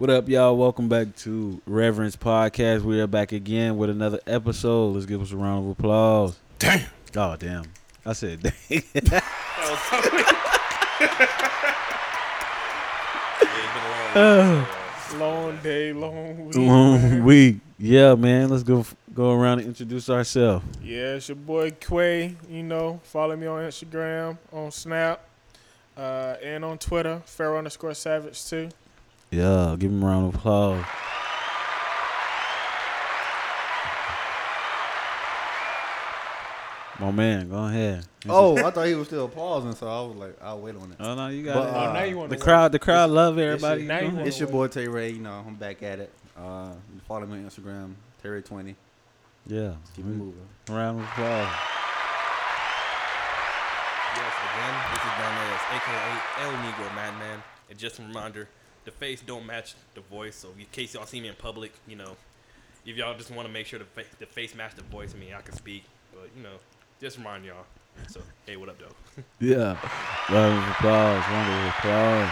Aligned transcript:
What 0.00 0.08
up, 0.08 0.30
y'all? 0.30 0.56
Welcome 0.56 0.88
back 0.88 1.14
to 1.16 1.60
Reverence 1.66 2.16
Podcast. 2.16 2.80
We 2.80 3.02
are 3.02 3.06
back 3.06 3.32
again 3.32 3.76
with 3.76 3.90
another 3.90 4.18
episode. 4.26 4.94
Let's 4.94 5.04
give 5.04 5.20
us 5.20 5.30
a 5.30 5.36
round 5.36 5.66
of 5.66 5.72
applause. 5.72 6.38
Damn. 6.58 6.88
Oh, 7.14 7.36
damn. 7.36 7.64
I 8.06 8.14
said, 8.14 8.40
dang. 8.40 8.82
Uh, 14.14 14.66
Long 15.18 15.58
day, 15.62 15.92
long 15.92 16.46
week. 16.46 16.56
Long 16.56 17.24
week. 17.24 17.56
Yeah, 17.78 18.14
man. 18.14 18.48
Let's 18.48 18.62
go 18.62 18.86
go 19.12 19.32
around 19.32 19.58
and 19.58 19.68
introduce 19.68 20.08
ourselves. 20.08 20.64
Yeah, 20.82 21.16
it's 21.16 21.28
your 21.28 21.36
boy 21.36 21.72
Quay. 21.72 22.36
You 22.48 22.62
know, 22.62 23.00
follow 23.04 23.36
me 23.36 23.46
on 23.46 23.60
Instagram, 23.64 24.38
on 24.50 24.70
Snap, 24.70 25.22
uh, 25.94 26.36
and 26.42 26.64
on 26.64 26.78
Twitter, 26.78 27.20
Pharaoh 27.26 27.58
underscore 27.58 27.92
Savage 27.92 28.46
too. 28.46 28.70
Yeah, 29.30 29.76
give 29.78 29.90
him 29.92 30.02
a 30.02 30.06
round 30.06 30.28
of 30.28 30.34
applause. 30.34 30.84
My 36.98 37.10
man, 37.10 37.48
go 37.48 37.64
ahead. 37.64 38.04
Oh, 38.28 38.58
I 38.58 38.70
thought 38.70 38.86
he 38.86 38.94
was 38.94 39.06
still 39.06 39.26
pausing, 39.26 39.74
so 39.74 39.88
I 39.88 40.06
was 40.06 40.16
like, 40.16 40.36
I'll 40.42 40.60
wait 40.60 40.76
on 40.76 40.92
it. 40.92 40.96
Oh 41.00 41.14
no, 41.14 41.28
you 41.28 41.42
got 41.44 41.54
But, 41.54 41.68
it. 41.68 41.74
uh, 41.74 41.88
oh, 41.88 41.92
now 41.94 42.02
you 42.02 42.18
want 42.18 42.28
the 42.28 42.36
crowd, 42.36 42.72
the 42.72 42.78
crowd 42.78 43.08
love 43.08 43.38
everybody. 43.38 43.84
now 43.86 44.00
you 44.00 44.18
It's 44.18 44.38
your 44.38 44.50
boy 44.50 44.66
Tay 44.68 44.86
Ray. 44.86 45.08
You 45.10 45.20
know, 45.20 45.42
I'm 45.46 45.54
back 45.54 45.82
at 45.82 45.98
it. 46.00 46.12
Uh, 46.36 46.72
follow 47.08 47.24
me 47.24 47.38
on 47.38 47.46
Instagram, 47.48 47.94
Terry20. 48.22 48.74
Yeah, 49.46 49.72
Keep 49.96 50.04
it 50.04 50.08
moving. 50.08 50.46
round 50.68 50.98
of 51.00 51.04
applause. 51.06 51.48
Yes, 54.16 54.34
again, 54.52 54.74
this 54.92 55.00
is 55.00 55.12
Darnez, 55.16 55.62
aka 55.76 56.20
El 56.44 56.52
Negro 56.52 56.94
Madman. 56.94 57.42
And 57.70 57.78
just 57.78 57.98
a 57.98 58.02
reminder, 58.02 58.46
the 58.84 58.90
face 58.90 59.20
don't 59.20 59.46
match 59.46 59.74
the 59.94 60.00
voice. 60.00 60.36
So 60.36 60.48
in 60.58 60.66
case 60.72 60.94
y'all 60.94 61.06
see 61.06 61.20
me 61.20 61.28
in 61.28 61.34
public, 61.34 61.72
you 61.86 61.96
know, 61.96 62.16
if 62.86 62.96
y'all 62.96 63.16
just 63.16 63.30
want 63.30 63.46
to 63.46 63.52
make 63.52 63.66
sure 63.66 63.78
the, 63.78 63.84
fa- 63.84 64.16
the 64.18 64.26
face 64.26 64.54
match 64.54 64.74
the 64.74 64.82
voice, 64.82 65.14
I 65.14 65.18
mean, 65.18 65.34
I 65.36 65.40
can 65.42 65.54
speak. 65.54 65.84
But 66.12 66.28
you 66.36 66.42
know, 66.42 66.56
just 67.00 67.18
remind 67.18 67.44
y'all. 67.44 67.66
So 68.08 68.20
hey, 68.46 68.56
what 68.56 68.68
up, 68.68 68.78
though? 68.78 69.22
Yeah, 69.40 69.76
round 70.30 70.58
of 70.58 70.70
applause. 70.70 71.24
Round 71.28 71.68
of 71.68 71.74
applause. 71.74 72.30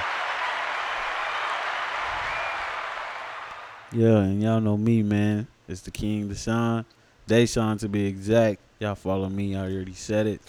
Yeah, 3.92 4.18
and 4.18 4.42
y'all 4.42 4.60
know 4.60 4.76
me, 4.76 5.02
man. 5.02 5.46
It's 5.66 5.80
the 5.80 5.90
King 5.90 6.28
Deshaun. 6.28 6.84
Deshaun 7.26 7.78
to 7.80 7.88
be 7.88 8.06
exact. 8.06 8.60
Y'all 8.78 8.94
follow 8.94 9.28
me. 9.28 9.54
I 9.56 9.60
already 9.60 9.94
said 9.94 10.26
it. 10.26 10.40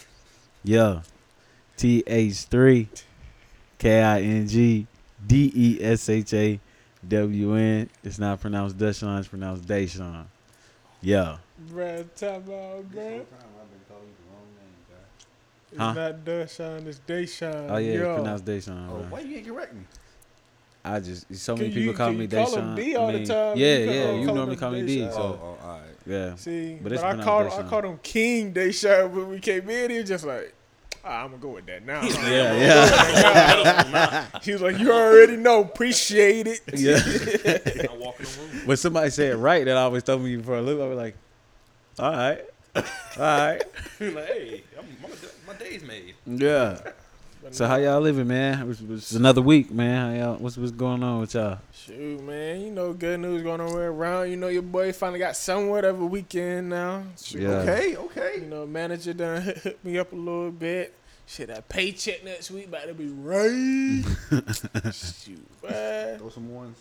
Yeah. 0.63 1.01
T 1.77 2.03
H 2.05 2.43
three 2.43 2.89
K 3.77 4.01
I 4.01 4.21
N 4.21 4.47
G 4.47 4.87
D 5.25 5.51
E 5.55 5.83
S 5.83 6.09
H 6.09 6.33
A 6.33 6.59
W 7.07 7.55
N. 7.55 7.89
It's 8.03 8.19
not 8.19 8.39
pronounced 8.41 8.77
Deshaun, 8.77 9.19
it's 9.19 9.27
pronounced 9.27 9.65
Deshaun. 9.67 10.25
Yeah. 11.01 11.37
Bruh, 11.71 12.05
time 12.15 12.35
out, 12.51 12.91
bruh. 12.91 13.23
It's 15.71 15.77
Huh? 15.79 15.93
not 15.93 16.25
Deshaun, 16.25 16.87
it's 16.87 16.99
Deshaun. 17.07 17.67
Oh 17.69 17.77
yeah, 17.77 17.91
it's 17.91 17.99
Yo. 18.01 18.15
pronounced 18.15 18.45
Deshaun. 18.45 18.89
Oh, 18.89 18.93
bro. 18.95 19.03
why 19.09 19.19
you 19.19 19.37
ain't 19.37 19.47
correct 19.47 19.73
me? 19.73 19.81
I 20.83 20.99
just 20.99 21.35
so 21.35 21.55
many 21.55 21.67
Can 21.67 21.73
people 21.75 21.91
you- 21.91 21.93
call 21.97 22.07
can 22.09 22.17
me 22.17 22.23
you 22.23 22.29
call 22.29 22.55
him 22.55 22.65
Deshaun. 22.65 22.75
D 22.75 22.95
I 22.95 22.99
all 22.99 23.07
the 23.07 23.13
mean, 23.19 23.27
time? 23.27 23.57
Yeah, 23.57 23.77
You 23.77 23.91
yeah. 23.91 24.11
You 24.13 24.25
normally 24.25 24.55
call 24.55 24.71
me 24.71 24.81
D, 24.85 24.97
Deshaun. 25.01 25.13
so 25.13 25.19
oh, 25.21 25.39
oh, 25.61 25.67
all 25.67 25.77
right. 25.79 25.81
yeah. 26.07 26.35
See, 26.35 26.73
But 26.75 26.83
but, 26.83 26.91
it's 26.93 27.03
I 27.03 27.07
pronounced 27.15 27.25
called 27.27 27.65
I 27.65 27.69
called 27.69 27.85
him 27.85 27.99
King 28.01 28.53
Deshaun 28.53 29.11
when 29.11 29.29
we 29.29 29.39
came 29.39 29.69
in. 29.69 29.91
He 29.91 29.97
was 29.99 30.07
just 30.09 30.25
like, 30.25 30.53
ah, 31.09 31.23
I'm 31.23 31.31
gonna 31.31 31.41
go 31.41 31.49
with 31.49 31.65
that 31.65 31.85
now. 31.85 32.01
Yeah, 32.29 32.53
yeah. 32.55 34.25
He 34.43 34.53
was 34.53 34.61
like, 34.61 34.77
you 34.77 34.91
already 34.91 35.35
know, 35.35 35.61
appreciate 35.61 36.47
it. 36.47 36.61
Yeah. 36.73 36.97
I'm 37.91 37.99
walking 37.99 38.25
the 38.25 38.39
room. 38.41 38.67
when 38.67 38.77
somebody 38.77 39.09
said 39.09 39.35
right, 39.35 39.65
that 39.65 39.75
always 39.75 40.03
told 40.03 40.21
me 40.21 40.41
for 40.41 40.57
a 40.57 40.61
look. 40.61 40.79
I 40.79 40.87
was 40.87 40.97
like, 40.97 41.15
all 41.97 42.11
right, 42.11 42.41
all 42.75 42.83
right, 43.17 43.61
like, 43.99 44.25
hey, 44.27 44.63
I'm, 44.77 44.85
my, 45.01 45.09
my 45.47 45.53
day's 45.55 45.83
made. 45.83 46.15
yeah. 46.25 46.79
So 47.51 47.65
how 47.65 47.77
y'all 47.77 48.01
living, 48.01 48.27
man? 48.27 48.61
It 48.61 48.67
was, 48.67 49.13
another 49.13 49.41
week, 49.41 49.71
man. 49.71 50.19
How 50.19 50.25
y'all? 50.25 50.37
What's 50.37 50.57
what's 50.57 50.71
going 50.71 51.01
on 51.01 51.21
with 51.21 51.33
y'all? 51.33 51.59
Shoot, 51.73 52.21
man, 52.21 52.61
you 52.61 52.69
know, 52.69 52.93
good 52.93 53.19
news 53.19 53.41
going 53.41 53.61
on 53.61 53.73
around. 53.75 54.29
You 54.29 54.35
know, 54.37 54.49
your 54.49 54.61
boy 54.61 54.91
finally 54.91 55.19
got 55.19 55.35
somewhat 55.35 55.85
of 55.85 55.99
a 56.01 56.05
weekend 56.05 56.69
now. 56.69 57.03
Shoot, 57.21 57.41
Yeah. 57.41 57.95
Okay, 57.97 58.41
You 58.41 58.45
know, 58.45 58.67
manager 58.67 59.13
done 59.13 59.41
hit, 59.41 59.57
hit 59.59 59.85
me 59.85 59.97
up 59.97 60.11
a 60.11 60.15
little 60.15 60.51
bit. 60.51 60.93
Shit, 61.29 61.49
that 61.49 61.69
paycheck 61.69 62.25
next 62.25 62.49
week 62.49 62.69
about 62.69 62.87
to 62.87 62.95
be 62.95 63.05
right. 63.05 64.03
Shoot, 64.91 65.47
man. 65.61 66.17
Throw 66.17 66.29
some 66.29 66.51
ones. 66.55 66.79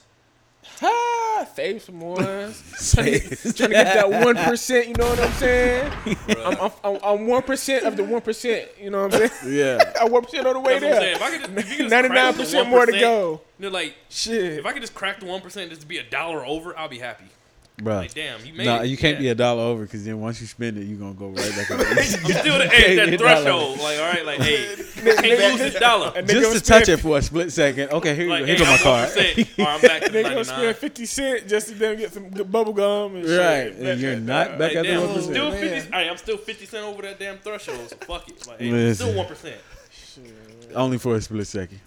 Ha! 0.81 1.47
Save 1.54 1.82
some 1.82 2.00
ones. 2.00 2.62
trying, 2.94 3.12
to 3.12 3.28
get, 3.28 3.38
trying 3.38 3.53
to 3.53 3.69
get 3.69 3.94
that 3.94 4.09
one 4.09 4.36
percent. 4.36 4.88
You 4.88 4.94
know 4.94 5.06
what 5.06 5.20
I'm 5.20 5.32
saying? 5.32 5.92
I'm, 6.31 6.60
I'm, 6.60 6.70
I'm, 6.82 6.98
I'm 7.04 7.26
one 7.26 7.42
percent 7.42 7.84
of 7.84 7.98
the 7.98 8.04
one 8.04 8.22
percent. 8.22 8.70
You 8.81 8.88
know 8.88 9.06
what 9.06 9.14
I'm 9.16 9.28
saying? 9.28 9.54
Yeah, 9.54 9.92
I'm 10.00 10.10
one 10.10 10.25
percent 10.25 10.47
on 10.47 10.54
the 10.54 10.60
way 10.60 10.78
That's 10.78 10.84
what 10.84 10.94
I'm 10.94 11.00
saying. 11.03 11.03
there. 11.03 11.15
If 11.15 11.22
I 11.22 11.30
could 11.30 11.41
just, 11.41 11.53
if 11.53 11.70
you 11.70 11.76
could 11.76 11.82
just 11.82 11.91
Ninety 11.91 12.09
crack 12.09 12.25
nine 12.25 12.32
the 12.32 12.38
percent 12.38 12.69
more 12.70 12.86
to 12.86 12.92
go. 12.92 13.41
You 13.59 13.66
know, 13.66 13.69
like 13.70 13.97
Shit. 14.09 14.59
if 14.60 14.65
I 14.65 14.72
could 14.72 14.80
just 14.80 14.94
crack 14.94 15.20
the 15.20 15.26
one 15.26 15.42
percent 15.42 15.69
just 15.69 15.82
to 15.82 15.86
be 15.86 15.98
a 15.98 16.09
dollar 16.09 16.47
over, 16.47 16.76
I'll 16.76 16.88
be 16.88 16.98
happy. 16.98 17.26
Bro. 17.78 17.97
Like 17.99 18.15
damn, 18.15 18.44
you 18.44 18.53
made 18.53 18.66
No, 18.66 18.83
it. 18.83 18.87
you 18.89 18.97
can't 18.97 19.16
Yeah. 19.16 19.21
be 19.21 19.28
a 19.28 19.34
dollar 19.34 19.62
over 19.62 19.83
because 19.84 20.05
then 20.05 20.21
once 20.21 20.41
you 20.41 20.47
spend 20.47 20.77
it, 20.78 20.84
you're 20.84 20.99
gonna 20.99 21.15
go 21.15 21.28
right 21.28 21.56
back. 21.56 21.71
on 21.71 21.81
I'm 21.81 22.03
still 22.05 22.59
the, 22.59 22.65
Can't 22.69 22.72
hey, 22.72 22.97
that 22.97 23.09
be 23.09 23.15
a 23.15 23.19
dollar. 23.19 23.34
threshold. 23.37 23.78
Like, 23.81 23.99
all 23.99 24.05
right, 24.05 24.27
like, 24.27 24.41
hey, 24.41 24.75
can't 24.77 25.53
lose 25.53 25.59
this 25.72 25.75
dollar. 25.81 26.22
Just 26.22 26.43
gonna 26.43 26.61
touch 26.81 26.89
it 26.89 26.97
for 26.99 27.19
a 27.19 27.22
split 27.22 27.53
second. 27.53 27.91
Okay, 27.93 28.15
here, 28.15 28.28
Like, 28.28 28.44
here 28.44 28.55
hey, 28.56 28.59
go 28.59 28.65
my 28.65 28.72
I'm 28.72 28.78
card. 28.78 29.09
1%. 29.11 29.66
I'm 29.66 29.81
back 29.81 30.03
to 30.05 30.11
They 30.12 30.22
gonna 30.22 30.44
spend 30.44 30.77
fifty 30.77 31.06
cent 31.06 31.49
just 31.49 31.69
to 31.69 31.75
then 31.75 31.97
get 31.99 32.12
some 32.12 32.28
good 32.31 32.50
bubble 32.50 32.72
gum 32.72 33.16
and 33.16 33.25
shit. 33.27 33.39
Right, 33.41 33.72
and 33.91 34.00
you're 34.00 34.12
at 34.12 34.22
not 34.22 34.50
back 34.59 34.75
Like, 34.75 34.77
at 34.77 34.87
the 34.87 34.97
one 35.00 35.10
I'm 35.16 35.22
still 35.22 35.50
50. 35.53 35.91
Hey, 35.93 36.09
I'm 36.09 36.16
still 36.16 36.37
50 36.37 36.66
cent 36.66 36.84
over 36.84 37.03
that 37.03 37.19
damn 37.19 37.39
threshold. 37.39 37.89
So 37.91 37.97
fuck 37.97 38.28
it. 38.28 38.47
Like, 38.47 38.59
hey, 38.60 38.95
still 38.95 39.15
one 39.15 39.27
percent. 39.27 39.56
Shit. 39.91 40.25
Only 40.75 40.99
for 40.99 41.15
a 41.16 41.21
split 41.21 41.47
second. 41.47 41.81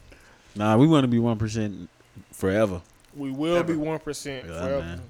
Nah, 0.55 0.75
we 0.77 0.87
want 0.87 1.03
to 1.03 1.07
be 1.07 1.19
one 1.19 1.37
percent 1.37 1.89
forever. 2.31 2.81
We 3.15 3.29
will 3.31 3.57
Ever. 3.57 3.73
be 3.73 3.77
one 3.77 3.99
percent 3.99 4.45
Yeah, 4.47 4.53
forever. 4.61 4.79
man. 4.79 5.01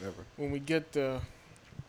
Whatever. 0.00 0.24
When 0.36 0.50
we 0.50 0.58
get 0.58 0.92
the, 0.92 1.20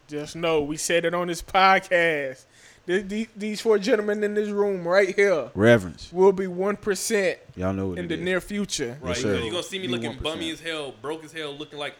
just 0.07 0.35
know 0.35 0.61
we 0.61 0.77
said 0.77 1.05
it 1.05 1.13
on 1.13 1.27
this 1.27 1.41
podcast. 1.41 2.45
Th- 2.88 3.07
th- 3.07 3.29
These 3.38 3.61
four 3.61 3.77
gentlemen 3.77 4.23
in 4.23 4.33
this 4.33 4.49
room 4.49 4.88
right 4.88 5.16
here 5.16 5.49
Reverence. 5.53 6.11
will 6.11 6.31
be 6.33 6.47
one 6.47 6.75
percent 6.75 7.38
Y'all 7.55 7.73
know 7.73 7.89
what 7.89 7.99
in 7.99 8.05
it 8.05 8.07
the 8.07 8.16
is. 8.16 8.22
near 8.22 8.41
future. 8.41 8.97
Right? 9.01 9.16
sir. 9.16 9.35
You're 9.39 9.51
gonna 9.51 9.63
see 9.63 9.77
me 9.79 9.85
Be 9.88 9.94
looking 9.94 10.13
1%. 10.13 10.22
bummy 10.23 10.49
as 10.51 10.59
hell, 10.59 10.94
broke 11.01 11.23
as 11.23 11.31
hell, 11.31 11.55
looking 11.55 11.77
like, 11.77 11.94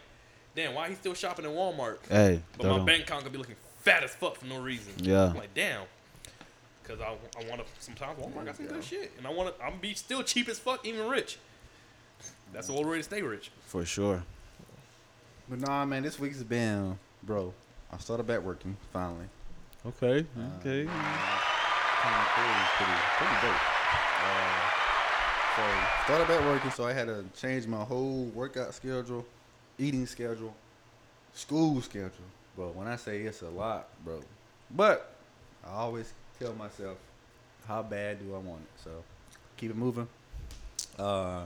damn, 0.56 0.74
why 0.74 0.90
he 0.90 0.96
still 0.96 1.14
shopping 1.14 1.46
at 1.46 1.52
Walmart? 1.52 1.98
Hey, 2.10 2.42
But 2.58 2.64
throw 2.64 2.72
my 2.72 2.78
them. 2.78 2.86
bank 2.88 3.04
account 3.04 3.22
gonna 3.22 3.32
be 3.32 3.38
looking 3.38 3.56
fat 3.82 4.04
as 4.04 4.14
fuck 4.16 4.36
for 4.38 4.48
no 4.48 4.60
reason. 4.60 4.94
Yeah. 4.98 5.26
I'm 5.30 5.36
like, 5.36 5.54
damn. 5.54 5.84
Cause 6.84 7.00
I, 7.00 7.12
I 7.40 7.48
want 7.48 7.62
to. 7.62 7.68
Sometimes 7.80 8.20
Walmart 8.20 8.46
got 8.46 8.58
some 8.58 8.66
good 8.66 8.84
shit, 8.84 9.12
and 9.20 9.26
I 9.28 9.30
want 9.30 9.56
to. 9.56 9.64
I'm 9.64 9.78
be 9.80 9.94
still 9.94 10.24
cheap 10.24 10.50
as 10.50 10.58
fuck, 10.60 10.86
even 10.86 11.08
rich. 11.08 11.38
That's 12.52 12.68
the 12.68 12.74
old 12.74 12.88
way 12.88 12.98
to 12.98 13.04
stay 13.04 13.22
rich. 13.22 13.52
for 13.68 13.86
sure. 13.86 14.24
But 15.52 15.60
nah, 15.60 15.84
man, 15.84 16.02
this 16.02 16.18
week's 16.18 16.42
been, 16.44 16.98
bro. 17.24 17.54
I 17.92 17.98
started 17.98 18.26
back 18.26 18.40
working 18.40 18.78
finally. 18.94 19.26
Okay. 19.86 20.26
Uh, 20.38 20.60
Okay. 20.62 20.86
Kind 20.86 22.16
of 22.16 22.28
cool, 22.34 22.54
pretty, 22.78 23.02
pretty 23.18 23.36
dope. 23.42 23.62
Uh, 24.24 24.70
so 25.58 25.64
started 26.06 26.28
back 26.30 26.46
working, 26.46 26.72
so 26.72 26.86
I 26.86 26.94
had 26.94 27.08
to 27.08 27.26
change 27.36 27.68
my 27.68 27.84
whole 27.84 28.32
workout 28.34 28.74
schedule, 28.74 29.26
eating 29.78 30.06
schedule, 30.06 30.56
school 31.34 31.82
schedule. 31.82 32.12
Bro, 32.56 32.70
when 32.70 32.88
I 32.88 32.96
say 32.96 33.20
it's 33.24 33.42
a 33.42 33.50
lot, 33.50 33.90
bro, 34.06 34.22
but 34.74 35.14
I 35.68 35.72
always 35.72 36.14
tell 36.40 36.54
myself, 36.54 36.98
how 37.68 37.84
bad 37.84 38.20
do 38.20 38.34
I 38.34 38.38
want 38.38 38.62
it? 38.62 38.84
So 38.86 38.90
keep 39.58 39.70
it 39.70 39.76
moving. 39.76 40.08
Uh, 40.98 41.44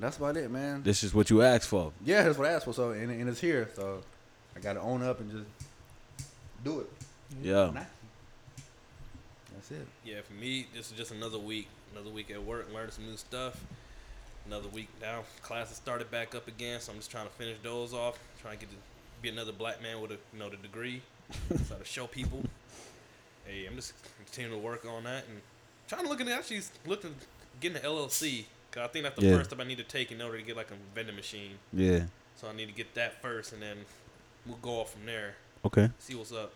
that's 0.00 0.16
about 0.16 0.36
it, 0.36 0.50
man. 0.50 0.82
This 0.82 1.04
is 1.04 1.14
what 1.14 1.30
you 1.30 1.42
asked 1.42 1.68
for. 1.68 1.92
Yeah, 2.04 2.22
that's 2.22 2.38
what 2.38 2.48
I 2.48 2.52
asked 2.52 2.64
for. 2.64 2.72
So 2.72 2.90
and, 2.90 3.10
and 3.10 3.28
it's 3.28 3.40
here. 3.40 3.68
So 3.76 4.00
I 4.56 4.60
got 4.60 4.74
to 4.74 4.80
own 4.80 5.02
up 5.02 5.20
and 5.20 5.30
just 5.30 5.44
do 6.64 6.80
it. 6.80 6.90
Yeah. 7.42 7.70
That's 9.52 9.70
it. 9.70 9.86
Yeah, 10.04 10.20
for 10.22 10.32
me, 10.32 10.66
this 10.74 10.90
is 10.90 10.96
just 10.96 11.12
another 11.12 11.38
week. 11.38 11.68
Another 11.94 12.10
week 12.10 12.30
at 12.30 12.42
work, 12.42 12.68
learning 12.72 12.92
some 12.92 13.06
new 13.06 13.16
stuff. 13.16 13.62
Another 14.46 14.68
week 14.68 14.88
now. 15.00 15.24
Classes 15.42 15.76
started 15.76 16.10
back 16.10 16.34
up 16.34 16.48
again, 16.48 16.80
so 16.80 16.92
I'm 16.92 16.98
just 16.98 17.10
trying 17.10 17.26
to 17.26 17.32
finish 17.32 17.58
those 17.62 17.92
off. 17.92 18.18
Trying 18.40 18.58
to 18.58 18.60
get 18.66 18.70
to 18.70 18.76
be 19.20 19.28
another 19.28 19.52
black 19.52 19.82
man 19.82 20.00
with 20.00 20.12
a 20.12 20.18
you 20.32 20.38
know 20.38 20.48
the 20.48 20.56
degree, 20.56 21.02
so 21.68 21.74
to 21.74 21.84
show 21.84 22.06
people. 22.06 22.42
Hey, 23.46 23.66
I'm 23.66 23.76
just 23.76 23.92
continuing 24.24 24.60
to 24.60 24.64
work 24.66 24.86
on 24.86 25.04
that 25.04 25.24
and 25.28 25.40
trying 25.88 26.04
to 26.04 26.08
look 26.08 26.20
at 26.20 26.28
actually 26.28 26.62
looking 26.86 27.14
getting 27.60 27.76
an 27.76 27.82
LLC. 27.82 28.44
Cause 28.72 28.82
I 28.84 28.86
think 28.88 29.04
that's 29.04 29.18
the 29.18 29.26
Yeah. 29.26 29.36
first 29.36 29.50
step 29.50 29.60
I 29.60 29.64
need 29.64 29.78
to 29.78 29.84
take 29.84 30.12
in 30.12 30.22
order 30.22 30.38
to 30.38 30.44
get 30.44 30.56
like 30.56 30.70
a 30.70 30.74
vending 30.94 31.16
machine. 31.16 31.52
Yeah. 31.72 32.04
So 32.36 32.48
I 32.48 32.52
need 32.54 32.66
to 32.66 32.72
get 32.72 32.94
that 32.94 33.20
first, 33.20 33.52
and 33.52 33.60
then 33.60 33.78
we'll 34.46 34.56
go 34.58 34.80
off 34.80 34.92
from 34.92 35.06
there. 35.06 35.34
Okay. 35.64 35.90
See 35.98 36.14
what's 36.14 36.32
up. 36.32 36.52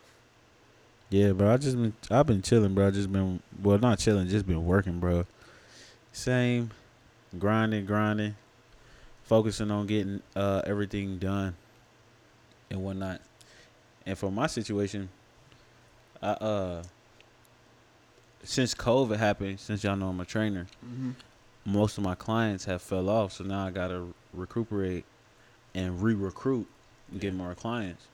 Yeah, 1.11 1.33
bro. 1.33 1.53
I 1.53 1.57
just 1.57 1.77
been 1.77 1.93
I've 2.11 2.27
been 2.27 2.41
chilling, 2.43 2.75
bro. 2.75 2.87
I 2.89 2.91
just 2.91 3.13
been 3.13 3.41
well, 3.63 3.79
not 3.79 3.99
chilling, 3.99 4.29
just 4.29 4.47
been 4.47 4.65
working, 4.65 5.01
bro. 5.01 5.27
Same, 6.13 6.71
grinding, 7.39 7.85
grinding. 7.87 8.37
focusing 9.25 9.71
on 9.71 9.87
getting 9.87 10.23
uh, 10.37 10.61
everything 10.67 11.19
done 11.19 11.55
and 12.71 12.83
whatnot. 12.85 13.21
And 14.07 14.17
for 14.19 14.31
my 14.31 14.47
situation, 14.47 15.09
I 16.23 16.29
uh 16.31 16.83
since 18.43 18.75
COVID 18.75 19.17
happened, 19.17 19.59
since 19.61 19.83
y'all 19.83 19.97
know 19.97 20.09
I'm 20.11 20.21
a 20.21 20.25
trainer, 20.25 20.67
Mm-hmm. 20.85 21.11
Most 21.65 21.97
of 21.99 22.05
my 22.05 22.15
clients 22.15 22.65
have 22.67 22.83
fell 22.83 23.09
off. 23.09 23.33
So 23.33 23.45
now 23.45 23.67
I 23.67 23.71
gotta 23.71 24.07
recuperate 24.33 25.05
and 25.75 26.03
re-recruit 26.03 26.67
and 27.11 27.21
get 27.21 27.35
more 27.35 27.55
clients. 27.55 28.07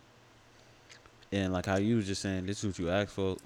And 1.32 1.52
like 1.52 1.67
how 1.67 1.76
you 1.76 1.97
was 1.97 2.06
just 2.06 2.23
saying, 2.23 2.47
this 2.47 2.58
is 2.62 2.67
what 2.67 2.79
you 2.79 2.91
asked 2.91 3.12
for. 3.12 3.37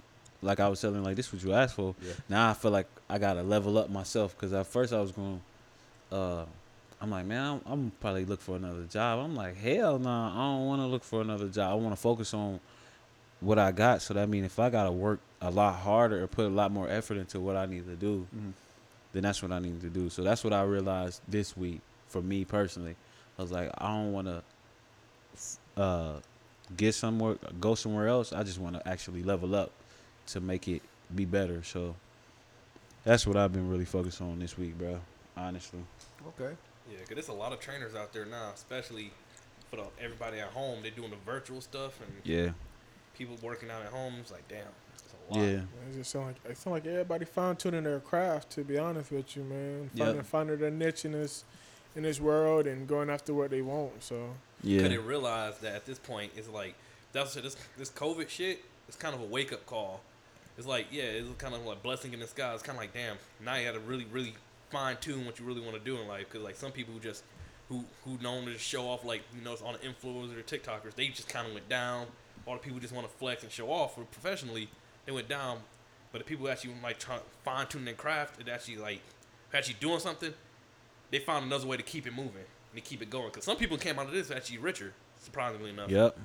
Like 0.42 0.60
I 0.60 0.68
was 0.68 0.80
telling, 0.80 1.02
like 1.02 1.16
this 1.16 1.26
is 1.28 1.32
what 1.32 1.42
you 1.42 1.52
asked 1.54 1.74
for. 1.74 1.94
Yeah. 2.02 2.12
Now 2.28 2.50
I 2.50 2.54
feel 2.54 2.70
like 2.70 2.86
I 3.08 3.18
gotta 3.18 3.42
level 3.42 3.78
up 3.78 3.90
myself 3.90 4.34
because 4.36 4.52
at 4.52 4.66
first 4.66 4.92
I 4.92 5.00
was 5.00 5.12
going, 5.12 5.40
uh, 6.12 6.44
I'm 7.00 7.10
like, 7.10 7.26
man, 7.26 7.60
I'm, 7.66 7.72
I'm 7.72 7.92
probably 8.00 8.24
look 8.24 8.40
for 8.40 8.56
another 8.56 8.84
job. 8.84 9.18
I'm 9.24 9.34
like, 9.34 9.56
hell 9.56 9.98
no, 9.98 10.08
I 10.08 10.34
don't 10.34 10.66
want 10.66 10.80
to 10.80 10.86
look 10.86 11.04
for 11.04 11.20
another 11.20 11.48
job. 11.48 11.72
I 11.72 11.74
want 11.74 11.94
to 11.94 12.00
focus 12.00 12.32
on 12.32 12.60
what 13.40 13.58
I 13.58 13.72
got. 13.72 14.00
So 14.00 14.14
that 14.14 14.28
means 14.28 14.46
if 14.46 14.58
I 14.58 14.70
gotta 14.70 14.92
work 14.92 15.20
a 15.42 15.50
lot 15.50 15.74
harder 15.76 16.22
or 16.22 16.26
put 16.26 16.46
a 16.46 16.48
lot 16.50 16.72
more 16.72 16.88
effort 16.88 17.18
into 17.18 17.40
what 17.40 17.56
I 17.56 17.66
need 17.66 17.86
to 17.86 17.96
do, 17.96 18.26
Mhm. 18.34 18.52
Then 19.14 19.22
that's 19.22 19.42
what 19.42 19.52
I 19.52 19.60
need 19.60 19.80
to 19.80 19.88
do. 19.88 20.10
So 20.10 20.22
that's 20.22 20.44
what 20.44 20.52
I 20.52 20.62
realized 20.62 21.22
this 21.26 21.56
week 21.56 21.80
for 22.08 22.20
me 22.20 22.44
personally. 22.44 22.96
I 23.38 23.42
was 23.42 23.50
like, 23.50 23.70
I 23.78 23.88
don't 23.88 24.12
want 24.12 24.26
to 24.28 25.80
uh, 25.80 26.12
get 26.76 26.94
somewhere, 26.94 27.36
go 27.60 27.74
somewhere 27.74 28.08
else. 28.08 28.32
I 28.32 28.42
just 28.42 28.58
want 28.58 28.76
to 28.76 28.86
actually 28.86 29.22
level 29.22 29.54
up 29.54 29.70
to 30.26 30.40
make 30.40 30.68
it 30.68 30.82
be 31.14 31.24
better. 31.24 31.62
So 31.62 31.94
that's 33.04 33.26
what 33.26 33.36
I've 33.36 33.52
been 33.52 33.68
really 33.68 33.84
focused 33.84 34.20
on 34.20 34.38
this 34.38 34.58
week, 34.58 34.76
bro. 34.76 35.00
Honestly. 35.36 35.80
Okay. 36.28 36.54
Yeah, 36.90 36.98
because 37.00 37.14
there's 37.14 37.28
a 37.28 37.32
lot 37.32 37.52
of 37.52 37.60
trainers 37.60 37.94
out 37.94 38.12
there 38.12 38.26
now, 38.26 38.50
especially 38.54 39.10
for 39.70 39.76
the, 39.76 39.84
everybody 40.00 40.40
at 40.40 40.48
home. 40.48 40.80
They're 40.82 40.90
doing 40.90 41.10
the 41.10 41.16
virtual 41.24 41.60
stuff 41.60 42.00
and 42.00 42.12
Yeah. 42.24 42.50
People 43.16 43.36
working 43.42 43.70
out 43.70 43.82
at 43.82 43.88
home. 43.88 44.14
It's 44.20 44.30
like, 44.32 44.46
damn, 44.48 44.60
it's 44.94 45.04
a 45.30 45.34
lot. 45.34 45.42
Yeah. 45.42 45.56
It 45.58 45.96
just 45.96 46.10
sound 46.10 46.26
like 46.26 46.36
it 46.50 46.56
sound 46.58 46.74
like 46.74 46.86
everybody 46.86 47.24
fine 47.24 47.56
tuning 47.56 47.84
their 47.84 48.00
craft. 48.00 48.50
To 48.52 48.64
be 48.64 48.78
honest 48.78 49.10
with 49.12 49.36
you, 49.36 49.44
man, 49.44 49.90
Yep. 49.94 50.06
finding 50.06 50.22
finding 50.24 50.58
their 50.58 50.70
niche 50.70 51.04
in 51.04 51.12
this 51.12 51.44
in 51.96 52.02
this 52.02 52.20
world 52.20 52.66
and 52.66 52.88
going 52.88 53.08
after 53.10 53.32
what 53.32 53.50
they 53.50 53.62
want. 53.62 54.02
So 54.02 54.34
Yeah. 54.62 54.82
Couldn't 54.82 55.06
realize 55.06 55.58
that 55.58 55.74
at 55.74 55.86
this 55.86 55.98
point, 55.98 56.32
it's 56.36 56.48
like, 56.48 56.74
that's 57.12 57.34
this 57.34 57.56
this 57.76 57.90
COVID 57.90 58.28
shit. 58.28 58.64
It's 58.88 58.96
kind 58.96 59.14
of 59.14 59.20
a 59.20 59.24
wake 59.24 59.52
up 59.52 59.64
call. 59.66 60.00
It's 60.58 60.66
like, 60.66 60.86
yeah, 60.90 61.04
it's 61.04 61.28
kind 61.38 61.54
of 61.54 61.64
like 61.66 61.82
blessing 61.82 62.12
in 62.12 62.20
disguise. 62.20 62.54
It's 62.54 62.62
kind 62.62 62.76
of 62.76 62.82
like, 62.82 62.92
damn, 62.94 63.16
now 63.44 63.56
you 63.56 63.64
got 63.66 63.72
to 63.74 63.80
really, 63.80 64.04
really 64.12 64.34
fine 64.70 64.96
tune 65.00 65.24
what 65.26 65.38
you 65.40 65.44
really 65.46 65.60
want 65.60 65.74
to 65.74 65.80
do 65.80 65.96
in 66.00 66.06
life. 66.06 66.26
Because 66.30 66.44
like 66.44 66.54
some 66.56 66.70
people 66.72 66.94
who 66.94 67.00
just 67.00 67.24
who 67.68 67.84
who 68.04 68.18
known 68.22 68.44
to 68.46 68.52
just 68.52 68.64
show 68.64 68.88
off, 68.88 69.04
like 69.04 69.22
you 69.36 69.42
know, 69.42 69.52
it's 69.52 69.62
on 69.62 69.74
the 69.74 69.78
influencers 69.80 70.36
or 70.38 70.42
TikTokers, 70.42 70.94
they 70.96 71.08
just 71.08 71.28
kind 71.28 71.46
of 71.46 71.54
went 71.54 71.68
down. 71.68 72.06
All 72.46 72.54
the 72.54 72.60
people 72.60 72.78
just 72.78 72.94
want 72.94 73.06
to 73.10 73.12
flex 73.16 73.42
and 73.42 73.50
show 73.50 73.70
off, 73.70 73.96
or 73.96 74.04
professionally, 74.04 74.68
they 75.06 75.12
went 75.12 75.28
down. 75.28 75.58
But 76.12 76.18
the 76.18 76.24
people 76.24 76.46
who 76.46 76.52
actually 76.52 76.74
like 76.82 76.98
trying 76.98 77.18
to 77.18 77.24
fine 77.44 77.66
tune 77.66 77.84
their 77.84 77.94
craft 77.94 78.38
and 78.38 78.48
actually 78.48 78.76
like 78.76 79.00
actually 79.52 79.76
doing 79.80 79.98
something, 79.98 80.32
they 81.10 81.18
found 81.18 81.46
another 81.46 81.66
way 81.66 81.76
to 81.76 81.82
keep 81.82 82.06
it 82.06 82.12
moving 82.12 82.44
and 82.72 82.76
to 82.76 82.80
keep 82.80 83.02
it 83.02 83.10
going. 83.10 83.28
Because 83.28 83.44
some 83.44 83.56
people 83.56 83.76
came 83.76 83.98
out 83.98 84.06
of 84.06 84.12
this 84.12 84.30
actually 84.30 84.58
richer, 84.58 84.92
surprisingly 85.18 85.70
enough. 85.70 85.90
Yep. 85.90 86.18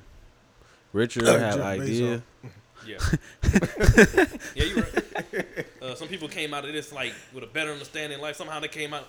Richard 0.93 1.25
Jeff 1.25 1.39
have 1.39 1.59
idea. 1.61 2.23
Yeah. 2.85 2.97
yeah, 4.55 4.63
you 4.63 4.75
right. 4.75 5.65
Uh, 5.81 5.95
some 5.95 6.07
people 6.07 6.27
came 6.27 6.53
out 6.53 6.65
of 6.65 6.73
this 6.73 6.93
like 6.93 7.13
with 7.33 7.43
a 7.43 7.47
better 7.47 7.71
understanding 7.71 8.17
in 8.17 8.21
life. 8.21 8.35
Somehow 8.35 8.59
they 8.59 8.67
came 8.67 8.93
out 8.93 9.07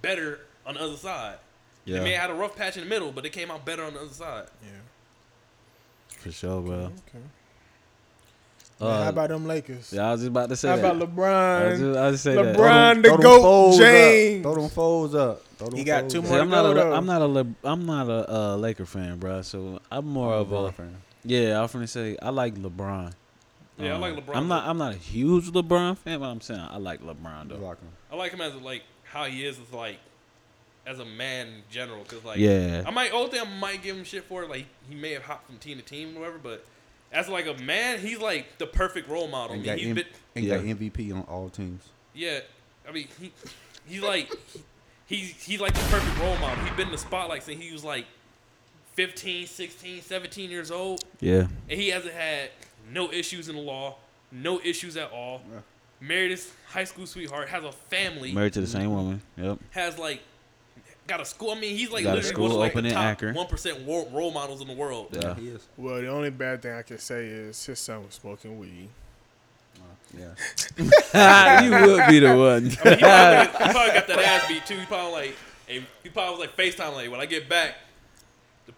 better 0.00 0.40
on 0.66 0.74
the 0.74 0.80
other 0.80 0.96
side. 0.96 1.36
Yeah. 1.84 1.98
They 1.98 2.04
may 2.04 2.12
have 2.12 2.22
had 2.22 2.30
a 2.30 2.34
rough 2.34 2.56
patch 2.56 2.76
in 2.76 2.84
the 2.84 2.88
middle, 2.88 3.12
but 3.12 3.24
they 3.24 3.30
came 3.30 3.50
out 3.50 3.64
better 3.64 3.84
on 3.84 3.94
the 3.94 4.00
other 4.00 4.12
side. 4.12 4.46
yeah, 4.62 4.70
For 6.22 6.32
sure, 6.32 6.60
bro. 6.62 6.74
okay. 6.74 6.92
Uh, 8.80 8.84
Man, 8.88 9.02
how 9.04 9.08
about 9.10 9.28
them 9.28 9.46
Lakers? 9.46 9.92
yeah, 9.92 10.08
I 10.08 10.12
was 10.12 10.20
just 10.22 10.28
about 10.30 10.48
to 10.48 10.56
say 10.56 10.68
how 10.68 10.76
that. 10.76 10.96
about 10.96 11.02
I 11.02 11.04
was 11.04 11.08
LeBron? 11.08 11.78
just, 11.78 11.98
I 11.98 12.06
was 12.06 12.14
just 12.14 12.24
say 12.24 12.34
that. 12.34 12.56
LeBron, 12.56 13.02
the 13.02 13.08
Throw 13.10 13.16
goat, 13.18 13.42
foes 13.42 13.74
up. 13.74 13.80
James. 13.80 14.42
Throw 14.42 14.54
them 14.56 14.68
foes 14.70 15.14
up. 15.14 15.46
Throw 15.58 15.68
them 15.68 15.78
He 15.78 15.84
got 15.84 16.10
two 16.10 16.18
up. 16.18 16.24
See, 16.24 16.30
more 16.32 16.40
I'm 16.40 16.48
not 16.50 16.64
a 16.64 16.68
LeBron. 16.68 16.96
I'm 16.96 17.06
not 17.06 17.22
a, 17.22 17.26
Le- 17.26 17.54
I'm 17.64 17.86
not 17.86 18.08
a 18.08 18.32
uh, 18.34 18.56
Laker 18.56 18.86
fan, 18.86 19.18
bro. 19.18 19.42
So 19.42 19.78
I'm 19.90 20.06
more 20.06 20.34
of 20.34 20.50
a, 20.50 20.72
fan. 20.72 20.96
yeah. 21.24 21.58
I 21.58 21.62
was 21.62 21.72
gonna 21.72 21.86
say 21.86 22.16
I 22.20 22.30
like 22.30 22.54
LeBron. 22.56 23.12
Yeah, 23.78 23.92
I 23.92 23.94
Um, 23.94 24.00
like 24.00 24.16
LeBron, 24.16 24.36
I'm 24.36 24.48
not, 24.48 24.66
I'm 24.66 24.78
not 24.78 24.94
a 24.94 24.98
huge 24.98 25.46
LeBron 25.50 25.96
fan, 25.98 26.18
but 26.20 26.26
I'm 26.26 26.40
saying 26.40 26.60
I 26.60 26.78
like 26.78 27.00
LeBron 27.02 27.50
You 27.50 27.56
though. 27.58 27.66
like 27.66 27.78
'em. 27.78 27.88
I 28.10 28.16
like 28.16 28.32
him 28.32 28.40
as 28.40 28.54
like 28.56 28.82
how 29.04 29.24
he 29.26 29.44
is 29.44 29.58
as 29.60 29.72
like 29.72 29.98
as 30.86 30.98
a 30.98 31.04
man 31.04 31.46
in 31.48 31.62
general. 31.70 32.04
Cause 32.04 32.24
like 32.24 32.38
Yeah, 32.38 32.82
I 32.86 32.90
might 32.90 33.12
only 33.12 33.30
thing 33.30 33.40
I 33.46 33.58
might 33.58 33.82
give 33.82 33.96
him 33.96 34.04
shit 34.04 34.24
for 34.24 34.42
it. 34.42 34.50
like 34.50 34.66
he 34.88 34.94
may 34.94 35.12
have 35.12 35.22
hopped 35.22 35.46
from 35.46 35.58
team 35.58 35.78
to 35.78 35.82
team 35.84 36.16
or 36.16 36.20
whatever, 36.20 36.38
but 36.42 36.64
as 37.12 37.28
like 37.28 37.46
a 37.46 37.54
man, 37.62 37.98
he's 38.00 38.18
like 38.18 38.58
the 38.58 38.66
perfect 38.66 39.08
role 39.08 39.28
model. 39.28 39.52
I 39.52 39.54
And 39.56 39.62
mean, 39.62 39.72
got, 39.72 39.78
he's 39.78 39.88
M- 39.88 39.94
been 39.96 40.04
and 40.36 40.44
Yeah. 40.44 40.56
got 40.56 40.64
MVP 40.64 41.12
on 41.14 41.22
all 41.22 41.48
teams. 41.50 41.88
Yeah, 42.14 42.40
I 42.88 42.92
mean 42.92 43.08
he 43.20 43.32
he's 43.88 44.02
like 44.02 44.32
he, 45.06 45.16
he's 45.16 45.44
he's 45.44 45.60
like 45.60 45.74
the 45.74 45.80
perfect 45.90 46.18
role 46.18 46.36
model. 46.38 46.64
He's 46.64 46.74
been 46.74 46.86
in 46.86 46.92
the 46.92 46.98
spotlight 46.98 47.42
since 47.42 47.60
he 47.62 47.72
was 47.72 47.84
like 47.84 48.06
15, 48.94 49.46
16, 49.46 50.02
17 50.02 50.50
years 50.50 50.70
old, 50.70 51.02
yeah, 51.20 51.46
and 51.70 51.80
he 51.80 51.88
hasn't 51.88 52.12
had 52.14 52.50
no 52.90 53.10
issues 53.10 53.48
in 53.48 53.56
the 53.56 53.62
law, 53.62 53.96
no 54.30 54.60
issues 54.62 54.96
at 54.96 55.10
all. 55.10 55.40
Yeah. 55.50 55.60
Married 56.00 56.32
his 56.32 56.52
high 56.66 56.84
school 56.84 57.06
sweetheart, 57.06 57.48
has 57.48 57.62
a 57.64 57.72
family, 57.72 58.32
married 58.34 58.52
to 58.54 58.60
the 58.60 58.66
same 58.66 58.92
woman. 58.92 59.22
Yep. 59.38 59.58
has 59.70 59.98
like 59.98 60.20
got 61.06 61.20
a 61.20 61.24
school. 61.24 61.50
I 61.50 61.60
mean, 61.60 61.76
he's 61.76 61.90
like 61.90 62.04
Got 62.04 62.12
a 62.12 62.14
literally 62.16 62.34
school 62.34 62.44
one 62.44 62.52
of 62.52 62.58
like 62.58 62.72
open 62.72 62.84
the 62.84 62.90
in 62.90 62.94
top 62.94 63.36
one 63.36 63.46
percent 63.46 63.78
role 63.86 64.30
models 64.30 64.60
in 64.60 64.68
the 64.68 64.74
world. 64.74 65.08
Yeah. 65.12 65.34
he 65.34 65.48
is. 65.48 65.66
Well, 65.76 66.00
the 66.00 66.08
only 66.08 66.30
bad 66.30 66.62
thing 66.62 66.72
I 66.72 66.82
can 66.82 66.98
say 66.98 67.26
is 67.26 67.64
his 67.64 67.78
son 67.78 68.04
was 68.04 68.14
smoking 68.14 68.58
weed. 68.58 68.88
Yeah. 70.16 70.34
you 71.62 71.70
would 71.70 72.06
be 72.08 72.18
the 72.18 72.36
one. 72.36 72.56
I 72.56 72.60
mean, 72.60 72.70
he, 72.70 73.00
probably, 73.00 73.66
he 73.66 73.72
probably 73.72 73.92
got 73.94 74.06
that 74.08 74.18
ass 74.18 74.48
beat 74.48 74.66
too. 74.66 74.78
He 74.78 74.84
probably 74.84 75.12
like, 75.12 75.36
hey, 75.66 75.82
he 76.02 76.10
probably 76.10 76.38
was 76.38 76.40
like 76.40 76.56
FaceTime 76.56 76.92
like, 76.92 77.10
when 77.10 77.20
I 77.20 77.26
get 77.26 77.48
back, 77.48 77.70
to 77.70 77.91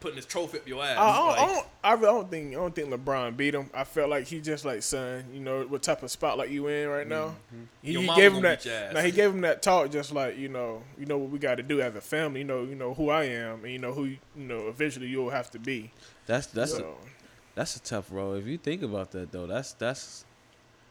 putting 0.00 0.16
this 0.16 0.26
trophy 0.26 0.58
up 0.58 0.66
your 0.66 0.82
ass. 0.82 0.96
I, 0.96 1.02
I, 1.02 1.16
don't, 1.16 1.26
Like, 1.26 1.38
I, 1.38 1.46
don't, 1.46 1.66
I 1.84 1.96
don't 1.96 2.30
think 2.30 2.50
I 2.52 2.54
don't 2.54 2.74
think 2.74 2.88
LeBron 2.90 3.36
beat 3.36 3.54
him. 3.54 3.70
I 3.74 3.84
felt 3.84 4.08
like 4.08 4.26
he 4.26 4.40
just 4.40 4.64
like 4.64 4.82
son, 4.82 5.24
you 5.32 5.40
know 5.40 5.62
what 5.64 5.82
type 5.82 6.02
of 6.02 6.10
spotlight 6.10 6.50
you 6.50 6.66
in 6.68 6.88
right 6.88 7.06
now. 7.06 7.36
Mm-hmm. 7.52 7.62
He, 7.82 7.92
Your 7.92 8.00
he 8.02 8.06
mama 8.06 8.20
gave 8.20 8.32
him 8.32 8.42
that. 8.42 8.58
beat 8.60 8.70
your 8.70 8.74
ass. 8.74 8.94
Now 8.94 9.00
he 9.00 9.10
gave 9.10 9.30
him 9.30 9.40
that 9.42 9.62
talk, 9.62 9.90
just 9.90 10.12
like 10.12 10.38
you 10.38 10.48
know, 10.48 10.82
you 10.98 11.06
know 11.06 11.18
what 11.18 11.30
we 11.30 11.38
got 11.38 11.56
to 11.56 11.62
do 11.62 11.80
as 11.80 11.94
a 11.94 12.00
family. 12.00 12.40
You 12.40 12.46
know, 12.46 12.62
you 12.62 12.74
know 12.74 12.94
who 12.94 13.10
I 13.10 13.24
am, 13.24 13.64
and 13.64 13.72
you 13.72 13.78
know 13.78 13.92
who 13.92 14.04
you 14.04 14.18
know 14.36 14.68
eventually 14.68 15.06
you'll 15.06 15.30
have 15.30 15.50
to 15.50 15.58
be. 15.58 15.90
That's 16.26 16.46
that's 16.46 16.74
a, 16.74 16.84
that's 17.54 17.76
a 17.76 17.80
tough 17.80 18.10
role. 18.10 18.34
If 18.34 18.46
you 18.46 18.58
think 18.58 18.82
about 18.82 19.10
that 19.12 19.32
though, 19.32 19.46
that's 19.46 19.74
that's 19.74 20.24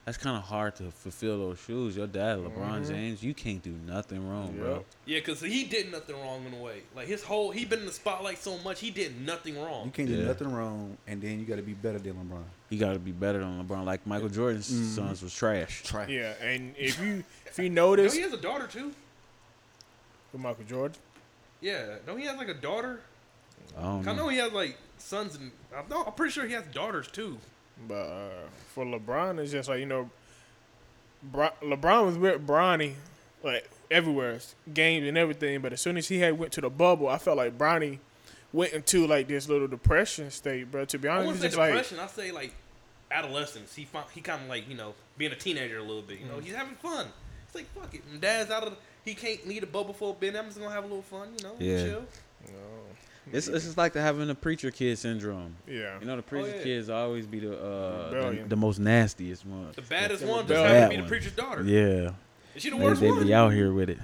that's 0.06 0.18
kind 0.18 0.36
of 0.36 0.44
hard 0.44 0.76
to 0.78 0.92
fulfill 0.92 1.38
those 1.40 1.60
shoes. 1.60 1.96
Your 1.96 2.08
dad, 2.08 2.40
LeBron 2.40 2.82
Mhm. 2.82 2.88
James, 2.90 3.24
you 3.24 3.34
can't 3.34 3.62
do 3.64 3.72
nothing 3.86 4.28
wrong, 4.30 4.52
bro. 4.58 4.84
Yeah, 5.06 5.20
because 5.20 5.40
he 5.40 5.64
did 5.64 5.92
nothing 5.92 6.16
wrong 6.20 6.46
in 6.46 6.54
a 6.54 6.58
way. 6.62 6.82
Like 6.96 7.08
his 7.08 7.24
whole, 7.24 7.52
he 7.52 7.64
been 7.64 7.80
in 7.80 7.86
the 7.86 7.92
spotlight 7.94 8.38
so 8.40 8.58
much, 8.60 8.80
he 8.82 8.92
did 8.92 9.22
nothing 9.26 9.58
wrong. 9.62 9.86
You 9.86 9.92
can't 9.92 10.10
do 10.10 10.24
nothing 10.26 10.52
wrong, 10.52 10.98
and 11.08 11.22
then 11.22 11.40
you 11.40 11.46
got 11.46 11.56
to 11.56 11.62
be 11.62 11.74
better 11.74 12.00
than 12.00 12.14
LeBron. 12.16 12.44
You 12.70 12.80
got 12.80 12.94
to 12.94 13.00
be 13.00 13.12
better 13.14 13.40
than 13.40 13.66
LeBron. 13.66 13.86
Like 13.86 14.06
Michael 14.06 14.30
Jordan's 14.30 14.70
Mhm. 14.70 14.96
sons 14.96 15.22
was 15.22 15.34
trash. 15.34 15.84
Try. 15.84 16.08
yeah, 16.08 16.34
and 16.42 16.76
if 16.78 17.00
you 17.00 17.24
if 17.46 17.58
you 17.60 17.70
No, 17.70 17.88
notice 17.96 18.14
he 18.14 18.22
has 18.22 18.34
a 18.34 18.38
daughter 18.38 18.68
too. 18.68 18.94
with 20.32 20.42
Michael 20.42 20.64
Jordan, 20.66 20.98
Yeah, 21.62 21.96
no, 22.06 22.18
he 22.18 22.26
has 22.26 22.36
like 22.38 22.50
a 22.50 22.54
daughter. 22.54 23.00
I 23.78 23.82
don't 23.82 24.08
I 24.08 24.12
know 24.14 24.24
know. 24.24 24.28
he 24.30 24.38
has 24.40 24.52
like 24.52 24.78
sons 24.98 25.36
and 25.36 25.52
I'm, 25.76 25.86
no, 25.90 26.04
I'm 26.04 26.14
pretty 26.14 26.32
sure 26.34 26.46
he 26.46 26.54
has 26.54 26.66
daughters 26.74 27.08
too. 27.08 27.38
But 27.88 27.94
uh, 27.96 28.30
for 28.74 28.86
LeBron, 28.86 29.40
it's 29.40 29.52
just 29.52 29.70
like 29.70 29.80
you 29.80 29.86
know, 29.86 30.10
Bro- 31.24 31.52
LeBron 31.62 32.06
was 32.06 32.18
with 32.18 32.46
Bronny 32.46 32.94
like 33.44 33.70
everywhere, 33.92 34.40
games 34.74 35.08
and 35.08 35.18
everything. 35.18 35.62
But 35.62 35.74
as 35.74 35.82
soon 35.82 35.98
as 35.98 36.08
he 36.08 36.20
had 36.20 36.38
went 36.38 36.52
to 36.54 36.62
the 36.62 36.70
bubble, 36.70 37.08
I 37.10 37.18
felt 37.18 37.38
like 37.38 37.58
Bronny 37.58 38.00
went 38.52 38.74
into 38.74 39.08
like 39.08 39.28
this 39.28 39.48
little 39.50 39.68
depression 39.68 40.30
state, 40.32 40.70
bro. 40.72 40.86
To 40.86 40.98
be 41.00 41.08
I 41.08 41.18
honest, 41.18 41.28
wouldn't 41.28 41.46
it's 41.46 41.56
say 41.56 41.58
just 41.58 41.58
like 41.58 41.70
depression. 41.72 42.00
I 42.00 42.08
say 42.08 42.32
like 42.32 42.54
adolescence. 43.12 43.76
He 43.76 43.86
found, 43.86 44.06
he 44.14 44.22
kind 44.22 44.42
of 44.44 44.50
like 44.50 44.68
you 44.70 44.76
know 44.76 44.94
being 45.18 45.32
a 45.32 45.36
teenager 45.36 45.78
a 45.78 45.84
little 45.84 46.02
bit. 46.02 46.20
You 46.20 46.26
know, 46.28 46.36
Mm. 46.38 46.44
he's 46.44 46.56
having 46.56 46.76
fun. 46.76 47.08
He's 47.48 47.56
like 47.56 47.68
fuck 47.74 47.94
it. 47.94 48.02
And 48.12 48.20
dad's 48.22 48.52
out 48.52 48.64
of. 48.64 48.70
The, 48.72 48.78
he 49.06 49.16
can't 49.16 49.46
lead 49.48 49.64
a 49.64 49.68
bubble 49.68 49.94
for 49.94 50.12
a 50.12 50.14
bit. 50.14 50.34
I'm 50.36 50.46
just 50.46 50.58
gonna 50.60 50.72
have 50.74 50.86
a 50.86 50.88
little 50.88 51.02
fun. 51.02 51.30
You 51.38 51.44
know, 51.44 51.56
Yeah. 51.60 51.84
chill. 51.86 52.06
It's 53.32 53.48
it's 53.48 53.64
just 53.66 53.78
like 53.78 53.94
the 53.94 54.02
having 54.02 54.30
a 54.30 54.36
preacher 54.36 54.70
kid 54.72 54.98
syndrome. 54.98 55.56
yeah. 55.68 56.00
You 56.00 56.06
know, 56.06 56.16
the 56.18 56.22
preacher 56.22 56.56
yeah. 56.58 56.64
kids 56.64 56.90
always 56.90 57.26
be 57.26 57.40
the 57.40 57.58
uh 57.58 58.10
the, 58.32 58.44
the 58.50 58.56
most 58.56 58.80
nastiest 58.80 59.46
ones. 59.46 59.76
The 59.76 59.82
baddest 59.82 60.24
Yeah, 60.24 60.30
one 60.30 60.46
the 60.46 60.54
just 60.56 60.64
bad 60.66 60.76
happened 60.76 60.84
to 60.84 60.90
be 60.90 60.96
the 60.98 61.02
one. 61.04 61.10
preacher's 61.10 61.32
daughter. 61.34 61.64
Yeah, 61.64 62.12
Is 62.56 62.62
she 62.64 62.70
the 62.70 62.78
they, 62.78 62.84
worst 62.84 63.02
they 63.02 63.12
one? 63.12 63.24
be 63.26 63.34
out 63.34 63.54
here 63.54 63.72
with 63.74 63.90
it. 63.90 64.00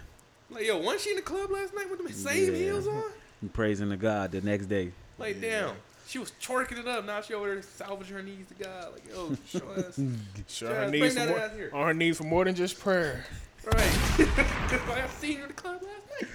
Like 0.50 0.66
yo, 0.66 0.78
wasn't 0.78 1.02
she 1.02 1.10
in 1.12 1.16
the 1.18 1.22
club 1.22 1.52
last 1.52 1.74
night 1.76 1.90
with 1.92 2.06
the 2.08 2.14
same 2.14 2.54
Yeah. 2.54 2.60
heels 2.60 2.88
on? 2.88 3.04
and 3.42 3.54
praising 3.54 3.90
the 3.90 3.98
God 3.98 4.32
the 4.32 4.42
next 4.42 4.68
day. 4.68 4.92
Like 5.18 5.42
damn, 5.42 5.76
she 6.08 6.18
was 6.18 6.32
twerking 6.42 6.80
it 6.80 6.88
up. 6.88 7.06
Now 7.06 7.20
she 7.22 7.34
over 7.34 7.54
there 7.54 7.62
salvaging 7.62 8.16
her 8.16 8.24
knees 8.24 8.46
to 8.58 8.64
God. 8.64 8.94
Like 8.94 9.08
yo, 9.10 9.36
show 9.48 9.68
us. 9.72 10.00
Sure, 10.48 10.70
Yeah, 10.70 10.76
her 10.76 10.90
bring 10.90 11.02
needs 11.02 11.14
for 11.16 11.20
that 11.26 11.30
more, 11.30 11.58
here. 11.58 11.70
on 11.74 11.88
her 11.88 11.94
knees 11.94 12.18
for 12.18 12.24
more 12.24 12.46
than 12.46 12.56
just 12.56 12.80
prayer. 12.80 13.26
Right. 13.66 13.76
I 14.20 15.08
seen 15.20 15.38
her 15.38 15.42
in 15.44 15.48
the 15.50 15.54
club 15.54 15.82
last 15.84 16.22
night. 16.22 16.30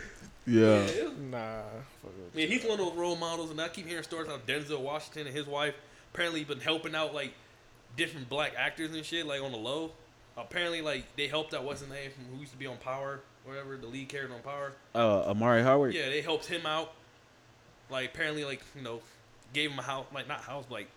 Yeah. 0.46 0.76
it- 0.82 1.18
Nah. 1.18 1.62
Fuck 2.04 2.12
with 2.32 2.40
Yeah, 2.40 2.46
he's 2.46 2.62
one 2.64 2.78
of 2.78 2.87
those 2.87 2.94
role 2.96 3.16
models, 3.16 3.50
and 3.50 3.61
I 3.61 3.68
keep 3.68 3.87
hearing 3.87 4.02
stories 4.04 4.28
how 4.28 4.38
Denzel 4.38 4.80
Washington 4.80 5.26
and 5.26 5.37
his 5.37 5.46
wife 5.46 5.75
apparently 6.12 6.44
been 6.44 6.61
helping 6.61 6.94
out 6.94 7.14
like 7.14 7.34
different 7.96 8.28
black 8.28 8.52
actors 8.56 8.94
and 8.94 9.04
shit, 9.04 9.26
like 9.26 9.42
on 9.42 9.52
the 9.52 9.58
low. 9.58 9.92
Apparently, 10.37 10.82
like 10.82 11.04
they 11.16 11.28
helped 11.28 11.54
out 11.54 11.64
what's 11.64 11.80
his 11.80 11.90
name 11.90 12.11
from 12.11 12.25
who 12.34 12.40
used 12.40 12.52
to 12.52 12.58
be 12.58 12.66
on 12.66 12.76
Power, 12.78 13.20
whatever 13.44 13.76
the 13.76 13.87
lead 13.87 14.08
character 14.08 14.34
on 14.34 14.40
Power. 14.42 14.73
Uh, 14.94 15.30
Amari 15.30 15.62
Howard. 15.62 15.94
Yeah, 15.94 16.08
they 16.08 16.20
helped 16.20 16.46
him 16.46 16.66
out. 16.66 16.92
Like 17.90 18.11
apparently, 18.14 18.44
like 18.44 18.62
you 18.75 18.82
know, 18.82 19.00
gave 19.52 19.70
him 19.70 19.78
a 19.78 19.82
house, 19.82 20.06
like 20.12 20.26
not 20.26 20.40
house, 20.40 20.64
like 20.70 20.88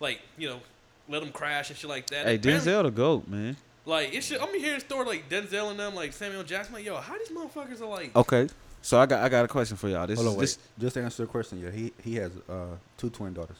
like 0.00 0.20
you 0.36 0.48
know, 0.48 0.60
let 1.08 1.22
him 1.22 1.32
crash 1.32 1.70
and 1.70 1.78
shit 1.78 1.88
like 1.88 2.08
that. 2.08 2.26
Hey, 2.26 2.34
Apparently- 2.36 2.70
Denzel 2.72 2.82
the 2.84 2.90
goat, 2.90 3.28
man. 3.28 3.56
Like 3.86 4.14
it 4.14 4.22
should. 4.24 4.40
I'm 4.40 4.58
hearing 4.58 4.80
stories 4.80 5.06
like 5.06 5.28
Denzel 5.28 5.70
and 5.70 5.78
them, 5.78 5.94
like 5.94 6.12
Samuel 6.12 6.42
Jackson. 6.42 6.74
Like, 6.74 6.84
yo, 6.86 6.96
how 6.96 7.18
these 7.18 7.28
motherfuckers 7.28 7.80
are 7.82 7.86
like? 7.86 8.14
Okay, 8.16 8.48
so 8.84 9.00
I 9.00 9.06
got 9.06 9.22
I 9.24 9.28
got 9.30 9.44
a 9.44 9.48
question 9.48 9.76
for 9.78 9.88
y'all. 9.88 10.06
This 10.06 10.18
Hold 10.18 10.28
is 10.28 10.32
on, 10.34 10.38
wait. 10.38 10.42
this. 10.42 10.58
Just 10.78 10.94
to 10.94 11.02
answer 11.02 11.22
the 11.24 11.28
question, 11.28 11.60
yeah, 11.60 11.70
he 11.70 11.92
he 12.02 12.16
has 12.16 12.30
uh 12.48 12.76
two 12.98 13.08
twin 13.10 13.32
daughters. 13.32 13.56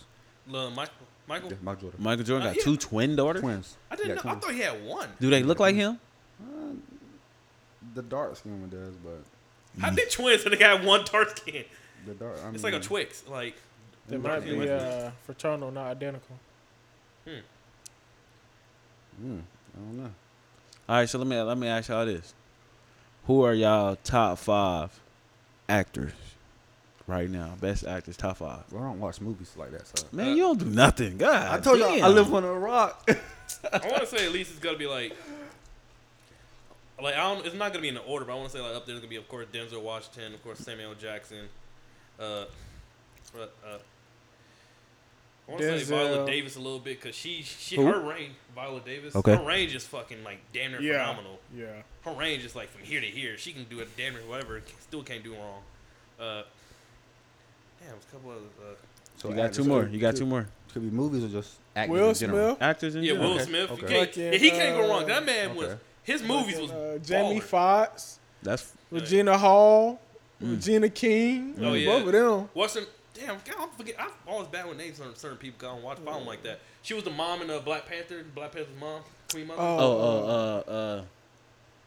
Uh, 0.49 0.69
Michael, 0.71 0.93
Michael. 1.27 1.51
Yeah, 1.51 1.57
Mike 1.63 1.81
Jordan. 1.81 2.03
Michael 2.03 2.25
Jordan 2.25 2.47
Uh, 2.47 2.51
got 2.51 2.57
yeah. 2.59 2.65
two 2.65 2.77
twin 2.77 3.17
daughters. 3.17 3.41
Twins. 3.41 3.77
I 3.91 3.97
didn't 3.97 4.09
Yeah, 4.11 4.15
know. 4.17 4.21
I 4.21 4.23
twins. 4.23 4.45
thought 4.45 4.55
he 4.55 4.61
had 4.61 4.85
one. 4.85 5.09
Do 5.21 5.31
they 5.31 5.43
look 5.43 5.59
like 5.59 5.75
him? 5.75 5.99
Uh, 6.41 6.45
the 7.95 8.03
dark 8.03 8.37
skin 8.37 8.61
one 8.61 8.69
does, 8.71 8.95
but 8.97 9.23
How 9.81 9.91
they 9.91 10.05
twins 10.05 10.45
and 10.45 10.53
they 10.53 10.59
got 10.59 10.85
one 10.85 11.05
dark 11.11 11.37
skin? 11.39 11.65
the 12.07 12.13
dark. 12.15 12.37
I 12.45 12.51
It's 12.51 12.63
like 12.63 12.75
a 12.75 12.81
Twix. 12.81 13.27
Like 13.27 13.57
They 14.09 14.19
might 14.19 14.43
skin 14.43 14.53
be 14.53 14.59
ones. 14.59 14.71
uh, 14.71 15.11
fraternal, 15.25 15.71
not 15.71 15.87
identical. 15.87 16.37
Mm, 17.27 17.41
I 19.75 19.79
don't 19.79 19.97
know. 19.97 20.11
All 20.89 20.97
right, 20.97 21.09
so 21.09 21.19
let 21.19 21.27
me 21.27 21.41
let 21.41 21.57
me 21.57 21.67
ask 21.69 21.89
y'all 21.89 22.05
this: 22.05 22.35
Who 23.27 23.43
are 23.43 23.55
y'all 23.55 23.97
top 24.05 24.39
five 24.39 25.01
actors 25.69 26.13
right 27.07 27.29
now? 27.29 27.55
Best 27.61 27.85
actors, 27.87 28.17
top 28.17 28.39
five. 28.39 28.63
Well, 28.71 28.83
I 28.83 28.87
don't 28.87 29.01
watch 29.01 29.21
movies 29.21 29.53
like 29.57 29.71
that. 29.73 29.87
So 29.87 30.07
Man, 30.13 30.29
Uh, 30.29 30.35
you 30.35 30.43
don't 30.43 30.59
do 30.59 30.67
nothing. 30.67 31.19
God, 31.19 31.59
I 31.59 31.61
told 31.61 31.79
you 31.79 31.85
I 31.87 32.09
live 32.09 32.33
on 32.33 32.45
a 32.45 32.53
rock. 32.53 33.09
I 33.73 33.79
want 33.89 34.01
to 34.01 34.07
say 34.07 34.27
at 34.27 34.33
least 34.33 34.51
it's 34.51 34.61
gonna 34.61 34.79
be 34.79 34.87
like. 34.87 35.17
Like 37.03 37.15
I 37.17 37.35
don't, 37.35 37.45
it's 37.45 37.57
not 37.57 37.73
gonna 37.73 37.83
be 37.83 37.89
in 37.89 37.95
the 37.95 38.03
order, 38.03 38.25
but 38.25 38.33
I 38.33 38.37
want 38.37 38.51
to 38.51 38.57
say 38.57 38.63
like 38.63 38.75
up 38.77 38.87
there's 38.87 39.01
gonna 39.01 39.11
be 39.11 39.17
of 39.17 39.29
course 39.29 39.47
Denzel 39.53 39.83
Washington, 39.83 40.33
of 40.33 40.43
course 40.45 40.61
Samuel 40.61 40.95
Jackson, 40.95 41.49
uh, 42.21 42.45
but, 43.33 43.53
uh 43.67 43.79
I 45.47 45.51
want 45.53 45.63
to 45.63 45.79
say 45.79 45.85
Viola 45.85 46.27
Davis 46.27 46.57
a 46.57 46.61
little 46.61 46.79
bit 46.79 47.01
because 47.01 47.15
she 47.15 47.43
she 47.43 47.77
Who? 47.77 47.87
her 47.87 48.01
range 48.01 48.33
Viola 48.55 48.81
Davis 48.81 49.15
Okay. 49.15 49.37
her 49.37 49.43
range 49.45 49.75
is 49.75 49.85
fucking 49.85 50.25
like 50.25 50.39
damn 50.53 50.71
near 50.73 50.81
Yeah. 50.81 51.05
phenomenal. 51.05 51.39
Yeah. 51.57 51.67
Her 52.03 52.13
range 52.13 52.45
is 52.45 52.57
like 52.57 52.71
from 52.71 52.83
here 52.83 53.01
to 53.01 53.07
here. 53.07 53.37
She 53.37 53.53
can 53.53 53.65
do 53.65 53.81
it 53.81 53.89
damn 53.97 54.15
near 54.15 54.23
whatever. 54.23 54.63
Still 54.81 55.03
can't 55.03 55.23
do 55.23 55.35
wrong. 55.35 55.63
Uh, 56.19 56.43
damn, 57.81 57.91
there's 57.91 58.05
a 58.09 58.13
couple 58.13 58.31
of 58.31 58.37
uh, 58.39 58.75
So 59.19 59.29
You 59.29 59.35
got 59.37 59.45
actors, 59.47 59.57
two 59.59 59.65
more. 59.65 59.87
You 59.87 59.99
got 60.01 60.17
two 60.17 60.27
more 60.27 60.49
Could 60.73 60.83
be 60.83 60.91
movies 60.97 61.25
or 61.25 61.29
just 61.29 61.57
actors 61.77 61.91
Will 61.93 62.09
in 62.09 62.15
general. 62.15 62.49
Smith. 62.57 62.63
actors 62.63 62.95
in 62.95 63.03
yeah 63.03 63.13
general. 63.13 63.29
Will 63.31 63.37
Okay, 63.37 63.45
Smith. 63.45 63.71
You 63.71 63.75
okay. 63.77 63.87
can't, 63.87 64.09
Fucking, 64.09 64.33
yeah, 64.33 64.39
he 64.39 64.51
can't 64.51 64.77
go 64.81 64.89
wrong. 64.89 65.03
uh, 65.03 65.07
That 65.07 65.27
man 65.27 65.55
was 65.57 65.67
okay. 65.69 65.81
his 66.05 66.23
movies 66.23 66.59
was 66.59 66.71
Uh, 66.71 66.99
Jamie 67.05 67.41
baller. 67.41 67.43
Foxx, 67.43 68.19
That's 68.43 68.73
Regina 68.91 69.37
Hall, 69.37 70.01
Mm. 70.43 70.57
Regina 70.57 70.89
King. 70.89 71.55
Oh, 71.61 71.75
yeah. 71.75 71.87
Both 71.87 72.07
of 72.07 72.13
them. 72.13 72.49
What's 72.55 72.75
her? 72.75 72.83
Damn, 73.15 73.37
God, 73.49 73.69
I 73.73 73.77
forget. 73.77 73.95
I'm 73.99 74.11
always 74.27 74.49
bad 74.49 74.69
with 74.69 74.77
names 74.77 75.01
on 75.01 75.15
certain 75.15 75.39
people. 75.39 75.69
I 75.69 75.73
don't 75.75 75.83
watch 75.83 75.99
follow 75.99 76.19
them 76.19 76.27
like 76.27 76.43
that. 76.43 76.59
She 76.83 76.95
was 76.95 77.05
the 77.05 77.11
mom 77.11 77.41
in 77.43 77.49
the 77.49 77.61
Black 77.61 77.87
Panther. 77.87 78.25
Black 78.35 78.53
Panther's 78.53 78.75
mom, 78.81 79.03
Queen 79.31 79.47
Mother. 79.47 79.61
Oh. 79.63 79.79
oh 79.79 80.63
uh 80.69 80.71
uh 80.71 80.73
uh 80.73 81.05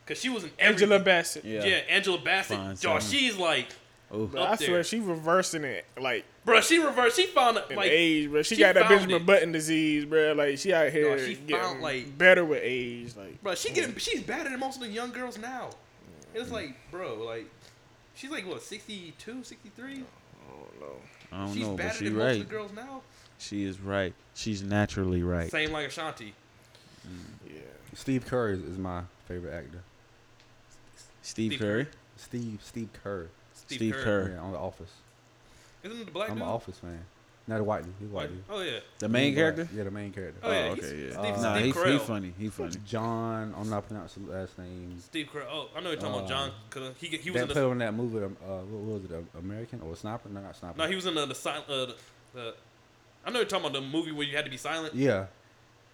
Cause 0.06 0.20
she 0.22 0.30
was 0.30 0.46
an 0.46 0.52
Angela 0.58 0.96
everything. 0.96 1.04
Bassett. 1.06 1.44
yeah. 1.46 1.66
Yeah, 1.66 1.76
Angela 1.90 2.18
Bassett. 2.18 2.58
Fine, 2.58 2.78
Dog, 2.80 3.02
son. 3.02 3.12
she's 3.12 3.36
like, 3.36 3.68
Oh, 4.10 4.26
But 4.26 4.42
Up 4.42 4.50
I 4.52 4.56
swear 4.56 4.70
there. 4.76 4.84
she 4.86 5.02
reversing 5.02 5.66
it 5.66 5.84
like 6.00 6.24
bro. 6.46 6.62
She 6.62 6.80
reversed. 6.80 7.18
She 7.18 7.26
found 7.26 7.58
it 7.58 7.66
in 7.70 7.76
like 7.76 7.92
age, 7.92 8.30
bro. 8.30 8.42
She, 8.42 8.56
she 8.56 8.62
got 8.62 8.76
that 8.76 8.88
Benjamin 8.88 9.18
it. 9.18 9.26
Button 9.26 9.52
disease, 9.52 10.06
bro. 10.06 10.32
Like 10.32 10.58
she 10.60 10.74
out 10.74 10.94
here 10.94 11.20
she 11.20 11.36
getting 11.36 11.58
found, 11.62 11.82
like- 11.82 12.18
better 12.18 12.46
with 12.46 12.62
age. 12.64 13.18
Like 13.18 13.44
Bro, 13.44 13.56
she 13.56 13.74
getting 13.74 13.98
she's 13.98 14.22
better 14.24 14.50
than 14.50 14.58
most 14.62 14.78
of 14.78 14.84
the 14.84 14.88
young 14.88 15.12
girls 15.12 15.38
now. 15.38 15.72
It's 16.34 16.52
like, 16.52 16.74
bro, 16.90 17.16
like 17.26 17.48
she's 18.16 18.32
like 18.32 18.48
what 18.48 18.62
62, 18.62 19.44
63? 19.44 19.86
I 19.86 19.96
don't 19.96 20.80
know. 20.80 20.96
I 21.32 21.46
don't 21.46 21.54
she's 21.54 21.64
know, 21.64 21.70
but 21.72 21.78
better 21.78 21.98
she 21.98 22.06
than 22.06 22.14
most 22.16 22.22
of 22.22 22.28
right. 22.28 22.40
the 22.48 22.54
girls 22.56 22.72
now. 22.76 23.02
She 23.40 23.64
is 23.66 23.80
right. 23.80 24.14
She's 24.36 24.64
naturally 24.64 25.24
right. 25.24 25.52
Same 25.52 25.72
like 25.72 25.88
Ashanti. 25.88 26.34
Yeah. 27.48 27.60
Steve 27.94 28.26
Kerr 28.26 28.50
is, 28.50 28.62
is 28.62 28.78
my 28.78 29.02
favorite 29.28 29.54
actor. 29.54 29.84
Steve, 31.22 31.52
Steve 31.54 31.60
Curry. 31.60 31.88
Steve 32.16 32.60
Steve 32.64 32.90
Kerr. 33.04 33.28
Steve, 33.54 33.78
Steve 33.78 33.94
Kerr. 33.94 34.04
Kerr. 34.04 34.30
Yeah, 34.32 34.40
on 34.42 34.52
The 34.52 34.58
Office. 34.58 34.92
Isn't 35.84 36.02
it 36.02 36.06
the 36.06 36.12
black 36.12 36.30
I'm 36.30 36.36
dude? 36.38 36.44
an 36.44 36.50
Office 36.50 36.78
fan. 36.80 37.04
Not 37.50 37.62
a 37.62 37.64
white 37.64 37.84
dude. 37.84 37.94
He's 38.00 38.10
a 38.10 38.12
white 38.12 38.22
White- 38.24 38.30
dude. 38.30 38.44
Oh 38.50 38.62
yeah. 38.62 38.80
The 39.00 39.08
main 39.08 39.28
He's 39.30 39.36
character. 39.38 39.64
white. 39.66 39.74
Yeah, 39.74 39.84
the 39.84 39.92
main 39.92 40.12
character. 40.12 40.40
Oh, 40.44 40.52
yeah, 40.52 40.58
Oh, 40.70 40.74
he's- 40.76 40.86
okay, 40.88 40.98
yeah. 40.98 41.10
Steve- 41.12 41.42
nah, 41.44 41.54
Steve 41.56 41.62
he, 41.62 41.68
he 41.68 41.72
Carell. 41.72 42.00
funny. 42.02 42.34
He 42.38 42.50
funny. 42.50 42.76
John, 42.86 43.56
I'm 43.58 43.70
not 43.70 43.88
pronouncing 43.88 44.26
the 44.28 44.34
last 44.34 44.58
name. 44.60 45.00
Steve 45.00 45.30
Kerr. 45.32 45.46
Oh, 45.50 45.70
I 45.76 45.80
know 45.80 45.92
you're 45.92 46.00
talking 46.00 46.16
about 46.16 46.26
Uh, 46.26 46.28
John. 46.28 46.52
Cause 46.70 46.92
he 47.00 47.08
he 47.08 47.32
was 47.32 47.42
That 47.42 47.50
in 47.52 47.56
the 47.56 47.70
on 47.70 47.78
that 47.78 47.94
movie. 47.94 48.18
Um, 48.26 48.36
uh, 48.44 48.58
what 48.60 49.02
was 49.02 49.06
it? 49.06 49.12
Uh, 49.14 49.40
American 49.40 49.80
or 49.82 49.96
Sniper? 49.96 50.28
No, 50.30 50.42
not 50.42 50.56
Sniper. 50.58 50.78
no, 50.78 50.88
he 50.88 50.96
was 50.96 51.06
in 51.06 51.16
the 51.16 51.26
the, 51.26 51.36
sil- 51.40 51.64
uh, 51.70 51.86
the, 51.86 51.96
the 52.34 52.54
I 53.26 53.30
know 53.32 53.40
you're 53.40 53.48
talking 53.48 53.66
about 53.68 53.82
the 53.82 53.88
movie 53.88 54.12
where 54.12 54.26
you 54.28 54.36
had 54.36 54.44
to 54.46 54.52
be 54.52 54.58
silent. 54.58 54.94
Yeah. 54.94 55.28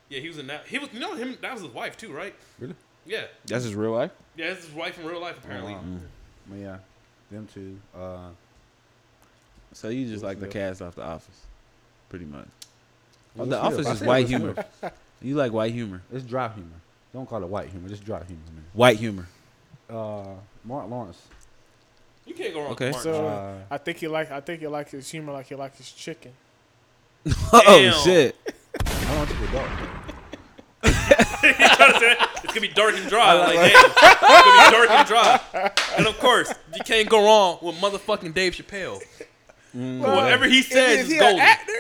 Yeah, 0.10 0.20
he 0.22 0.28
was 0.28 0.38
in 0.40 0.48
that. 0.48 0.66
He 0.68 0.80
was 0.80 0.90
you 0.92 1.00
know 1.00 1.14
him. 1.16 1.38
That 1.42 1.54
was 1.54 1.62
his 1.62 1.72
wife 1.72 1.98
too, 1.98 2.12
right? 2.12 2.34
Really? 2.60 2.76
Yeah, 3.06 3.26
That's 3.46 3.64
his 3.66 3.76
real 3.76 3.92
life. 3.92 4.12
yeah, 4.36 4.50
that's 4.54 4.66
his 4.66 4.74
wife 4.74 4.98
in 5.00 5.06
real 5.06 5.20
life 5.22 5.38
apparently. 5.44 5.74
Oh, 5.74 5.78
wow. 5.78 5.98
But 6.48 6.56
yeah, 6.58 6.78
them 7.32 7.48
two. 7.54 7.78
Uh, 7.96 8.30
So 9.74 9.90
you 9.90 10.08
just 10.08 10.24
like 10.24 10.40
the 10.40 10.48
cast 10.48 10.82
off 10.82 10.96
The 10.96 11.04
Office, 11.04 11.40
pretty 12.10 12.26
much. 12.26 12.48
Oh, 13.38 13.46
the 13.46 13.60
Office 13.60 13.88
is 13.90 14.02
white 14.02 14.28
humor. 14.28 14.56
You 15.22 15.36
like 15.36 15.52
white 15.52 15.74
humor. 15.74 16.02
It's 16.12 16.24
dry 16.24 16.50
humor. 16.50 16.70
Don't 17.14 17.28
call 17.28 17.42
it 17.44 17.48
white 17.50 17.70
humor. 17.70 17.88
Just 17.90 18.04
dry 18.06 18.24
humor, 18.24 18.42
man. 18.54 18.64
White 18.74 18.98
humor. 18.98 19.28
Uh, 19.90 20.24
Martin 20.64 20.92
Lawrence. 20.92 21.22
You 22.26 22.34
can't 22.34 22.54
go 22.54 22.62
wrong. 22.62 22.72
Okay. 22.74 22.88
with 22.88 22.96
Martin. 23.06 23.14
So 23.14 23.28
Uh, 23.28 23.56
I 23.70 23.78
think 23.78 23.98
he 23.98 24.08
like 24.08 24.32
I 24.32 24.40
think 24.42 24.62
he 24.62 24.68
like 24.68 24.90
his 24.90 25.10
humor 25.10 25.34
like 25.34 25.48
he 25.48 25.56
like 25.56 25.76
his 25.78 25.92
chicken. 25.92 26.32
oh 27.54 27.62
Damn. 27.66 27.94
shit. 28.04 28.36
I 28.86 29.16
don't 29.16 29.28
think 29.28 29.42
it's 29.42 29.52
dark. 29.52 29.70
He's 30.84 31.76
trying 31.76 31.94
to 31.94 32.00
say 32.00 32.16
that. 32.16 32.30
it's 32.44 32.54
gonna 32.54 32.62
be 32.62 32.68
dark 32.70 32.96
and 32.96 33.08
dry. 33.10 33.34
Like, 33.34 33.54
damn, 33.54 33.86
it's 33.86 34.00
gonna 34.22 34.66
be 34.66 34.72
dark 34.72 34.90
and 34.92 35.08
dry. 35.08 35.72
And 35.98 36.08
of 36.08 36.18
course, 36.20 36.54
you 36.76 36.84
can't 36.84 37.10
go 37.10 37.24
wrong 37.24 37.60
with 37.62 37.76
motherfucking 37.78 38.34
Dave 38.34 38.54
Chappelle. 38.54 39.02
Whatever 39.74 40.46
he 40.48 40.62
says 40.62 41.00
is 41.00 41.06
is 41.08 41.12
he 41.14 41.20
golden. 41.20 41.36
an 41.40 41.42
actor? 41.42 41.72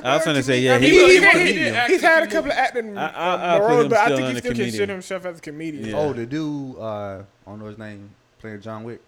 I 0.06 0.16
was 0.16 0.24
gonna 0.24 0.42
say, 0.42 0.60
yeah, 0.60 0.74
I 0.74 0.78
mean, 0.78 0.90
he- 0.90 0.98
he, 0.98 1.06
he- 1.06 1.20
he, 1.20 1.38
he 1.38 1.46
he, 1.46 1.52
did 1.52 1.90
he's 1.90 2.00
had 2.00 2.22
a 2.22 2.26
couple 2.26 2.50
of 2.50 2.56
acting 2.56 2.96
I- 2.98 3.08
I- 3.10 3.56
I 3.56 3.58
roles, 3.60 3.88
but 3.88 3.98
I 3.98 4.04
still 4.06 4.16
think 4.16 4.28
on 4.28 4.34
he 4.34 4.38
still 4.40 4.50
comedian. 4.52 4.70
consider 4.70 4.92
himself 4.92 5.24
as 5.26 5.38
a 5.38 5.40
comedian. 5.40 5.84
Yeah. 5.90 5.96
Oh, 5.98 6.12
the 6.12 6.26
dude. 6.26 6.76
Uh, 6.78 6.82
I 6.82 7.22
don't 7.46 7.58
know 7.60 7.66
his 7.66 7.78
name. 7.78 8.10
Playing 8.40 8.60
John 8.62 8.84
Wick. 8.84 9.00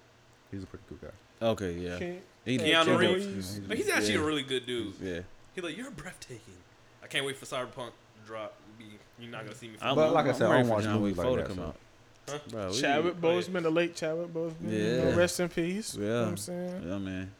He's 0.50 0.62
a 0.62 0.66
pretty 0.66 0.84
cool 0.88 0.98
guy. 1.00 1.46
Okay, 1.46 1.72
yeah. 1.72 1.98
Ken- 1.98 2.20
He 2.44 2.58
Keanu 2.58 2.84
Keanu 2.84 2.98
Reeves. 2.98 3.26
Reeves. 3.26 3.58
But 3.60 3.76
he's 3.78 3.88
actually 3.88 4.14
Yeah. 4.14 4.20
a 4.20 4.24
really 4.24 4.42
good 4.42 4.66
dude. 4.66 4.92
Yeah. 5.00 5.20
He's 5.54 5.64
like, 5.64 5.76
you're 5.76 5.90
breathtaking. 5.90 6.54
I 7.02 7.06
can't 7.06 7.24
wait 7.26 7.36
for 7.38 7.46
Cyberpunk 7.46 7.88
to 7.90 8.26
drop. 8.26 8.54
Be- 8.78 8.84
You're 9.18 9.30
not 9.32 9.44
gonna 9.44 9.56
see 9.56 9.68
me. 9.68 9.74
I'm, 9.82 9.94
But 9.96 10.12
like 10.12 10.26
I 10.26 10.28
I'm 10.30 10.34
said, 10.34 10.46
I 10.48 10.50
ready 10.52 10.62
don't 10.64 10.72
watch 10.72 10.84
John 10.84 11.00
movies 11.00 11.16
Wick 11.16 11.26
like 11.26 11.26
4 11.26 11.36
to 11.38 11.42
that, 11.42 11.48
come 11.48 11.56
so. 11.56 11.62
out. 11.64 11.76
Huh? 12.28 12.38
Bro, 12.50 12.72
Chadwick 12.74 13.14
Oh. 13.22 13.26
Boseman, 13.26 13.62
the 13.62 13.70
late 13.70 13.96
Chadwick 13.96 14.32
Boseman. 14.32 14.70
you 14.70 14.78
know, 15.10 15.16
rest 15.16 15.40
in 15.40 15.48
peace. 15.48 15.94
You 15.94 16.02
know 16.02 16.06
Yeah. 16.14 16.20
what 16.20 16.28
I'm 16.28 16.36
saying? 16.36 16.82
Yeah, 16.86 16.98
man. 16.98 17.30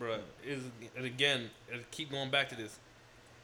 Bruh, 0.00 0.18
is 0.46 0.62
and 0.96 1.04
again, 1.04 1.50
and 1.72 1.82
keep 1.90 2.10
going 2.10 2.30
back 2.30 2.48
to 2.50 2.54
this. 2.56 2.78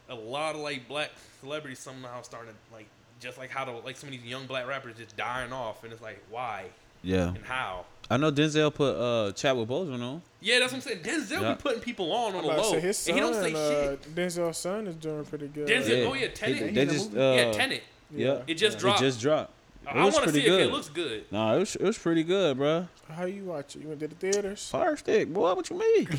A 0.08 0.14
lot 0.14 0.54
of 0.54 0.60
like 0.60 0.86
black 0.88 1.10
celebrities 1.40 1.78
somehow 1.78 2.22
starting 2.22 2.52
to 2.52 2.74
like 2.74 2.86
just 3.20 3.38
like 3.38 3.50
how 3.50 3.64
to 3.64 3.72
like 3.78 3.96
some 3.96 4.08
of 4.08 4.12
these 4.14 4.24
young 4.24 4.46
black 4.46 4.66
rappers 4.66 4.94
just 4.96 5.16
dying 5.16 5.52
off, 5.52 5.82
and 5.84 5.92
it's 5.92 6.02
like 6.02 6.22
why 6.30 6.64
Yeah. 7.02 7.28
and 7.28 7.44
how. 7.44 7.86
I 8.10 8.18
know 8.18 8.30
Denzel 8.30 8.72
put 8.74 8.94
uh 8.96 9.28
chat 9.32 9.36
Chadwick 9.56 9.66
Boseman 9.68 10.02
on. 10.02 10.22
Yeah, 10.40 10.58
that's 10.58 10.72
what 10.72 10.78
I'm 10.78 10.82
saying. 10.82 10.98
Denzel 11.02 11.40
Yeah. 11.40 11.54
be 11.54 11.60
putting 11.62 11.80
people 11.80 12.12
on 12.12 12.34
on 12.34 12.40
I'm 12.40 12.42
the 12.46 12.52
about 12.52 12.56
to 12.56 12.68
low, 12.68 12.72
say 12.74 12.80
his 12.80 13.08
and 13.08 13.14
he 13.16 13.20
don't 13.20 13.34
say 13.34 13.52
son, 13.52 13.56
uh, 13.56 13.90
shit. 13.90 14.14
Denzel's 14.14 14.58
son 14.58 14.86
is 14.86 14.96
doing 14.96 15.24
pretty 15.24 15.48
good. 15.48 15.66
Denzel, 15.68 15.88
Yeah. 16.02 16.08
oh 16.10 16.14
yeah, 16.14 16.28
Tenet. 16.28 16.56
He- 16.56 16.62
They 16.70 16.80
in 16.82 16.88
the 16.88 16.94
just 16.94 17.14
uh, 17.16 17.18
yeah, 17.18 17.52
Tenet. 17.52 17.82
yeah. 18.14 18.42
It 18.46 18.54
just 18.54 18.78
dropped. 18.78 19.00
It 19.00 19.00
dropped. 19.00 19.00
just 19.14 19.20
dropped. 19.20 19.50
It 19.86 19.94
was 19.96 20.14
want 20.14 20.26
to 20.26 20.32
see 20.32 20.40
pretty 20.40 20.46
it. 20.46 20.50
'cause 20.50 20.68
It 20.68 20.72
looks 20.72 20.88
good. 20.90 21.24
Nah, 21.32 21.54
it 21.56 21.58
was, 21.60 21.76
it 21.76 21.82
was 21.82 21.98
pretty 21.98 22.22
good, 22.24 22.56
bro. 22.58 22.88
How 23.10 23.24
you 23.26 23.44
watch 23.44 23.76
it? 23.76 23.82
You 23.82 23.88
went 23.88 24.00
to 24.00 24.08
the 24.08 24.14
theaters? 24.14 24.68
Fire 24.68 24.96
stick, 24.96 25.32
boy. 25.32 25.54
What 25.54 25.68
you 25.70 25.78
mean? 25.78 26.08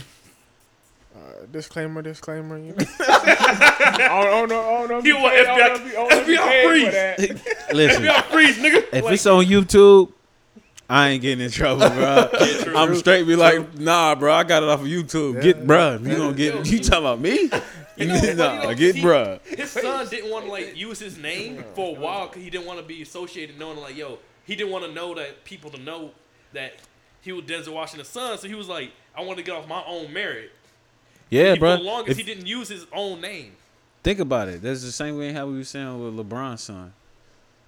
Uh, 1.15 1.45
disclaimer, 1.51 2.01
disclaimer. 2.01 2.57
You 2.57 2.73
know. 2.77 2.85
I 2.99 3.95
don't, 3.97 4.01
I 4.01 4.09
don't 4.31 4.49
know. 4.49 4.59
I 4.61 4.79
don't 4.79 4.89
know 4.89 4.99
You 4.99 5.15
you 5.15 5.21
want 5.23 5.35
paid- 5.35 5.47
I 5.47 5.57
don't 5.57 5.57
know 5.57 5.75
if 5.75 5.93
you- 5.93 5.97
I 5.97 6.09
don't 6.09 6.09
know 6.09 6.19
if 6.19 6.27
you 6.27 6.37
FBI 6.37 7.27
freeze. 7.37 7.55
Listen, 7.73 8.03
Yeah, 8.03 8.21
freeze, 8.23 8.57
nigga. 8.57 8.83
if 8.91 9.03
Like, 9.03 9.13
it's 9.13 9.25
on 9.25 9.45
YouTube, 9.45 10.11
I 10.89 11.09
ain't 11.09 11.21
getting 11.21 11.43
in 11.45 11.51
trouble, 11.51 11.89
bro. 11.89 12.29
true. 12.63 12.75
I'm 12.77 12.95
straight 12.95 13.25
be 13.25 13.35
like, 13.35 13.75
nah, 13.79 14.13
bro. 14.15 14.33
I 14.33 14.43
got 14.43 14.61
it 14.63 14.69
off 14.69 14.81
of 14.81 14.87
YouTube. 14.87 15.41
Get, 15.41 15.65
bruh. 15.65 16.05
You 16.05 16.15
gonna 16.17 16.33
get? 16.33 16.65
You 16.69 16.79
talking 16.79 16.99
about 17.05 17.19
me? 17.21 17.49
You 17.97 18.07
know, 18.07 18.13
but 18.19 18.23
you 18.29 18.33
nah, 18.35 18.63
know, 18.63 18.75
get, 18.75 18.95
he- 18.95 19.01
bruh. 19.01 19.41
His 19.45 19.71
son 19.71 20.07
didn't 20.09 20.29
want 20.29 20.45
to 20.45 20.51
like 20.51 20.75
use 20.75 20.99
his 20.99 21.17
name 21.17 21.63
for 21.75 21.95
a 21.95 21.99
while 21.99 22.27
because 22.27 22.43
he 22.43 22.49
didn't 22.49 22.67
want 22.67 22.79
to 22.79 22.85
be 22.85 23.01
associated 23.01 23.57
knowing 23.57 23.77
like 23.79 23.95
yo 23.95 24.19
he 24.43 24.55
didn't 24.55 24.71
want 24.71 24.85
to 24.85 24.91
know 24.91 25.15
that 25.15 25.43
people 25.45 25.71
to 25.71 25.79
know 25.81 26.11
that 26.53 26.73
he 27.21 27.31
was 27.31 27.45
Denzel 27.45 27.73
Washington's 27.73 28.09
son, 28.09 28.37
so 28.37 28.47
he 28.47 28.53
was 28.53 28.67
like, 28.69 28.91
I 29.17 29.21
want 29.23 29.37
to 29.39 29.43
get 29.43 29.55
off 29.55 29.67
my 29.67 29.83
own 29.87 30.13
merit. 30.13 30.51
Yeah, 31.29 31.53
He- 31.53 31.59
bro. 31.59 31.77
For 31.77 31.83
the 31.83 31.89
longest, 31.89 32.11
If- 32.19 32.25
he 32.25 32.33
didn't 32.33 32.47
use 32.47 32.69
his 32.69 32.85
own 32.93 33.21
name. 33.21 33.53
Think 34.03 34.19
about 34.19 34.47
it. 34.49 34.61
That's 34.61 34.83
the 34.83 34.91
same 34.91 35.17
way 35.17 35.33
how 35.33 35.47
we 35.47 35.57
were 35.57 35.63
saying 35.63 35.99
with 36.03 36.13
LeBron's 36.27 36.61
son. 36.61 36.93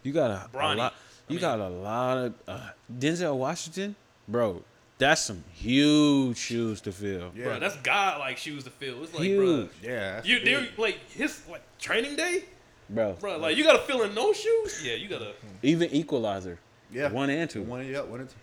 You 0.03 0.13
got 0.13 0.29
a, 0.31 0.45
a 0.45 0.49
Bronny. 0.53 0.75
lot. 0.77 0.93
I 0.93 1.33
You 1.33 1.35
mean- 1.35 1.41
got 1.41 1.59
a 1.59 1.67
lot 1.69 2.17
of 2.17 2.33
uh, 2.47 2.59
Denzel 2.99 3.35
Washington, 3.37 3.95
bro. 4.27 4.63
That's 4.99 5.21
some 5.21 5.43
huge 5.53 6.37
shoes 6.37 6.81
to 6.81 6.91
fill. 6.91 7.31
Yeah. 7.35 7.45
Bro, 7.45 7.59
that's 7.59 7.75
God 7.77 8.19
like 8.19 8.37
shoes 8.37 8.63
to 8.63 8.71
fill. 8.71 9.03
It's 9.03 9.13
like, 9.13 9.23
Huge. 9.23 9.69
bro, 9.83 9.91
Yeah. 9.91 10.21
you 10.23 10.39
big. 10.43 10.69
like 10.79 10.97
his 11.11 11.41
like 11.49 11.61
training 11.79 12.15
day, 12.15 12.45
bro. 12.89 13.13
bro. 13.19 13.37
Like 13.37 13.57
you 13.57 13.63
gotta 13.63 13.79
fill 13.83 14.01
in 14.03 14.15
no 14.15 14.33
shoes. 14.33 14.83
Yeah, 14.83 14.93
you 14.95 15.07
gotta. 15.07 15.33
Even 15.61 15.91
Equalizer, 15.91 16.57
Yeah. 16.91 17.11
one 17.11 17.29
and 17.29 17.47
two, 17.49 17.61
One, 17.63 17.85
yeah, 17.87 18.01
one 18.01 18.21
and 18.21 18.29
two. 18.29 18.35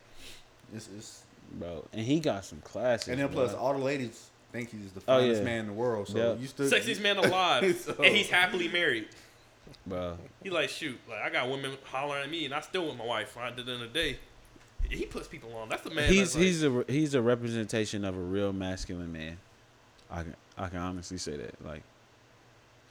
It's, 0.77 0.89
it's, 0.97 1.23
bro. 1.53 1.85
And 1.93 2.03
he 2.03 2.21
got 2.21 2.45
some 2.45 2.61
classes. 2.61 3.09
and 3.09 3.19
then 3.21 3.27
bro. 3.29 3.47
plus, 3.47 3.55
all 3.55 3.73
the 3.73 3.83
ladies 3.85 4.31
think 4.55 4.71
he's 4.71 4.93
the 4.93 5.01
Oh, 5.09 5.19
finest 5.21 5.41
yeah. 5.41 5.45
man 5.45 5.61
in 5.61 5.67
the 5.67 5.73
world. 5.73 6.09
So 6.09 6.17
Yeah. 6.17 6.41
you 6.41 6.47
still 6.47 6.71
Sexiest 6.71 7.01
man 7.03 7.17
alive, 7.19 7.77
So- 7.85 7.95
and 8.03 8.15
he's 8.17 8.31
happily 8.31 8.69
married. 8.69 9.09
bro. 9.87 10.17
He 10.43 10.51
like 10.51 10.69
shoot, 10.69 10.99
like 11.09 11.21
I 11.21 11.31
got 11.31 11.51
women 11.51 11.73
hollering 11.85 12.23
at 12.25 12.31
me, 12.31 12.45
and 12.45 12.55
I 12.55 12.61
still 12.61 12.87
with 12.87 12.97
my 12.97 13.05
wife. 13.05 13.37
At 13.37 13.57
the 13.57 13.63
end 13.63 13.71
of 13.71 13.81
the 13.81 13.87
day, 13.89 14.19
he 14.89 15.07
puts 15.07 15.27
people 15.27 15.55
on. 15.57 15.69
That's 15.69 15.83
the 15.83 15.91
man. 15.91 16.09
he's 16.09 16.35
that's 16.35 16.35
like- 16.37 16.45
he's 16.45 16.65
a 16.65 16.85
he's 16.89 17.15
a 17.15 17.23
representation 17.23 18.05
of 18.05 18.17
a 18.17 18.21
real 18.21 18.53
masculine 18.53 19.13
man. 19.13 19.39
I 20.11 20.23
can 20.23 20.37
I 20.57 20.69
can 20.69 20.79
honestly 20.79 21.19
say 21.19 21.37
that. 21.37 21.65
Like, 21.65 21.83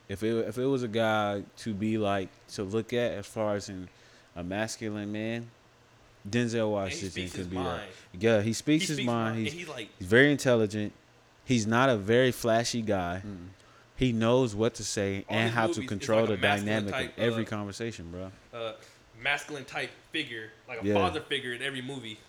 if 0.09 0.21
it 0.21 0.33
if 0.47 0.57
it 0.57 0.65
was 0.65 0.83
a 0.83 0.87
guy 0.89 1.43
to 1.59 1.73
be 1.73 1.97
like 1.97 2.27
to 2.55 2.63
look 2.63 2.91
at 2.91 3.13
as 3.13 3.25
far 3.25 3.55
as 3.55 3.69
in 3.69 3.87
a 4.35 4.43
masculine 4.43 5.11
man, 5.13 5.49
Denzel 6.29 6.71
Washington 6.71 7.29
could 7.29 7.49
be 7.49 7.55
that. 7.55 7.63
mind. 7.63 7.89
Yeah, 8.19 8.41
he 8.41 8.51
speaks 8.51 8.83
He 8.83 8.87
his 8.87 8.97
speaks 8.97 9.07
mind. 9.07 9.37
He's 9.37 9.53
he's 9.53 9.67
like, 9.69 9.87
he's 9.97 10.07
very 10.07 10.31
intelligent. 10.31 10.91
He's 11.45 11.67
not 11.67 11.89
a 11.89 11.97
very 11.97 12.31
flashy 12.31 12.81
guy. 12.81 13.21
Mm. 13.25 13.47
He 13.95 14.11
knows 14.11 14.55
what 14.55 14.75
to 14.75 14.83
say 14.83 15.25
All 15.29 15.35
and 15.37 15.51
how 15.51 15.67
to 15.67 15.85
control 15.85 16.21
like 16.21 16.29
the 16.29 16.37
dynamic 16.37 16.91
type, 16.93 17.17
of 17.17 17.23
every 17.23 17.45
uh, 17.45 17.49
conversation, 17.49 18.09
bro. 18.11 18.31
uh, 18.57 18.73
masculine 19.21 19.65
type 19.65 19.91
figure, 20.11 20.49
like 20.67 20.81
a 20.81 20.85
Yeah. 20.85 20.95
father 20.95 21.21
figure 21.21 21.53
in 21.53 21.61
every 21.61 21.81
movie. 21.81 22.19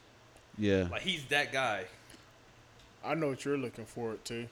Yeah. 0.58 0.88
Like 0.90 1.02
he's 1.02 1.24
that 1.26 1.52
guy. 1.52 1.84
I 3.04 3.14
know 3.14 3.28
what 3.28 3.44
you're 3.44 3.58
looking 3.58 3.84
forward 3.86 4.24
to. 4.26 4.46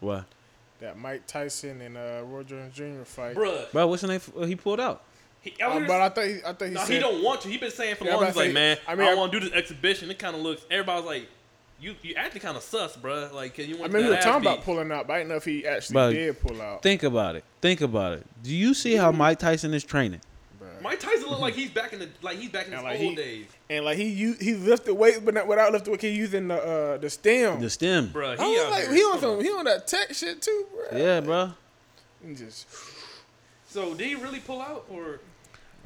What? 0.00 0.24
That 0.80 0.98
Mike 0.98 1.26
Tyson 1.26 1.80
and 1.80 1.96
uh, 1.96 2.22
Roy 2.24 2.42
Jones 2.44 2.74
Jr. 2.74 3.02
fight. 3.04 3.34
Bruh, 3.36 3.70
Bro, 3.72 3.86
what's 3.88 4.02
the 4.02 4.08
name? 4.08 4.16
f- 4.36 4.46
He 4.48 4.54
pulled 4.54 4.78
out. 4.80 5.02
he, 5.40 5.54
Uh, 5.60 5.68
I 5.70 5.86
but 5.86 6.00
I 6.00 6.08
thought 6.10 6.24
he, 6.26 6.34
I 6.46 6.52
thought 6.52 6.68
he 6.68 6.70
no, 6.74 6.84
said 6.84 6.92
he 6.94 6.98
don't 7.00 7.22
want 7.24 7.40
to. 7.42 7.48
He 7.48 7.58
been 7.58 7.70
saying 7.70 7.96
for 7.96 8.04
Yeah, 8.04 8.14
long. 8.14 8.26
He's 8.26 8.34
about 8.34 8.44
like, 8.44 8.52
man, 8.54 8.76
say- 8.76 8.82
I, 8.86 8.92
I 8.92 8.94
mean, 8.94 9.06
don't 9.06 9.16
I- 9.16 9.20
want 9.20 9.32
to 9.32 9.40
do 9.40 9.46
this 9.48 9.54
exhibition. 9.54 10.10
It 10.10 10.18
kind 10.18 10.36
of 10.36 10.42
looks. 10.42 10.62
Everybody's 10.70 11.04
like, 11.06 11.28
you 11.80 11.94
you 12.02 12.14
acting 12.16 12.40
kind 12.42 12.56
of 12.56 12.62
sus, 12.62 12.96
bruh. 12.96 13.32
Like, 13.32 13.54
can 13.54 13.68
you 13.68 13.76
I 13.76 13.80
want 13.80 13.92
mean, 13.92 14.04
we 14.04 14.10
were 14.10 14.16
talking 14.16 14.42
beat? 14.42 14.48
about 14.52 14.64
pulling 14.64 14.90
out, 14.92 15.06
but 15.06 15.12
I 15.14 15.18
didn't 15.18 15.30
know 15.30 15.36
if 15.36 15.44
he 15.44 15.66
actually 15.66 15.94
But- 15.94 16.10
did 16.12 16.40
pull 16.40 16.60
out. 16.60 16.82
Think 16.82 17.02
about 17.02 17.36
it. 17.36 17.44
Think 17.60 17.80
about 17.80 18.12
it. 18.14 18.26
Do 18.42 18.54
you 18.54 18.74
see 18.74 18.94
how 18.96 19.12
Mike 19.12 19.38
Tyson 19.38 19.72
is 19.74 19.84
training? 19.84 20.20
Bruh. 20.60 20.82
Mike 20.82 20.98
Tyson 21.00 21.28
look 21.28 21.38
like 21.40 21.54
he's 21.54 21.70
back 21.70 21.92
in 21.92 21.98
the 22.00 22.08
like 22.22 22.36
he's 22.38 22.50
back 22.50 22.66
in 22.66 22.72
his 22.72 22.82
like, 22.82 22.98
old 23.00 23.10
he- 23.10 23.14
days, 23.14 23.46
And 23.70 23.84
like 23.84 23.96
he 23.96 24.08
u- 24.08 24.36
he 24.40 24.54
lifted 24.54 24.94
weights, 24.94 25.20
but 25.20 25.34
not 25.34 25.46
without 25.46 25.72
lifting 25.72 25.92
weight, 25.92 26.00
he 26.02 26.08
using 26.10 26.48
the 26.48 26.56
uh, 26.56 26.96
the 26.98 27.10
stem. 27.10 27.60
The 27.60 27.70
stem. 27.70 28.08
bruh. 28.08 28.36
He 28.36 28.42
I 28.42 28.48
was 28.48 28.60
out 28.64 28.70
like, 28.70 28.82
here. 28.84 28.92
he 28.94 29.00
on 29.02 29.18
some, 29.20 29.40
he 29.42 29.48
on 29.50 29.64
that 29.66 29.86
tech 29.86 30.14
shit 30.14 30.42
too, 30.42 30.66
bro. 30.90 30.98
Yeah, 30.98 31.20
bro. 31.20 31.52
He 32.26 32.34
just 32.34 32.66
So 33.68 33.94
did 33.94 34.06
he 34.08 34.14
really 34.16 34.40
pull 34.40 34.60
out 34.60 34.84
or? 34.90 35.20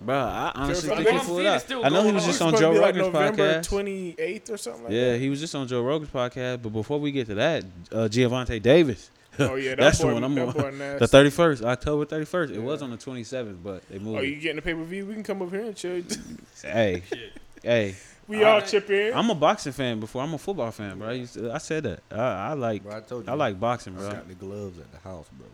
Bro, 0.04 0.16
I 0.16 0.52
honestly 0.54 0.88
think 0.88 1.08
he 1.08 1.18
pulled 1.18 1.38
seeing, 1.38 1.46
out. 1.46 1.84
I 1.84 1.88
know 1.88 2.02
he 2.04 2.12
was 2.12 2.24
on. 2.24 2.28
just 2.28 2.42
on 2.42 2.52
Joe 2.56 2.72
to 2.72 2.74
be 2.74 2.78
like 2.80 2.94
Rogan's 2.96 3.12
November 3.14 3.54
podcast. 3.60 3.64
twenty 3.68 4.14
eighth 4.18 4.50
or 4.50 4.56
something 4.56 4.84
like 4.84 4.92
Yeah, 4.92 5.12
that. 5.12 5.18
he 5.20 5.28
was 5.30 5.40
just 5.40 5.54
on 5.54 5.66
Joe 5.68 5.82
Rogan's 5.82 6.10
podcast. 6.10 6.62
But 6.62 6.70
before 6.70 6.98
we 7.00 7.12
get 7.12 7.26
to 7.28 7.34
that, 7.36 7.64
uh, 7.92 8.08
Gervonta 8.10 8.60
Davis. 8.60 9.10
Oh 9.38 9.54
yeah, 9.54 9.70
that 9.76 9.78
That's 9.78 10.00
boy, 10.00 10.08
the 10.08 10.14
one 10.14 10.24
I'm 10.24 10.34
that 10.34 10.46
on. 10.48 10.52
boy. 10.52 10.70
The 10.98 11.06
31st, 11.06 11.62
October 11.64 12.04
31st. 12.04 12.50
It 12.54 12.60
was 12.60 12.82
on 12.82 12.90
the 12.90 12.96
27th, 12.98 13.62
but 13.62 13.88
they 13.88 13.98
moved. 13.98 14.18
Oh, 14.18 14.22
you 14.22 14.36
getting 14.36 14.56
the 14.56 14.62
pay 14.62 14.74
per 14.74 14.82
view? 14.84 15.06
We 15.06 15.14
can 15.14 15.22
come 15.22 15.40
over 15.42 15.56
here 15.56 15.66
and 15.66 15.76
chill. 15.76 16.02
Hey, 16.62 17.02
Shit. 17.08 17.32
hey. 17.62 17.96
We 18.28 18.44
I- 18.44 18.50
all 18.50 18.60
chip 18.62 18.88
in. 18.90 19.12
I'm 19.14 19.30
a 19.30 19.34
boxing 19.34 19.72
fan 19.72 20.00
before. 20.00 20.22
I'm 20.22 20.32
a 20.34 20.38
football 20.38 20.70
fan, 20.70 20.98
bro. 20.98 21.08
I, 21.08 21.12
used 21.12 21.34
to- 21.34 21.52
I 21.52 21.58
said 21.58 21.82
that. 21.84 22.00
I, 22.10 22.50
I 22.50 22.52
like 22.52 22.82
Bro, 22.84 22.96
I 22.96 23.00
told 23.00 23.26
you. 23.26 23.32
I 23.32 23.34
like 23.36 23.58
boxing, 23.58 23.94
I 23.96 23.98
bro. 23.98 24.10
got 24.10 24.28
the 24.28 24.34
gloves 24.34 24.78
at 24.78 24.90
the 24.92 24.98
house, 24.98 25.26
bro. 25.36 25.46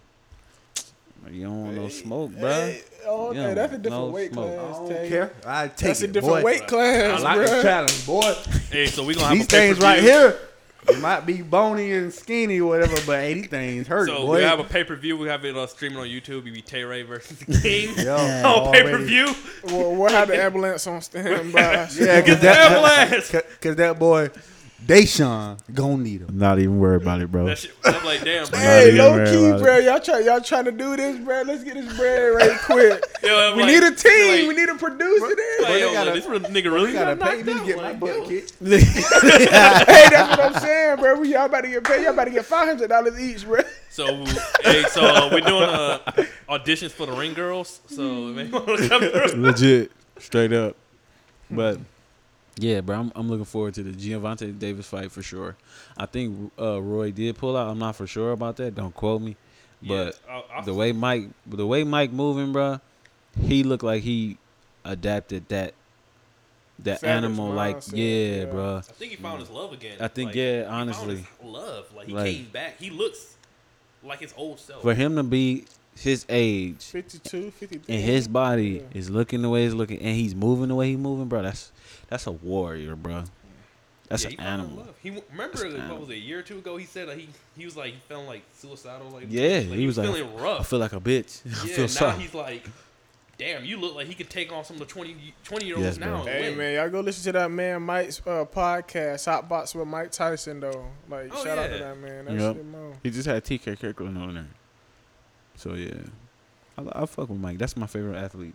You 1.31 1.43
don't 1.45 1.65
want 1.65 1.77
no 1.77 1.89
smoke, 1.89 2.31
bro. 2.33 2.49
Hey, 2.49 2.81
oh, 3.07 3.33
You 3.33 3.41
okay, 3.41 3.55
that's 3.55 3.73
a 3.75 3.79
different 3.79 4.05
no 4.07 4.11
weight 4.11 4.33
smoke. 4.33 4.47
class. 4.55 4.59
I 4.75 4.79
don't 4.79 4.89
Tay. 4.89 5.09
care. 5.09 5.33
I 5.47 5.69
take 5.69 5.77
That's 5.79 6.03
a 6.03 6.09
different 6.09 6.35
boy. 6.37 6.43
weight 6.43 6.67
class, 6.67 7.21
I 7.23 7.23
like 7.37 7.49
the 7.51 7.63
challenge, 7.63 8.07
boy. 8.07 8.35
Hey, 8.71 8.87
so 8.87 9.05
we 9.05 9.15
gonna 9.15 9.27
have 9.27 9.37
These 9.37 9.45
a 9.45 9.49
pay 9.49 9.69
things 9.69 9.81
right 9.81 10.03
here, 10.03 10.39
it 10.89 10.99
might 11.01 11.27
be 11.27 11.43
bony 11.43 11.93
and 11.93 12.15
skinny 12.15 12.61
or 12.61 12.69
whatever, 12.71 12.97
but 13.05 13.21
hey, 13.21 13.35
these 13.35 13.49
things 13.49 13.87
hurt, 13.87 14.09
So 14.09 14.25
boy. 14.27 14.37
we 14.39 14.43
have 14.43 14.59
a 14.59 14.65
pay 14.65 14.85
per 14.85 14.97
view. 14.97 15.19
We 15.19 15.29
have 15.29 15.45
it 15.45 15.55
uh, 15.55 15.67
streaming 15.67 15.99
on 15.99 16.07
YouTube. 16.07 16.45
We 16.45 16.51
be 16.51 16.63
Tay 16.63 16.85
Ray 16.85 17.03
versus 17.03 17.39
the 17.41 17.59
King 17.63 17.95
Yo, 18.07 18.17
on 18.17 18.73
pay 18.73 18.85
per 18.85 18.97
view. 18.99 19.35
We'll, 19.65 19.97
we'll 19.97 20.11
have 20.11 20.29
the 20.29 20.43
ambulance 20.43 20.87
on 20.87 21.03
standby. 21.03 21.61
Yeah, 21.99 22.21
cause 22.23 22.27
the 22.27 22.35
that, 22.43 22.73
ambulance. 22.73 23.31
cause, 23.31 23.43
cause 23.61 23.77
that 23.77 23.99
boy, 23.99 24.31
Deshaun, 24.89 25.59
gonna 25.75 25.99
need 26.03 26.23
him. 26.23 26.39
Not 26.39 26.59
even 26.59 26.79
worried 26.81 27.03
about 27.03 27.21
it, 27.21 27.31
bro. 27.31 27.45
That 27.45 27.59
shit, 27.59 27.75
I'm 27.85 28.03
like, 28.07 28.25
damn. 28.25 28.47
Bro. 28.49 28.59
Hey, 28.59 28.93
low 28.93 29.23
key, 29.27 29.47
about 29.49 29.61
it. 29.61 29.63
bro. 29.63 29.77
Y'all 29.81 30.01
try, 30.01 30.21
y'all 30.21 30.41
trying 30.41 30.65
to 30.65 30.73
do 30.73 30.97
this, 30.97 31.19
bro. 31.19 31.43
Let's 31.43 31.63
get 31.63 31.75
this 31.75 31.95
bread 31.95 32.35
right 32.35 32.59
quick. 32.65 33.05
Yo, 33.23 33.55
we 33.55 33.65
like- 33.65 33.71
need 33.71 33.83
a 33.83 33.95
team. 33.95 34.47
like- 34.47 34.57
we 34.57 34.63
need 34.63 34.71
a 34.71 34.75
producer 34.77 35.27
Like, 35.27 35.37
there. 35.37 35.79
yo, 35.79 35.93
gotta- 35.93 36.11
like, 36.13 36.25
this 36.25 36.51
nigga 36.51 36.73
really 36.73 36.89
You 36.93 36.99
gotta 36.99 37.17
pay 37.17 37.43
me 37.43 37.53
to 37.53 37.67
get 37.67 37.77
my 37.77 37.83
Like, 37.83 38.01
butt 38.01 38.17
yo. 38.17 38.27
kicked. 38.29 38.55
hey, 38.65 38.79
that's 40.11 40.31
what 40.39 40.41
I'm 40.41 40.55
saying, 40.63 40.97
bro. 41.01 41.21
We 41.21 41.35
y'all 41.35 41.45
about 41.45 41.61
to 41.61 41.69
get 41.69 41.85
paid. 41.85 42.05
Y'all 42.05 42.15
about 42.15 42.25
to 42.25 42.31
get 42.31 42.47
five 42.47 42.67
hundred 42.69 42.89
dollars 42.89 43.21
each, 43.21 43.45
bro. 43.45 43.61
So, 43.91 44.25
hey, 44.65 44.85
so 44.91 45.03
uh, 45.05 45.29
we're 45.31 45.41
doing 45.41 45.65
uh, 45.65 45.99
auditions 46.49 46.93
for 46.93 47.05
the 47.05 47.13
Ring 47.13 47.35
Girls. 47.35 47.81
So, 47.89 48.03
man, 48.33 48.51
wanna 48.51 48.89
come 48.89 49.03
through? 49.03 49.43
Legit, 49.43 49.93
straight 50.19 50.55
up. 50.55 50.77
But 51.51 51.79
yeah, 52.59 52.81
bro, 52.81 52.99
I'm, 53.01 53.13
I'm 53.15 53.29
looking 53.29 53.45
forward 53.45 53.75
to 53.75 53.83
the 53.83 53.93
Gervonta 53.93 54.57
Davis 54.59 54.87
fight 54.87 55.11
for 55.13 55.23
sure. 55.23 55.57
I 55.97 56.07
think 56.07 56.53
uh, 56.59 56.81
Roy 56.81 57.11
did 57.11 57.37
pull 57.39 57.57
out. 57.57 57.69
I'm 57.69 57.79
not 57.79 57.97
for 57.97 58.07
sure 58.07 58.33
about 58.33 58.57
that. 58.57 58.75
Don't 58.75 58.95
quote 58.95 59.23
me. 59.23 59.37
But 59.83 60.19
Yeah, 60.29 60.35
I- 60.53 60.59
I- 60.59 60.65
the 60.65 60.75
way 60.75 60.93
Mike, 60.93 61.29
the 61.47 61.67
way 61.67 61.85
Mike 61.85 62.13
moving, 62.13 62.53
bro, 62.53 62.81
he 63.41 63.63
looked 63.63 63.85
like 63.85 64.03
he 64.03 64.39
adapted 64.85 65.49
that 65.49 65.75
that 66.81 67.01
Savage 67.01 67.17
animal. 67.17 67.51
Like 67.51 67.79
mindset, 67.79 67.93
yeah, 67.97 68.37
yeah. 68.39 68.45
bro. 68.47 68.77
I 68.77 68.81
think 68.83 69.11
he 69.13 69.17
found 69.17 69.41
his 69.41 69.51
love 69.51 69.73
again. 69.73 69.97
I 70.01 70.09
think 70.09 70.29
Like, 70.29 70.37
yeah, 70.37 70.59
he 70.59 70.63
found 70.65 70.75
honestly, 70.75 71.17
his 71.17 71.27
love. 71.45 71.87
Like 71.97 72.07
he 72.07 72.13
Like- 72.13 72.33
came 72.37 72.45
back. 72.53 72.79
He 72.81 72.91
looks 72.91 73.37
like 74.05 74.21
his 74.21 74.33
old 74.37 74.61
self. 74.61 74.83
for 74.83 74.95
him 74.95 75.17
to 75.17 75.23
be 75.25 75.65
his 75.97 76.25
age 76.29 76.85
52, 76.85 77.51
53. 77.51 77.95
and 77.95 78.05
his 78.05 78.29
body 78.29 78.69
Yeah. 78.93 78.99
is 78.99 79.11
looking 79.11 79.43
the 79.43 79.49
way 79.49 79.65
he's 79.65 79.75
looking, 79.75 79.99
and 80.01 80.15
he's 80.17 80.35
moving 80.37 80.69
the 80.69 80.77
way 80.77 80.91
he's 80.91 80.99
moving, 80.99 81.27
bro. 81.27 81.43
That's 81.43 81.73
that's 82.09 82.27
a 82.27 82.33
warrior, 82.33 82.97
bro. 82.97 83.25
That's 84.09 84.25
Yeah, 84.25 84.31
an 84.31 84.41
animal. 84.41 84.87
He 85.03 85.11
remember 85.11 85.59
That's 85.59 85.63
an 85.75 85.89
what 85.91 86.01
was 86.01 86.09
it, 86.09 86.15
a 86.15 86.19
year 86.19 86.39
or 86.39 86.43
two 86.43 86.59
ago? 86.59 86.77
He 86.79 86.87
said 86.87 87.09
that 87.09 87.19
he 87.19 87.29
he 87.57 87.65
was 87.67 87.77
like 87.77 87.93
he 87.93 88.01
felt 88.09 88.27
like 88.27 88.43
suicidal. 88.57 89.11
Like 89.11 89.27
Yeah, 89.29 89.59
like, 89.69 89.79
he 89.79 89.87
was 89.87 89.99
like, 89.99 90.07
feeling 90.07 90.39
I 90.39 90.43
rough. 90.43 90.69
feel 90.69 90.79
like 90.79 90.93
a 90.95 91.01
bitch. 91.01 91.43
I 91.47 91.67
yeah, 91.67 91.75
feel 91.75 91.85
now 91.85 91.87
sorry. 91.89 92.19
he's 92.23 92.33
like, 92.33 92.67
damn, 93.37 93.67
you 93.67 93.77
look 93.79 93.95
like 93.95 94.07
he 94.07 94.15
could 94.15 94.31
take 94.31 94.51
on 94.51 94.65
some 94.65 94.77
of 94.77 94.81
the 94.81 94.87
20, 94.87 95.35
20 95.45 95.67
year 95.67 95.77
olds 95.77 95.85
Yes, 95.87 95.99
now. 95.99 96.21
and 96.21 96.29
Hey 96.29 96.49
win. 96.49 96.59
man, 96.59 96.75
y'all 96.77 96.89
go 96.89 97.01
listen 97.01 97.23
to 97.35 97.39
that 97.39 97.51
man 97.51 97.83
Mike's 97.83 98.23
uh, 98.27 98.47
podcast, 98.47 99.27
Hot 99.27 99.47
Box 99.47 99.75
with 99.75 99.87
Mike 99.87 100.11
Tyson 100.11 100.61
though. 100.61 100.87
Like 101.11 101.31
Oh, 101.31 101.45
shout 101.45 101.59
out 101.59 101.71
to 101.71 101.79
that 101.79 101.99
man. 101.99 102.25
That 102.25 102.35
Yep. 102.35 102.97
He 103.03 103.11
just 103.11 103.27
had 103.29 103.45
TK 103.45 103.79
Kirkland 103.79 104.17
on 104.17 104.35
there. 104.35 104.47
So 105.57 105.75
yeah, 105.75 105.93
I, 106.79 107.03
I 107.03 107.05
fuck 107.07 107.29
with 107.29 107.39
Mike. 107.41 107.59
That's 107.59 107.77
my 107.77 107.87
favorite 107.87 108.17
athlete. 108.17 108.55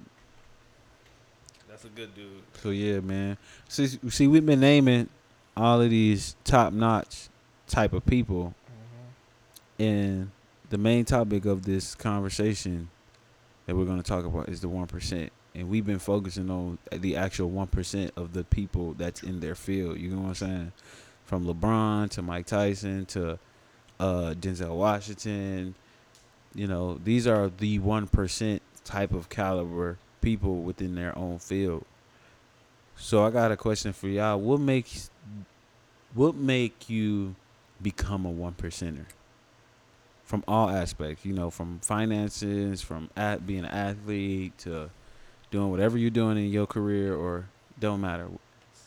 That's 1.83 1.93
a 1.93 1.97
good 1.97 2.15
dude. 2.15 2.43
So 2.61 2.69
yeah, 2.69 3.01
man. 3.01 3.37
See, 3.67 3.87
see, 4.09 4.27
we've 4.27 4.45
been 4.45 4.61
naming 4.61 5.09
all 5.57 5.81
of 5.81 5.89
these 5.89 6.37
top 6.45 6.71
notch 6.71 7.27
type 7.67 7.91
of 7.91 8.05
people, 8.05 8.53
and 9.77 10.31
the 10.69 10.77
main 10.77 11.03
topic 11.03 11.43
of 11.45 11.65
this 11.65 11.93
conversation 11.93 12.89
that 13.65 13.75
we're 13.75 13.83
going 13.83 14.01
to 14.01 14.07
talk 14.07 14.23
about 14.23 14.47
is 14.47 14.61
the 14.61 14.69
one 14.69 14.87
percent. 14.87 15.33
And 15.55 15.69
we've 15.69 15.85
been 15.85 15.99
focusing 15.99 16.49
on 16.49 16.77
the 16.89 17.17
actual 17.17 17.49
one 17.49 17.67
percent 17.67 18.13
of 18.15 18.31
the 18.31 18.45
people 18.45 18.93
that's 18.93 19.21
in 19.21 19.41
their 19.41 19.55
field. 19.55 19.99
You 19.99 20.11
know 20.11 20.21
what 20.21 20.29
I'm 20.29 20.35
saying? 20.35 20.71
From 21.25 21.45
LeBron 21.45 22.11
to 22.11 22.21
Mike 22.21 22.45
Tyson 22.45 23.05
to 23.07 23.39
uh, 23.99 24.35
Denzel 24.39 24.75
Washington. 24.77 25.75
You 26.55 26.67
know, 26.67 26.97
these 27.03 27.27
are 27.27 27.49
the 27.49 27.79
one 27.79 28.07
percent 28.07 28.61
type 28.85 29.11
of 29.11 29.27
caliber 29.27 29.97
people 30.23 30.61
within 30.61 30.95
their 30.95 31.15
own 31.17 31.37
field. 31.37 31.85
So 32.95 33.23
I 33.23 33.29
got 33.29 33.51
a 33.51 33.57
question 33.57 33.93
for 33.93 34.07
y'all. 34.07 34.39
What 34.39 34.59
makes 34.59 35.11
what 36.13 36.35
make 36.35 36.89
you 36.89 37.35
become 37.81 38.25
a 38.25 38.31
one 38.31 38.53
percenter? 38.53 39.05
From 40.23 40.43
all 40.47 40.69
aspects, 40.69 41.25
you 41.25 41.33
know, 41.33 41.51
from 41.51 41.79
finances, 41.79 42.81
from 42.81 43.09
at 43.15 43.45
being 43.45 43.65
an 43.65 43.71
athlete 43.71 44.57
to 44.59 44.89
doing 45.51 45.69
whatever 45.69 45.97
you're 45.97 46.09
doing 46.09 46.37
in 46.37 46.49
your 46.49 46.65
career 46.65 47.13
or 47.13 47.45
don't 47.79 48.01
matter. 48.01 48.27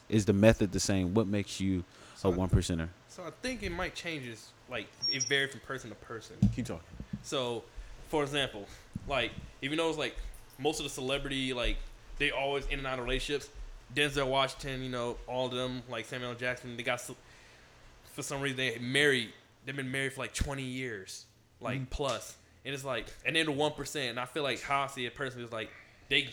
Is 0.09 0.25
the 0.25 0.33
method 0.33 0.73
the 0.73 0.81
same? 0.81 1.15
What 1.15 1.27
makes 1.27 1.61
you 1.61 1.85
a 2.27 2.31
one 2.31 2.49
percenter. 2.49 2.89
So 3.09 3.23
I 3.23 3.31
think 3.43 3.63
it 3.63 3.71
might 3.71 3.95
change. 3.95 4.27
Is 4.27 4.51
like 4.71 4.87
it 5.11 5.25
varies 5.29 5.53
from 5.53 5.61
person 5.61 5.91
to 5.91 5.97
person. 5.97 6.37
Keep 6.55 6.67
talking. 6.67 6.83
So, 7.23 7.63
for 8.09 8.23
example, 8.23 8.67
like 9.09 9.33
even 9.63 9.79
though 9.79 9.89
it's 9.89 9.99
like 9.99 10.17
most 10.59 10.81
of 10.81 10.85
the 10.85 10.91
celebrity 10.91 11.53
like 11.53 11.77
they 12.19 12.31
always 12.31 12.67
in 12.67 12.79
and 12.79 12.87
out 12.87 12.99
of 12.99 13.05
relationships. 13.05 13.49
Denzel 13.95 14.27
Washington, 14.27 14.83
you 14.83 14.89
know, 14.89 15.17
all 15.29 15.47
of 15.47 15.53
them 15.53 15.83
like 15.89 16.07
Samuel 16.07 16.35
Jackson, 16.35 16.77
they 16.77 16.83
got 16.83 17.01
for 17.01 18.23
some 18.23 18.41
reason 18.41 18.57
they 18.57 18.79
married. 18.79 19.31
They've 19.65 19.77
been 19.77 19.91
married 19.91 20.13
for 20.13 20.23
like 20.23 20.35
twenty 20.35 20.65
years, 20.65 21.25
like 21.61 21.81
mm. 21.81 21.91
plus. 21.91 22.37
And 22.65 22.75
it's 22.75 22.85
like, 22.85 23.07
and 23.25 23.37
then 23.37 23.47
the 23.47 23.53
one 23.53 23.73
percent. 23.73 24.11
And 24.11 24.21
I 24.21 24.25
feel 24.25 24.43
like 24.43 24.61
how 24.61 24.83
I 24.83 24.87
see 24.89 25.07
it 25.07 25.15
personally 25.15 25.45
is 25.45 25.53
like 25.53 25.71
they 26.09 26.31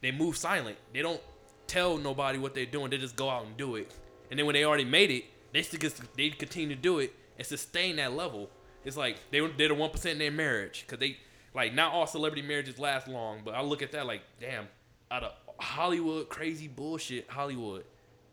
they 0.00 0.12
move 0.12 0.36
silent. 0.36 0.76
They 0.92 1.02
don't 1.02 1.20
tell 1.66 1.98
nobody 1.98 2.38
what 2.38 2.54
they're 2.54 2.66
doing. 2.66 2.90
They 2.90 2.98
just 2.98 3.16
go 3.16 3.28
out 3.28 3.44
and 3.44 3.56
do 3.56 3.76
it. 3.76 3.90
And 4.30 4.38
then 4.38 4.46
when 4.46 4.54
they 4.54 4.64
already 4.64 4.84
made 4.84 5.10
it, 5.10 5.24
they 5.52 5.62
still 5.62 5.80
just, 5.80 6.02
they 6.16 6.30
continue 6.30 6.74
to 6.74 6.80
do 6.80 6.98
it 6.98 7.14
and 7.36 7.46
sustain 7.46 7.96
that 7.96 8.14
level. 8.14 8.48
It's 8.84 8.96
like 8.96 9.16
they 9.30 9.46
they're 9.58 9.68
the 9.68 9.74
one 9.74 9.90
percent 9.90 10.12
in 10.12 10.18
their 10.18 10.30
marriage 10.30 10.84
because 10.86 10.98
they 10.98 11.18
like 11.54 11.74
not 11.74 11.92
all 11.92 12.06
celebrity 12.06 12.42
marriages 12.46 12.78
last 12.78 13.08
long. 13.08 13.40
But 13.44 13.54
I 13.54 13.62
look 13.62 13.82
at 13.82 13.92
that 13.92 14.06
like, 14.06 14.22
damn, 14.40 14.68
out 15.10 15.22
of 15.22 15.32
Hollywood 15.58 16.28
crazy 16.28 16.68
bullshit 16.68 17.30
Hollywood, 17.30 17.84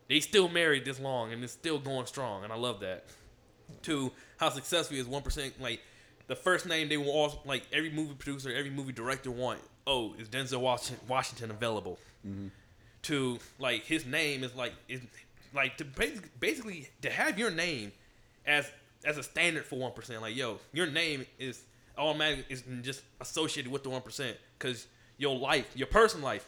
they 0.09 0.19
still 0.19 0.49
married 0.49 0.85
this 0.85 0.99
long 0.99 1.31
and 1.31 1.43
it's 1.43 1.53
still 1.53 1.79
going 1.79 2.05
strong, 2.05 2.43
and 2.43 2.51
I 2.51 2.55
love 2.55 2.79
that. 2.81 3.05
Two, 3.81 4.11
how 4.37 4.49
successful 4.49 4.97
is 4.97 5.05
one 5.05 5.21
percent 5.21 5.61
like 5.61 5.81
the 6.27 6.35
first 6.35 6.65
name 6.65 6.89
they 6.89 6.97
will 6.97 7.11
all 7.11 7.41
like 7.45 7.63
every 7.71 7.89
movie 7.91 8.13
producer, 8.13 8.53
every 8.53 8.71
movie 8.71 8.91
director 8.91 9.31
want. 9.31 9.59
Oh, 9.87 10.13
is 10.17 10.27
Denzel 10.29 10.61
Washington, 10.61 11.05
Washington 11.07 11.51
available? 11.51 11.99
Mm-hmm. 12.27 12.47
To 13.03 13.39
like 13.59 13.83
his 13.83 14.05
name 14.05 14.43
is 14.43 14.55
like 14.55 14.73
is 14.87 15.01
like 15.53 15.77
to 15.77 15.85
basically, 15.85 16.29
basically 16.39 16.89
to 17.01 17.09
have 17.09 17.39
your 17.39 17.51
name 17.51 17.91
as 18.45 18.69
as 19.03 19.17
a 19.17 19.23
standard 19.23 19.65
for 19.65 19.77
one 19.77 19.91
percent. 19.91 20.21
Like 20.21 20.35
yo, 20.35 20.59
your 20.73 20.87
name 20.87 21.25
is 21.39 21.61
automatic 21.97 22.45
is 22.49 22.63
just 22.81 23.01
associated 23.19 23.71
with 23.71 23.83
the 23.83 23.89
one 23.89 24.01
percent 24.01 24.37
because 24.57 24.87
your 25.17 25.37
life, 25.37 25.71
your 25.75 25.87
personal 25.87 26.25
life, 26.25 26.45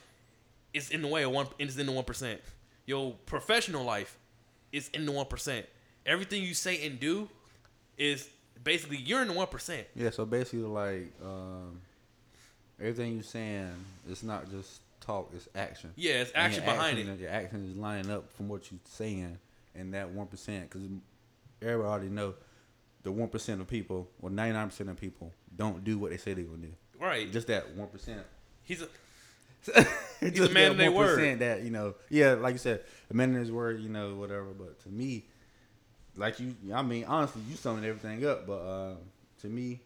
is 0.73 0.89
in 0.89 1.01
the 1.01 1.07
way 1.07 1.23
of 1.23 1.31
one 1.31 1.47
is 1.59 1.77
in 1.77 1.85
the 1.85 1.91
one 1.91 2.03
percent. 2.03 2.41
Your 2.85 3.13
professional 3.25 3.83
life 3.83 4.17
is 4.71 4.89
in 4.89 5.05
the 5.05 5.11
one 5.11 5.25
percent. 5.27 5.65
Everything 6.05 6.43
you 6.43 6.53
say 6.53 6.85
and 6.85 6.99
do 6.99 7.29
is 7.97 8.27
basically 8.63 8.97
you're 8.97 9.21
in 9.21 9.27
the 9.27 9.33
one 9.33 9.47
percent. 9.47 9.87
Yeah, 9.95 10.09
so 10.09 10.25
basically, 10.25 10.65
like 10.65 11.13
um, 11.23 11.79
everything 12.79 13.13
you're 13.13 13.23
saying, 13.23 13.71
it's 14.09 14.23
not 14.23 14.49
just 14.49 14.81
talk; 14.99 15.31
it's 15.35 15.47
action. 15.55 15.91
Yeah, 15.95 16.21
it's 16.21 16.31
action 16.35 16.63
behind 16.65 16.97
action, 16.97 17.13
it. 17.13 17.19
Your 17.19 17.29
action 17.29 17.69
is 17.69 17.77
lining 17.77 18.11
up 18.11 18.31
from 18.33 18.49
what 18.49 18.71
you're 18.71 18.79
saying, 18.85 19.37
and 19.75 19.93
that 19.93 20.09
one 20.09 20.27
percent, 20.27 20.69
because 20.69 20.87
everybody 21.61 21.89
already 21.89 22.09
know 22.09 22.33
the 23.03 23.11
one 23.11 23.27
percent 23.29 23.61
of 23.61 23.67
people, 23.67 24.09
or 24.21 24.29
ninety 24.29 24.53
nine 24.53 24.69
percent 24.69 24.89
of 24.89 24.97
people, 24.97 25.31
don't 25.55 25.83
do 25.83 25.97
what 25.97 26.11
they 26.11 26.17
say 26.17 26.33
they're 26.33 26.43
gonna 26.45 26.57
do. 26.57 26.73
Right. 26.99 27.31
Just 27.31 27.47
that 27.47 27.75
one 27.75 27.87
percent. 27.89 28.21
He's 28.63 28.81
a 28.81 28.87
He's 30.19 30.39
a 30.39 30.49
man 30.49 30.71
of 30.71 30.77
their 30.77 30.91
word. 30.91 31.39
That 31.39 31.63
you 31.63 31.71
know, 31.71 31.95
yeah, 32.09 32.33
like 32.33 32.53
you 32.53 32.59
said, 32.59 32.81
a 33.09 33.13
man 33.13 33.33
of 33.33 33.41
his 33.41 33.51
word. 33.51 33.79
You 33.81 33.89
know, 33.89 34.15
whatever. 34.15 34.47
But 34.57 34.81
to 34.83 34.89
me, 34.89 35.25
like 36.15 36.39
you, 36.39 36.55
I 36.73 36.81
mean, 36.81 37.05
honestly, 37.05 37.41
you 37.49 37.55
summing 37.55 37.85
everything 37.85 38.25
up. 38.25 38.45
But 38.45 38.59
uh, 38.59 38.95
to 39.41 39.47
me, 39.47 39.79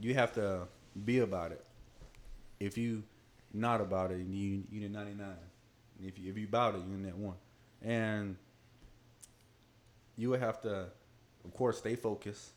you 0.00 0.14
have 0.14 0.32
to 0.34 0.62
be 1.04 1.18
about 1.18 1.52
it. 1.52 1.64
If 2.60 2.78
you 2.78 3.02
not 3.52 3.80
about 3.80 4.10
it, 4.10 4.18
you 4.26 4.64
you 4.70 4.80
the 4.80 4.88
ninety 4.88 5.14
nine. 5.14 5.36
If 6.02 6.18
you 6.18 6.30
if 6.30 6.38
you 6.38 6.46
about 6.46 6.74
it, 6.74 6.82
you 6.88 6.94
in 6.94 7.02
that 7.04 7.16
one, 7.16 7.36
and 7.82 8.36
you 10.16 10.30
would 10.30 10.40
have 10.40 10.60
to, 10.62 10.86
of 11.44 11.54
course, 11.54 11.78
stay 11.78 11.96
focused 11.96 12.50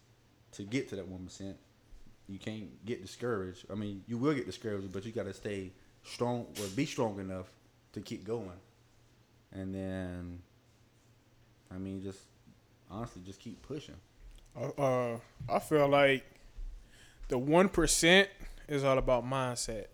to 0.54 0.64
get 0.64 0.90
to 0.90 0.96
that 0.96 1.08
one 1.08 1.26
percent. 1.26 1.58
You 2.28 2.40
can't 2.40 2.86
get 2.86 3.02
discouraged. 3.02 3.66
I 3.72 3.76
mean, 3.76 4.04
you 4.08 4.18
will 4.18 4.34
get 4.34 4.46
discouraged, 4.46 4.92
but 4.92 5.06
you 5.06 5.12
got 5.12 5.26
to 5.26 5.34
stay 5.34 5.72
strong 6.04 6.48
or 6.60 6.68
be 6.76 6.86
strong 6.86 7.20
enough 7.20 7.48
to 7.94 8.02
keep 8.02 8.26
going. 8.26 8.52
And 9.54 9.74
then, 9.74 10.40
I 11.74 11.78
mean, 11.78 12.04
just 12.04 12.20
honestly, 12.92 13.22
just 13.26 13.40
keep 13.40 13.62
pushing. 13.62 13.96
Uh, 14.60 14.82
uh, 14.82 15.20
I 15.50 15.60
feel 15.60 15.88
like 15.88 16.26
the 17.30 17.38
one 17.38 17.70
percent 17.70 18.30
is 18.68 18.84
all 18.84 18.98
about 18.98 19.26
mindset. 19.26 19.86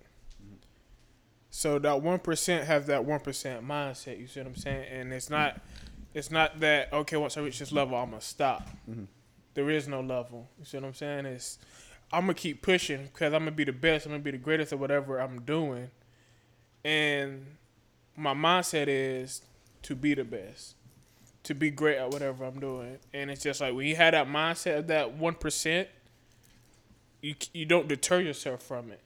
So 1.51 1.77
that 1.77 2.01
one 2.01 2.17
percent 2.17 2.65
has 2.65 2.87
that 2.87 3.05
one 3.05 3.19
percent 3.19 3.63
mindset. 3.63 4.19
You 4.19 4.25
see 4.25 4.39
what 4.39 4.47
I'm 4.47 4.55
saying? 4.55 4.87
And 4.91 5.13
it's 5.13 5.29
not, 5.29 5.61
it's 6.13 6.31
not 6.31 6.59
that 6.59 6.91
okay. 6.93 7.17
Once 7.17 7.37
I 7.37 7.41
reach 7.41 7.59
this 7.59 7.71
level, 7.71 7.97
I'm 7.97 8.09
gonna 8.09 8.21
stop. 8.21 8.67
Mm-hmm. 8.89 9.05
There 9.53 9.69
is 9.69 9.87
no 9.87 10.01
level. 10.01 10.47
You 10.59 10.65
see 10.65 10.77
what 10.77 10.87
I'm 10.87 10.93
saying? 10.93 11.25
It's 11.25 11.59
I'm 12.11 12.21
gonna 12.21 12.33
keep 12.33 12.61
pushing 12.61 13.05
because 13.05 13.33
I'm 13.33 13.41
gonna 13.41 13.51
be 13.51 13.63
the 13.63 13.73
best. 13.73 14.05
I'm 14.05 14.11
gonna 14.11 14.23
be 14.23 14.31
the 14.31 14.37
greatest 14.37 14.73
at 14.73 14.79
whatever 14.79 15.19
I'm 15.19 15.41
doing. 15.41 15.89
And 16.83 17.45
my 18.15 18.33
mindset 18.33 18.87
is 18.87 19.41
to 19.83 19.95
be 19.95 20.13
the 20.13 20.23
best 20.23 20.75
to 21.43 21.53
be 21.53 21.69
great 21.69 21.97
at 21.97 22.09
whatever 22.09 22.45
I'm 22.45 22.59
doing. 22.59 22.97
And 23.13 23.29
it's 23.29 23.43
just 23.43 23.61
like 23.61 23.73
when 23.73 23.85
you 23.85 23.95
have 23.95 24.13
that 24.13 24.27
mindset 24.27 24.79
of 24.79 24.87
that 24.87 25.13
one 25.13 25.35
percent, 25.35 25.87
you 27.21 27.35
you 27.53 27.65
don't 27.65 27.87
deter 27.87 28.19
yourself 28.21 28.63
from 28.63 28.91
it. 28.91 29.01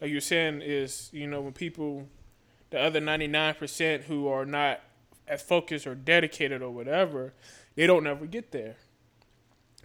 Like 0.00 0.10
you're 0.10 0.20
saying 0.20 0.62
is 0.62 1.10
you 1.12 1.26
know 1.26 1.40
when 1.40 1.52
people, 1.52 2.06
the 2.70 2.80
other 2.80 3.00
ninety 3.00 3.26
nine 3.26 3.54
percent 3.54 4.04
who 4.04 4.28
are 4.28 4.44
not 4.44 4.80
as 5.30 5.42
focused 5.42 5.86
or 5.86 5.94
dedicated 5.94 6.62
or 6.62 6.70
whatever, 6.70 7.32
they 7.76 7.86
don't 7.86 8.04
never 8.04 8.26
get 8.26 8.50
there. 8.50 8.76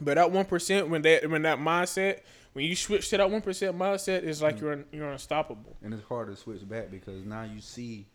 But 0.02 0.16
that 0.16 0.32
one 0.32 0.46
percent 0.46 0.90
when 0.90 1.02
that 1.04 1.30
when 1.30 1.44
that 1.44 1.60
mindset 1.60 2.20
when 2.54 2.66
you 2.66 2.76
switch 2.76 3.10
to 3.10 3.18
that 3.18 3.30
one 3.30 3.42
percent 3.42 3.78
mindset, 3.78 4.24
it's 4.24 4.42
like 4.42 4.58
mm. 4.58 4.62
you're 4.62 4.86
you're 4.92 5.12
unstoppable. 5.12 5.76
And 5.84 5.94
it's 5.94 6.04
hard 6.04 6.30
to 6.30 6.36
switch 6.36 6.68
back 6.68 6.90
because 6.90 7.26
now 7.26 7.44
you 7.44 7.62
see 7.62 8.08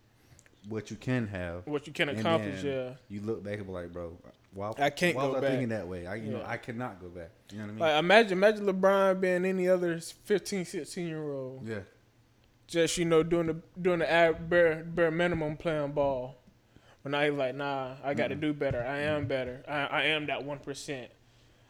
what 0.68 0.90
you 0.90 0.96
can 0.96 1.26
have. 1.28 1.66
What 1.66 1.86
you 1.86 1.92
can 1.92 2.08
accomplish, 2.08 2.62
yeah. 2.62 2.92
You 3.08 3.20
look 3.20 3.42
back 3.42 3.58
and 3.58 3.66
be 3.66 3.72
like, 3.72 3.92
bro, 3.92 4.16
why, 4.52 4.72
I 4.78 4.90
can't 4.90 5.16
why 5.16 5.22
go 5.22 5.28
was 5.28 5.36
I 5.36 5.40
back. 5.40 5.50
thinking 5.50 5.68
that 5.68 5.86
way? 5.86 6.06
I, 6.06 6.14
you 6.16 6.30
know, 6.32 6.42
I 6.44 6.56
cannot 6.56 7.00
go 7.00 7.08
back. 7.08 7.30
You 7.50 7.58
know 7.58 7.64
what 7.64 7.68
I 7.68 7.72
mean? 7.72 7.78
Like 7.80 7.98
imagine 7.98 8.32
imagine 8.32 8.66
LeBron 8.66 9.20
being 9.20 9.44
any 9.44 9.68
other 9.68 10.00
15, 10.00 10.64
16 10.64 11.06
year 11.06 11.30
old. 11.30 11.66
yeah. 11.66 11.80
just 12.66 12.98
you 12.98 13.04
know 13.04 13.22
doing 13.22 13.46
the 13.46 13.56
doing 13.80 14.00
the 14.00 14.36
bare 14.48 14.84
bare 14.84 15.10
minimum 15.10 15.56
playing 15.56 15.92
ball. 15.92 16.36
But 17.02 17.12
now 17.12 17.22
he's 17.22 17.32
like, 17.32 17.54
nah, 17.54 17.94
I 18.04 18.14
got 18.14 18.28
to 18.28 18.34
do 18.34 18.52
better. 18.52 18.82
I 18.82 18.98
am 19.00 19.26
better. 19.26 19.62
I, 19.66 19.86
I 19.86 20.02
am 20.04 20.26
that 20.26 20.44
one 20.44 20.58
percent. 20.58 21.10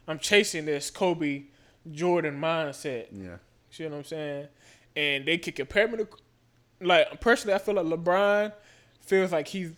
I'm 0.09 0.19
chasing 0.19 0.65
this 0.65 0.91
Kobe 0.91 1.45
Jordan 1.91 2.41
mindset. 2.41 3.07
Yeah. 3.13 3.37
See 3.71 3.85
what 3.85 3.95
I'm 3.95 4.05
saying? 4.05 4.49
And 4.97 5.25
they 5.25 5.39
could 5.39 5.55
compare 5.55 5.87
me 5.87 5.99
to, 5.99 6.09
like 6.81 7.21
personally, 7.21 7.55
I 7.55 7.59
feel 7.59 7.75
like 7.75 7.87
LeBron 7.87 8.53
feels 9.01 9.31
like 9.33 9.49
he's 9.49 9.71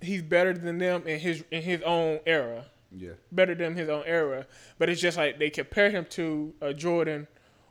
he's 0.00 0.22
better 0.22 0.52
than 0.52 0.78
them 0.78 1.06
in 1.06 1.18
his 1.18 1.42
in 1.50 1.62
his 1.62 1.80
own 1.82 2.20
era 2.26 2.66
Yeah. 2.94 3.12
better 3.32 3.54
than 3.54 3.74
his 3.76 3.88
own 3.88 4.02
era. 4.06 4.46
But 4.78 4.90
it's 4.90 5.00
just 5.00 5.16
like 5.16 5.38
they 5.38 5.48
compare 5.50 5.90
him 5.90 6.04
to 6.10 6.52
a 6.60 6.74
Jordan 6.74 7.26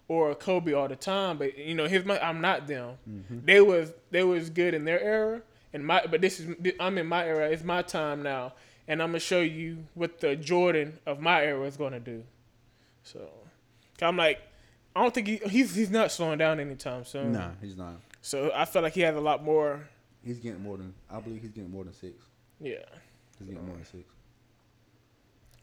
or 0.08 0.32
a 0.32 0.36
Kobe 0.36 0.74
all 0.74 0.88
the 0.88 0.96
time. 0.96 1.38
But 1.38 1.56
you 1.58 1.76
know, 1.76 1.86
his 1.86 2.04
I'm 2.10 2.42
not 2.42 2.66
them. 2.68 2.96
Mm-hmm. 3.08 3.40
They 3.46 3.62
was 3.62 3.94
they 4.10 4.24
was 4.24 4.50
good 4.50 4.74
in 4.74 4.86
their 4.86 5.00
era, 5.02 5.42
and 5.78 5.86
my 5.86 6.04
but 6.10 6.22
this 6.22 6.40
is 6.40 6.56
I'm 6.80 6.98
in 6.98 7.06
my 7.06 7.26
era. 7.26 7.50
It's 7.50 7.64
my 7.64 7.84
time 7.84 8.24
now, 8.24 8.54
and 8.88 9.02
I'm 9.02 9.10
gonna 9.10 9.20
show 9.20 9.42
you 9.42 9.86
what 9.94 10.20
the 10.20 10.36
Jordan 10.36 10.98
of 11.06 11.20
my 11.20 11.44
era 11.44 11.66
is 11.66 11.78
gonna 11.78 12.00
do. 12.00 12.24
So, 13.04 13.30
I'm 14.02 14.18
like, 14.18 14.40
I 14.96 15.02
don't 15.04 15.14
think 15.14 15.28
he, 15.28 15.38
he's 15.38 15.76
he's 15.76 15.92
not 15.92 16.12
slowing 16.12 16.40
down 16.40 16.60
anytime 16.60 17.06
soon. 17.06 17.34
Nah, 17.34 17.52
he's 17.62 17.78
not. 17.78 17.96
So 18.22 18.52
I 18.56 18.66
feel 18.66 18.82
like 18.82 18.94
he 18.94 19.02
has 19.02 19.16
a 19.16 19.22
lot 19.22 19.44
more. 19.44 19.88
He's 20.26 20.40
getting 20.40 20.64
more 20.64 20.78
than 20.78 20.96
I 21.12 21.20
believe 21.20 21.42
he's 21.44 21.52
getting 21.52 21.72
more 21.72 21.84
than 21.84 21.94
six. 21.94 22.16
Yeah. 22.60 22.78
He's 23.38 23.48
getting 23.48 23.66
more 23.66 23.76
than 23.76 23.86
six. 23.86 24.04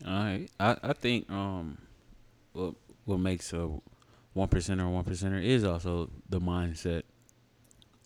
All 0.07 0.13
right, 0.13 0.49
I 0.61 0.77
I 0.83 0.93
think 0.93 1.29
um, 1.29 1.77
what 2.53 2.75
what 3.05 3.19
makes 3.19 3.53
a 3.53 3.69
one 4.33 4.49
percenter 4.49 4.89
one 4.89 5.05
percenter 5.05 5.43
is 5.43 5.65
also 5.65 6.09
the 6.29 6.41
mindset. 6.41 7.03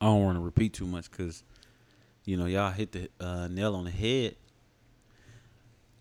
I 0.01 0.07
don't 0.07 0.23
want 0.23 0.37
to 0.37 0.41
repeat 0.41 0.75
too 0.75 0.87
much 0.87 1.11
because, 1.11 1.43
you 2.29 2.37
know, 2.37 2.45
y'all 2.45 2.71
hit 2.71 2.93
the 2.93 3.09
uh, 3.19 3.49
nail 3.49 3.75
on 3.75 3.85
the 3.85 3.91
head. 3.91 4.37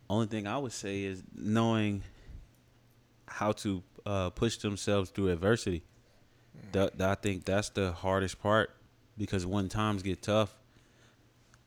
Only 0.10 0.28
thing 0.28 0.46
I 0.46 0.58
would 0.58 0.74
say 0.74 1.04
is 1.04 1.24
knowing 1.34 2.04
how 3.28 3.54
to 3.54 3.82
uh, 4.06 4.30
push 4.32 4.58
themselves 4.58 5.10
through 5.10 5.30
adversity. 5.30 5.84
That, 6.74 6.98
that 6.98 7.10
I 7.10 7.16
think 7.16 7.46
that's 7.46 7.70
the 7.70 7.94
hardest 7.94 8.42
part 8.42 8.76
because 9.18 9.46
when 9.46 9.70
times 9.70 10.04
get 10.04 10.22
tough, 10.22 10.54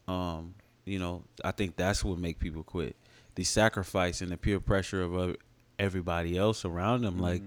um, 0.07 0.55
you 0.85 0.99
know, 0.99 1.25
I 1.43 1.53
think 1.53 1.77
that's 1.77 2.05
what 2.05 2.19
make 2.19 2.39
people 2.39 2.63
quit. 2.63 2.97
The 3.37 3.45
sacrifice 3.45 4.21
and 4.21 4.31
the 4.31 4.37
peer 4.37 4.61
pressure 4.61 5.01
of 5.01 5.17
uh, 5.17 5.33
everybody 5.79 6.37
else 6.37 6.67
around 6.67 7.01
them. 7.01 7.19
Like 7.19 7.41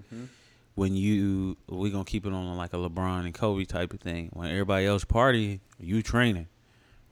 when 0.74 0.96
you, 0.96 1.58
we 1.68 1.90
gonna 1.90 2.04
keep 2.04 2.26
it 2.26 2.32
on 2.32 2.56
like 2.56 2.72
a 2.72 2.76
LeBron 2.76 3.24
and 3.24 3.32
Kobe 3.32 3.66
type 3.66 3.92
of 3.92 4.00
thing. 4.00 4.30
When 4.32 4.50
everybody 4.50 4.84
else 4.86 5.04
party, 5.04 5.60
you 5.78 6.02
training. 6.02 6.48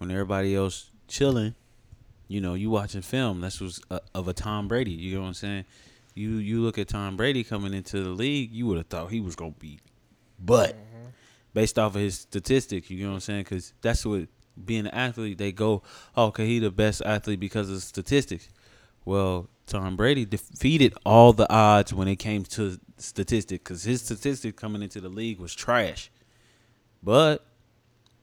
When 0.03 0.11
everybody 0.11 0.57
else 0.57 0.91
chilling, 1.07 1.55
you 2.27 2.41
know, 2.41 2.55
you 2.55 2.71
watching 2.71 3.03
film. 3.03 3.41
That's 3.41 3.61
was 3.61 3.81
uh, 3.89 4.01
of 4.17 4.27
a 4.27 4.33
Tom 4.33 4.67
Brady. 4.67 4.91
You 4.91 5.15
know 5.15 5.21
what 5.21 5.29
I'm 5.29 5.35
saying? 5.35 5.65
You 6.17 6.39
you 6.39 6.61
look 6.61 6.77
at 6.77 6.89
Tom 6.89 7.17
Brady 7.17 7.45
coming 7.45 7.73
into 7.73 8.03
the 8.03 8.11
league, 8.11 8.51
you 8.51 8.67
would 8.67 8.79
have 8.79 8.89
thought 8.89 9.13
he 9.13 9.21
was 9.21 9.37
gonna 9.37 9.53
be, 9.53 9.79
but 10.41 10.77
based 11.55 11.79
off 11.79 11.95
of 11.95 12.01
his 12.01 12.19
statistics, 12.19 12.91
you 12.91 13.05
know 13.05 13.11
what 13.11 13.15
I'm 13.15 13.21
saying? 13.21 13.45
Because 13.45 13.75
that's 13.81 14.05
what 14.05 14.27
being 14.65 14.87
an 14.87 14.95
athlete. 14.95 15.39
They 15.39 15.53
go, 15.53 15.85
oh, 16.17 16.27
okay, 16.27 16.47
he 16.49 16.59
the 16.59 16.73
best 16.73 17.01
athlete 17.03 17.39
because 17.39 17.71
of 17.71 17.81
statistics. 17.81 18.49
Well, 19.05 19.49
Tom 19.67 19.95
Brady 19.95 20.25
defeated 20.25 20.95
all 21.07 21.33
the 21.33 21.49
odds 21.49 21.95
when 21.95 22.09
it 22.09 22.17
came 22.17 22.43
to 22.43 22.81
statistics 22.99 23.63
because 23.63 23.85
his 23.85 24.03
statistics 24.03 24.61
coming 24.61 24.83
into 24.83 25.01
the 25.01 25.09
league 25.09 25.39
was 25.39 25.55
trash. 25.55 26.11
But 27.05 27.47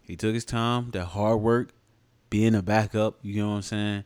he 0.09 0.15
took 0.15 0.33
his 0.33 0.45
time, 0.45 0.91
that 0.91 1.05
hard 1.05 1.39
work, 1.39 1.71
being 2.29 2.55
a 2.55 2.61
backup, 2.61 3.19
you 3.21 3.41
know 3.41 3.49
what 3.49 3.55
I'm 3.55 3.61
saying, 3.61 4.03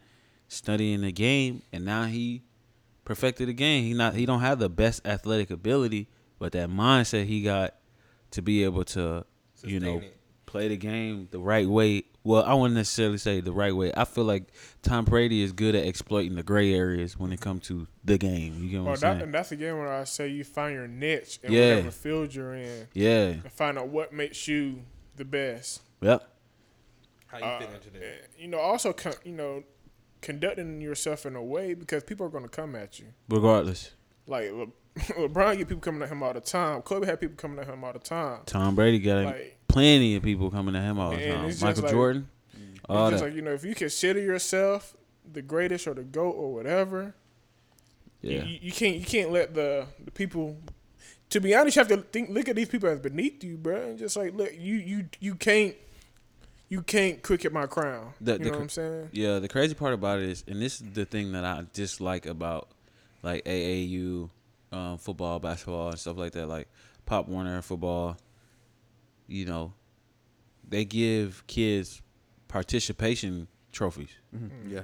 studying 0.47 1.01
the 1.01 1.11
game, 1.11 1.61
and 1.71 1.83
now 1.85 2.03
he 2.05 2.43
perfected 3.05 3.47
the 3.49 3.53
game. 3.53 3.83
He 3.83 3.93
not 3.93 4.13
he 4.15 4.25
don't 4.25 4.41
have 4.41 4.59
the 4.59 4.69
best 4.69 5.05
athletic 5.05 5.49
ability, 5.51 6.07
but 6.39 6.51
that 6.53 6.69
mindset 6.69 7.25
he 7.25 7.41
got 7.41 7.75
to 8.31 8.41
be 8.41 8.63
able 8.63 8.83
to, 8.85 9.25
you 9.63 9.79
know, 9.79 9.97
it. 9.99 10.17
play 10.45 10.67
the 10.67 10.77
game 10.77 11.27
the 11.31 11.39
right 11.39 11.67
way. 11.67 12.03
Well, 12.25 12.43
I 12.43 12.53
wouldn't 12.53 12.75
necessarily 12.75 13.17
say 13.17 13.41
the 13.41 13.51
right 13.51 13.75
way. 13.75 13.91
I 13.97 14.05
feel 14.05 14.23
like 14.23 14.45
Tom 14.81 15.03
Brady 15.03 15.41
is 15.43 15.51
good 15.51 15.75
at 15.75 15.85
exploiting 15.85 16.35
the 16.35 16.43
gray 16.43 16.73
areas 16.73 17.19
when 17.19 17.33
it 17.33 17.41
comes 17.41 17.67
to 17.67 17.85
the 18.05 18.17
game. 18.17 18.63
You 18.63 18.77
know 18.77 18.83
what 18.85 18.85
Well, 18.85 18.93
I'm 18.93 18.99
that, 18.99 19.01
saying? 19.01 19.21
and 19.23 19.33
that's 19.33 19.51
again 19.51 19.77
where 19.77 19.91
I 19.91 20.05
say 20.05 20.29
you 20.29 20.45
find 20.45 20.73
your 20.73 20.87
niche 20.87 21.39
in 21.43 21.51
Yeah. 21.51 21.69
whatever 21.75 21.91
field 21.91 22.33
you're 22.33 22.53
in, 22.55 22.87
Yeah. 22.93 23.25
and 23.27 23.51
find 23.51 23.77
out 23.77 23.89
what 23.89 24.13
makes 24.13 24.47
you 24.47 24.83
the 25.15 25.25
best. 25.25 25.81
Yep. 26.01 26.27
How 27.27 27.37
you 27.37 27.43
Uh, 27.43 27.59
fit 27.59 27.69
into 27.73 27.89
that? 27.99 28.29
you 28.37 28.47
know, 28.47 28.59
also 28.59 28.93
con- 28.93 29.13
you 29.23 29.31
know, 29.33 29.63
conducting 30.21 30.81
yourself 30.81 31.25
in 31.25 31.35
a 31.35 31.43
way 31.43 31.73
because 31.73 32.03
people 32.03 32.25
are 32.25 32.29
going 32.29 32.43
to 32.43 32.49
come 32.49 32.75
at 32.75 32.99
you. 32.99 33.07
Regardless, 33.29 33.91
Like 34.27 34.51
Le- 34.51 34.67
LeBron 35.27 35.57
get 35.57 35.67
people 35.67 35.81
coming 35.81 36.01
at 36.03 36.09
him 36.09 36.21
all 36.23 36.33
the 36.33 36.39
time. 36.41 36.81
Kobe 36.83 37.05
had 37.07 37.19
people 37.19 37.35
coming 37.35 37.59
at 37.59 37.67
him 37.67 37.83
all 37.83 37.93
the 37.93 37.99
time. 37.99 38.41
Tom 38.45 38.75
Brady 38.75 38.99
got 38.99 39.25
Like 39.25 39.57
plenty 39.67 40.15
of 40.15 40.23
people 40.23 40.49
coming 40.51 40.73
to 40.75 40.81
him 40.81 40.99
all 40.99 41.11
the 41.11 41.17
time. 41.27 41.53
Michael 41.61 41.83
like- 41.83 41.91
Jordan, 41.91 42.29
all 42.87 43.07
it's 43.07 43.09
that. 43.09 43.11
just 43.15 43.23
like 43.23 43.33
you 43.35 43.41
know, 43.41 43.53
if 43.53 43.63
you 43.65 43.73
consider 43.75 44.19
yourself 44.19 44.95
the 45.31 45.41
greatest 45.41 45.87
or 45.87 45.93
the 45.95 46.03
goat 46.03 46.31
or 46.33 46.53
whatever, 46.53 47.15
yeah. 48.21 48.43
you, 48.43 48.59
you 48.61 48.71
can't 48.71 48.97
you 48.97 49.05
can't 49.05 49.31
let 49.31 49.53
the 49.55 49.87
the 50.03 50.11
people. 50.11 50.57
To 51.33 51.41
be 51.41 51.55
honest, 51.55 51.75
you 51.75 51.79
have 51.79 51.87
to 51.87 51.97
think 51.97 52.29
look 52.29 52.47
at 52.47 52.55
these 52.55 52.67
people 52.69 52.89
as 52.89 52.99
beneath 52.99 53.43
you, 53.43 53.57
bro, 53.57 53.75
and 53.89 53.97
just 53.97 54.15
like 54.15 54.35
look, 54.35 54.51
you 54.55 54.75
you 54.75 55.09
you 55.19 55.33
can't 55.33 55.75
you 56.69 56.83
can't 56.83 57.23
cricket 57.23 57.51
my 57.51 57.65
crown. 57.65 58.13
The- 58.21 58.33
you 58.33 58.37
the 58.37 58.43
know 58.45 58.51
what 58.51 58.61
I'm 58.61 58.69
saying? 58.69 59.09
Yeah, 59.13 59.39
the 59.39 59.47
crazy 59.47 59.73
part 59.73 59.95
about 59.95 60.19
it 60.19 60.29
is, 60.29 60.43
and 60.47 60.61
this 60.61 60.79
is 60.79 60.91
the 60.91 61.05
thing 61.05 61.31
that 61.31 61.43
I 61.43 61.65
dislike 61.73 62.27
about 62.27 62.69
like 63.23 63.45
AAU 63.45 64.29
um, 64.71 64.99
football, 64.99 65.39
basketball, 65.39 65.89
and 65.89 65.97
stuff 65.99 66.17
like 66.17 66.33
that, 66.33 66.45
like 66.47 66.67
Pop 67.07 67.27
Warner 67.27 67.63
football. 67.63 68.15
You 69.25 69.45
know, 69.45 69.73
they 70.69 70.85
give 70.85 71.43
kids 71.47 72.03
participation 72.47 73.47
trophies. 73.71 74.09
Mhm. 74.35 74.71
Yeah. 74.71 74.81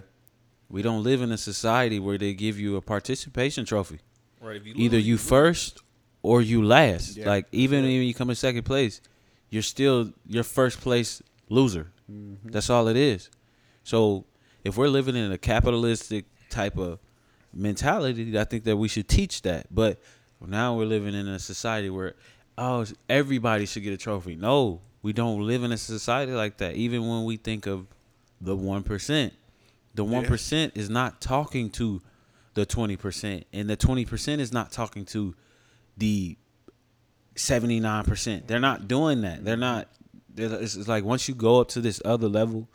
We 0.67 0.81
don't 0.81 1.03
live 1.03 1.21
in 1.21 1.31
a 1.31 1.37
society 1.37 1.99
where 1.99 2.17
they 2.17 2.33
give 2.33 2.59
you 2.59 2.75
a 2.75 2.81
participation 2.81 3.65
trophy. 3.65 3.99
Right. 4.41 4.55
If 4.55 4.65
you 4.65 4.73
Either 4.77 4.97
you 4.97 5.17
first 5.17 5.83
or 6.21 6.41
you 6.41 6.63
last. 6.63 7.17
Yeah, 7.17 7.27
like 7.27 7.47
even 7.51 7.83
when 7.83 7.91
you 7.91 8.13
come 8.13 8.29
in 8.29 8.35
second 8.35 8.63
place, 8.63 9.01
you're 9.49 9.61
still 9.61 10.11
your 10.27 10.43
first 10.43 10.81
place 10.81 11.21
loser. 11.49 11.91
Mm-hmm. 12.11 12.49
That's 12.49 12.69
all 12.69 12.87
it 12.87 12.97
is. 12.97 13.29
So 13.83 14.25
if 14.63 14.77
we're 14.77 14.89
living 14.89 15.15
in 15.15 15.31
a 15.31 15.37
capitalistic 15.37 16.25
type 16.49 16.77
of 16.77 16.99
mentality, 17.53 18.37
I 18.37 18.43
think 18.43 18.63
that 18.65 18.77
we 18.77 18.87
should 18.87 19.07
teach 19.07 19.41
that. 19.43 19.73
But 19.73 19.99
now 20.45 20.75
we're 20.75 20.85
living 20.85 21.15
in 21.15 21.27
a 21.27 21.39
society 21.39 21.89
where 21.89 22.15
oh 22.57 22.85
everybody 23.09 23.65
should 23.65 23.83
get 23.83 23.93
a 23.93 23.97
trophy. 23.97 24.35
No, 24.35 24.81
we 25.01 25.13
don't 25.13 25.41
live 25.45 25.63
in 25.63 25.71
a 25.71 25.77
society 25.77 26.33
like 26.33 26.57
that. 26.57 26.75
Even 26.75 27.07
when 27.07 27.23
we 27.23 27.37
think 27.37 27.65
of 27.65 27.87
the 28.41 28.55
one 28.55 28.83
percent, 28.83 29.33
the 29.95 30.03
one 30.03 30.25
is 30.25 30.89
not 30.89 31.21
talking 31.21 31.69
to 31.71 32.01
the 32.53 32.65
twenty 32.65 32.97
percent, 32.97 33.45
and 33.53 33.69
the 33.69 33.75
twenty 33.75 34.05
percent 34.05 34.41
is 34.41 34.51
not 34.51 34.71
talking 34.71 35.05
to 35.05 35.35
the 35.99 36.35
seventy 37.35 37.79
nine 37.79 38.03
percent. 38.03 38.47
They're 38.47 38.59
not 38.59 38.87
doing 38.87 39.21
that. 39.21 39.45
They're 39.45 39.57
not. 39.57 39.87
they're- 40.33 40.53
It's, 40.53 40.75
it's 40.75 40.87
like 40.87 41.03
once 41.03 41.27
you 41.27 41.35
go 41.35 41.61
up 41.61 41.67
to 41.69 41.81
this 41.81 42.01
other 42.03 42.27
level, 42.27 42.67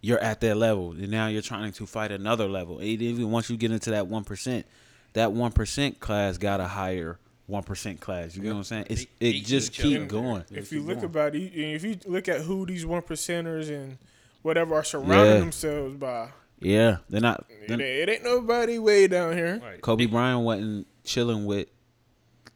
you're 0.00 0.18
at 0.20 0.40
that 0.40 0.56
level, 0.56 0.92
and 0.92 1.10
now 1.10 1.26
you're 1.26 1.42
trying 1.42 1.72
to 1.72 1.86
fight 1.86 2.12
another 2.12 2.48
level. 2.48 2.78
And 2.78 2.88
even 2.88 3.30
once 3.30 3.50
you 3.50 3.56
get 3.56 3.70
into 3.72 3.90
that 3.90 4.06
one 4.06 4.24
percent, 4.24 4.66
that 5.14 5.32
one 5.32 5.52
percent 5.52 6.00
class 6.00 6.38
got 6.38 6.60
a 6.60 6.66
higher 6.68 7.18
one 7.46 7.62
percent 7.62 8.00
class. 8.00 8.36
You 8.36 8.42
know 8.42 8.50
what 8.50 8.56
I'm 8.58 8.64
saying? 8.64 8.86
It's, 8.90 9.06
it 9.20 9.44
just 9.44 9.72
keep 9.72 10.06
going. 10.08 10.44
if 10.50 10.70
you 10.72 10.82
look 10.82 11.02
about 11.02 11.34
it, 11.34 11.52
if 11.54 11.82
you 11.84 11.98
look 12.06 12.28
at 12.28 12.42
who 12.42 12.66
these 12.66 12.84
one 12.86 13.02
percenters 13.02 13.70
and 13.70 13.98
whatever 14.42 14.74
are 14.76 14.84
surrounding 14.84 15.34
Yeah. 15.34 15.40
themselves 15.40 15.96
by, 15.96 16.28
Yeah, 16.60 16.98
they're 17.08 17.20
not. 17.20 17.44
it, 17.48 17.68
they're- 17.68 17.80
ain't- 17.80 18.08
it 18.08 18.12
ain't 18.12 18.24
nobody 18.24 18.78
way 18.78 19.06
down 19.08 19.32
here. 19.36 19.60
Right. 19.62 19.80
Kobe 19.80 20.06
Bryant 20.06 20.42
wasn't 20.42 20.86
chilling 21.04 21.46
with 21.46 21.68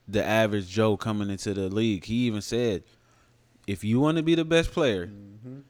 the 0.08 0.24
average 0.24 0.68
Joe 0.68 0.96
coming 0.96 1.30
into 1.30 1.54
the 1.54 1.68
league. 1.68 2.04
He 2.04 2.26
even 2.26 2.42
said, 2.42 2.82
"If 3.66 3.84
you 3.84 4.00
want 4.00 4.16
to 4.16 4.22
be 4.22 4.34
the 4.34 4.44
best 4.44 4.72
player, 4.72 5.06
mm-hmm. 5.06 5.60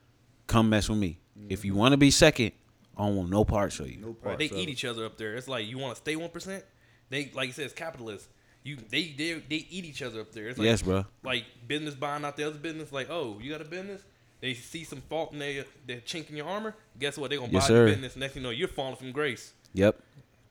come 0.47 0.69
mess 0.69 0.89
with 0.89 0.99
me. 0.99 1.19
If 1.49 1.65
you 1.65 1.71
mm-hmm. 1.71 1.79
want 1.79 1.93
to 1.93 1.97
be 1.97 2.11
second, 2.11 2.51
I 2.97 3.05
don't 3.05 3.15
want 3.15 3.29
no 3.29 3.45
parts 3.45 3.79
of 3.79 3.89
you." 3.89 3.97
No 3.97 4.15
Right, 4.21 4.37
they 4.37 4.45
of 4.45 4.53
eat 4.53 4.69
it. 4.69 4.71
each 4.71 4.85
other 4.85 5.05
up 5.05 5.17
there. 5.17 5.35
It's 5.35 5.47
like 5.47 5.67
you 5.67 5.77
want 5.77 5.95
to 5.95 6.01
stay 6.01 6.15
one 6.15 6.29
percent. 6.29 6.63
They 7.09 7.31
like 7.33 7.47
you 7.47 7.53
said, 7.53 7.65
it's 7.65 7.73
capitalist. 7.73 8.29
You 8.63 8.77
they 8.89 9.13
they 9.17 9.33
they 9.33 9.67
eat 9.69 9.85
each 9.85 10.01
other 10.01 10.21
up 10.21 10.31
there. 10.31 10.47
It's 10.47 10.57
like, 10.57 10.65
yes, 10.65 10.81
bro. 10.81 11.05
Like 11.23 11.45
business 11.67 11.95
buying 11.95 12.25
out 12.25 12.37
the 12.37 12.47
other 12.47 12.57
business. 12.57 12.91
Like 12.91 13.09
oh, 13.09 13.39
you 13.41 13.51
got 13.51 13.61
a 13.61 13.65
business. 13.65 14.03
They 14.41 14.53
see 14.53 14.83
some 14.83 15.01
fault 15.01 15.31
in 15.31 15.39
they 15.39 15.63
they 15.85 15.95
chink 15.97 16.29
in 16.29 16.35
your 16.35 16.47
armor. 16.47 16.75
Guess 16.99 17.17
what? 17.17 17.29
They 17.29 17.37
gonna 17.37 17.51
Yes, 17.51 17.67
buy 17.67 17.73
your 17.73 17.87
sir. 17.87 17.93
business. 17.93 18.15
Next 18.15 18.33
thing 18.33 18.43
you 18.43 18.49
know, 18.49 18.51
you're 18.51 18.67
falling 18.67 18.95
from 18.95 19.11
grace. 19.11 19.53
Yep. 19.73 19.99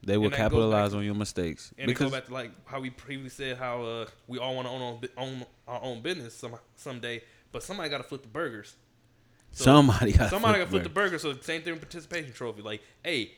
They 0.04 0.16
will 0.16 0.24
And 0.26 0.32
that 0.34 0.38
goes 0.38 0.44
capitalize 0.44 0.90
back- 0.90 0.98
on 0.98 1.04
your 1.04 1.14
mistakes 1.14 1.72
And 1.78 1.86
because 1.86 2.06
to 2.06 2.10
go 2.10 2.16
back 2.16 2.26
to 2.26 2.32
like 2.34 2.50
how 2.66 2.80
we 2.80 2.90
previously 2.90 3.46
said 3.50 3.56
how 3.58 3.82
uh, 3.82 4.06
we 4.26 4.38
all 4.38 4.56
want 4.56 4.66
to 4.66 4.72
own, 4.74 4.82
our 4.82 5.24
own 5.24 5.46
our 5.68 5.80
own 5.82 6.02
business 6.02 6.34
some 6.34 6.56
someday, 6.76 7.22
but 7.52 7.62
somebody 7.62 7.88
got 7.88 7.98
to 7.98 8.04
flip 8.04 8.22
the 8.22 8.28
burgers. 8.28 8.74
So 9.52 9.64
somebody 9.64 10.12
got 10.12 10.30
somebody 10.30 10.58
got 10.58 10.64
to 10.64 10.70
flip 10.70 10.82
the 10.82 10.88
burger. 10.88 11.18
So 11.18 11.34
same 11.40 11.62
thing 11.62 11.74
with 11.74 11.82
participation 11.82 12.32
trophy. 12.32 12.62
Like, 12.62 12.82
hey, 13.04 13.32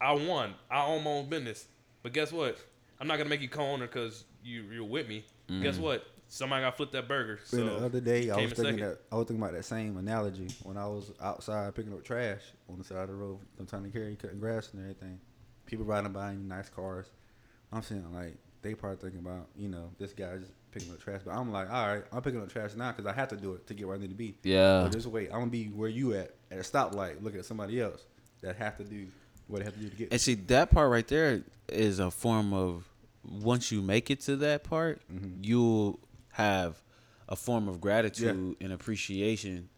I 0.00 0.12
won. 0.12 0.54
I 0.70 0.84
own 0.84 1.04
my 1.04 1.10
own 1.10 1.28
business. 1.28 1.66
But 2.02 2.12
guess 2.12 2.32
what? 2.32 2.58
I'm 3.00 3.06
not 3.06 3.16
gonna 3.18 3.30
make 3.30 3.40
you 3.40 3.48
co-owner 3.48 3.86
because 3.86 4.24
you 4.44 4.62
you're 4.70 4.84
with 4.84 5.08
me. 5.08 5.24
Guess 5.62 5.76
Mm. 5.78 5.80
what? 5.80 6.06
Somebody 6.28 6.62
got 6.62 6.70
to 6.70 6.76
flip 6.76 6.92
that 6.92 7.08
burger. 7.08 7.40
And 7.52 7.68
the 7.68 7.76
other 7.84 8.00
day, 8.00 8.30
I 8.30 8.36
was 8.36 8.52
thinking 8.52 8.64
second. 8.64 8.80
that 8.80 8.98
I 9.10 9.16
was 9.16 9.26
thinking 9.26 9.42
about 9.42 9.54
that 9.54 9.64
same 9.64 9.96
analogy 9.96 10.48
when 10.62 10.76
I 10.76 10.86
was 10.86 11.10
outside 11.20 11.74
picking 11.74 11.92
up 11.92 12.04
trash 12.04 12.40
on 12.68 12.78
the 12.78 12.84
side 12.84 13.02
of 13.04 13.08
the 13.08 13.14
road, 13.14 13.38
sometimes 13.56 13.86
to 13.86 13.98
carry 13.98 14.14
cutting 14.16 14.38
grass 14.38 14.68
and 14.72 14.82
everything. 14.82 15.18
People 15.70 15.84
riding 15.86 16.10
by 16.12 16.32
in 16.32 16.48
nice 16.48 16.68
cars. 16.68 17.06
I'm 17.72 17.82
saying 17.82 18.12
like 18.12 18.36
they 18.62 18.74
probably 18.74 18.98
thinking 18.98 19.20
about 19.20 19.46
you 19.56 19.68
know 19.68 19.90
this 19.98 20.12
guy 20.12 20.36
just 20.38 20.50
picking 20.72 20.90
up 20.90 21.00
trash, 21.00 21.20
but 21.24 21.30
I'm 21.32 21.52
like, 21.52 21.70
all 21.70 21.86
right, 21.86 22.02
I'm 22.12 22.22
picking 22.22 22.42
up 22.42 22.48
trash 22.52 22.74
now 22.74 22.90
because 22.90 23.06
I 23.06 23.12
have 23.14 23.28
to 23.28 23.36
do 23.36 23.54
it 23.54 23.66
to 23.68 23.74
get 23.74 23.86
where 23.86 23.96
I 23.96 24.00
need 24.00 24.08
to 24.10 24.16
be. 24.16 24.34
Yeah. 24.42 24.82
But 24.82 24.92
just 24.92 25.06
wait, 25.06 25.28
I'm 25.32 25.38
gonna 25.38 25.50
be 25.52 25.66
where 25.66 25.88
you 25.88 26.14
at 26.14 26.34
at 26.50 26.58
a 26.58 26.62
stoplight, 26.62 27.22
looking 27.22 27.38
at 27.38 27.44
somebody 27.44 27.80
else 27.80 28.04
that 28.40 28.56
have 28.56 28.76
to 28.78 28.84
do 28.84 29.06
what 29.46 29.58
they 29.60 29.64
have 29.64 29.74
to 29.74 29.80
do 29.80 29.88
to 29.90 29.96
get. 29.96 30.08
And 30.10 30.20
see 30.20 30.34
that 30.34 30.72
part 30.72 30.90
right 30.90 31.06
there 31.06 31.42
is 31.68 32.00
a 32.00 32.10
form 32.10 32.52
of 32.52 32.88
once 33.24 33.70
you 33.70 33.80
make 33.80 34.10
it 34.10 34.20
to 34.22 34.34
that 34.36 34.64
part, 34.64 35.00
Mhm. 35.12 35.38
you'll 35.46 36.00
have 36.32 36.82
a 37.28 37.36
form 37.36 37.68
of 37.68 37.80
gratitude 37.80 38.56
and 38.60 38.72
appreciation 38.72 39.68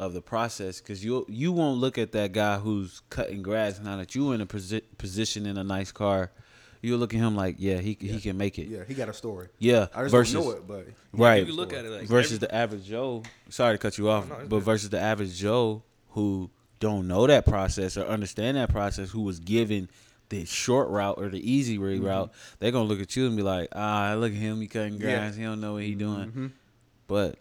of 0.00 0.14
the 0.14 0.22
process 0.22 0.80
because 0.80 1.04
you 1.04 1.26
you 1.28 1.52
won't 1.52 1.78
look 1.78 1.98
at 1.98 2.10
that 2.12 2.32
guy 2.32 2.56
who's 2.58 3.02
cutting 3.10 3.42
grass 3.42 3.78
now 3.80 3.96
that 3.98 4.14
you 4.14 4.32
in 4.32 4.40
a 4.40 4.46
posi- 4.46 4.82
position 4.96 5.44
in 5.46 5.58
a 5.58 5.62
nice 5.64 5.92
car. 5.92 6.30
You'll 6.82 6.98
look 6.98 7.12
at 7.12 7.20
him 7.20 7.36
like, 7.36 7.56
yeah, 7.58 7.76
he 7.76 7.98
he 8.00 8.18
can 8.20 8.38
make 8.38 8.58
it. 8.58 8.68
yeah, 8.68 8.84
he 8.88 8.94
got 8.94 9.10
a 9.10 9.12
story. 9.12 9.48
Yeah, 9.58 9.88
I 9.94 10.00
just 10.04 10.12
versus 10.12 10.32
don't 10.32 10.44
know 10.46 10.50
it, 10.52 10.66
but 10.66 10.86
right 11.12 11.42
if 11.42 11.48
you 11.48 11.54
look 11.54 11.74
at 11.74 11.84
it 11.84 11.90
like 11.90 12.08
versus 12.08 12.36
every- 12.38 12.48
the 12.48 12.54
average 12.54 12.84
Joe. 12.86 13.22
Sorry 13.50 13.74
to 13.74 13.78
cut 13.78 13.98
you 13.98 14.08
off, 14.08 14.26
No, 14.28 14.36
it's 14.36 14.48
but 14.48 14.56
good. 14.56 14.64
versus 14.64 14.88
the 14.88 14.98
average 14.98 15.36
Joe 15.36 15.82
who 16.12 16.48
don't 16.80 17.06
know 17.06 17.26
that 17.26 17.44
process 17.44 17.98
or 17.98 18.06
understand 18.06 18.56
that 18.56 18.70
process, 18.70 19.10
who 19.10 19.20
was 19.20 19.38
given 19.38 19.90
the 20.30 20.46
short 20.46 20.88
route 20.88 21.16
or 21.18 21.28
the 21.28 21.42
easy 21.52 21.76
way 21.76 21.96
Mm-hmm. 21.98 22.06
route, 22.06 22.32
they're 22.58 22.70
gonna 22.72 22.88
look 22.88 23.00
at 23.02 23.14
you 23.16 23.26
and 23.26 23.36
be 23.36 23.42
like, 23.42 23.68
ah, 23.74 24.14
look 24.18 24.32
at 24.32 24.38
him, 24.38 24.62
he 24.62 24.66
cutting 24.66 24.94
Yeah. 24.94 25.00
grass, 25.18 25.36
he 25.36 25.42
don't 25.42 25.60
know 25.60 25.74
what 25.74 25.82
he 25.82 25.94
doing. 25.94 26.30
Mhm. 26.32 26.50
But 27.08 27.38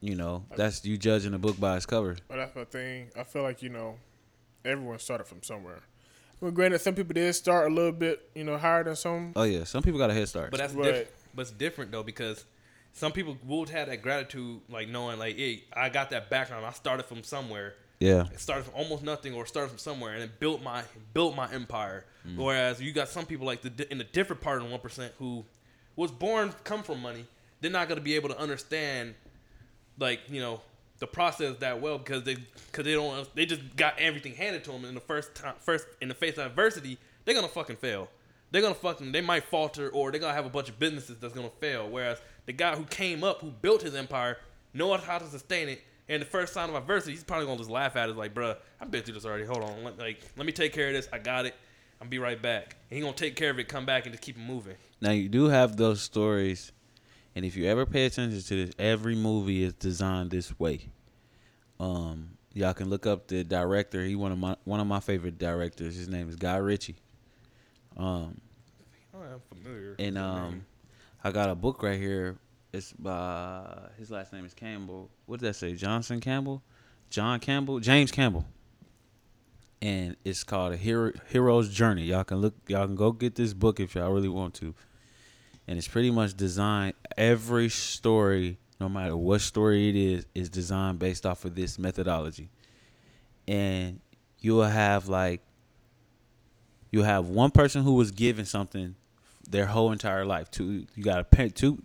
you 0.00 0.14
know, 0.14 0.44
that's 0.56 0.84
you 0.84 0.96
judging 0.96 1.34
a 1.34 1.38
book 1.38 1.58
by 1.60 1.76
its 1.76 1.86
cover. 1.86 2.16
But 2.28 2.36
that's 2.36 2.54
the 2.54 2.64
thing. 2.64 3.10
I 3.16 3.24
feel 3.24 3.42
like 3.42 3.62
you 3.62 3.68
know, 3.68 3.96
everyone 4.64 4.98
started 4.98 5.24
from 5.24 5.42
somewhere. 5.42 5.80
Well, 6.40 6.50
granted, 6.50 6.80
some 6.80 6.94
people 6.94 7.12
did 7.12 7.34
start 7.34 7.70
a 7.70 7.74
little 7.74 7.92
bit, 7.92 8.30
you 8.34 8.44
know, 8.44 8.56
higher 8.56 8.82
than 8.82 8.96
some. 8.96 9.32
Oh 9.36 9.42
yeah, 9.42 9.64
some 9.64 9.82
people 9.82 9.98
got 9.98 10.10
a 10.10 10.14
head 10.14 10.28
start. 10.28 10.50
But 10.50 10.58
that's 10.58 10.72
Right. 10.72 10.84
different. 10.84 11.08
But 11.34 11.42
it's 11.42 11.50
different 11.52 11.92
though 11.92 12.02
because 12.02 12.44
some 12.92 13.12
people 13.12 13.36
will 13.46 13.66
have 13.66 13.88
that 13.88 14.02
gratitude, 14.02 14.60
like 14.68 14.88
knowing, 14.88 15.18
like, 15.18 15.36
hey, 15.36 15.64
I 15.72 15.90
got 15.90 16.10
that 16.10 16.30
background. 16.30 16.64
I 16.66 16.72
started 16.72 17.04
from 17.04 17.22
somewhere. 17.22 17.74
Yeah. 18.00 18.26
It 18.32 18.40
started 18.40 18.64
from 18.64 18.74
almost 18.74 19.02
nothing 19.04 19.34
or 19.34 19.44
started 19.44 19.68
from 19.68 19.78
somewhere 19.78 20.14
and 20.14 20.22
it 20.22 20.40
built 20.40 20.62
my 20.62 20.82
built 21.12 21.36
my 21.36 21.52
empire. 21.52 22.06
Mm. 22.26 22.36
Whereas 22.36 22.80
you 22.80 22.92
got 22.92 23.08
some 23.10 23.26
people 23.26 23.46
like 23.46 23.60
the 23.60 23.92
in 23.92 24.00
a 24.00 24.04
different 24.04 24.40
part 24.40 24.56
of 24.62 24.64
the 24.64 24.70
one 24.70 24.80
percent 24.80 25.12
who 25.18 25.44
was 25.96 26.10
born 26.10 26.54
come 26.64 26.82
from 26.82 27.02
money. 27.02 27.26
They're 27.60 27.70
not 27.70 27.88
gonna 27.90 28.00
be 28.00 28.14
able 28.16 28.30
to 28.30 28.38
understand 28.38 29.14
like 29.98 30.20
you 30.28 30.40
know 30.40 30.60
the 30.98 31.06
process 31.06 31.56
that 31.58 31.80
well 31.80 31.98
because 31.98 32.22
they 32.24 32.36
because 32.70 32.84
they 32.84 32.92
don't 32.92 33.34
they 33.34 33.46
just 33.46 33.76
got 33.76 33.98
everything 33.98 34.34
handed 34.34 34.64
to 34.64 34.70
them 34.70 34.84
in 34.84 34.94
the 34.94 35.00
first 35.00 35.34
time 35.34 35.54
first 35.58 35.86
in 36.00 36.08
the 36.08 36.14
face 36.14 36.36
of 36.38 36.46
adversity 36.46 36.98
they're 37.24 37.34
gonna 37.34 37.48
fucking 37.48 37.76
fail. 37.76 38.08
They're 38.50 38.62
gonna 38.62 38.74
fucking 38.74 39.12
they 39.12 39.20
might 39.20 39.44
falter 39.44 39.90
or 39.90 40.10
they're 40.10 40.20
gonna 40.20 40.34
have 40.34 40.46
a 40.46 40.50
bunch 40.50 40.68
of 40.68 40.78
businesses 40.78 41.16
that's 41.20 41.34
gonna 41.34 41.50
fail 41.60 41.88
whereas 41.88 42.18
the 42.46 42.52
guy 42.52 42.74
who 42.74 42.84
came 42.84 43.22
up 43.22 43.40
who 43.40 43.50
built 43.50 43.82
his 43.82 43.94
empire 43.94 44.38
knows 44.74 45.00
how 45.00 45.18
to 45.18 45.26
sustain 45.26 45.68
it 45.68 45.82
and 46.08 46.20
the 46.20 46.26
first 46.26 46.52
sign 46.52 46.68
of 46.68 46.74
adversity 46.74 47.12
he's 47.12 47.22
probably 47.22 47.46
gonna 47.46 47.58
just 47.58 47.70
laugh 47.70 47.96
at 47.96 48.08
it 48.08 48.16
like 48.16 48.34
bruh 48.34 48.56
I've 48.80 48.90
been 48.90 49.02
through 49.02 49.14
this 49.14 49.24
already 49.24 49.44
hold 49.44 49.62
on 49.62 49.84
like 49.98 50.20
let 50.36 50.46
me 50.46 50.52
take 50.52 50.72
care 50.72 50.88
of 50.88 50.94
this 50.94 51.08
I 51.12 51.18
got 51.18 51.46
it 51.46 51.54
I'm 52.00 52.08
be 52.08 52.18
right 52.18 52.40
back. 52.40 52.76
And 52.90 52.96
he 52.96 53.02
gonna 53.02 53.14
take 53.14 53.36
care 53.36 53.50
of 53.50 53.58
it 53.58 53.68
come 53.68 53.84
back 53.84 54.06
and 54.06 54.12
just 54.12 54.22
keep 54.22 54.38
moving. 54.38 54.76
Now 55.00 55.10
you 55.10 55.28
do 55.28 55.46
have 55.46 55.76
those 55.76 56.00
stories, 56.00 56.72
and 57.34 57.44
if 57.44 57.56
you 57.56 57.66
ever 57.66 57.86
pay 57.86 58.06
attention 58.06 58.40
to 58.40 58.66
this, 58.66 58.74
every 58.78 59.14
movie 59.14 59.62
is 59.62 59.72
designed 59.74 60.30
this 60.30 60.58
way. 60.58 60.88
Um, 61.78 62.30
y'all 62.52 62.74
can 62.74 62.90
look 62.90 63.06
up 63.06 63.28
the 63.28 63.44
director. 63.44 64.04
He 64.04 64.16
one 64.16 64.32
of 64.32 64.38
my 64.38 64.56
one 64.64 64.80
of 64.80 64.86
my 64.86 65.00
favorite 65.00 65.38
directors. 65.38 65.96
His 65.96 66.08
name 66.08 66.28
is 66.28 66.36
Guy 66.36 66.56
Ritchie. 66.56 66.96
Um, 67.96 68.40
oh, 69.14 69.20
I'm 69.20 69.40
familiar 69.48 69.96
and 69.98 70.16
um, 70.18 70.64
I 71.22 71.30
got 71.32 71.50
a 71.50 71.54
book 71.54 71.82
right 71.82 71.98
here. 71.98 72.36
It's 72.72 72.92
by 72.92 73.88
his 73.98 74.10
last 74.10 74.32
name 74.32 74.44
is 74.44 74.54
Campbell. 74.54 75.10
What 75.26 75.40
did 75.40 75.46
that 75.46 75.54
say? 75.54 75.74
Johnson 75.74 76.20
Campbell, 76.20 76.62
John 77.10 77.40
Campbell, 77.40 77.80
James 77.80 78.10
Campbell. 78.10 78.46
And 79.82 80.16
it's 80.24 80.44
called 80.44 80.74
a 80.74 80.76
hero 80.76 81.12
hero's 81.30 81.72
journey. 81.72 82.04
Y'all 82.04 82.22
can 82.24 82.38
look. 82.38 82.54
Y'all 82.68 82.86
can 82.86 82.96
go 82.96 83.12
get 83.12 83.34
this 83.34 83.54
book 83.54 83.80
if 83.80 83.94
y'all 83.94 84.12
really 84.12 84.28
want 84.28 84.54
to. 84.54 84.74
And 85.70 85.78
it's 85.78 85.86
pretty 85.86 86.10
much 86.10 86.36
designed. 86.36 86.94
Every 87.16 87.68
story, 87.68 88.58
no 88.80 88.88
matter 88.88 89.16
what 89.16 89.40
story 89.40 89.88
it 89.88 89.94
is, 89.94 90.26
is 90.34 90.48
designed 90.48 90.98
based 90.98 91.24
off 91.24 91.44
of 91.44 91.54
this 91.54 91.78
methodology. 91.78 92.50
And 93.46 94.00
you'll 94.40 94.64
have 94.64 95.06
like 95.06 95.42
you'll 96.90 97.04
have 97.04 97.28
one 97.28 97.52
person 97.52 97.84
who 97.84 97.94
was 97.94 98.10
given 98.10 98.46
something 98.46 98.96
their 99.48 99.66
whole 99.66 99.92
entire 99.92 100.24
life. 100.24 100.50
Two, 100.50 100.86
you 100.96 101.04
got 101.04 101.20
a 101.20 101.24
parent. 101.24 101.54
Two, 101.54 101.80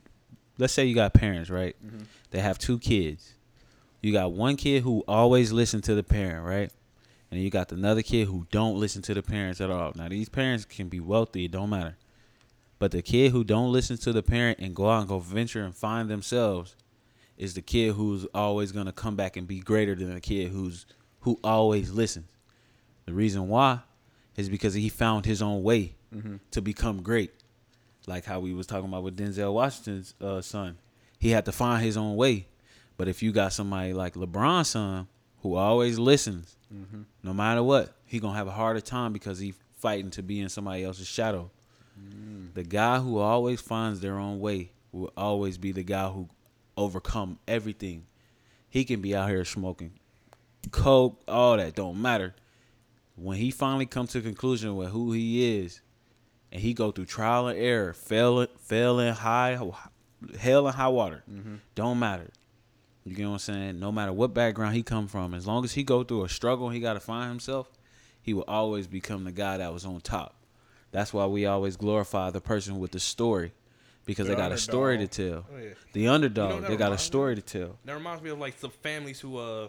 let's 0.58 0.74
say 0.74 0.86
you 0.86 0.96
got 0.96 1.14
parents, 1.14 1.52
right? 1.52 1.76
Mm-hmm. 1.86 2.06
They 2.32 2.40
have 2.40 2.58
two 2.58 2.80
kids. 2.80 3.36
You 4.02 4.12
got 4.12 4.32
one 4.32 4.56
kid 4.56 4.82
who 4.82 5.04
always 5.08 5.52
listen 5.52 5.84
to 5.84 5.94
the 5.94 6.04
parent, 6.04 6.44
right? 6.44 6.72
And 7.30 7.40
you 7.40 7.52
got 7.52 7.72
another 7.72 8.02
kid 8.02 8.30
who 8.30 8.48
don't 8.50 8.80
listen 8.80 9.04
to 9.04 9.14
the 9.14 9.22
parents 9.22 9.62
at 9.62 9.70
all. 9.70 9.92
Now 9.96 10.08
these 10.08 10.28
parents 10.28 10.66
can 10.66 10.90
be 10.90 11.00
wealthy, 11.00 11.46
it 11.46 11.52
don't 11.52 11.70
matter. 11.70 11.98
But 12.78 12.92
the 12.92 13.02
kid 13.02 13.32
who 13.32 13.44
don't 13.44 13.72
listen 13.72 13.98
to 13.98 14.12
the 14.14 14.22
parent 14.24 14.60
and 14.60 14.76
go 14.76 14.90
out 14.90 15.00
and 15.00 15.08
go 15.08 15.20
venture 15.20 15.64
and 15.64 15.76
find 15.76 16.10
themselves 16.10 16.76
is 17.38 17.54
the 17.54 17.62
kid 17.62 17.94
who's 17.94 18.26
always 18.34 18.72
gonna 18.72 18.92
come 18.92 19.16
back 19.16 19.38
and 19.38 19.48
be 19.48 19.60
greater 19.60 19.96
than 19.96 20.14
the 20.14 20.22
kid 20.22 20.52
who's 20.52 20.86
who 21.22 21.40
always 21.44 21.92
listens. 21.92 22.28
The 23.06 23.14
reason 23.14 23.48
why 23.48 23.80
is 24.36 24.50
because 24.50 24.74
he 24.74 24.90
found 24.90 25.26
his 25.26 25.42
own 25.42 25.64
way 25.64 25.96
to 26.52 26.62
become 26.62 27.02
great. 27.02 27.32
Like 28.08 28.26
how 28.26 28.40
we 28.40 28.54
was 28.54 28.68
talking 28.68 28.88
about 28.90 29.04
with 29.04 29.18
Denzel 29.18 29.54
Washington's 29.54 30.14
uh, 30.22 30.42
son. 30.42 30.78
He 31.20 31.30
had 31.32 31.46
to 31.46 31.52
find 31.52 31.84
his 31.84 31.98
own 31.98 32.16
way. 32.16 32.48
But 32.98 33.08
if 33.08 33.24
you 33.24 33.32
got 33.32 33.52
somebody 33.54 33.94
like 33.94 34.14
LeBron's 34.14 34.70
son 34.70 35.08
who 35.42 35.56
always 35.56 35.98
listens, 36.00 36.56
no 37.24 37.34
matter 37.34 37.64
what, 37.64 37.96
he 38.06 38.20
gonna 38.20 38.38
have 38.38 38.48
a 38.48 38.52
harder 38.52 38.82
time 38.82 39.12
because 39.14 39.40
he 39.40 39.54
fighting 39.78 40.12
to 40.12 40.22
be 40.24 40.40
in 40.40 40.50
somebody 40.50 40.84
else's 40.84 41.08
shadow. 41.08 41.50
The 42.54 42.64
guy 42.64 43.00
who 43.00 43.18
always 43.18 43.62
finds 43.62 44.00
their 44.00 44.18
own 44.18 44.40
way 44.40 44.72
will 44.92 45.12
always 45.18 45.58
be 45.58 45.72
the 45.72 45.84
guy 45.84 46.10
who 46.10 46.30
overcome 46.78 47.40
everything. 47.48 48.06
He 48.70 48.86
can 48.86 49.02
be 49.02 49.16
out 49.16 49.30
here 49.30 49.46
smoking 49.46 49.92
coke, 50.72 51.22
all 51.28 51.58
that 51.58 51.76
don't 51.76 52.02
matter. 52.02 52.36
When 53.16 53.38
he 53.38 53.52
finally 53.52 53.86
comes 53.86 54.12
to 54.12 54.20
a 54.20 54.22
conclusion 54.22 54.76
with 54.76 54.90
who 54.90 55.12
he 55.12 55.60
is, 55.60 55.82
and 56.52 56.62
he 56.62 56.74
go 56.74 56.92
through 56.92 57.06
trial 57.06 57.48
and 57.48 57.58
error, 57.58 57.94
fail, 57.94 58.46
fail 58.60 59.00
in 59.00 59.14
high, 59.14 59.60
hell 60.40 60.68
and 60.68 60.76
high 60.76 60.88
water, 60.88 61.24
mm-hmm. 61.32 61.56
don't 61.76 62.00
matter. 62.00 62.30
You 63.04 63.16
get 63.16 63.26
what 63.26 63.34
I'm 63.34 63.40
saying? 63.40 63.80
No 63.80 63.92
matter 63.92 64.12
what 64.12 64.34
background 64.34 64.76
he 64.76 64.84
come 64.84 65.08
from, 65.08 65.34
as 65.34 65.46
long 65.46 65.64
as 65.64 65.74
he 65.74 65.84
go 65.84 66.04
through 66.04 66.24
a 66.24 66.30
struggle, 66.30 66.70
he 66.70 66.80
got 66.80 66.94
to 66.94 67.00
find 67.00 67.30
himself. 67.30 67.70
He 68.22 68.34
will 68.34 68.46
always 68.48 68.88
become 68.88 69.24
the 69.24 69.32
guy 69.32 69.58
that 69.58 69.72
was 69.72 69.86
on 69.86 70.02
top. 70.02 70.35
That's 70.96 71.14
why 71.14 71.26
we 71.26 71.46
always 71.46 71.76
glorify 71.76 72.30
the 72.30 72.40
person 72.40 72.80
with 72.80 72.92
the 72.92 73.02
story, 73.02 73.52
because 74.06 74.28
The 74.28 74.34
they 74.36 74.42
got 74.42 74.54
a 74.54 74.58
story 74.58 74.98
to 74.98 75.08
tell. 75.08 75.46
oh, 75.54 75.58
yeah. 75.58 75.70
The 75.92 76.08
underdog, 76.08 76.56
You 76.56 76.62
know 76.62 76.68
they 76.70 76.78
got 76.78 76.86
a 76.86 76.96
reminds 76.96 77.04
me 77.04 77.06
story 77.08 77.36
to 77.36 77.42
tell. 77.42 77.78
That 77.84 77.94
reminds 77.96 78.24
me 78.24 78.30
of 78.30 78.40
like 78.40 78.58
some 78.58 78.72
families 78.72 79.20
who 79.20 79.38
uh, 79.38 79.68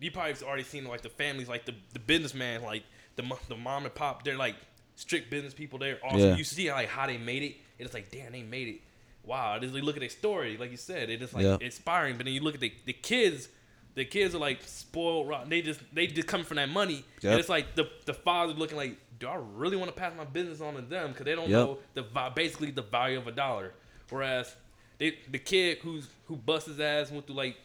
you 0.00 0.10
probably 0.10 0.32
have 0.32 0.42
already 0.42 0.62
seen 0.62 0.84
like 0.86 1.02
the 1.02 1.10
families 1.10 1.46
like 1.46 1.66
the 1.66 1.74
the 1.92 1.98
businessman 1.98 2.62
like 2.62 2.84
the 3.16 3.24
the 3.48 3.56
mom 3.56 3.84
and 3.84 3.94
pop 3.94 4.24
they're 4.24 4.36
like 4.36 4.56
strict 4.94 5.30
business 5.30 5.52
people. 5.52 5.78
They're 5.78 5.98
awesome. 6.02 6.20
Yeah. 6.20 6.36
You 6.36 6.44
see 6.44 6.72
like 6.72 6.88
how 6.88 7.06
they 7.06 7.18
made 7.18 7.42
it. 7.42 7.56
And 7.78 7.84
it's 7.86 7.94
like 7.94 8.10
damn 8.10 8.32
they 8.32 8.42
made 8.42 8.68
it. 8.68 8.80
Wow. 9.24 9.58
Just 9.58 9.74
like, 9.74 9.82
look 9.82 9.96
at 9.96 10.00
their 10.00 10.08
story 10.08 10.56
like 10.56 10.70
you 10.70 10.78
said. 10.78 11.10
It 11.10 11.20
is 11.20 11.34
like 11.34 11.60
inspiring. 11.60 12.16
But 12.16 12.24
then 12.24 12.34
you 12.34 12.40
look 12.40 12.54
at 12.54 12.60
the 12.60 12.72
the 12.86 12.94
kids. 12.94 13.48
The 13.94 14.04
kids 14.04 14.32
are 14.34 14.38
like 14.38 14.60
spoiled. 14.62 15.28
rotten. 15.28 15.48
They 15.50 15.60
just 15.60 15.80
they 15.92 16.06
just 16.06 16.28
come 16.28 16.44
from 16.44 16.56
that 16.56 16.68
money. 16.68 17.04
Yep. 17.20 17.30
And 17.32 17.40
it's 17.40 17.48
like 17.48 17.74
the 17.74 17.90
the 18.06 18.14
father 18.14 18.52
looking 18.52 18.76
like, 18.76 18.96
do 19.18 19.26
I 19.26 19.36
really 19.56 19.76
want 19.76 19.88
to 19.94 19.96
pass 20.00 20.12
my 20.16 20.24
business 20.24 20.60
on 20.60 20.74
to 20.74 20.82
them? 20.82 21.10
Because 21.10 21.24
they 21.24 21.34
don't 21.34 21.48
Yep. 21.48 21.58
know 21.58 21.78
the 21.94 22.02
basically 22.34 22.70
the 22.70 22.82
value 22.82 23.18
of 23.18 23.26
a 23.26 23.32
dollar. 23.32 23.72
Whereas 24.10 24.54
they, 24.98 25.18
the 25.30 25.38
kid 25.38 25.78
who's 25.78 26.08
who 26.26 26.36
busts 26.36 26.68
his 26.68 26.80
ass 26.80 27.10
went 27.10 27.26
through 27.26 27.36
like 27.36 27.56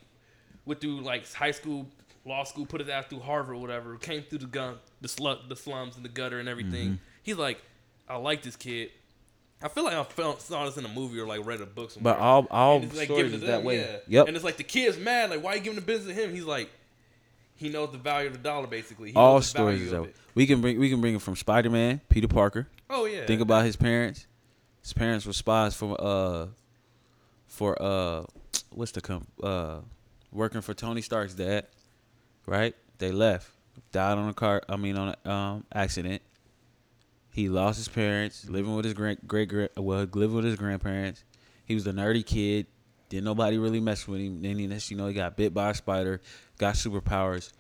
went 0.66 0.82
through 0.82 1.02
like 1.02 1.32
high 1.34 1.52
school, 1.52 1.88
law 2.26 2.44
school, 2.44 2.66
put 2.66 2.80
his 2.82 2.90
ass 2.90 3.06
through 3.10 3.20
Harvard, 3.20 3.56
or 3.56 3.60
whatever, 3.60 3.96
came 3.98 4.24
through 4.24 4.40
the 4.40 4.46
gun, 4.48 4.78
the 5.02 5.08
slut, 5.08 5.50
the 5.50 5.56
slums, 5.56 5.96
and 5.96 6.06
the 6.06 6.10
gutter 6.10 6.40
and 6.40 6.48
everything. 6.50 6.86
Mm-hmm. 6.90 7.04
He's 7.24 7.38
like, 7.38 7.62
I 8.08 8.18
like 8.18 8.42
this 8.42 8.56
kid. 8.56 8.92
I 9.62 9.70
feel 9.70 9.86
like 9.86 9.94
I 9.94 10.04
felt 10.04 10.42
saw 10.42 10.66
this 10.66 10.76
in 10.76 10.84
a 10.86 10.90
movie 10.90 11.20
or 11.20 11.26
like 11.26 11.46
read 11.46 11.62
a 11.62 11.66
book 11.66 11.92
somewhere. 11.92 12.16
But 12.16 12.22
all 12.22 12.48
all 12.52 12.80
like, 12.82 13.06
stories 13.06 13.34
is 13.34 13.42
that 13.42 13.48
them, 13.48 13.64
way. 13.64 13.80
yeah. 13.80 13.98
Yep. 14.08 14.28
And 14.28 14.36
it's 14.36 14.44
like 14.44 14.58
the 14.58 14.64
kid's 14.64 14.98
mad, 14.98 15.30
like 15.30 15.42
why 15.44 15.54
you 15.56 15.62
giving 15.62 15.80
the 15.80 15.86
business 15.86 16.16
to 16.16 16.22
him? 16.22 16.34
He's 16.34 16.44
like, 16.44 16.70
he 17.64 17.70
knows 17.70 17.92
the 17.92 17.98
value 17.98 18.28
of 18.28 18.34
the 18.34 18.40
dollar 18.40 18.68
basically. 18.68 19.12
He 19.12 19.16
all 19.16 19.42
stories 19.42 19.82
is 19.82 19.88
of 19.88 19.92
that 19.92 20.02
way. 20.04 20.10
it. 20.10 20.16
We 20.36 20.46
can 20.46 20.60
bring 20.62 20.80
we 20.80 20.90
can 20.90 21.00
bring 21.00 21.16
it 21.16 21.22
from 21.22 21.36
Spider 21.36 21.70
Man, 21.70 22.02
Peter 22.10 22.28
Parker. 22.28 22.68
Oh 22.90 23.06
yeah. 23.06 23.26
Think 23.26 23.42
about 23.42 23.64
his 23.64 23.76
parents. 23.78 24.28
His 24.82 24.92
parents 24.92 25.26
were 25.26 25.34
spies 25.34 25.74
for 25.74 25.96
uh 26.00 26.48
for 27.48 27.82
uh 27.82 28.26
what's 28.72 28.92
the 28.92 29.02
com 29.02 29.26
uh 29.42 29.78
working 30.32 30.62
for 30.62 30.74
Tony 30.74 31.02
Stark's 31.02 31.34
dad, 31.34 31.68
right? 32.46 32.76
They 32.98 33.12
left, 33.12 33.50
died 33.92 34.18
on 34.18 34.28
a 34.28 34.34
car. 34.34 34.62
I 34.68 34.76
mean 34.76 34.98
on 34.98 35.16
a 35.24 35.30
um 35.30 35.66
accident. 35.74 36.22
He 37.32 37.48
lost 37.50 37.78
his 37.78 37.88
parents, 37.88 38.48
living 38.50 38.76
with 38.76 38.86
his 38.86 38.94
great 38.94 39.26
great 39.26 39.48
great 39.48 39.72
well 39.78 40.06
living 40.14 40.36
with 40.36 40.46
his 40.46 40.58
grandparents. 40.58 41.24
He 41.66 41.76
was 41.76 41.88
a 41.88 41.94
nerdy 41.94 42.26
kid. 42.26 42.68
Didn't 43.14 43.26
nobody 43.26 43.60
really 43.60 43.80
mess 43.80 44.08
with 44.08 44.22
him. 44.22 44.42
Then 44.42 44.58
he, 44.58 44.66
next 44.66 44.90
you 44.90 44.98
know, 44.98 45.06
he 45.06 45.14
got 45.14 45.38
bit 45.38 45.54
by 45.54 45.70
a 45.70 45.74
spider, 45.76 46.20
got 46.58 46.74
superpowers. 46.74 47.52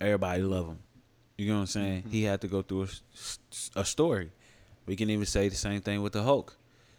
Everybody 0.00 0.42
love 0.42 0.66
him. 0.66 0.78
You 1.38 1.46
know 1.46 1.54
what 1.54 1.60
I'm 1.60 1.66
saying? 1.68 2.04
He 2.10 2.24
had 2.24 2.40
to 2.40 2.48
go 2.48 2.62
through 2.62 2.88
a 3.76 3.84
story. 3.84 4.32
We 4.86 4.96
can 4.96 5.08
even 5.08 5.26
say 5.26 5.48
the 5.48 5.54
same 5.54 5.80
thing 5.80 6.02
with 6.02 6.12
the 6.12 6.24
Hulk. 6.24 6.56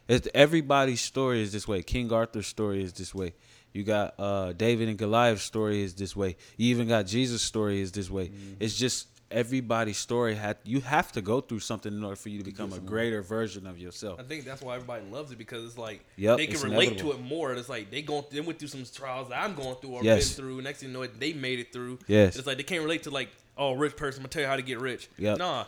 It's, 0.08 0.26
everybody's 0.34 1.02
story 1.02 1.42
is 1.42 1.52
this 1.52 1.68
way. 1.68 1.84
King 1.84 2.14
Arthur's 2.14 2.48
story 2.48 2.82
is 2.82 2.94
this 2.94 3.14
way. 3.14 3.34
You 3.74 3.84
got 3.84 4.18
uh, 4.18 4.54
David 4.54 4.88
and 4.88 4.98
Goliath's 4.98 5.44
story 5.44 5.84
is 5.84 5.94
this 5.94 6.16
way. 6.16 6.38
You 6.56 6.70
even 6.70 6.88
got 6.88 7.08
Jesus' 7.08 7.42
story 7.42 7.82
is 7.82 7.92
this 7.92 8.10
way. 8.10 8.32
It's 8.62 8.78
just 8.78 9.10
everybody's 9.32 9.98
story 9.98 10.36
had 10.36 10.58
you 10.64 10.82
have 10.82 11.12
to 11.14 11.22
go 11.22 11.42
through 11.42 11.60
something 11.60 11.92
in 11.94 12.04
order 12.04 12.16
for 12.16 12.30
you 12.30 12.38
to 12.40 12.44
become 12.44 12.74
a 12.74 12.80
greater 12.80 13.22
version 13.22 13.66
of 13.68 13.78
yourself. 13.80 14.20
I 14.20 14.24
think 14.24 14.46
that's 14.46 14.62
why 14.62 14.76
everybody 14.76 15.06
loves 15.10 15.32
it 15.32 15.38
because 15.38 15.66
it's 15.66 15.78
like 15.78 16.04
Yep, 16.18 16.38
they 16.38 16.48
can 16.48 16.62
relate 16.62 16.88
inevitable. 16.90 17.14
to 17.14 17.18
it 17.20 17.24
more. 17.24 17.54
It's 17.54 17.70
like 17.70 17.92
they 17.92 18.02
going 18.02 18.24
they 18.32 18.42
went 18.42 18.60
through 18.60 18.68
some 18.70 18.84
trials 18.94 19.30
that 19.30 19.42
I'm 19.44 19.56
going 19.56 19.76
through 19.76 19.92
or 19.92 20.04
Yes. 20.04 20.34
been 20.34 20.44
through. 20.46 20.62
Next 20.62 20.80
thing 20.80 20.90
you 20.90 20.94
know, 20.94 21.02
it, 21.04 21.20
they 21.20 21.34
made 21.34 21.60
it 21.60 21.72
through. 21.74 22.00
Yes. 22.08 22.36
it's 22.36 22.46
like 22.48 22.58
they 22.58 22.64
can't 22.64 22.84
relate 22.84 23.04
to 23.04 23.10
like 23.12 23.30
oh 23.58 23.74
rich 23.74 23.96
person. 23.96 24.20
I'm 24.20 24.24
gonna 24.24 24.30
tell 24.30 24.42
you 24.44 24.48
how 24.48 24.56
to 24.56 24.62
get 24.62 24.80
rich. 24.80 25.10
Yeah, 25.18 25.36
Nah, 25.36 25.66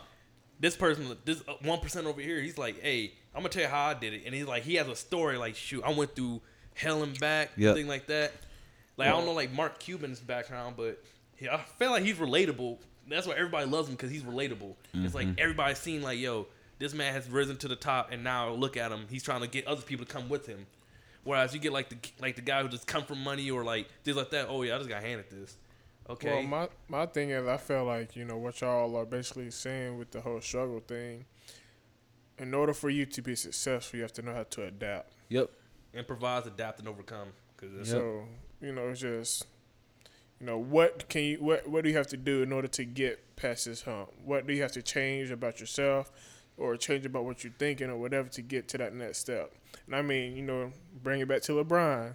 this 0.60 0.76
person, 0.76 1.16
this 1.24 1.42
uh, 1.48 1.54
one 1.62 1.80
percent 1.80 2.06
over 2.06 2.20
here, 2.20 2.40
he's 2.40 2.58
like, 2.58 2.80
hey, 2.80 3.12
I'm 3.34 3.40
gonna 3.40 3.48
tell 3.50 3.62
you 3.62 3.68
how 3.68 3.86
I 3.88 3.94
did 3.94 4.14
it, 4.14 4.22
and 4.26 4.34
he's 4.34 4.46
like, 4.46 4.62
he 4.62 4.74
has 4.76 4.88
a 4.88 4.96
story 4.96 5.36
like 5.36 5.56
shoot, 5.56 5.82
I 5.84 5.92
went 5.92 6.14
through 6.14 6.40
hell 6.74 7.02
and 7.02 7.18
back, 7.20 7.50
Yep. 7.56 7.74
thing 7.76 7.88
like 7.88 8.06
that. 8.06 8.32
Like 8.96 9.08
I 9.08 9.10
don't 9.12 9.26
know 9.26 9.32
like 9.32 9.52
Mark 9.52 9.78
Cuban's 9.80 10.20
background, 10.20 10.76
but 10.76 11.02
yeah, 11.40 11.56
I 11.56 11.58
feel 11.78 11.90
like 11.90 12.04
he's 12.04 12.16
relatable. 12.16 12.78
That's 13.08 13.26
why 13.26 13.34
everybody 13.34 13.68
loves 13.68 13.88
him 13.88 13.94
because 13.94 14.10
he's 14.10 14.22
relatable. 14.22 14.74
It's 14.94 15.14
like 15.14 15.26
mm-hmm. 15.26 15.38
everybody's 15.38 15.78
seen 15.78 16.02
like, 16.02 16.18
yo, 16.18 16.46
this 16.78 16.94
man 16.94 17.12
has 17.12 17.28
risen 17.28 17.56
to 17.58 17.68
the 17.68 17.76
top, 17.76 18.12
and 18.12 18.24
now 18.24 18.50
look 18.50 18.76
at 18.76 18.90
him. 18.90 19.06
He's 19.10 19.22
trying 19.22 19.42
to 19.42 19.46
get 19.46 19.66
other 19.66 19.82
people 19.82 20.06
to 20.06 20.12
come 20.12 20.28
with 20.28 20.46
him. 20.46 20.66
Whereas 21.24 21.54
you 21.54 21.60
get 21.60 21.72
like 21.72 21.88
the 21.88 21.96
like 22.20 22.36
the 22.36 22.42
guy 22.42 22.62
who 22.62 22.68
just 22.68 22.86
come 22.86 23.04
from 23.04 23.22
money 23.22 23.50
or 23.50 23.64
like 23.64 23.88
things 24.04 24.16
like 24.16 24.30
that. 24.30 24.46
Oh 24.48 24.62
yeah, 24.62 24.74
I 24.74 24.78
just 24.78 24.90
got 24.90 25.02
handed 25.02 25.30
this. 25.30 25.56
Okay. 26.08 26.30
Well, 26.30 26.42
my 26.42 26.68
my 26.88 27.06
thing 27.06 27.30
is, 27.30 27.46
I 27.48 27.56
feel 27.56 27.84
like 27.84 28.14
you 28.14 28.24
know 28.24 28.36
what 28.36 28.60
y'all 28.60 28.94
are 28.96 29.06
basically 29.06 29.50
saying 29.50 29.98
with 29.98 30.10
the 30.10 30.20
whole 30.20 30.40
struggle 30.40 30.80
thing. 30.80 31.24
In 32.38 32.52
order 32.52 32.74
for 32.74 32.90
you 32.90 33.06
to 33.06 33.22
be 33.22 33.36
successful, 33.36 33.96
you 33.96 34.02
have 34.02 34.12
to 34.14 34.22
know 34.22 34.34
how 34.34 34.42
to 34.42 34.64
adapt. 34.64 35.12
Yep. 35.28 35.50
Improvise, 35.94 36.46
adapt, 36.46 36.80
and 36.80 36.88
overcome. 36.88 37.28
Cause 37.56 37.70
Yep. 37.76 37.86
So 37.86 38.24
you 38.60 38.72
know, 38.72 38.88
it's 38.88 39.00
just 39.00 39.46
you 40.40 40.46
know 40.46 40.58
what 40.58 41.08
can 41.08 41.22
you 41.22 41.36
what 41.38 41.68
what 41.68 41.84
do 41.84 41.90
you 41.90 41.96
have 41.96 42.08
to 42.08 42.16
do 42.16 42.42
in 42.42 42.52
order 42.52 42.68
to 42.68 42.84
get 42.84 43.36
past 43.36 43.64
this 43.66 43.82
hump? 43.82 44.10
What 44.24 44.46
do 44.46 44.52
you 44.54 44.62
have 44.62 44.72
to 44.72 44.82
change 44.82 45.30
about 45.30 45.60
yourself, 45.60 46.10
or 46.56 46.76
change 46.76 47.06
about 47.06 47.24
what 47.24 47.42
you're 47.44 47.52
thinking, 47.58 47.90
or 47.90 47.96
whatever 47.96 48.28
to 48.30 48.42
get 48.42 48.68
to 48.68 48.78
that 48.78 48.94
next 48.94 49.18
step? 49.18 49.52
And 49.86 49.94
I 49.96 50.02
mean, 50.02 50.36
you 50.36 50.42
know, 50.42 50.72
bring 51.02 51.20
it 51.20 51.28
back 51.28 51.42
to 51.42 51.52
LeBron. 51.52 52.14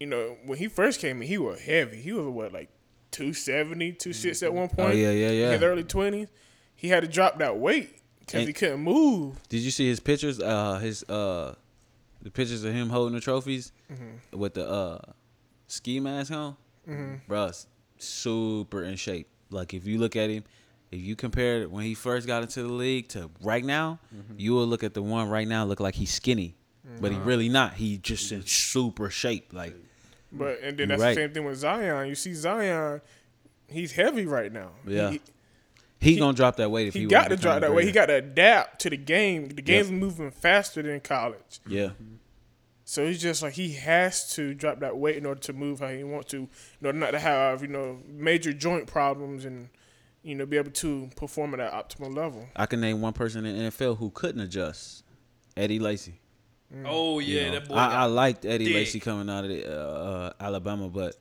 You 0.00 0.06
know, 0.06 0.36
when 0.44 0.58
he 0.58 0.68
first 0.68 1.00
came 1.00 1.22
in, 1.22 1.28
he 1.28 1.38
was 1.38 1.60
heavy. 1.60 1.96
He 2.02 2.12
was 2.12 2.26
what 2.26 2.52
like 2.52 2.68
270, 3.12 3.92
26 3.92 4.42
at 4.42 4.52
one 4.52 4.68
point. 4.68 4.96
yeah, 4.96 5.10
yeah, 5.10 5.30
yeah. 5.30 5.46
In 5.46 5.52
his 5.54 5.62
early 5.62 5.84
twenties, 5.84 6.28
he 6.74 6.88
had 6.88 7.02
to 7.02 7.08
drop 7.08 7.38
that 7.38 7.56
weight 7.58 7.98
because 8.20 8.46
he 8.46 8.52
couldn't 8.52 8.80
move. 8.80 9.40
Did 9.48 9.60
you 9.60 9.70
see 9.70 9.88
his 9.88 10.00
pictures? 10.00 10.38
Uh, 10.40 10.78
his 10.78 11.02
uh, 11.04 11.54
the 12.22 12.30
pictures 12.30 12.62
of 12.64 12.72
him 12.74 12.90
holding 12.90 13.14
the 13.14 13.20
trophies 13.20 13.72
Mm-hmm. 13.90 14.38
with 14.38 14.54
the 14.54 14.68
uh 14.68 14.98
ski 15.68 16.00
mask 16.00 16.32
on. 16.32 16.56
Mm-hmm. 16.88 17.32
Bruh, 17.32 17.66
super 17.98 18.82
in 18.84 18.96
shape. 18.96 19.28
Like 19.50 19.74
if 19.74 19.86
you 19.86 19.98
look 19.98 20.16
at 20.16 20.30
him, 20.30 20.44
if 20.90 21.00
you 21.00 21.16
compare 21.16 21.62
it 21.62 21.70
when 21.70 21.84
he 21.84 21.94
first 21.94 22.26
got 22.26 22.42
into 22.42 22.62
the 22.62 22.72
league 22.72 23.08
to 23.08 23.30
right 23.42 23.64
now, 23.64 23.98
mm-hmm. 24.14 24.34
you 24.38 24.52
will 24.52 24.66
look 24.66 24.84
at 24.84 24.94
the 24.94 25.02
one 25.02 25.28
right 25.28 25.46
now 25.46 25.64
look 25.64 25.80
like 25.80 25.94
he's 25.94 26.12
skinny, 26.12 26.56
mm-hmm. 26.86 27.00
but 27.00 27.10
he 27.10 27.16
uh-huh. 27.16 27.26
really 27.26 27.48
not. 27.48 27.74
He 27.74 27.98
just 27.98 28.30
in 28.32 28.44
super 28.46 29.10
shape. 29.10 29.52
Like 29.52 29.74
But 30.32 30.60
and 30.62 30.78
then 30.78 30.88
that's 30.88 31.02
right. 31.02 31.14
the 31.14 31.22
same 31.22 31.32
thing 31.32 31.44
with 31.44 31.58
Zion. 31.58 32.08
You 32.08 32.14
see 32.14 32.34
Zion, 32.34 33.00
he's 33.68 33.92
heavy 33.92 34.26
right 34.26 34.52
now. 34.52 34.70
Yeah. 34.86 35.10
He, 35.10 35.20
he, 35.98 36.12
He- 36.12 36.18
gonna 36.18 36.36
drop 36.36 36.56
that 36.56 36.70
weight 36.70 36.88
if 36.88 36.94
he, 36.94 37.00
he, 37.00 37.06
got 37.06 37.24
wanna 37.24 37.36
drop 37.36 37.60
that 37.60 37.74
weight. 37.74 37.86
He 37.86 37.92
got 37.92 38.06
to 38.06 38.16
adapt 38.16 38.82
to 38.82 38.90
the 38.90 38.96
game. 38.96 39.48
The 39.48 39.62
game's 39.62 39.90
moving 39.90 40.30
faster 40.30 40.82
than 40.82 41.00
college. 41.00 41.60
Yeah, 41.66 41.86
mm-hmm. 41.86 42.16
So 42.88 43.04
he's 43.04 43.20
just 43.20 43.42
like 43.42 43.54
he 43.54 43.72
has 43.72 44.32
to 44.34 44.54
drop 44.54 44.78
that 44.78 44.96
weight 44.96 45.16
in 45.16 45.26
order 45.26 45.40
to 45.40 45.52
move 45.52 45.80
how 45.80 45.88
he 45.88 46.04
wants 46.04 46.30
to, 46.30 46.36
in 46.80 46.86
order 46.86 46.96
not 46.96 47.10
to 47.10 47.18
have 47.18 47.60
you 47.60 47.66
know 47.68 47.98
major 48.08 48.52
joint 48.52 48.86
problems 48.86 49.44
and 49.44 49.68
you 50.22 50.36
know 50.36 50.46
be 50.46 50.56
able 50.56 50.70
to 50.70 51.10
perform 51.16 51.52
at 51.52 51.56
that 51.58 51.72
optimal 51.72 52.16
level. 52.16 52.46
I 52.54 52.66
can 52.66 52.80
name 52.80 53.00
one 53.00 53.12
person 53.12 53.44
in 53.44 53.58
the 53.58 53.70
NFL 53.70 53.98
who 53.98 54.10
couldn't 54.10 54.40
adjust. 54.40 55.02
Eddie 55.56 55.80
Lacy. 55.80 56.20
oh 56.84 57.18
You 57.18 57.36
yeah, 57.38 57.46
know, 57.46 57.52
that 57.54 57.68
boy. 57.68 57.74
I, 57.74 57.86
I 57.86 58.04
liked 58.04 58.44
Eddie 58.44 58.66
dick. 58.66 58.74
Lacy 58.74 59.00
coming 59.00 59.28
out 59.28 59.42
of 59.42 59.50
the, 59.50 59.66
uh, 59.66 59.82
uh, 59.84 60.32
Alabama, 60.38 60.88
but 60.88 61.16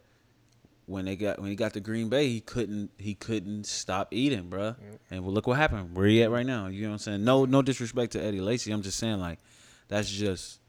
when 0.86 1.06
they 1.06 1.16
got 1.16 1.40
when 1.40 1.50
he 1.50 1.56
got 1.56 1.74
to 1.74 1.80
Green 1.80 2.10
Bay, 2.10 2.30
he 2.30 2.42
couldn't 2.42 2.92
he 3.00 3.16
couldn't 3.16 3.66
stop 3.66 4.10
eating, 4.12 4.52
bruh. 4.52 4.76
And 5.10 5.24
well, 5.24 5.34
look 5.34 5.48
what 5.48 5.58
happened. 5.58 5.96
Where 5.96 6.06
he 6.06 6.22
at 6.22 6.30
right 6.30 6.46
now? 6.46 6.68
You 6.68 6.84
know 6.84 6.90
what 6.90 6.94
I'm 6.94 7.00
saying? 7.00 7.24
No, 7.24 7.46
no 7.46 7.64
disrespect 7.64 8.12
to 8.12 8.24
Eddie 8.24 8.42
Lacy. 8.42 8.72
I'm 8.72 8.84
just 8.84 9.00
saying 9.00 9.20
like 9.20 9.40
that's 9.88 10.12
just 10.12 10.60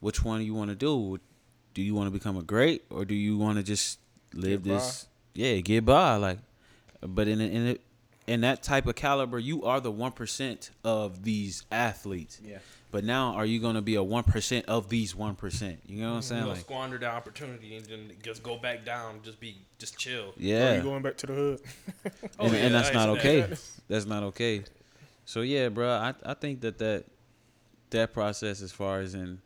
which 0.00 0.24
one 0.24 0.40
do 0.40 0.44
you 0.44 0.54
want 0.54 0.70
to 0.70 0.76
do. 0.76 1.18
Do 1.72 1.82
you 1.82 1.94
want 1.94 2.08
to 2.08 2.10
become 2.10 2.36
a 2.36 2.42
great 2.42 2.84
or 2.90 3.04
do 3.04 3.14
you 3.14 3.38
want 3.38 3.58
to 3.58 3.62
just 3.62 3.98
live 4.34 4.64
Get 4.64 4.70
by. 4.70 4.74
this? 4.76 5.06
Yeah, 5.34 5.56
get 5.60 5.84
by. 5.84 6.16
Like, 6.16 6.38
but 7.00 7.28
in 7.28 7.40
in 7.40 7.68
a, 7.68 7.76
in 8.26 8.40
that 8.42 8.62
type 8.62 8.86
of 8.86 8.96
caliber, 8.96 9.38
you 9.38 9.64
are 9.64 9.80
the 9.80 9.90
one 9.90 10.12
percent 10.12 10.70
of 10.84 11.22
these 11.24 11.64
athletes. 11.70 12.40
Yeah. 12.44 12.58
But 12.92 13.04
now, 13.04 13.34
are 13.34 13.46
you 13.46 13.60
gonna 13.60 13.82
be 13.82 13.94
a 13.94 14.02
one 14.02 14.24
percent 14.24 14.66
of 14.66 14.88
these 14.88 15.14
one 15.14 15.36
percent? 15.36 15.78
You 15.86 16.00
know 16.02 16.06
what 16.08 16.10
I'm 16.10 16.16
you 16.16 16.22
saying? 16.22 16.42
know, 16.42 16.48
Like, 16.48 16.58
squander 16.60 16.98
the 16.98 17.06
opportunity 17.06 17.76
and 17.76 17.86
then 17.86 18.12
just 18.20 18.42
go 18.42 18.56
back 18.56 18.84
down. 18.84 19.20
Just 19.22 19.38
be, 19.38 19.58
just 19.78 19.96
chill. 19.96 20.30
Or 20.30 20.32
yeah, 20.36 20.70
oh, 20.72 20.76
you 20.76 20.82
going 20.82 21.02
back 21.02 21.16
to 21.18 21.26
the 21.26 21.32
hood? 21.34 21.60
Oh, 22.40 22.46
and, 22.46 22.52
yeah, 22.52 22.58
and 22.60 22.74
that's 22.74 22.90
I 22.90 22.92
not 22.94 23.08
okay. 23.10 23.42
saying 23.42 23.56
That's 23.88 24.06
not 24.06 24.22
okay. 24.24 24.64
So 25.24 25.42
yeah, 25.42 25.68
bro, 25.68 25.88
I 25.88 26.14
I 26.26 26.34
think 26.34 26.62
that 26.62 26.78
that 26.78 27.04
that 27.90 28.12
process, 28.12 28.60
as 28.60 28.72
far 28.72 29.00
as 29.00 29.14
in 29.14 29.40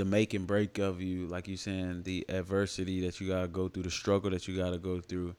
the 0.00 0.04
make 0.06 0.32
and 0.32 0.46
break 0.46 0.78
of 0.78 1.02
you, 1.02 1.26
like 1.26 1.46
you 1.46 1.58
saying, 1.58 2.04
the 2.04 2.24
adversity 2.30 3.02
that 3.02 3.20
you 3.20 3.28
gotta 3.28 3.46
go 3.46 3.68
through, 3.68 3.82
the 3.82 3.90
struggle 3.90 4.30
that 4.30 4.48
you 4.48 4.56
gotta 4.56 4.78
go 4.78 4.98
through, 4.98 5.34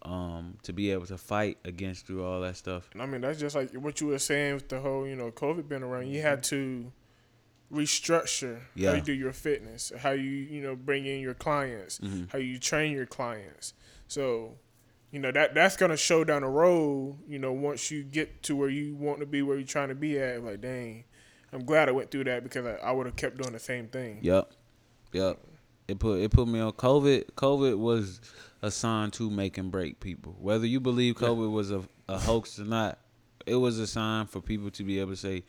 um, 0.00 0.56
to 0.62 0.72
be 0.72 0.90
able 0.90 1.04
to 1.04 1.18
fight 1.18 1.58
against 1.66 2.06
through 2.06 2.24
all 2.24 2.40
that 2.40 2.56
stuff. 2.56 2.88
And 2.94 3.02
I 3.02 3.06
mean, 3.06 3.20
that's 3.20 3.38
just 3.38 3.54
like 3.54 3.70
what 3.74 4.00
you 4.00 4.06
were 4.06 4.18
saying 4.18 4.54
with 4.54 4.68
the 4.70 4.80
whole, 4.80 5.06
you 5.06 5.14
know, 5.14 5.30
COVID 5.30 5.68
being 5.68 5.82
around. 5.82 6.08
You 6.08 6.22
had 6.22 6.42
to 6.44 6.90
restructure 7.70 8.60
Yeah. 8.74 8.90
how 8.90 8.96
you 8.96 9.02
do 9.02 9.12
your 9.12 9.34
fitness, 9.34 9.92
how 9.98 10.12
you, 10.12 10.30
you 10.30 10.62
know, 10.62 10.74
bring 10.74 11.04
in 11.04 11.20
your 11.20 11.34
clients, 11.34 11.98
Mhm. 11.98 12.30
how 12.30 12.38
you 12.38 12.58
train 12.58 12.92
your 12.92 13.04
clients. 13.04 13.74
So, 14.06 14.56
you 15.10 15.18
know, 15.18 15.30
that 15.32 15.52
that's 15.54 15.76
gonna 15.76 15.98
show 15.98 16.24
down 16.24 16.40
the 16.42 16.48
road. 16.48 17.18
You 17.28 17.38
know, 17.38 17.52
once 17.52 17.90
you 17.90 18.04
get 18.04 18.42
to 18.44 18.56
where 18.56 18.70
you 18.70 18.94
want 18.94 19.20
to 19.20 19.26
be, 19.26 19.42
where 19.42 19.58
you're 19.58 19.66
trying 19.66 19.88
to 19.90 19.94
be 19.94 20.18
at. 20.18 20.42
Like, 20.42 20.62
dang, 20.62 21.04
I'm 21.52 21.64
glad 21.64 21.88
I 21.88 21.92
went 21.92 22.10
through 22.10 22.24
that 22.24 22.42
because 22.42 22.66
I, 22.66 22.74
I 22.76 22.92
would 22.92 23.06
have 23.06 23.16
kept 23.16 23.38
doing 23.38 23.52
the 23.52 23.58
same 23.58 23.88
thing. 23.88 24.18
Yep, 24.22 24.50
yep. 25.12 25.38
It 25.86 25.98
put 25.98 26.20
it 26.20 26.30
put 26.30 26.46
me 26.46 26.60
on 26.60 26.72
COVID. 26.72 27.30
COVID 27.36 27.78
was 27.78 28.20
a 28.60 28.70
sign 28.70 29.10
to 29.12 29.30
make 29.30 29.56
and 29.56 29.70
break 29.70 30.00
people. 30.00 30.36
Whether 30.38 30.66
you 30.66 30.80
believe 30.80 31.14
COVID 31.14 31.50
was 31.50 31.70
a, 31.70 31.82
a 32.08 32.18
hoax 32.18 32.58
or 32.58 32.64
not, 32.64 32.98
it 33.46 33.54
was 33.54 33.78
a 33.78 33.86
sign 33.86 34.26
for 34.26 34.40
people 34.40 34.70
to 34.72 34.84
be 34.84 35.00
able 35.00 35.12
to 35.12 35.16
say, 35.16 35.44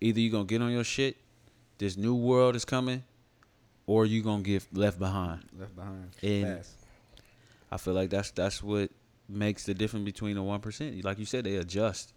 either 0.00 0.20
you're 0.20 0.30
gonna 0.30 0.44
get 0.44 0.62
on 0.62 0.70
your 0.70 0.84
shit, 0.84 1.16
this 1.78 1.96
new 1.96 2.14
world 2.14 2.54
is 2.54 2.64
coming, 2.64 3.02
or 3.86 4.06
you're 4.06 4.22
gonna 4.22 4.42
get 4.42 4.64
left 4.72 4.98
behind. 4.98 5.44
Left 5.58 5.74
behind. 5.74 6.10
And 6.22 6.58
Fast. 6.58 6.76
I 7.72 7.76
feel 7.76 7.94
like 7.94 8.10
that's 8.10 8.30
that's 8.30 8.62
what 8.62 8.90
makes 9.28 9.64
the 9.64 9.74
difference 9.74 10.04
between 10.04 10.36
the 10.36 10.42
one 10.42 10.60
percent. 10.60 11.04
Like 11.04 11.18
you 11.18 11.24
said, 11.24 11.44
they 11.44 11.56
adjust. 11.56 12.12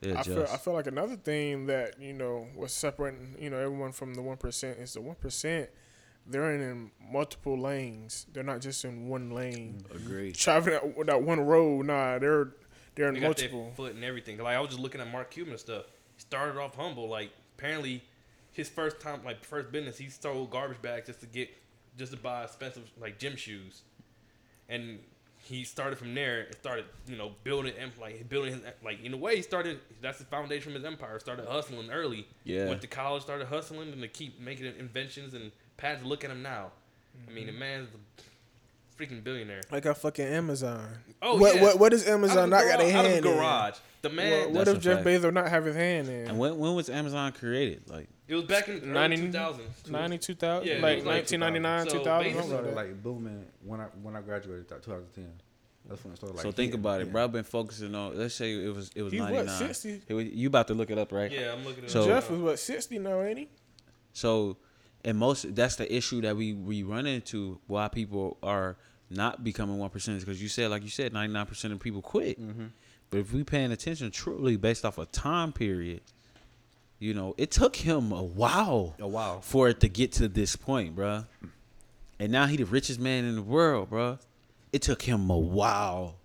They 0.00 0.10
I 0.14 0.20
adjust. 0.20 0.28
feel 0.28 0.46
I 0.52 0.56
feel 0.58 0.74
like 0.74 0.86
another 0.86 1.16
thing 1.16 1.66
that 1.66 2.00
you 2.00 2.12
know 2.12 2.46
was 2.54 2.72
separating 2.72 3.36
you 3.40 3.50
know 3.50 3.58
everyone 3.58 3.92
from 3.92 4.14
the 4.14 4.22
one 4.22 4.36
percent 4.36 4.78
is 4.78 4.94
the 4.94 5.00
one 5.00 5.16
percent. 5.16 5.70
They're 6.30 6.54
in, 6.54 6.60
in 6.60 6.90
multiple 7.10 7.58
lanes. 7.58 8.26
They're 8.32 8.42
not 8.42 8.60
just 8.60 8.84
in 8.84 9.08
one 9.08 9.30
lane. 9.30 9.82
Agreed. 9.94 10.34
Traveling 10.34 10.78
that, 10.96 11.06
that 11.06 11.22
one 11.22 11.40
road. 11.40 11.86
Nah, 11.86 12.18
they're 12.18 12.50
they're 12.94 13.08
in 13.08 13.14
They 13.14 13.20
got 13.20 13.36
their 13.38 13.48
multiple. 13.50 13.72
foot 13.76 13.94
and 13.94 14.04
everything. 14.04 14.38
Like 14.38 14.56
I 14.56 14.60
was 14.60 14.70
just 14.70 14.80
looking 14.80 15.00
at 15.00 15.10
Mark 15.10 15.30
Cuban 15.30 15.56
stuff. 15.58 15.84
He 16.16 16.20
started 16.20 16.60
off 16.60 16.74
humble. 16.76 17.08
Like 17.08 17.30
apparently, 17.56 18.04
his 18.52 18.68
first 18.68 19.00
time, 19.00 19.20
like 19.24 19.42
first 19.44 19.72
business, 19.72 19.96
he 19.98 20.08
stole 20.10 20.46
garbage 20.46 20.82
bags 20.82 21.06
just 21.06 21.20
to 21.20 21.26
get, 21.26 21.48
just 21.96 22.12
to 22.12 22.18
buy 22.18 22.44
expensive 22.44 22.90
like 23.00 23.18
gym 23.18 23.34
shoes, 23.36 23.82
and 24.68 24.98
he 25.48 25.64
started 25.64 25.98
from 25.98 26.14
there. 26.14 26.42
and 26.42 26.54
Started 26.56 26.84
you 27.06 27.16
know 27.16 27.32
building 27.42 27.72
em- 27.78 27.92
like 28.00 28.28
building 28.28 28.52
his 28.52 28.62
like 28.84 29.02
in 29.02 29.14
a 29.14 29.16
way 29.16 29.36
he 29.36 29.42
started. 29.42 29.80
That's 30.02 30.18
the 30.18 30.24
foundation 30.24 30.72
of 30.72 30.76
his 30.76 30.84
empire. 30.84 31.18
Started 31.18 31.46
hustling 31.46 31.90
early. 31.90 32.26
Yeah. 32.44 32.68
Went 32.68 32.82
to 32.82 32.86
college, 32.86 33.22
started 33.22 33.48
hustling, 33.48 33.92
and 33.92 34.02
to 34.02 34.08
keep 34.08 34.40
making 34.40 34.66
inventions 34.78 35.34
and 35.34 35.50
patents. 35.76 36.04
Look 36.04 36.24
at 36.24 36.30
him 36.30 36.42
now. 36.42 36.72
I 37.26 37.32
mean, 37.32 37.46
the 37.46 37.52
mm-hmm. 37.52 37.60
man's 37.60 37.88
a 37.94 39.02
freaking 39.02 39.24
billionaire. 39.24 39.62
Like 39.72 39.86
a 39.86 39.94
fucking 39.94 40.26
Amazon. 40.26 40.86
Oh, 41.22 41.38
what, 41.38 41.56
yeah. 41.56 41.62
what 41.62 41.78
what 41.78 41.90
does 41.92 42.02
Out 42.02 42.08
of 42.08 42.14
Amazon 42.14 42.50
the 42.50 42.56
not 42.56 42.64
got 42.64 42.80
a 42.80 42.84
their 42.84 42.96
out 42.96 43.04
of 43.04 43.10
hand 43.10 43.24
the 43.24 43.30
in? 43.30 43.36
garage. 43.36 43.74
The 44.02 44.10
man, 44.10 44.44
What, 44.44 44.52
what 44.52 44.68
if 44.68 44.80
Jeff 44.80 45.02
fact. 45.02 45.08
Bezos 45.08 45.32
not 45.32 45.48
have 45.48 45.64
his 45.64 45.74
hand 45.74 46.08
in? 46.08 46.28
And 46.28 46.38
when 46.38 46.58
when 46.58 46.74
was 46.74 46.88
Amazon 46.90 47.32
created? 47.32 47.88
Like 47.88 48.08
it 48.28 48.34
was 48.34 48.44
back 48.44 48.68
in 48.68 48.92
90 48.92 49.16
90, 49.16 49.26
2000. 49.32 49.64
92, 49.90 50.34
2000? 50.34 50.66
Yeah, 50.68 50.74
it 50.74 50.82
like 50.82 50.96
was 50.96 51.04
like 51.06 51.14
1999, 51.16 51.86
2000. 51.86 51.98
2000, 51.98 52.22
basically- 52.22 52.38
like 52.40 52.46
started 52.48 52.70
that. 52.70 52.76
like 52.76 53.02
booming 53.02 53.44
when 53.64 53.80
I 53.80 53.84
when 54.02 54.16
I 54.16 54.20
graduated, 54.20 54.68
2010. 54.68 55.32
That's 55.88 56.04
when 56.04 56.12
it 56.12 56.16
started. 56.16 56.36
Like 56.36 56.42
so, 56.42 56.52
think 56.52 56.72
hitting, 56.72 56.80
about 56.80 57.00
it, 57.00 57.06
yeah. 57.06 57.12
bro. 57.12 57.24
I've 57.24 57.32
been 57.32 57.44
focusing 57.44 57.94
on. 57.94 58.18
Let's 58.18 58.34
say 58.34 58.52
it 58.52 58.74
was 58.74 58.90
it 58.94 59.02
was 59.02 59.12
He's 59.12 59.22
what, 59.22 59.32
ninety 59.32 59.46
nine. 59.46 59.74
60? 59.74 60.02
You 60.08 60.48
about 60.48 60.68
to 60.68 60.74
look 60.74 60.90
it 60.90 60.98
up, 60.98 61.12
right? 61.12 61.32
Yeah, 61.32 61.54
I'm 61.54 61.64
looking 61.64 61.84
at 61.84 61.90
So- 61.90 62.02
it. 62.02 62.06
Jeff 62.08 62.30
was 62.30 62.40
what, 62.40 62.58
60 62.58 62.98
now, 62.98 63.22
ain't 63.22 63.38
he? 63.38 63.48
So, 64.12 64.58
and 65.04 65.16
most 65.16 65.54
that's 65.54 65.76
the 65.76 65.92
issue 65.94 66.20
that 66.22 66.36
we 66.36 66.52
we 66.52 66.82
run 66.82 67.06
into 67.06 67.60
why 67.66 67.88
people 67.88 68.36
are 68.42 68.76
not 69.10 69.42
becoming 69.42 69.78
one 69.78 69.88
percent 69.88 70.20
because 70.20 70.42
you 70.42 70.48
said 70.48 70.70
like 70.70 70.82
you 70.82 70.90
said 70.90 71.12
ninety 71.14 71.32
nine 71.32 71.46
percent 71.46 71.72
of 71.72 71.80
people 71.80 72.02
quit. 72.02 72.38
Mm-hmm. 72.40 72.66
But 73.10 73.20
if 73.20 73.32
we 73.32 73.42
paying 73.42 73.72
attention 73.72 74.10
truly 74.10 74.56
based 74.56 74.84
off 74.84 74.98
a 74.98 75.06
time 75.06 75.52
period, 75.52 76.02
you 76.98 77.14
know, 77.14 77.34
it 77.38 77.50
took 77.50 77.76
him 77.76 78.12
a 78.12 78.22
while, 78.22 78.94
a 78.98 79.06
while 79.06 79.40
for 79.40 79.68
it 79.68 79.80
to 79.80 79.88
get 79.88 80.12
to 80.12 80.28
this 80.28 80.56
point, 80.56 80.96
bruh. 80.96 81.26
And 82.18 82.32
now 82.32 82.46
he 82.46 82.56
the 82.56 82.64
richest 82.64 82.98
man 82.98 83.24
in 83.24 83.36
the 83.36 83.42
world, 83.42 83.90
bruh. 83.90 84.18
It 84.72 84.82
took 84.82 85.02
him 85.02 85.30
a 85.30 85.38
while. 85.38 86.16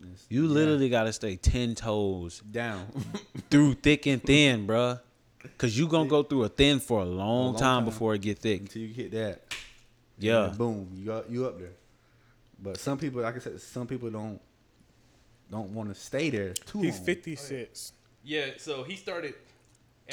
It's- 0.00 0.26
You 0.28 0.46
yeah. 0.46 0.52
literally 0.54 0.88
gotta 0.88 1.12
stay 1.12 1.36
ten 1.36 1.74
toes 1.74 2.40
down. 2.50 2.86
through 3.50 3.74
thick 3.74 4.06
and 4.06 4.22
thin, 4.22 4.66
bruh. 4.66 5.00
Cause 5.58 5.76
you 5.76 5.88
gonna 5.88 6.08
go 6.08 6.22
through 6.22 6.44
a 6.44 6.48
thin 6.48 6.78
for 6.80 7.00
a 7.00 7.04
long, 7.04 7.46
long 7.46 7.54
time, 7.54 7.60
time. 7.78 7.84
before 7.84 8.14
it 8.14 8.20
get 8.22 8.38
thick. 8.38 8.60
until 8.60 8.82
you 8.82 8.88
hit 8.94 9.10
that. 9.12 9.42
Yeah. 10.18 10.46
And 10.48 10.58
boom, 10.58 10.88
you 10.96 11.12
up, 11.12 11.26
you 11.28 11.46
up 11.46 11.58
there. 11.58 11.72
But 12.62 12.78
some 12.78 12.96
people, 12.96 13.22
like 13.22 13.34
I 13.34 13.38
said, 13.40 13.60
some 13.60 13.86
people 13.88 14.08
don't 14.10 14.40
don't 15.50 15.74
want 15.74 15.88
to 15.88 15.94
stay 16.00 16.30
there 16.30 16.54
too 16.54 16.80
He's 16.80 16.96
long. 16.96 17.04
56. 17.04 17.92
Yeah, 18.24 18.46
so 18.56 18.84
he 18.84 18.94
started. 18.96 19.34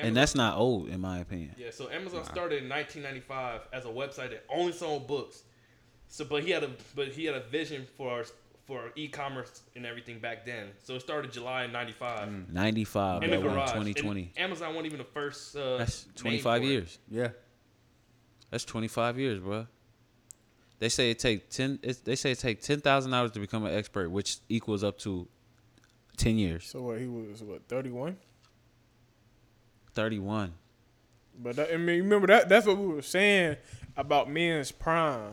And 0.08 0.16
that's 0.16 0.36
not 0.36 0.58
old 0.58 0.89
in 0.89 1.02
my 1.02 1.20
opinion. 1.20 1.56
yeah. 1.58 1.72
So 1.72 1.89
Amazon 1.89 2.24
started 2.26 2.64
in 2.64 2.70
1995 2.70 3.62
as 3.74 3.86
a 3.86 3.89
website 3.89 4.32
that 4.32 4.45
only 4.50 4.72
sold 4.74 5.08
books. 5.08 5.43
So, 6.08 6.26
but 6.26 6.43
he 6.43 6.52
had 6.52 6.64
a 6.64 6.72
but 6.95 7.10
he 7.10 7.26
had 7.26 7.36
a 7.36 7.41
vision 7.41 7.86
for 7.97 8.24
for 8.66 8.91
e-commerce 8.95 9.62
and 9.76 9.86
everything 9.86 10.20
back 10.20 10.45
then. 10.45 10.68
So 10.84 10.95
it 10.95 11.00
started 11.02 11.32
July 11.32 11.64
of 11.64 11.72
'95 11.72 12.30
Mm. 12.30 12.50
95, 12.52 13.24
in 13.24 13.32
the 13.32 13.38
garage. 13.38 13.70
2020. 13.72 14.32
And 14.36 14.45
Amazon 14.45 14.70
wasn't 14.76 14.86
even 14.88 14.97
the 15.00 15.04
first. 15.06 15.56
Uh, 15.56 15.78
That's 15.78 16.06
name 16.06 16.14
25 16.16 16.62
for 16.62 16.66
it. 16.68 16.70
years. 16.72 17.00
Yeah. 17.10 17.30
That's 18.52 18.66
25 18.66 19.20
years, 19.20 19.39
bro. 19.39 19.68
They 20.80 20.89
say 20.89 21.12
it 21.12 21.20
take 21.20 21.50
10 21.50 21.80
it's, 21.84 22.00
they 22.00 22.16
say 22.16 22.32
it 22.32 22.39
take 22.39 22.62
10,000 22.62 23.14
hours 23.14 23.32
to 23.32 23.39
become 23.39 23.66
an 23.66 23.74
expert, 23.76 24.10
which 24.10 24.38
equals 24.50 24.84
up 24.84 24.97
to 25.00 25.28
10 26.18 26.38
years. 26.38 26.66
So 26.66 26.82
what? 26.84 27.00
He 27.00 27.08
was 27.08 27.41
what? 27.43 27.68
Thirty 27.68 27.89
one. 27.91 28.18
31. 29.96 30.54
But 31.42 31.56
that, 31.56 31.74
I 31.74 31.78
mean, 31.78 32.04
remember 32.04 32.28
that 32.28 32.50
that's 32.50 32.66
what 32.68 32.78
we 32.78 32.88
were 32.88 33.02
saying 33.02 33.58
about 33.96 34.30
men's 34.30 34.72
prime. 34.72 35.32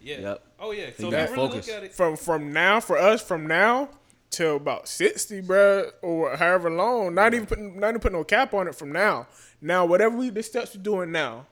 Yeah. 0.00 0.18
Yep. 0.20 0.44
Oh 0.60 0.70
yeah. 0.72 0.86
So 0.98 1.10
got 1.10 1.20
if 1.24 1.30
you 1.30 1.36
really 1.36 1.48
focus. 1.48 1.66
look 1.68 1.76
at 1.76 1.84
it, 1.84 1.92
From 1.94 2.16
from 2.16 2.52
now 2.52 2.80
for 2.80 2.98
us 2.98 3.22
from 3.22 3.46
now 3.46 3.88
till 4.30 4.56
about 4.56 4.88
sixty, 4.88 5.40
bro, 5.40 5.90
or 6.02 6.36
however 6.36 6.70
long. 6.70 7.14
Not 7.14 7.34
even 7.34 7.46
putting 7.46 7.78
not 7.80 7.90
even 7.90 8.00
putting 8.00 8.18
no 8.18 8.24
cap 8.24 8.52
on 8.52 8.68
it 8.68 8.74
from 8.74 8.92
now. 8.92 9.28
Now 9.60 9.86
whatever 9.86 10.16
we 10.16 10.30
the 10.30 10.42
steps 10.42 10.74
we're 10.76 10.82
doing 10.82 11.12
now, 11.12 11.46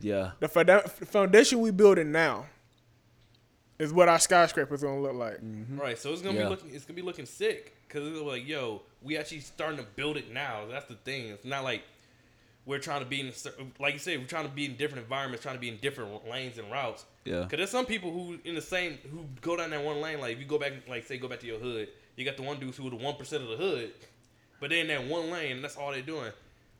Yeah. 0.00 0.30
the 0.40 0.48
foundation 0.48 1.60
we 1.60 1.70
building 1.70 2.12
now 2.12 2.46
is 3.80 3.92
what 3.92 4.08
our 4.08 4.18
skyscraper's 4.18 4.82
gonna 4.82 5.00
look 5.00 5.14
like. 5.14 5.38
Mm-hmm. 5.42 5.78
right? 5.78 5.98
So 5.98 6.12
it's 6.12 6.22
gonna 6.22 6.38
Yeah. 6.38 6.44
be 6.44 6.50
looking. 6.50 6.74
It's 6.74 6.84
gonna 6.84 6.96
be 6.96 7.02
looking 7.02 7.26
sick 7.26 7.74
because 7.88 8.06
it's 8.06 8.20
like, 8.20 8.46
yo, 8.46 8.82
we 9.02 9.16
actually 9.16 9.40
starting 9.40 9.78
to 9.78 9.84
build 9.96 10.16
it 10.16 10.32
now. 10.32 10.66
That's 10.70 10.86
the 10.86 10.94
thing. 10.96 11.28
It's 11.28 11.44
not 11.44 11.64
like 11.64 11.82
we're 12.66 12.78
trying 12.78 13.00
to 13.00 13.06
be 13.06 13.20
in, 13.20 13.32
like 13.80 13.94
you 13.94 13.98
said, 13.98 14.18
we're 14.18 14.26
trying 14.26 14.46
to 14.46 14.54
be 14.54 14.66
in 14.66 14.76
different 14.76 15.02
environments, 15.02 15.42
trying 15.42 15.56
to 15.56 15.60
be 15.60 15.68
in 15.70 15.78
different 15.78 16.28
lanes 16.28 16.58
and 16.58 16.70
routes. 16.70 17.04
Yeah. 17.24 17.40
Cause 17.40 17.52
there's 17.56 17.70
some 17.70 17.86
people 17.86 18.12
who 18.12 18.38
in 18.44 18.54
the 18.54 18.60
same 18.60 18.98
who 19.10 19.24
go 19.40 19.56
down 19.56 19.70
that 19.70 19.82
one 19.82 20.00
lane. 20.00 20.20
Like 20.20 20.34
if 20.34 20.38
you 20.40 20.44
go 20.44 20.58
back, 20.58 20.72
like 20.88 21.06
say 21.06 21.16
go 21.18 21.26
back 21.26 21.40
to 21.40 21.46
your 21.46 21.58
hood, 21.58 21.88
you 22.16 22.24
got 22.24 22.36
the 22.36 22.42
one 22.42 22.60
dudes 22.60 22.76
who 22.76 22.86
are 22.86 22.90
the 22.90 22.96
one 22.96 23.16
percent 23.16 23.42
of 23.42 23.48
the 23.48 23.56
hood, 23.56 23.92
but 24.60 24.68
they're 24.70 24.80
in 24.82 24.88
that 24.88 25.06
one 25.06 25.30
lane, 25.30 25.52
and 25.56 25.64
that's 25.64 25.76
all 25.76 25.90
they're 25.90 26.02
doing. 26.02 26.30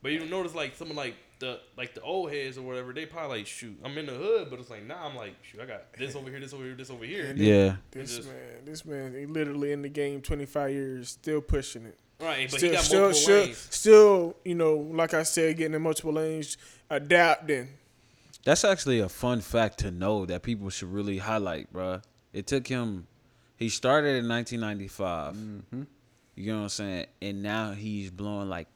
But 0.03 0.13
you 0.13 0.25
notice 0.27 0.55
like 0.55 0.77
someone 0.77 0.97
like 0.97 1.15
the 1.41 1.61
like 1.77 1.95
the 1.95 2.03
old 2.03 2.31
heads 2.31 2.57
or 2.57 2.63
whatever, 2.63 2.93
they 2.93 3.07
probably 3.07 3.39
like 3.39 3.47
shoot, 3.47 3.77
I'm 3.85 3.97
in 3.99 4.07
the 4.07 4.13
hood, 4.13 4.49
but 4.51 4.61
it's 4.61 4.71
like 4.71 4.87
nah, 4.87 5.07
I'm 5.07 5.17
like 5.17 5.35
shoot, 5.43 5.61
I 5.61 5.67
got 5.67 5.93
this 5.95 6.15
over 6.15 6.31
here, 6.31 6.41
this 6.41 6.53
over 6.53 6.65
here, 6.65 6.75
this 6.75 6.91
over 6.91 7.05
here. 7.05 7.35
Yeah. 7.37 7.77
This 7.91 8.17
Just- 8.17 8.29
man, 8.29 8.65
this 8.65 8.85
man, 8.85 9.15
he 9.15 9.27
literally 9.27 9.73
in 9.73 9.83
the 9.83 9.89
game 9.89 10.23
twenty 10.23 10.47
five 10.47 10.71
years, 10.71 11.11
still 11.11 11.41
pushing 11.41 11.87
it. 11.87 11.99
Right, 12.21 12.51
but 12.51 12.59
still, 12.59 12.71
he 12.71 12.77
got 12.77 12.85
still, 12.85 13.01
multiple 13.01 13.23
still, 13.23 13.45
lanes. 13.45 13.69
still, 13.71 14.37
you 14.45 14.55
know, 14.55 14.77
like 14.77 15.15
I 15.15 15.23
said, 15.23 15.57
getting 15.57 15.75
in 15.75 15.81
multiple 15.83 16.13
lanes, 16.13 16.59
adapting. 16.91 17.69
That's 18.45 18.63
actually 18.63 19.01
a 19.01 19.09
fun 19.09 19.41
fact 19.41 19.79
to 19.79 19.91
know 19.91 20.27
that 20.27 20.43
people 20.43 20.69
should 20.69 20.93
really 20.93 21.19
highlight, 21.19 21.73
bruh. 21.73 22.03
It 22.35 22.47
took 22.47 22.67
him 22.67 23.07
he 23.61 23.69
started 23.69 24.17
in 24.17 24.27
1995. 24.27 25.35
Mm-hmm. 25.35 25.83
You 26.35 26.53
know 26.53 26.59
what 26.59 26.63
I'm 26.63 26.69
saying? 26.71 27.07
And 27.21 27.43
now 27.43 27.73
he's 27.73 28.11
blowing 28.11 28.49
like 28.49 28.69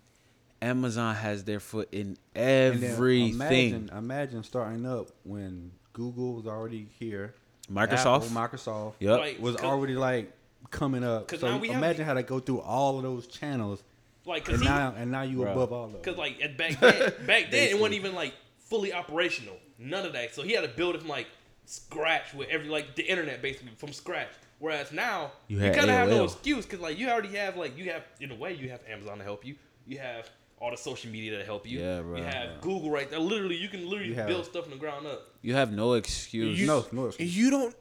Amazon 0.69 1.15
has 1.15 1.45
their 1.45 1.61
foot 1.61 1.89
in 1.93 2.17
everything. 2.35 3.35
Imagine, 3.35 3.91
imagine 3.97 4.43
starting 4.45 4.87
up 4.87 5.09
when 5.25 5.71
Google 5.93 6.35
was 6.35 6.47
already 6.47 6.89
here. 6.99 7.35
Microsoft. 7.71 8.27
Apple, 8.27 8.29
Microsoft 8.29 8.95
Yep. 9.01 9.21
Like, 9.21 9.39
was 9.41 9.57
'cause- 9.57 9.65
already 9.65 9.95
like 9.95 10.33
coming 10.71 11.05
up. 11.05 11.31
So 11.31 11.49
now 11.49 11.59
we 11.59 11.69
have- 11.69 11.77
imagine 11.79 12.05
how 12.05 12.15
to 12.15 12.23
go 12.23 12.41
through 12.41 12.61
all 12.61 12.97
of 12.97 13.03
those 13.03 13.27
channels, 13.27 13.83
Like, 14.27 14.45
cause 14.47 14.55
and 14.55 14.63
he, 14.65 14.69
now 14.69 14.95
and 14.97 15.11
now 15.11 15.23
you 15.23 15.39
Bruh. 15.39 15.53
above 15.53 15.73
all 15.73 15.85
of 15.85 15.93
them. 15.93 16.03
Cause 16.03 16.17
like 16.17 16.41
at 16.43 16.57
back 16.57 16.79
then, 16.81 17.13
back 17.27 17.51
then 17.51 17.69
it 17.69 17.79
wasn't 17.79 17.95
even 17.97 18.15
like 18.15 18.35
fully 18.59 18.93
operational. 18.93 19.57
None 19.79 20.05
of 20.07 20.13
that. 20.15 20.35
So 20.35 20.43
he 20.43 20.53
had 20.53 20.63
to 20.63 20.69
build 20.69 20.95
it 20.95 21.01
from 21.01 21.09
like 21.09 21.27
scratch 21.67 22.33
with 22.35 22.49
every 22.49 22.69
like 22.69 22.95
the 22.97 23.03
internet 23.03 23.41
basically 23.43 23.73
from 23.77 23.93
scratch. 23.93 24.29
Whereas 24.59 24.93
now 24.93 25.33
You 25.49 25.57
you, 25.59 25.65
kind 25.73 25.91
of 25.91 25.97
have 25.97 26.09
no 26.09 26.25
excuse 26.25 26.65
because 26.65 26.81
like 26.81 26.99
you 26.99 27.09
already 27.09 27.37
have 27.37 27.57
like 27.57 27.77
you 27.77 27.91
have 27.91 28.03
in 28.21 28.31
a 28.31 28.35
way 28.35 28.55
you 28.55 28.71
have 28.71 28.81
Amazon 28.89 29.19
to 29.19 29.25
help 29.25 29.45
you. 29.45 29.57
You 29.87 29.99
have 29.99 30.31
all 30.61 30.71
the 30.71 30.77
social 30.77 31.11
media 31.11 31.39
to 31.39 31.45
help 31.45 31.69
you. 31.69 31.81
Yeah, 31.81 32.01
bro. 32.03 32.17
You 32.19 32.25
have 32.25 32.61
Google 32.61 32.91
right 32.91 33.11
there. 33.11 33.19
Literally, 33.19 33.57
you 33.57 33.69
can 33.69 33.89
literally 33.89 34.11
You 34.11 34.15
have- 34.15 34.29
build 34.29 34.45
stuff 34.47 34.65
from 34.65 34.73
the 34.73 34.79
ground 34.79 35.07
up. 35.07 35.23
You 35.43 35.55
have 35.55 35.73
no 35.73 35.95
excuse. 35.95 36.59
You- 36.59 36.67
no, 36.67 36.87
no, 36.93 37.07
excuse. 37.07 37.37
You 37.37 37.51
don't. 37.51 37.75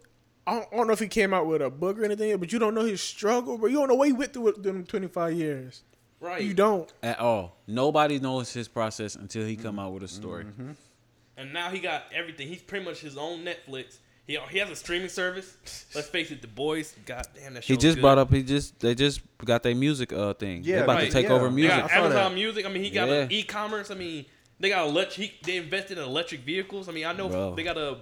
I 0.46 0.56
don't, 0.56 0.68
I 0.74 0.76
don't 0.76 0.88
know 0.88 0.94
if 0.94 1.00
he 1.00 1.08
came 1.08 1.34
out 1.34 1.48
with 1.48 1.62
a 1.62 1.70
book 1.70 1.98
or 1.98 2.04
anything, 2.04 2.36
but 2.38 2.52
you 2.52 2.60
don't 2.60 2.76
know 2.76 2.84
his 2.84 3.02
struggle, 3.02 3.58
but 3.58 3.68
you 3.68 3.78
don't 3.78 3.88
know 3.88 3.96
what 3.96 4.08
he 4.08 4.14
went 4.14 4.34
through 4.34 4.42
with 4.44 4.62
them 4.62 4.84
25 4.84 5.34
years. 5.34 5.84
Right. 6.20 6.42
You 6.42 6.54
don't. 6.54 6.92
at 7.02 7.20
all. 7.20 7.56
Nobody 7.66 8.20
knows 8.20 8.52
his 8.54 8.68
process 8.68 9.16
until 9.16 9.46
he 9.46 9.56
come 9.56 9.80
out 9.80 9.94
with 9.94 10.04
a 10.04 10.08
story. 10.10 10.44
Mm-hmm. 10.46 10.72
And 11.38 11.54
now 11.54 11.70
he 11.70 11.80
got 11.80 12.04
everything. 12.14 12.48
He's 12.50 12.62
pretty 12.62 12.84
much 12.84 13.00
his 13.00 13.18
own 13.18 13.46
Netflix. 13.46 13.98
He, 14.26 14.38
he 14.50 14.58
has 14.60 14.70
a 14.70 14.76
streaming 14.76 15.10
service. 15.10 15.58
Let's 15.94 16.08
face 16.08 16.32
it, 16.32 16.42
the 16.42 16.48
boys. 16.48 16.96
God 17.06 17.28
damn 17.36 17.56
that. 17.56 17.64
Show. 17.66 17.74
He 17.74 17.78
just 17.78 17.96
good. 17.98 18.02
brought 18.02 18.18
up. 18.18 18.32
He 18.32 18.42
just 18.44 18.80
they 18.80 18.96
just 18.96 19.22
got 19.44 19.64
their 19.64 19.76
music 19.76 20.14
uh 20.14 20.34
thing. 20.34 20.62
Yeah, 20.64 20.78
they 20.78 20.82
about 20.84 20.96
right, 21.00 21.06
to 21.08 21.12
take 21.12 21.26
yeah. 21.28 21.34
over 21.34 21.46
They 21.50 21.56
They 21.56 21.62
music. 21.62 21.78
got 21.82 21.92
I 21.92 21.96
Amazon. 21.98 22.36
Music. 22.36 22.66
I 22.66 22.70
mean, 22.70 22.84
he 22.84 22.90
got 22.90 23.10
Yeah. 23.10 23.14
an 23.24 23.32
e-commerce. 23.32 23.92
I 23.92 23.96
mean, 23.96 24.26
they 24.60 24.70
got 24.70 24.88
electric. 24.88 25.30
He, 25.32 25.34
they 25.44 25.58
invested 25.58 25.98
in 25.98 26.04
electric 26.06 26.42
vehicles. 26.42 26.88
I 26.88 26.94
mean, 26.94 27.06
I 27.06 27.12
know 27.14 27.28
Bro. 27.28 27.56
they 27.56 27.64
got 27.64 27.78
a. 27.78 27.98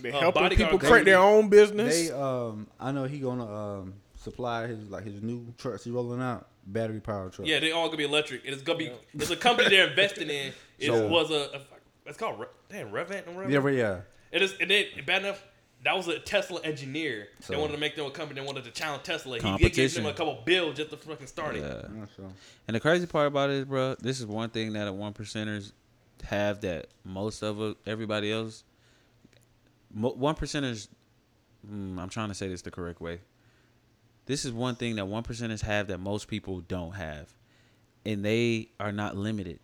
They 0.00 0.10
Uh, 0.12 0.20
helping 0.20 0.42
bodyguard 0.42 0.58
people 0.70 0.78
company. 0.78 0.90
create 0.90 1.04
their 1.04 1.18
own 1.18 1.48
business. 1.48 2.08
They 2.08 2.12
um, 2.14 2.66
I 2.80 2.92
know 2.92 3.04
he 3.04 3.18
gonna 3.18 3.46
um 3.80 3.94
supply 4.16 4.66
his 4.66 4.90
like 4.90 5.04
his 5.04 5.22
new 5.22 5.52
trucks 5.58 5.84
he 5.84 5.90
rolling 5.90 6.20
out 6.22 6.48
battery 6.66 7.00
powered 7.00 7.32
trucks. 7.34 7.48
Yeah, 7.50 7.60
they 7.60 7.72
all 7.72 7.86
gonna 7.86 7.98
be 7.98 8.04
electric. 8.04 8.42
It's 8.44 8.62
gonna 8.62 8.78
be. 8.78 8.92
It's 9.14 9.30
a 9.30 9.36
company 9.36 9.68
they're 9.70 9.88
investing 9.88 10.30
in. 10.30 10.52
It 10.78 10.86
So- 10.86 11.06
was 11.08 11.30
a. 11.30 11.50
a 11.56 11.60
it's 12.06 12.16
called 12.18 12.38
Re- 12.40 12.46
damn 12.70 12.90
Rivian. 12.90 13.26
and 13.26 13.36
Rivian? 13.36 13.50
yeah, 13.50 13.58
but 13.60 13.68
yeah. 13.74 14.00
It 14.32 14.42
is. 14.42 14.54
And 14.60 14.70
then 14.70 14.84
bad 15.06 15.22
enough. 15.22 15.42
That 15.86 15.96
was 15.96 16.08
a 16.08 16.18
Tesla 16.18 16.60
engineer. 16.64 17.28
they 17.46 17.56
wanted 17.56 17.74
to 17.74 17.78
make 17.78 17.94
them 17.94 18.06
a 18.06 18.10
company. 18.10 18.40
They 18.40 18.46
wanted 18.46 18.64
to 18.64 18.72
challenge 18.72 19.04
Tesla. 19.04 19.38
He, 19.38 19.56
he 19.58 19.70
gave 19.70 19.94
them 19.94 20.06
a 20.06 20.12
couple 20.12 20.42
bills 20.44 20.76
just 20.76 20.90
to 20.90 20.96
fucking 20.96 21.28
start 21.28 21.54
it. 21.54 21.60
Yeah. 21.60 21.88
yeah, 21.96 22.06
so. 22.16 22.24
And 22.66 22.74
the 22.74 22.80
crazy 22.80 23.06
part 23.06 23.28
about 23.28 23.50
it 23.50 23.58
is, 23.58 23.64
bro, 23.66 23.94
this 24.00 24.18
is 24.18 24.26
one 24.26 24.50
thing 24.50 24.72
that 24.72 24.92
one 24.92 25.14
percenters 25.14 25.70
have 26.24 26.60
that 26.62 26.88
most 27.04 27.40
of 27.40 27.62
uh, 27.62 27.74
everybody 27.86 28.32
else. 28.32 28.64
Mo- 29.94 30.14
one 30.14 30.34
percenters. 30.34 30.88
Mm, 31.64 32.00
I'm 32.00 32.08
trying 32.08 32.30
to 32.30 32.34
say 32.34 32.48
this 32.48 32.62
the 32.62 32.72
correct 32.72 33.00
way. 33.00 33.20
This 34.24 34.44
is 34.44 34.50
one 34.50 34.74
thing 34.74 34.96
that 34.96 35.06
one 35.06 35.22
percenters 35.22 35.62
have 35.62 35.86
that 35.86 35.98
most 35.98 36.26
people 36.26 36.62
don't 36.62 36.96
have, 36.96 37.32
and 38.04 38.24
they 38.24 38.70
are 38.80 38.90
not 38.90 39.16
limited. 39.16 39.60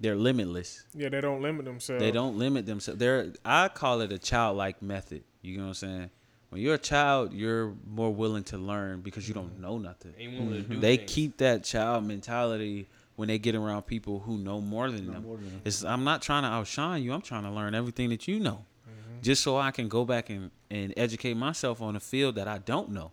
They're 0.00 0.16
limitless. 0.16 0.84
yeah, 0.94 1.08
they 1.08 1.20
don't 1.20 1.40
limit 1.42 1.64
themselves. 1.64 2.02
They 2.02 2.10
don't 2.10 2.36
limit 2.38 2.66
themselves. 2.66 2.98
They're 2.98 3.32
I 3.44 3.68
call 3.68 4.00
it 4.00 4.10
a 4.12 4.18
childlike 4.18 4.82
method. 4.82 5.22
You 5.42 5.56
know 5.58 5.62
what 5.64 5.68
I'm 5.68 5.74
saying? 5.74 6.10
When 6.50 6.60
you're 6.60 6.74
a 6.74 6.78
child, 6.78 7.32
you're 7.32 7.72
more 7.86 8.12
willing 8.12 8.44
to 8.44 8.58
learn 8.58 9.00
because 9.00 9.26
you 9.26 9.32
don't 9.34 9.58
know 9.60 9.78
nothing. 9.78 10.12
And 10.20 10.32
he 10.32 10.38
wanted 10.38 10.68
to 10.68 10.74
do 10.74 10.80
They 10.80 10.96
things. 10.98 11.12
keep 11.12 11.36
that 11.38 11.64
child 11.64 12.04
mentality 12.04 12.88
when 13.16 13.28
they 13.28 13.38
get 13.38 13.54
around 13.54 13.82
people 13.82 14.18
who 14.20 14.36
know 14.38 14.60
more 14.60 14.90
than 14.90 15.06
Know 15.06 15.12
them. 15.14 15.22
more 15.24 15.36
than 15.36 15.50
them. 15.50 15.60
It's 15.64 15.84
I'm 15.84 16.04
not 16.04 16.20
trying 16.20 16.42
to 16.42 16.48
outshine 16.48 17.02
you. 17.02 17.12
I'm 17.12 17.22
trying 17.22 17.44
to 17.44 17.50
learn 17.50 17.74
everything 17.74 18.08
that 18.10 18.26
you 18.28 18.38
know, 18.40 18.64
Mm-hmm. 18.88 19.22
just 19.22 19.42
so 19.44 19.56
I 19.56 19.70
can 19.70 19.88
go 19.88 20.04
back 20.04 20.28
and 20.30 20.50
and 20.70 20.92
educate 20.96 21.34
myself 21.34 21.80
on 21.80 21.94
a 21.96 22.00
field 22.00 22.34
that 22.34 22.48
I 22.48 22.58
don't 22.58 22.90
know. 22.90 23.12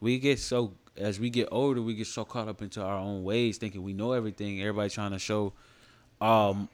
We 0.00 0.18
get 0.18 0.38
so 0.38 0.74
as 0.96 1.18
we 1.18 1.28
get 1.30 1.48
older, 1.50 1.80
we 1.82 1.94
get 1.94 2.06
so 2.06 2.24
caught 2.24 2.48
up 2.48 2.60
into 2.62 2.82
our 2.82 2.98
own 2.98 3.22
ways, 3.24 3.56
thinking 3.58 3.82
we 3.82 3.94
know 3.94 4.12
everything. 4.12 4.60
Everybody 4.60 4.90
trying 4.90 5.10
to 5.12 5.18
show, 5.18 5.52
um, 6.20 6.68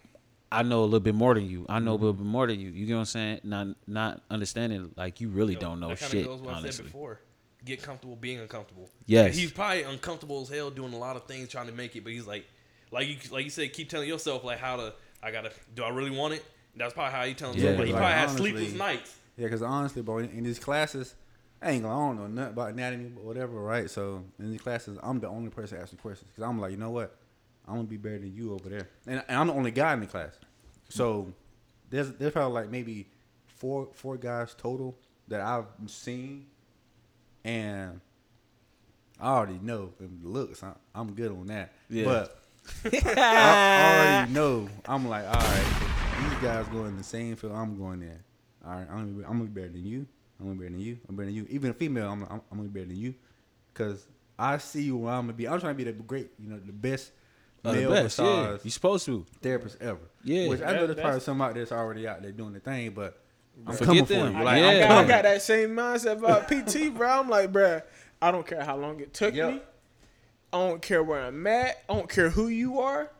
I 0.50 0.62
know 0.62 0.82
a 0.82 0.84
little 0.84 1.00
bit 1.00 1.14
more 1.14 1.34
than 1.34 1.48
you. 1.48 1.64
I 1.68 1.78
know 1.78 1.92
a 1.92 1.94
little 1.94 2.12
bit 2.12 2.26
more 2.26 2.46
than 2.46 2.60
you. 2.60 2.70
You 2.70 2.86
get 2.86 2.94
what 2.94 3.00
I'm 3.00 3.04
saying? 3.06 3.40
Not 3.44 3.68
not 3.86 4.22
understanding 4.30 4.90
like 4.96 5.20
you 5.20 5.28
really 5.28 5.54
Yo, 5.54 5.60
don't 5.60 5.80
know 5.80 5.88
that 5.88 5.98
shit. 5.98 6.26
Goes 6.26 6.40
what 6.40 6.50
I 6.50 6.54
said 6.54 6.62
honestly, 6.64 6.84
before. 6.84 7.20
Get 7.64 7.82
comfortable 7.82 8.16
being 8.16 8.40
uncomfortable. 8.40 8.90
Yes. 9.06 9.36
He's 9.36 9.52
probably 9.52 9.84
uncomfortable 9.84 10.42
as 10.42 10.48
hell 10.48 10.70
doing 10.70 10.92
a 10.92 10.98
lot 10.98 11.16
of 11.16 11.26
things 11.26 11.48
trying 11.48 11.68
to 11.68 11.72
make 11.72 11.94
it, 11.94 12.02
but 12.02 12.12
he's 12.12 12.26
like, 12.26 12.44
like 12.90 13.06
you, 13.06 13.16
like 13.30 13.44
you 13.44 13.50
said, 13.50 13.72
keep 13.72 13.88
telling 13.88 14.08
yourself 14.08 14.44
like 14.44 14.58
how 14.58 14.76
to. 14.76 14.92
I 15.22 15.30
gotta. 15.30 15.52
Do 15.74 15.84
I 15.84 15.90
really 15.90 16.10
want 16.10 16.34
it? 16.34 16.44
That's 16.76 16.92
probably 16.92 17.12
how 17.12 17.24
he 17.24 17.34
telling 17.34 17.56
Yeah, 17.56 17.70
himself. 17.70 17.78
But 17.78 17.86
he 17.86 17.92
like, 17.92 18.00
probably 18.00 18.18
had 18.18 18.28
honestly- 18.28 18.50
sleepless 18.50 18.74
nights. 18.74 19.16
Yeah, 19.36 19.46
because 19.46 19.62
honestly, 19.62 20.02
bro, 20.02 20.18
in, 20.18 20.30
in 20.30 20.44
these 20.44 20.58
classes, 20.58 21.14
I 21.62 21.70
ain't 21.70 21.84
gonna 21.84 21.94
I 21.94 22.06
don't 22.08 22.16
know 22.16 22.26
nothing 22.26 22.52
about 22.52 22.72
anatomy, 22.72 23.08
but 23.08 23.24
whatever, 23.24 23.54
right? 23.54 23.88
So 23.88 24.24
in 24.38 24.50
these 24.50 24.60
classes, 24.60 24.98
I'm 25.02 25.20
the 25.20 25.28
only 25.28 25.48
person 25.48 25.78
asking 25.80 26.00
questions 26.00 26.28
because 26.30 26.46
I'm 26.46 26.60
like, 26.60 26.72
you 26.72 26.76
know 26.76 26.90
what? 26.90 27.16
I'm 27.66 27.76
gonna 27.76 27.86
be 27.86 27.96
better 27.96 28.18
than 28.18 28.34
you 28.34 28.54
over 28.54 28.68
there, 28.68 28.88
and, 29.06 29.22
and 29.28 29.38
I'm 29.38 29.46
the 29.46 29.54
only 29.54 29.70
guy 29.70 29.92
in 29.94 30.00
the 30.00 30.06
class. 30.06 30.32
So 30.88 31.32
there's 31.90 32.10
there's 32.12 32.32
probably 32.32 32.62
like 32.62 32.70
maybe 32.70 33.06
four 33.46 33.88
four 33.94 34.16
guys 34.16 34.54
total 34.54 34.96
that 35.28 35.40
I've 35.40 35.66
seen, 35.86 36.46
and 37.44 38.00
I 39.20 39.28
already 39.28 39.58
know 39.62 39.92
from 39.96 40.18
the 40.22 40.28
looks. 40.28 40.62
I, 40.62 40.72
I'm 40.94 41.14
good 41.14 41.30
on 41.30 41.46
that. 41.46 41.72
Yeah. 41.88 42.04
But 42.04 42.42
I 42.84 43.98
already 44.18 44.32
know. 44.32 44.68
I'm 44.86 45.08
like, 45.08 45.26
all 45.26 45.34
right, 45.34 46.18
these 46.20 46.38
guys 46.40 46.66
go 46.68 46.84
in 46.86 46.96
the 46.96 47.04
same 47.04 47.36
field 47.36 47.52
I'm 47.54 47.78
going 47.78 48.00
there. 48.00 48.24
All 48.64 48.72
right, 48.72 48.86
I'm 48.90 48.98
gonna, 48.98 49.06
be, 49.06 49.24
I'm 49.24 49.32
gonna 49.32 49.44
be 49.44 49.60
better 49.60 49.72
than 49.72 49.86
you. 49.86 50.06
I'm 50.40 50.46
gonna 50.46 50.58
be 50.58 50.64
better 50.64 50.76
than 50.76 50.80
you. 50.80 50.98
I'm 51.08 51.16
better 51.16 51.26
than 51.26 51.34
you. 51.34 51.46
Even 51.50 51.70
a 51.70 51.74
female, 51.74 52.10
I'm, 52.10 52.22
I'm, 52.24 52.40
I'm 52.50 52.58
gonna 52.58 52.68
be 52.68 52.80
better 52.80 52.88
than 52.88 52.98
you, 52.98 53.14
cause 53.74 54.06
I 54.38 54.58
see 54.58 54.90
where 54.90 55.12
I'm 55.12 55.26
gonna 55.26 55.34
be. 55.34 55.46
I'm 55.46 55.60
trying 55.60 55.74
to 55.74 55.84
be 55.84 55.84
the 55.84 55.92
great, 55.92 56.30
you 56.38 56.48
know, 56.48 56.58
the 56.58 56.72
best 56.72 57.12
Uh, 57.64 57.72
the 57.72 57.78
male 57.78 57.90
best, 57.90 58.18
yeah. 58.18 58.24
massage 58.24 58.64
You 58.64 58.70
supposed 58.70 59.06
to. 59.06 59.24
therapist 59.40 59.76
ever. 59.80 60.00
Yeah. 60.24 60.48
Which 60.48 60.60
I 60.62 60.72
know 60.72 60.86
there's 60.86 60.94
probably 60.94 61.02
that's- 61.02 61.24
some 61.24 61.40
out 61.40 61.54
there 61.54 61.62
that's 61.62 61.72
already 61.72 62.08
out 62.08 62.20
there 62.22 62.32
doing 62.32 62.52
the 62.54 62.60
thing, 62.60 62.90
but 62.90 63.18
I'm 63.66 63.72
Forget 63.74 63.86
coming 63.86 64.04
for 64.06 64.12
them. 64.14 64.36
you. 64.38 64.44
Like, 64.44 64.62
I 64.62 64.74
Yeah. 64.78 64.82
I'm 64.84 64.88
got, 64.88 65.04
I 65.04 65.08
got 65.08 65.22
that 65.24 65.42
same 65.42 65.70
mindset 65.70 66.18
about 66.18 66.48
PT, 66.48 66.92
bro. 66.94 67.08
I'm 67.20 67.28
like, 67.28 67.52
bro, 67.52 67.80
I 68.20 68.30
don't 68.32 68.46
care 68.46 68.64
how 68.64 68.76
long 68.76 68.98
it 69.00 69.14
took 69.14 69.34
Yep. 69.34 69.52
me. 69.54 69.60
I 70.52 70.58
don't 70.58 70.82
care 70.82 71.02
where 71.02 71.22
I'm 71.22 71.46
at. 71.46 71.82
I 71.88 71.94
don't 71.94 72.08
care 72.10 72.30
who 72.30 72.48
you 72.48 72.80
are. 72.80 73.10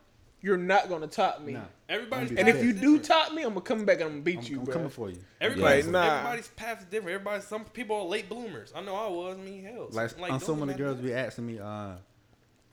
You're 0.41 0.57
not 0.57 0.89
gonna 0.89 1.07
top 1.07 1.39
me. 1.41 1.53
Nah. 1.53 1.61
Everybody's 1.87 2.31
And 2.37 2.49
if 2.49 2.61
you 2.63 2.73
path 2.73 2.81
do 2.81 2.97
different. 2.99 3.03
top 3.05 3.33
me, 3.33 3.43
I'm 3.43 3.49
gonna 3.49 3.61
come 3.61 3.85
back 3.85 3.95
and 4.01 4.03
I'm 4.05 4.09
gonna 4.11 4.21
beat 4.23 4.39
I'm, 4.39 4.43
you, 4.45 4.59
I'm 4.59 4.65
bro. 4.65 4.73
coming 4.73 4.89
for 4.89 5.09
you. 5.09 5.19
Everybody's, 5.39 5.85
Like, 5.85 5.93
nah. 5.93 6.15
everybody's 6.17 6.47
path 6.49 6.79
is 6.81 6.85
different. 6.87 7.13
Everybody, 7.15 7.41
some 7.43 7.63
people 7.65 7.95
are 7.95 8.03
late 8.03 8.27
bloomers. 8.27 8.73
I 8.75 8.81
know 8.81 8.93
I 8.95 9.07
was. 9.09 9.37
I 9.37 9.41
mean, 9.41 9.63
hell. 9.63 9.87
Like, 9.91 10.19
like 10.19 10.31
on 10.33 10.39
don't 10.39 10.45
some 10.45 10.53
of 10.55 10.59
the 10.61 10.65
matter. 10.67 10.83
girls 10.83 10.97
be 10.99 11.13
asking 11.13 11.47
me, 11.47 11.59
uh, 11.59 11.91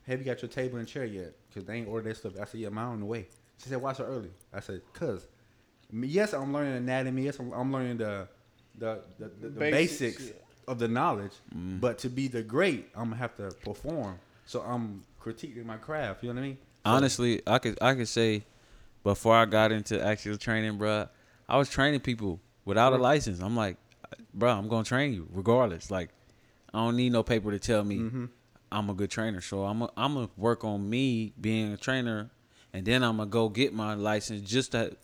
"Have 0.08 0.18
you 0.18 0.24
got 0.24 0.42
your 0.42 0.48
table 0.48 0.78
and 0.78 0.88
chair 0.88 1.04
yet?" 1.04 1.32
Because 1.52 1.66
they 1.66 1.74
ain't 1.74 1.88
ordered 1.88 2.10
that 2.10 2.16
stuff. 2.16 2.32
I 2.40 2.44
said, 2.44 2.60
"Yeah, 2.60 2.68
mine 2.70 2.86
on 2.86 3.00
the 3.00 3.06
way." 3.06 3.26
She 3.58 3.68
said, 3.68 3.80
"Why 3.82 3.92
so 3.92 4.04
early?" 4.04 4.30
I 4.52 4.60
said, 4.60 4.80
"Cause, 4.92 5.26
yes, 5.92 6.32
I'm 6.32 6.52
learning 6.52 6.76
anatomy. 6.76 7.22
Yes, 7.24 7.38
I'm, 7.38 7.52
I'm 7.52 7.72
learning 7.72 7.98
the 7.98 8.28
the 8.78 9.00
the, 9.18 9.30
the, 9.40 9.48
the 9.48 9.60
Basics, 9.60 9.98
basics, 10.00 10.26
yeah. 10.28 10.32
of 10.72 10.78
the 10.78 10.88
knowledge. 10.88 11.32
But 11.52 11.98
to 11.98 12.08
be 12.08 12.28
the 12.28 12.42
great, 12.42 12.88
I'm 12.94 13.04
gonna 13.04 13.16
have 13.16 13.34
to 13.36 13.50
perform. 13.64 14.18
So 14.46 14.60
I'm 14.62 15.04
critiquing 15.20 15.64
my 15.66 15.76
craft. 15.76 16.22
You 16.22 16.30
know 16.30 16.36
what 16.36 16.40
I 16.44 16.48
mean? 16.48 16.56
So- 16.56 16.90
Honestly, 16.92 17.42
I 17.46 17.58
could 17.58 17.78
I 17.82 17.94
could 17.94 18.08
say 18.08 18.44
before 19.02 19.34
I 19.34 19.44
got 19.46 19.72
into 19.72 20.02
actual 20.02 20.36
training, 20.38 20.78
bro, 20.78 21.08
I 21.48 21.56
was 21.58 21.68
training 21.68 22.00
people 22.00 22.40
without 22.64 22.92
a 22.92 22.96
license. 22.96 23.40
I'm 23.40 23.56
like, 23.56 23.76
bro, 24.32 24.50
I'm 24.52 24.68
gonna 24.68 24.84
train 24.84 25.12
you 25.12 25.26
regardless. 25.32 25.90
Like, 25.90 26.10
I 26.72 26.78
don't 26.78 26.96
need 26.96 27.12
no 27.12 27.22
paper 27.22 27.50
to 27.50 27.58
tell 27.58 27.82
me 27.84 27.96
Mm-hmm. 27.98 28.24
I'm 28.72 28.88
a 28.90 28.94
good 28.94 29.10
trainer. 29.10 29.40
So 29.40 29.64
I'm 29.64 29.82
a, 29.82 29.90
I'm 29.96 30.14
gonna 30.14 30.28
work 30.36 30.64
on 30.64 30.88
me 30.88 31.32
being 31.40 31.72
a 31.72 31.76
trainer, 31.76 32.30
and 32.72 32.84
then 32.86 33.02
I'm 33.02 33.16
gonna 33.18 33.28
go 33.30 33.48
get 33.48 33.72
my 33.74 33.94
license 33.94 34.48
just 34.48 34.72
to 34.72 34.96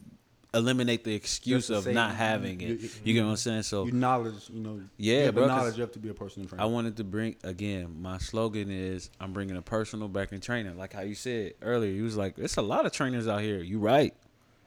eliminate 0.55 1.05
the 1.05 1.14
excuse 1.14 1.69
of 1.69 1.87
not 1.87 2.14
having 2.14 2.61
you- 2.61 2.75
it. 2.75 2.81
you- 2.81 2.91
You 3.05 3.14
get 3.14 3.25
what 3.25 3.31
I'm 3.31 3.37
saying? 3.37 3.62
So 3.64 3.85
you 3.87 3.93
knowledge. 3.93 4.49
You 4.53 4.61
know. 4.61 4.81
Yeah, 4.97 5.19
you 5.19 5.25
have 5.27 5.35
bro, 5.35 5.43
the 5.45 5.49
'cause 5.51 5.57
knowledge 5.59 5.77
you 5.77 5.81
have 5.83 5.93
to 5.93 5.99
be 5.99 6.09
a 6.09 6.14
personal 6.14 6.49
trainer. 6.49 6.62
I 6.62 6.67
wanted 6.67 6.97
to 6.97 7.05
bring 7.05 7.37
again. 7.43 8.01
My 8.01 8.19
slogan 8.19 8.71
is 8.71 9.11
I'm 9.21 9.33
bringing 9.33 9.57
a 9.57 9.62
personal 9.62 10.09
back 10.09 10.33
in 10.33 10.41
training. 10.41 10.79
Like 10.79 10.93
how 10.95 11.03
you 11.03 11.14
said 11.14 11.55
earlier, 11.61 11.93
you 11.93 12.05
was 12.05 12.17
like, 12.17 12.39
"It's 12.39 12.57
a 12.57 12.62
lot 12.62 12.87
of 12.87 12.93
trainers 12.93 13.27
out 13.29 13.43
here." 13.43 13.59
You 13.59 13.79
right. 13.81 14.14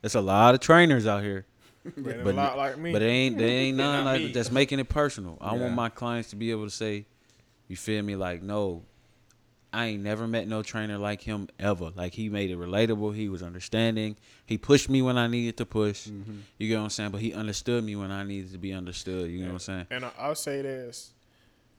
It's 0.03 0.15
a 0.15 0.21
lot 0.21 0.53
of 0.53 0.59
trainers 0.61 1.05
out 1.07 1.23
here, 1.23 1.45
But, 1.97 2.23
But- 2.23 2.33
a 2.33 2.37
lot 2.37 2.57
like 2.57 2.77
me. 2.77 2.91
but 2.91 2.99
they 2.99 3.09
ain't 3.09 3.37
they 3.37 3.49
ain't 3.49 3.77
none 3.85 4.05
like 4.05 4.21
me. 4.21 4.31
that's 4.31 4.51
making 4.51 4.79
it 4.79 4.89
personal. 4.89 5.37
I 5.41 5.55
Yeah. 5.55 5.61
want 5.61 5.73
my 5.73 5.89
clients 5.89 6.29
to 6.31 6.35
be 6.35 6.51
able 6.51 6.65
to 6.65 6.69
say, 6.71 7.05
"You 7.69 7.77
feel 7.77 8.03
me?" 8.03 8.15
Like, 8.17 8.41
no, 8.43 8.83
I 9.71 9.85
ain't 9.85 10.03
never 10.03 10.27
met 10.27 10.47
no 10.47 10.61
trainer 10.63 10.97
like 10.97 11.21
him 11.21 11.47
ever. 11.59 11.91
Like 11.95 12.13
he 12.13 12.27
made 12.27 12.49
it 12.51 12.57
relatable. 12.57 13.15
He 13.15 13.29
was 13.29 13.41
understanding. 13.43 14.17
He 14.45 14.57
pushed 14.57 14.89
me 14.89 15.01
when 15.01 15.17
I 15.17 15.27
needed 15.27 15.55
to 15.57 15.65
push. 15.65 16.07
Mm-hmm. 16.07 16.39
You 16.57 16.67
get 16.67 16.77
what 16.77 16.83
I'm 16.85 16.89
saying? 16.89 17.11
But 17.11 17.21
he 17.21 17.33
understood 17.33 17.83
me 17.83 17.95
when 17.95 18.11
I 18.11 18.23
needed 18.23 18.51
to 18.51 18.57
be 18.57 18.73
understood. 18.73 19.29
You 19.31 19.39
know 19.41 19.45
what 19.47 19.53
I'm 19.53 19.59
saying? 19.59 19.87
And 19.91 20.05
I- 20.05 20.11
I'll 20.17 20.35
say 20.35 20.61
this. 20.63 21.11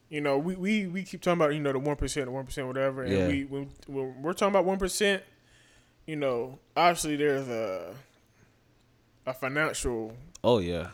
You 0.09 0.19
know, 0.19 0.37
we, 0.37 0.55
we, 0.55 0.87
we 0.87 1.03
keep 1.03 1.21
talking 1.21 1.39
about, 1.39 1.53
you 1.53 1.61
know, 1.61 1.71
the 1.71 1.79
1%, 1.79 1.97
the 1.97 2.21
1%, 2.25 2.67
whatever. 2.67 3.03
And 3.03 3.11
Yeah. 3.13 3.27
we, 3.29 3.43
when, 3.45 3.69
when 3.87 4.21
we're 4.21 4.33
talking 4.33 4.53
about 4.53 4.65
1%, 4.65 5.21
you 6.05 6.17
know, 6.17 6.59
obviously 6.75 7.15
there's 7.15 7.47
a, 7.47 7.93
a 9.25 9.33
financial 9.33 10.13
Oh 10.43 10.59
yeah. 10.59 10.89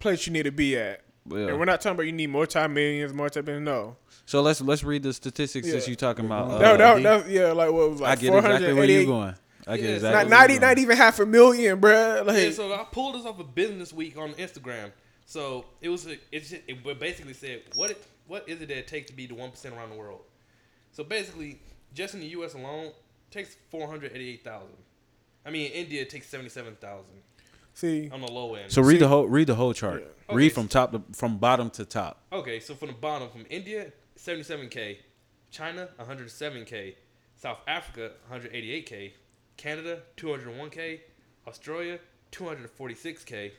place 0.00 0.26
you 0.26 0.32
need 0.32 0.42
to 0.42 0.50
be 0.50 0.76
at. 0.76 1.03
Well, 1.26 1.48
And 1.48 1.58
we're 1.58 1.64
not 1.64 1.80
talking 1.80 1.94
about 1.96 2.06
you 2.06 2.12
need 2.12 2.28
multi-millions, 2.28 3.12
multi-billions. 3.14 3.64
No. 3.64 3.96
So 4.26 4.42
let's 4.42 4.60
let's 4.60 4.84
read 4.84 5.02
the 5.02 5.12
statistics 5.12 5.70
that 5.70 5.82
Yeah. 5.82 5.88
you 5.90 5.96
talking 5.96 6.26
about. 6.26 6.50
Uh, 6.50 6.76
that, 6.76 7.02
that, 7.02 7.26
D. 7.26 7.34
yeah, 7.34 7.52
like 7.52 7.70
what 7.72 7.90
was 7.90 8.00
like 8.00 8.18
I 8.18 8.20
get 8.20 8.34
exactly 8.34 8.72
where 8.74 8.84
you 8.84 9.04
488 9.04 9.06
going. 9.06 9.34
I 9.66 9.76
get 9.76 9.84
Yeah, 9.84 9.94
exactly. 9.96 10.30
Not, 10.30 10.40
not, 10.40 10.50
e- 10.50 10.58
not 10.58 10.78
even 10.78 10.96
half 10.96 11.18
a 11.20 11.26
million, 11.26 11.80
bruh. 11.80 12.26
Like, 12.26 12.36
Yeah, 12.44 12.50
so 12.50 12.72
I 12.74 12.84
pulled 12.90 13.14
this 13.14 13.24
off 13.24 13.38
of 13.40 13.54
Business 13.54 13.92
Week 13.92 14.16
on 14.18 14.32
Instagram. 14.34 14.92
So 15.26 15.64
it 15.80 15.88
was 15.88 16.06
a, 16.06 16.12
it 16.30 16.40
just 16.40 16.54
it 16.66 16.98
basically 17.00 17.32
said 17.32 17.62
what 17.76 17.90
it, 17.92 18.04
what 18.26 18.46
is 18.48 18.60
it 18.60 18.68
that 18.68 18.76
it 18.78 18.86
takes 18.86 19.10
to 19.10 19.16
be 19.16 19.26
the 19.26 19.34
one 19.34 19.50
percent 19.50 19.74
around 19.74 19.90
the 19.90 19.96
world. 19.96 20.20
So 20.92 21.02
basically, 21.04 21.60
just 21.94 22.12
in 22.14 22.20
the 22.20 22.26
U.S. 22.28 22.52
alone, 22.54 22.86
it 22.86 22.94
takes 23.30 23.56
four 23.70 23.88
hundred 23.88 24.12
eighty-eight 24.12 24.44
thousand. 24.44 24.76
I 25.46 25.50
mean, 25.50 25.70
in 25.70 25.84
India 25.84 26.02
it 26.02 26.10
takes 26.10 26.28
seventy-seven 26.28 26.76
thousand 26.80 27.14
see, 27.74 28.08
on 28.10 28.20
the 28.22 28.30
low 28.30 28.54
end. 28.54 28.72
So 28.72 28.80
read 28.82 28.94
See- 28.94 28.98
the 28.98 29.08
whole 29.08 29.26
read 29.28 29.46
the 29.46 29.54
whole 29.56 29.74
chart. 29.74 30.02
Yeah. 30.28 30.34
Read 30.34 30.52
from 30.52 30.68
top 30.68 30.92
to 30.92 31.02
from 31.12 31.36
bottom 31.38 31.68
to 31.70 31.84
top. 31.84 32.22
Okay, 32.32 32.58
so 32.60 32.74
from 32.74 32.88
the 32.88 32.94
bottom, 32.94 33.28
from 33.28 33.44
India, 33.50 33.92
77K. 34.18 34.98
China, 35.50 35.88
107K. 36.00 36.94
South 37.36 37.58
Africa, 37.68 38.12
188K. 38.32 39.12
Canada, 39.56 40.00
201K. 40.16 41.00
Australia, 41.46 41.98
246K. 42.32 43.52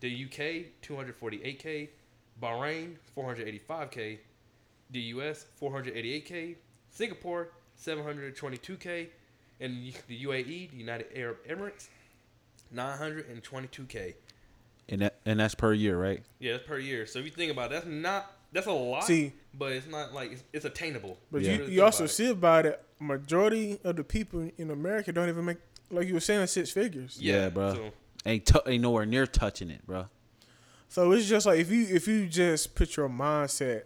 The 0.00 0.24
UK, 0.24 0.66
248K. 0.82 1.88
Bahrain, 2.40 2.96
485K. 3.16 4.18
The 4.90 5.00
US, 5.00 5.46
488K. 5.60 6.56
Singapore, 6.90 7.48
722K. 7.80 9.08
And 9.60 9.92
the 10.08 10.24
UAE, 10.24 10.70
the 10.70 10.76
United 10.76 11.06
Arab 11.14 11.38
Emirates, 11.48 11.88
922K. 12.74 14.14
And 14.88 15.00
that 15.02 15.14
and 15.24 15.38
that's 15.40 15.54
per 15.54 15.72
year, 15.72 15.96
right? 16.00 16.22
Yeah, 16.40 16.52
that's 16.52 16.66
per 16.66 16.78
year. 16.78 17.06
So 17.06 17.18
if 17.20 17.24
you 17.24 17.30
think 17.30 17.52
about 17.52 17.66
it, 17.66 17.74
that's 17.74 17.86
not 17.86 18.32
that's 18.52 18.66
a 18.66 18.72
lot. 18.72 19.04
See- 19.04 19.32
but 19.54 19.72
it's 19.72 19.86
not 19.86 20.12
like 20.14 20.32
it's, 20.32 20.44
it's 20.52 20.64
attainable. 20.64 21.18
but 21.30 21.42
Yeah. 21.42 21.52
you, 21.58 21.64
you 21.66 21.82
also 21.84 22.04
about 22.04 22.10
it. 22.10 22.14
see 22.14 22.30
about 22.30 22.66
it, 22.66 22.82
majority 22.98 23.78
of 23.84 23.96
the 23.96 24.04
people 24.04 24.50
in 24.56 24.70
America 24.70 25.12
don't 25.12 25.28
even 25.28 25.44
make, 25.44 25.58
like 25.90 26.08
you 26.08 26.14
were 26.14 26.20
saying, 26.20 26.46
six 26.46 26.70
figures. 26.70 27.18
Yeah, 27.20 27.50
bro. 27.50 27.74
So, 27.74 27.90
Ain't 28.24 28.46
t- 28.46 28.58
ain't 28.66 28.82
nowhere 28.82 29.04
near 29.04 29.26
touching 29.26 29.68
it, 29.70 29.86
bro. 29.86 30.06
So 30.88 31.12
it's 31.12 31.26
just 31.28 31.44
like 31.46 31.58
if 31.58 31.70
you 31.70 31.86
if 31.90 32.06
you 32.08 32.26
just 32.26 32.74
put 32.74 32.96
your 32.96 33.08
mindset 33.08 33.84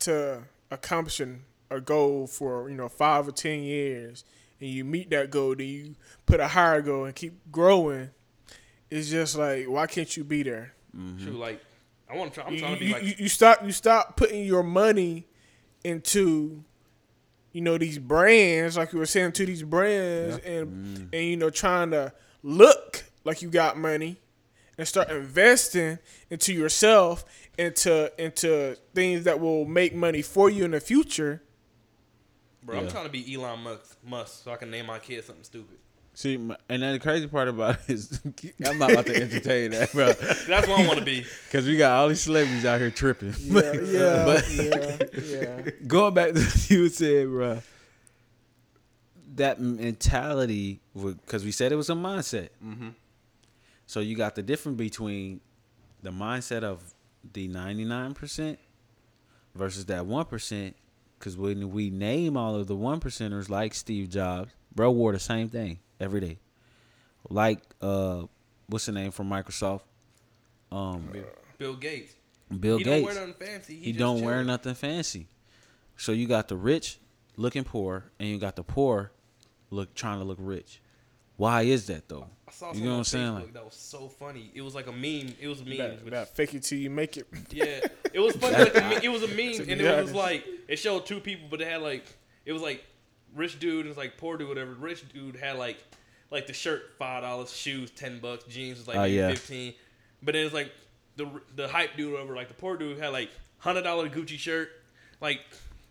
to 0.00 0.42
accomplishing 0.70 1.42
a 1.70 1.80
goal 1.80 2.26
for 2.26 2.68
you 2.70 2.76
know 2.76 2.88
five 2.88 3.26
or 3.28 3.32
ten 3.32 3.60
years, 3.62 4.24
and 4.60 4.70
you 4.70 4.84
meet 4.84 5.10
that 5.10 5.30
goal, 5.30 5.54
then 5.54 5.66
you 5.66 5.94
put 6.24 6.40
a 6.40 6.48
higher 6.48 6.80
goal 6.82 7.04
and 7.04 7.14
keep 7.14 7.34
growing. 7.50 8.10
It's 8.90 9.08
just 9.10 9.36
like 9.36 9.66
why 9.66 9.86
can't 9.86 10.16
you 10.16 10.24
be 10.24 10.42
there? 10.42 10.72
Mm-hmm. 10.96 11.24
true. 11.24 11.34
Like 11.34 11.60
I 12.10 12.16
want 12.16 12.32
to 12.34 12.40
try. 12.40 12.48
I'm 12.48 12.54
You, 12.54 12.60
to 12.60 12.76
be 12.76 12.86
you- 12.86 12.92
like 12.94 13.02
you- 13.02 13.14
you 13.18 13.28
stop 13.28 13.64
you 13.64 13.72
stop 13.72 14.16
putting 14.16 14.44
your 14.44 14.62
money 14.62 15.26
into 15.84 16.62
you 17.52 17.60
know 17.62 17.78
these 17.78 17.98
brands 17.98 18.76
like 18.76 18.92
you 18.92 18.98
were 18.98 19.06
saying 19.06 19.32
to 19.32 19.46
these 19.46 19.62
brands 19.62 20.38
and 20.44 20.66
mm. 20.68 21.08
and 21.12 21.24
you 21.24 21.36
know 21.36 21.48
trying 21.50 21.90
to 21.90 22.12
look 22.42 23.04
like 23.24 23.40
you 23.40 23.48
got 23.48 23.78
money 23.78 24.20
and 24.76 24.86
start 24.86 25.08
investing 25.10 25.98
into 26.28 26.52
yourself 26.52 27.24
into 27.56 28.12
into 28.22 28.76
things 28.94 29.24
that 29.24 29.40
will 29.40 29.64
make 29.64 29.94
money 29.94 30.20
for 30.22 30.50
you 30.50 30.64
in 30.64 30.72
the 30.72 30.80
future 30.80 31.42
bro. 32.66 32.78
I'm 32.78 32.88
trying 32.88 33.04
to 33.04 33.10
be 33.10 33.34
Elon 33.34 33.60
Musk, 33.60 33.96
Musk, 34.04 34.44
so 34.44 34.52
I 34.52 34.56
can 34.56 34.70
name 34.70 34.86
my 34.86 34.98
kid 34.98 35.24
something 35.24 35.44
stupid. 35.44 35.78
See, 36.14 36.34
and 36.34 36.56
then 36.68 36.92
the 36.94 36.98
crazy 36.98 37.26
part 37.26 37.46
about 37.48 37.78
it 37.86 37.90
is, 37.90 38.20
I'm 38.66 38.78
not 38.78 38.90
about 38.90 39.06
to 39.06 39.14
entertain 39.16 39.70
that, 39.72 39.92
bro, 39.92 40.12
That's 40.14 40.66
what 40.66 40.80
I 40.80 40.86
want 40.86 40.98
to 40.98 41.04
be. 41.04 41.24
because 41.46 41.66
we 41.66 41.76
got 41.76 41.92
all 41.92 42.08
these 42.08 42.22
celebrities 42.22 42.64
out 42.64 42.80
here 42.80 42.90
tripping. 42.90 43.34
yeah 43.38 43.72
yeah 43.82 44.24
But- 44.24 44.48
yeah 44.50 44.96
yeah 45.24 45.70
going 45.86 46.14
back 46.14 46.32
to 46.32 46.40
what 46.40 46.70
you 46.70 46.88
said, 46.88 47.28
bro, 47.28 47.60
that 49.34 49.60
mentality, 49.60 50.80
because 50.94 51.44
we 51.44 51.52
said 51.52 51.70
it 51.72 51.76
was 51.76 51.90
a 51.90 51.94
mindset. 51.94 52.48
Mm-hmm. 52.64 52.88
So 53.86 54.00
you 54.00 54.16
got 54.16 54.34
the 54.34 54.42
difference 54.42 54.78
between 54.78 55.40
the 56.02 56.10
mindset 56.10 56.62
of 56.62 56.94
the 57.32 57.48
99% 57.48 58.56
versus 59.54 59.84
that 59.86 60.04
1%. 60.04 60.74
Because 61.18 61.36
when 61.36 61.70
we 61.70 61.90
name 61.90 62.36
all 62.36 62.54
of 62.54 62.66
the 62.66 62.76
one 62.76 63.00
percenters 63.00 63.48
like 63.48 63.74
Steve 63.74 64.10
Jobs, 64.10 64.52
bro 64.74 64.90
wore 64.90 65.12
the 65.12 65.18
same 65.18 65.48
thing 65.48 65.78
every 65.98 66.20
day. 66.20 66.38
Like, 67.28 67.60
uh, 67.80 68.24
what's 68.68 68.86
the 68.86 68.92
name 68.92 69.10
from 69.10 69.28
Microsoft? 69.28 69.80
Um, 70.70 71.08
Bill 71.58 71.74
Gates. 71.74 72.14
Bill 72.60 72.78
he 72.78 72.84
Gates. 72.84 73.06
don't 73.06 73.14
wear 73.14 73.26
nothing 73.26 73.46
fancy. 73.46 73.76
He, 73.76 73.84
he 73.86 73.92
don't 73.92 74.20
wear 74.22 74.44
nothing 74.44 74.74
fancy. 74.74 75.28
So 75.96 76.12
you 76.12 76.26
got 76.26 76.48
the 76.48 76.56
rich 76.56 76.98
looking 77.36 77.64
poor, 77.64 78.04
and 78.18 78.28
you 78.28 78.38
got 78.38 78.56
the 78.56 78.62
poor 78.62 79.10
look 79.70 79.94
trying 79.94 80.18
to 80.18 80.24
look 80.24 80.38
rich. 80.40 80.80
Why 81.36 81.62
is 81.62 81.86
that 81.86 82.08
though? 82.08 82.26
I 82.48 82.52
saw 82.52 82.72
You 82.72 82.84
know 82.84 82.92
what 82.92 82.96
I'm 82.98 83.04
saying? 83.04 83.34
Like- 83.34 83.52
that 83.52 83.64
was 83.64 83.74
so 83.74 84.08
funny. 84.08 84.50
It 84.54 84.62
was 84.62 84.74
like 84.74 84.86
a 84.86 84.92
meme. 84.92 85.34
It 85.40 85.48
was 85.48 85.60
a 85.60 85.64
meme. 85.64 85.78
that, 85.78 86.04
which- 86.04 86.12
that 86.12 86.34
fake 86.36 86.54
it 86.54 86.62
till 86.62 86.78
you 86.78 86.90
make 86.90 87.16
it 87.16 87.26
Yeah, 87.50 87.80
it 88.12 88.20
was 88.20 88.36
funny. 88.36 88.56
Like 88.56 88.76
a 88.76 88.80
me- 88.88 88.98
it 89.02 89.08
was 89.08 89.22
a 89.22 89.28
meme, 89.28 89.68
and 89.68 89.80
it 89.80 90.02
was 90.02 90.12
like 90.12 90.44
it 90.68 90.76
showed 90.76 91.06
two 91.06 91.20
people, 91.20 91.46
but 91.50 91.58
they 91.58 91.66
had 91.66 91.82
like 91.82 92.04
it 92.44 92.52
was 92.52 92.62
like 92.62 92.84
rich 93.34 93.58
dude 93.58 93.80
and 93.80 93.88
it's 93.88 93.98
like 93.98 94.16
poor 94.16 94.36
dude, 94.36 94.48
whatever. 94.48 94.72
Rich 94.72 95.08
dude 95.12 95.36
had 95.36 95.58
like 95.58 95.78
like 96.30 96.46
the 96.46 96.52
shirt 96.52 96.94
five 96.98 97.22
dollars, 97.22 97.52
shoes 97.52 97.90
ten 97.90 98.18
bucks, 98.18 98.44
jeans 98.44 98.78
was 98.78 98.88
like 98.88 98.96
oh, 98.96 99.02
maybe 99.02 99.14
yeah. 99.14 99.30
fifteen. 99.30 99.74
But 100.22 100.32
then 100.32 100.46
it's 100.46 100.54
like 100.54 100.72
the 101.16 101.28
the 101.54 101.68
hype 101.68 101.96
dude 101.96 102.14
over 102.14 102.34
like 102.34 102.48
the 102.48 102.54
poor 102.54 102.76
dude 102.76 102.98
had 102.98 103.08
like 103.08 103.30
hundred 103.58 103.82
dollar 103.82 104.08
Gucci 104.08 104.38
shirt, 104.38 104.70
like 105.20 105.40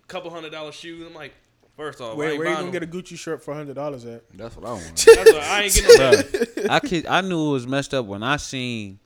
couple 0.07 0.31
hundred 0.31 0.51
dollar 0.51 0.71
shoes. 0.71 1.05
I'm 1.05 1.13
like, 1.13 1.33
First 1.77 1.99
off, 1.99 2.15
Where, 2.15 2.29
ain't 2.31 2.39
where 2.39 2.47
you 2.47 2.53
gonna 2.55 2.65
no- 2.67 2.71
get 2.71 2.83
a 2.83 2.87
Gucci 2.87 3.17
shirt 3.17 3.43
for 3.43 3.53
hundred 3.53 3.75
dollars 3.75 4.05
at? 4.05 4.23
That's 4.33 4.55
what 4.55 4.65
I 4.65 4.71
want. 4.73 4.95
That's 5.05 5.33
what, 5.33 5.43
I 5.43 5.61
ain't 5.63 5.73
getting 5.73 6.63
no 6.65 6.73
I 6.73 6.79
kid, 6.79 7.05
I 7.05 7.21
knew 7.21 7.49
it 7.49 7.51
was 7.51 7.67
messed 7.67 7.93
up 7.93 8.05
when 8.05 8.23
I 8.23 8.37
seen 8.37 8.99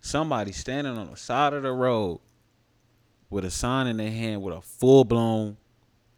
somebody 0.00 0.52
standing 0.52 0.96
on 0.96 1.10
the 1.10 1.16
side 1.16 1.52
of 1.52 1.62
the 1.62 1.72
road 1.72 2.20
with 3.28 3.44
a 3.44 3.50
sign 3.50 3.86
in 3.88 3.98
their 3.98 4.10
hand 4.10 4.42
with 4.42 4.54
a 4.54 4.62
full 4.62 5.04
blown 5.04 5.58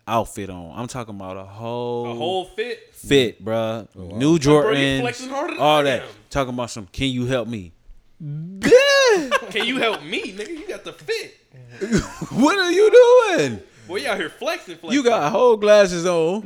outfit 0.07 0.49
on. 0.49 0.79
I'm 0.79 0.87
talking 0.87 1.15
about 1.15 1.37
a 1.37 1.45
whole, 1.45 2.13
a 2.13 2.15
whole 2.15 2.45
fit. 2.45 2.95
fit, 2.95 3.45
bruh. 3.45 3.89
Oh, 3.97 4.05
wow. 4.05 4.17
New 4.19 4.39
Bro, 4.39 4.71
you 4.71 4.77
Jordans, 4.77 5.01
flexing 5.01 5.29
harder 5.29 5.55
than 5.55 5.63
all 5.63 5.83
that. 5.83 6.03
am. 6.03 6.09
Talking 6.31 6.55
about 6.55 6.71
some. 6.71 6.87
Can 6.87 7.09
you 7.09 7.27
help 7.27 7.49
me? 7.49 7.73
Can 8.21 9.67
you 9.67 9.79
help 9.79 10.03
me, 10.05 10.33
nigga? 10.33 10.51
You 10.51 10.69
got 10.69 10.85
the 10.85 10.93
fit. 10.93 11.37
what 12.31 12.59
are 12.59 12.71
you 12.71 12.91
doing? 13.39 13.61
Boy, 13.89 13.97
you 13.99 14.09
out 14.09 14.19
here 14.19 14.29
flexing, 14.31 14.77
flexing. 14.77 14.93
You 14.93 15.03
got 15.05 15.31
whole 15.33 15.57
glasses 15.57 16.07
on. 16.07 16.45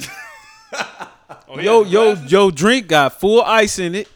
oh, 1.48 1.58
Yo, 1.58 1.82
has 1.84 1.92
yo, 1.92 2.14
glasses? 2.14 2.32
yo, 2.32 2.50
drink 2.50 2.86
got 2.88 3.18
full 3.20 3.42
ice 3.42 3.78
in 3.78 3.94
it. 3.94 4.08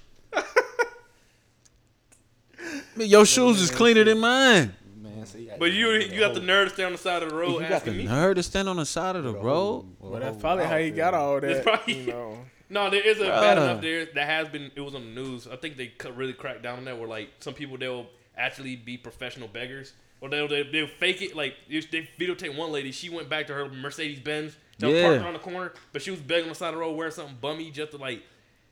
Man, 2.97 3.09
Your 3.09 3.27
shoes 3.27 3.61
is 3.61 3.71
cleaner 3.71 4.05
than 4.05 4.19
mine. 4.21 4.75
Man, 4.97 5.27
see, 5.27 5.51
But 5.59 5.73
you, 5.73 5.91
you 5.93 6.21
got 6.21 6.35
the 6.35 6.41
nerve 6.41 6.69
to 6.69 6.75
stay 6.75 6.85
on 6.85 6.93
the 6.93 6.99
side 6.99 7.23
of 7.23 7.31
the 7.31 7.37
road 7.37 7.63
You 7.63 7.69
got 7.69 7.85
the 7.85 7.93
me. 7.93 8.05
nerve 8.05 8.37
to 8.37 8.43
stand 8.43 8.69
on 8.69 8.77
the 8.77 8.87
side 8.87 9.17
of 9.17 9.25
the 9.25 9.35
road. 9.35 9.87
But 10.01 10.21
that's 10.21 10.37
probably 10.41 10.65
how 10.65 10.79
he 10.79 10.91
got 10.91 11.15
all 11.15 11.41
that. 11.41 11.51
It's 11.51 11.65
probably- 11.65 12.01
You 12.03 12.07
know. 12.13 12.39
No, 12.71 12.91
there 12.91 13.07
is 13.07 13.21
a 13.21 13.25
bad 13.27 13.59
enough 13.59 13.83
there 13.83 14.07
that 14.07 14.27
has 14.27 14.49
been. 14.49 14.71
It 14.75 14.81
was 14.81 14.95
on 14.95 15.03
the 15.15 15.21
news. 15.23 15.47
I 15.47 15.55
think 15.57 15.77
they 15.77 15.93
really 16.17 16.33
cracked 16.33 16.63
down 16.63 16.79
on 16.79 16.85
that. 16.87 16.99
Where 16.99 17.07
like 17.07 17.29
some 17.41 17.53
people 17.55 17.77
they'll 17.77 18.07
actually 18.37 18.75
be 18.75 18.97
professional 18.97 19.49
beggars, 19.49 19.93
or 20.25 20.31
they'll 20.31 20.49
they'll, 20.49 20.71
they'll 20.73 20.87
fake 20.87 21.21
it. 21.21 21.37
Like 21.37 21.55
if 21.69 21.91
they 21.91 22.09
videotape 22.19 22.57
one 22.57 22.73
lady, 22.73 22.91
she 22.93 23.11
went 23.11 23.29
back 23.29 23.47
to 23.49 23.55
her 23.55 23.69
Mercedes 23.69 24.21
Benz 24.21 24.57
that 24.79 24.87
was 24.87 24.97
Yeah. 24.97 25.09
parked 25.09 25.23
around 25.23 25.33
the 25.35 25.39
corner, 25.41 25.73
but 25.93 26.01
she 26.01 26.11
was 26.11 26.21
begging 26.21 26.45
on 26.45 26.49
the 26.51 26.55
side 26.55 26.69
of 26.69 26.75
the 26.75 26.81
road 26.81 26.93
wearing 26.97 27.13
something 27.13 27.37
bummy 27.41 27.71
just 27.71 27.91
to 27.93 27.99
like 27.99 28.23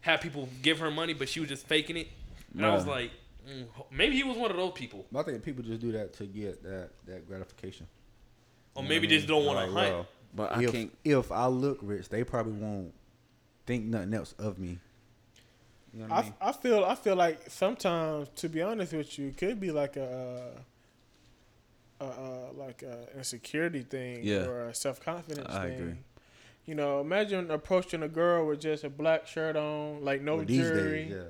have 0.01 0.21
people 0.23 0.49
give 0.63 0.79
her 0.79 0.91
money, 0.91 1.13
but 1.13 1.29
she 1.29 1.41
was 1.41 1.49
just 1.51 1.67
faking 1.67 1.97
it. 1.99 2.09
And 2.57 2.65
I 2.65 2.75
was 2.75 2.87
like, 2.87 3.11
mm, 3.49 3.67
maybe 3.91 4.17
he 4.17 4.25
was 4.25 4.37
one 4.37 4.51
of 4.51 4.57
those 4.57 4.73
people, 4.73 5.05
I 5.15 5.23
think 5.23 5.43
people 5.45 5.63
just 5.63 5.81
do 5.83 5.93
that 5.93 6.15
to 6.15 6.25
get 6.27 6.63
that 6.63 6.89
that 7.07 7.29
gratification. 7.29 7.87
or 8.75 8.83
You 8.83 8.89
maybe 8.89 9.07
what 9.07 9.13
I 9.13 9.17
just 9.17 9.29
don't 9.29 9.45
want 9.45 9.59
Like, 9.59 9.67
to 9.69 9.73
hunt. 9.73 9.93
well, 9.93 10.07
But 10.35 10.57
I 10.57 10.63
if, 10.65 10.73
can't. 10.73 10.99
if 11.05 11.31
I 11.31 11.47
look 11.47 11.79
rich, 11.83 12.09
they 12.09 12.25
probably 12.25 12.55
won't 12.55 12.95
think 13.67 13.85
nothing 13.85 14.15
else 14.15 14.35
of 14.39 14.59
me. 14.59 14.79
You 15.93 16.01
know 16.01 16.07
what 16.07 16.13
I, 16.13 16.19
I, 16.19 16.23
mean? 16.23 16.35
I 16.41 16.53
feel 16.53 16.85
I 16.85 16.95
feel 16.95 17.17
like 17.17 17.51
sometimes, 17.51 18.29
to 18.37 18.49
be 18.49 18.63
honest 18.63 18.95
with 18.95 19.19
you, 19.19 19.29
it 19.29 19.37
could 19.37 19.61
be 19.61 19.71
like 19.71 19.97
a, 19.99 20.05
uh, 20.57 20.61
a, 22.03 22.07
a 22.07 22.53
like 22.59 22.83
a 22.83 23.09
insecurity 23.17 23.83
thing 23.83 24.21
Yeah. 24.23 24.47
or 24.47 24.69
a 24.69 24.75
self 24.75 25.01
confidence 25.01 25.49
I 25.49 25.69
thing. 25.69 25.79
agree. 25.79 25.95
You 26.65 26.75
know, 26.77 27.01
imagine 27.01 27.51
approaching 27.51 28.03
a 28.03 28.09
girl 28.09 28.47
with 28.47 28.61
just 28.61 28.85
a 28.85 28.91
black 28.91 29.27
shirt 29.27 29.57
on, 29.57 30.05
like 30.05 30.23
no 30.23 30.37
Well, 30.37 30.45
jewelry, 30.45 31.05
days, 31.07 31.13
yeah. 31.13 31.23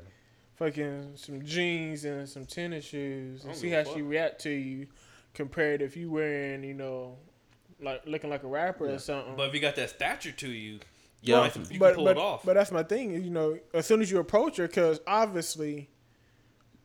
fucking 0.57 1.13
some 1.17 1.43
jeans 1.45 2.05
and 2.05 2.29
some 2.29 2.45
tennis 2.45 2.85
shoes, 2.85 3.45
and 3.45 3.57
see 3.57 3.71
give 3.71 3.87
a 3.87 3.89
how 3.91 3.95
she 3.97 4.03
react 4.03 4.43
to 4.43 4.51
you, 4.51 4.89
compared 5.33 5.81
if 5.81 5.97
you 5.97 6.11
wearing, 6.11 6.63
you 6.65 6.75
know, 6.75 7.17
like 7.81 8.03
looking 8.07 8.29
like 8.29 8.43
a 8.43 8.47
rapper 8.47 8.87
Yeah. 8.87 8.93
or 8.95 8.99
something. 8.99 9.35
But 9.37 9.49
if 9.49 9.55
you 9.55 9.61
got 9.61 9.75
that 9.77 9.89
stature 9.91 10.33
to 10.33 10.49
you, 10.51 10.81
Yeah. 11.23 11.47
you, 11.47 11.51
can- 11.51 11.67
you 11.71 11.79
but 11.79 11.95
pull 11.95 12.05
but, 12.05 12.17
it 12.19 12.21
off. 12.21 12.45
but 12.45 12.53
that's 12.55 12.71
my 12.71 12.83
thing. 12.83 13.13
is, 13.13 13.23
You 13.25 13.31
know, 13.31 13.59
as 13.73 13.87
soon 13.87 14.03
as 14.03 14.11
you 14.11 14.19
approach 14.19 14.59
her, 14.59 14.67
because 14.67 15.01
obviously, 15.07 15.89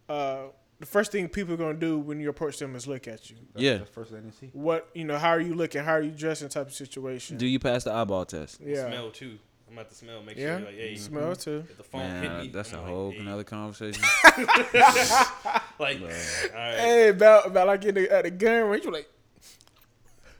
uh, 0.07 0.43
the 0.79 0.85
first 0.85 1.11
thing 1.11 1.27
people 1.27 1.53
are 1.53 1.57
gonna 1.57 1.73
do 1.73 1.97
when 1.99 2.19
you 2.19 2.29
approach 2.29 2.59
them 2.59 2.75
is 2.75 2.87
look 2.87 3.07
at 3.07 3.29
you. 3.29 3.35
That's, 3.53 3.63
Yeah. 3.63 3.77
The 3.77 3.85
first 3.85 4.11
thing 4.11 4.23
they 4.25 4.31
see. 4.31 4.49
What 4.53 4.89
you 4.93 5.05
know, 5.05 5.17
how 5.17 5.29
are 5.29 5.41
you 5.41 5.53
looking? 5.53 5.83
How 5.83 5.93
are 5.93 6.01
you 6.01 6.11
dressing? 6.11 6.49
Type 6.49 6.67
of 6.67 6.73
situation. 6.73 7.37
Do 7.37 7.47
you 7.47 7.59
pass 7.59 7.83
the 7.83 7.93
eyeball 7.93 8.25
test? 8.25 8.59
yeah, 8.63 8.87
smell 8.87 9.11
too. 9.11 9.37
I'm 9.69 9.77
at 9.79 9.89
the 9.89 9.95
smell. 9.95 10.23
Make 10.23 10.37
yeah. 10.37 10.43
sure 10.43 10.57
you're 10.59 10.67
like, 10.67 10.77
hey, 10.77 10.95
Smell 10.95 11.35
too. 11.35 11.65
if 11.69 11.77
the 11.77 11.83
phone 11.83 12.21
hit 12.21 12.31
me, 12.39 12.47
that's 12.47 12.71
a 12.71 12.77
I'm 12.77 12.83
like, 12.83 12.91
whole 12.91 13.11
hey. 13.11 13.17
another 13.19 13.43
conversation. 13.43 14.01
Like, 15.79 16.01
all 16.01 16.07
right. 16.07 16.77
Hey, 16.79 17.09
about 17.09 17.45
about 17.47 17.67
like 17.67 17.85
in 17.85 17.93
the, 17.95 18.11
at 18.11 18.23
the 18.23 18.31
gun 18.31 18.63
range, 18.69 18.85
you 18.85 18.91
like 18.91 19.07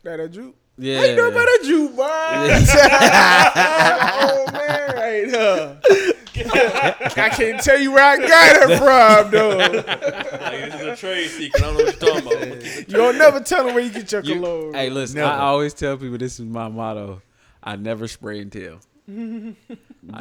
that 0.04 0.20
a 0.20 0.28
Jew. 0.30 0.54
Yeah. 0.78 1.00
How 1.00 1.06
you 1.06 1.16
know 1.16 1.28
about 1.28 1.48
a 1.48 1.60
Jew, 1.64 1.90
boy? 1.90 2.04
oh 2.08 2.48
man, 4.54 4.96
right 4.96 5.32
there. 5.32 5.80
I 7.18 7.30
can't 7.30 7.62
tell 7.62 7.80
you 7.80 7.92
where 7.92 8.04
I 8.04 8.18
got 8.18 8.70
it 8.70 8.78
from, 8.78 9.32
though. 9.32 9.58
Like, 10.48 10.72
this 10.72 10.82
is 10.82 10.88
a 10.88 10.96
trade 10.96 11.30
secret. 11.30 11.62
I 11.64 11.66
don't 11.68 11.78
know 11.78 11.84
what 11.86 12.02
you're 12.02 12.12
talking 12.12 12.28
about. 12.28 12.42
I'm 12.44 12.50
gonna 12.50 12.62
keep 12.62 12.66
it 12.78 12.90
You 12.90 12.96
don't 12.98 13.18
never 13.18 13.40
tell 13.42 13.66
them 13.66 13.76
where 13.76 13.84
you 13.84 13.90
get 13.92 14.12
your 14.12 14.22
You- 14.24 14.36
cologne. 14.36 14.74
hey, 14.74 14.90
listen. 14.90 15.18
Never. 15.18 15.32
I 15.32 15.40
always 15.40 15.74
tell 15.74 15.98
people 15.98 16.18
this 16.18 16.40
is 16.40 16.46
my 16.46 16.68
motto. 16.70 17.22
I 17.62 17.76
never 17.76 18.08
spray 18.08 18.40
and 18.40 18.52
tell. 18.52 18.80
I 19.10 19.14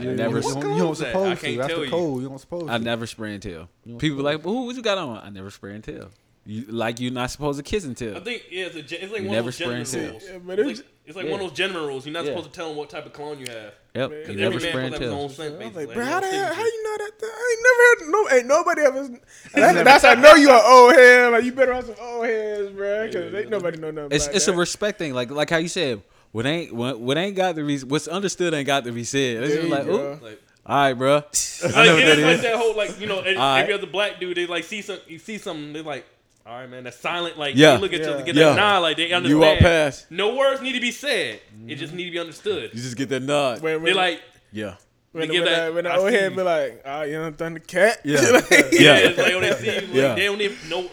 Yeah, 0.02 0.12
never. 0.14 0.36
You 0.38 0.42
don't, 0.42 0.62
color 0.62 0.72
you 0.74 0.78
don't 0.80 0.88
was 0.90 0.98
that? 1.00 1.08
I 1.08 1.34
to. 1.34 1.40
can't 1.40 1.56
That's 1.58 1.68
tell 1.68 1.78
the 1.80 1.84
you. 1.86 1.90
code. 1.90 2.22
You 2.22 2.28
don't 2.28 2.38
supposed 2.38 2.68
I 2.70 2.78
to. 2.78 2.84
never 2.84 3.06
spray 3.06 3.34
and 3.34 3.42
tell. 3.42 3.68
People 3.98 4.18
supposed 4.18 4.24
like, 4.24 4.44
"Ooh, 4.46 4.66
what 4.66 4.74
you 4.76 4.82
got 4.82 4.98
on?" 4.98 5.18
I 5.18 5.30
never 5.30 5.50
spray 5.50 5.74
and 5.74 5.84
tell. 5.84 6.10
You 6.48 6.64
like 6.68 7.00
you're 7.00 7.12
not 7.12 7.30
supposed 7.32 7.58
to 7.58 7.64
kiss 7.64 7.84
and 7.84 7.92
I 8.00 8.20
think 8.20 8.44
yeah, 8.50 8.66
it's, 8.66 8.76
a, 8.76 8.82
gen- 8.82 9.00
it's 9.02 9.12
like 9.12 9.22
You 9.22 9.28
one 9.28 9.38
of 9.38 9.44
those 9.46 9.58
gentleman 9.58 9.82
rules. 10.12 10.24
Yeah, 10.24 10.38
but 10.38 10.58
It's 10.60 10.68
it's, 10.70 10.78
like, 10.80 10.88
it's 11.06 11.16
like 11.16 11.24
Yeah. 11.26 11.30
one 11.32 11.40
of 11.40 11.46
those 11.48 11.56
gentleman 11.56 11.86
rules. 11.88 12.06
You're 12.06 12.12
not 12.12 12.24
Yeah. 12.24 12.30
supposed 12.30 12.52
to 12.52 12.56
tell 12.56 12.68
them 12.68 12.76
what 12.76 12.88
type 12.88 13.04
of 13.04 13.12
cologne 13.12 13.40
you 13.40 13.46
have. 13.48 13.72
Yep. 13.94 14.10
Man, 14.10 14.20
You 14.30 14.36
never 14.36 14.46
every 14.46 14.60
spray 14.60 14.72
man 14.74 14.84
and 14.84 14.94
supposed 14.94 15.00
to 15.00 15.02
have 15.02 15.02
his 15.02 15.12
own 15.12 15.30
scent. 15.30 15.62
I 15.62 15.66
was 15.66 15.76
like, 15.76 15.94
bro, 15.94 16.04
how, 16.04 16.20
no 16.20 16.30
the 16.30 16.36
hell, 16.36 16.54
how 16.54 16.64
you 16.64 16.82
know 16.84 16.96
that? 16.98 17.12
I 17.22 17.50
ain't 17.50 17.62
never 17.66 17.82
heard 17.82 18.12
no, 18.12 18.36
ain't 18.36 18.46
nobody 18.46 18.82
ever. 18.82 19.20
That's, 19.54 19.84
that's 19.84 20.04
how 20.04 20.10
I 20.10 20.14
know 20.14 20.34
you 20.34 20.50
an 20.50 20.60
old 20.64 20.94
head. 20.94 21.32
Like 21.32 21.44
you 21.44 21.52
better 21.52 21.74
have 21.74 21.86
some 21.86 21.96
old 22.00 22.26
heads, 22.26 22.70
bro, 22.70 23.06
because 23.06 23.34
ain't 23.34 23.50
nobody 23.50 23.78
know 23.78 23.90
nothing. 23.90 24.12
It's 24.12 24.26
about 24.26 24.36
it's 24.36 24.46
a 24.48 24.52
that. 24.52 24.56
respect 24.56 24.98
thing. 24.98 25.14
Like 25.14 25.30
like 25.30 25.50
how 25.50 25.56
you 25.56 25.68
said, 25.68 26.00
what 26.30 26.46
ain't 26.46 26.72
what, 26.72 27.00
what 27.00 27.16
ain't 27.18 27.34
got 27.34 27.56
to 27.56 27.66
be 27.66 27.78
what's 27.80 28.06
understood 28.06 28.54
ain't 28.54 28.66
got 28.68 28.84
to 28.84 28.92
be 28.92 29.02
said. 29.02 29.42
It's 29.42 29.54
just 29.56 29.68
like, 29.68 29.84
go. 29.86 30.18
Like, 30.22 30.40
all 30.64 30.76
right, 30.76 30.92
bro. 30.94 31.16
It's 31.28 31.64
I 31.64 31.68
like, 31.68 31.74
know 31.86 31.94
what 31.94 32.02
it's 32.02 32.16
that 32.20 32.26
like 32.26 32.40
that 32.42 32.56
whole 32.56 32.76
like 32.76 33.00
you 33.00 33.06
know 33.06 33.18
every, 33.20 33.36
Alright. 33.36 33.62
every 33.62 33.74
other 33.74 33.86
black 33.86 34.20
dude 34.20 34.36
they 34.36 34.46
like 34.46 34.64
see 34.64 34.82
some 34.82 34.98
you 35.08 35.18
see 35.18 35.38
something 35.38 35.72
they're 35.72 35.82
like 35.82 36.04
all 36.46 36.58
right 36.60 36.70
man 36.70 36.84
that's 36.84 36.96
silent 36.98 37.36
like 37.38 37.56
Yeah. 37.56 37.74
they 37.76 37.82
look 37.82 37.92
at 37.92 38.00
you 38.00 38.06
Yeah. 38.10 38.16
to 38.16 38.22
get 38.22 38.34
Yeah. 38.34 38.44
that 38.50 38.56
nod 38.56 38.78
like 38.80 38.96
they 38.96 39.12
understand 39.12 39.28
You 39.28 39.38
walk 39.38 39.58
past, 39.58 40.10
no 40.10 40.36
words 40.36 40.60
need 40.62 40.72
to 40.74 40.80
be 40.80 40.92
said 40.92 41.40
it 41.66 41.74
just 41.76 41.92
need 41.92 42.04
to 42.06 42.10
be 42.12 42.18
understood 42.18 42.70
you 42.72 42.80
just 42.82 42.96
get 42.96 43.08
that 43.08 43.22
nod. 43.22 43.60
when, 43.62 43.72
they 43.74 43.78
when, 43.78 43.94
like 44.04 44.20
Yeah. 44.52 44.76
when, 45.12 45.28
they 45.28 45.34
when, 45.40 45.44
that, 45.46 45.56
that, 45.66 45.74
when 45.74 45.84
the 45.84 45.90
I 45.90 45.96
old 45.96 46.08
see 46.10 46.14
head 46.16 46.30
you. 46.32 46.36
be 46.36 46.42
like, 46.42 46.82
oh, 46.84 47.02
you 47.02 47.12
know, 47.14 47.32
Thundercat. 47.32 47.96
Yeah. 48.04 48.20
Like, 48.20 48.50
yeah, 48.50 48.68
Yeah. 48.72 48.96
it's 49.08 49.18
like 49.18 49.32
when 49.32 49.40
they 49.42 49.52
see 49.54 49.74
you 49.74 49.80
like, 49.80 49.94
Yeah. 49.94 50.14
they 50.14 50.24
don't 50.26 50.40
even 50.40 50.56
no 50.68 50.90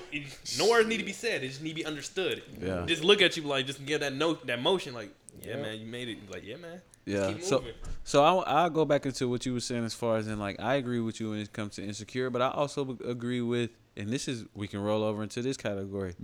no 0.58 0.70
words 0.70 0.88
need 0.88 0.97
to 0.97 1.04
be 1.04 1.12
said 1.14 1.43
it 1.43 1.49
just 1.49 1.62
need 1.62 1.70
to 1.72 1.76
be 1.76 1.86
understood 1.86 2.41
Yeah. 2.62 2.84
just 2.88 3.04
look 3.04 3.22
at 3.22 3.38
you 3.38 3.43
like 3.43 3.68
just 3.68 3.86
give 3.86 3.99
that 3.99 4.14
note 4.14 4.47
that 4.47 4.60
motion 4.62 4.93
like 4.93 5.10
yeah, 5.42 5.56
Yeah. 5.56 5.62
man 5.62 5.80
you 5.80 5.86
made 5.86 6.08
it 6.10 6.18
like 6.30 6.44
yeah 6.46 6.58
man 6.58 6.82
Yeah. 7.06 7.34
So 7.42 7.64
so 8.04 8.24
I 8.24 8.34
I'll 8.64 8.70
go 8.70 8.86
back 8.86 9.06
into 9.06 9.28
what 9.28 9.46
you 9.46 9.54
were 9.54 9.60
saying 9.60 9.84
as 9.86 9.94
far 9.94 10.18
as 10.18 10.28
in 10.28 10.40
like 10.40 10.60
I 10.62 10.76
agree 10.76 11.00
with 11.02 11.20
you 11.20 11.32
when 11.32 11.40
it 11.40 11.52
comes 11.54 11.76
to 11.76 11.84
insecure, 11.84 12.30
but 12.30 12.42
I 12.42 12.50
also 12.50 12.98
agree 13.06 13.42
with 13.42 13.72
and 13.98 14.10
this 14.10 14.28
is 14.28 14.46
we 14.54 14.68
can 14.68 14.80
roll 14.82 15.04
over 15.04 15.22
into 15.24 15.42
this 15.42 15.58
category, 15.58 16.16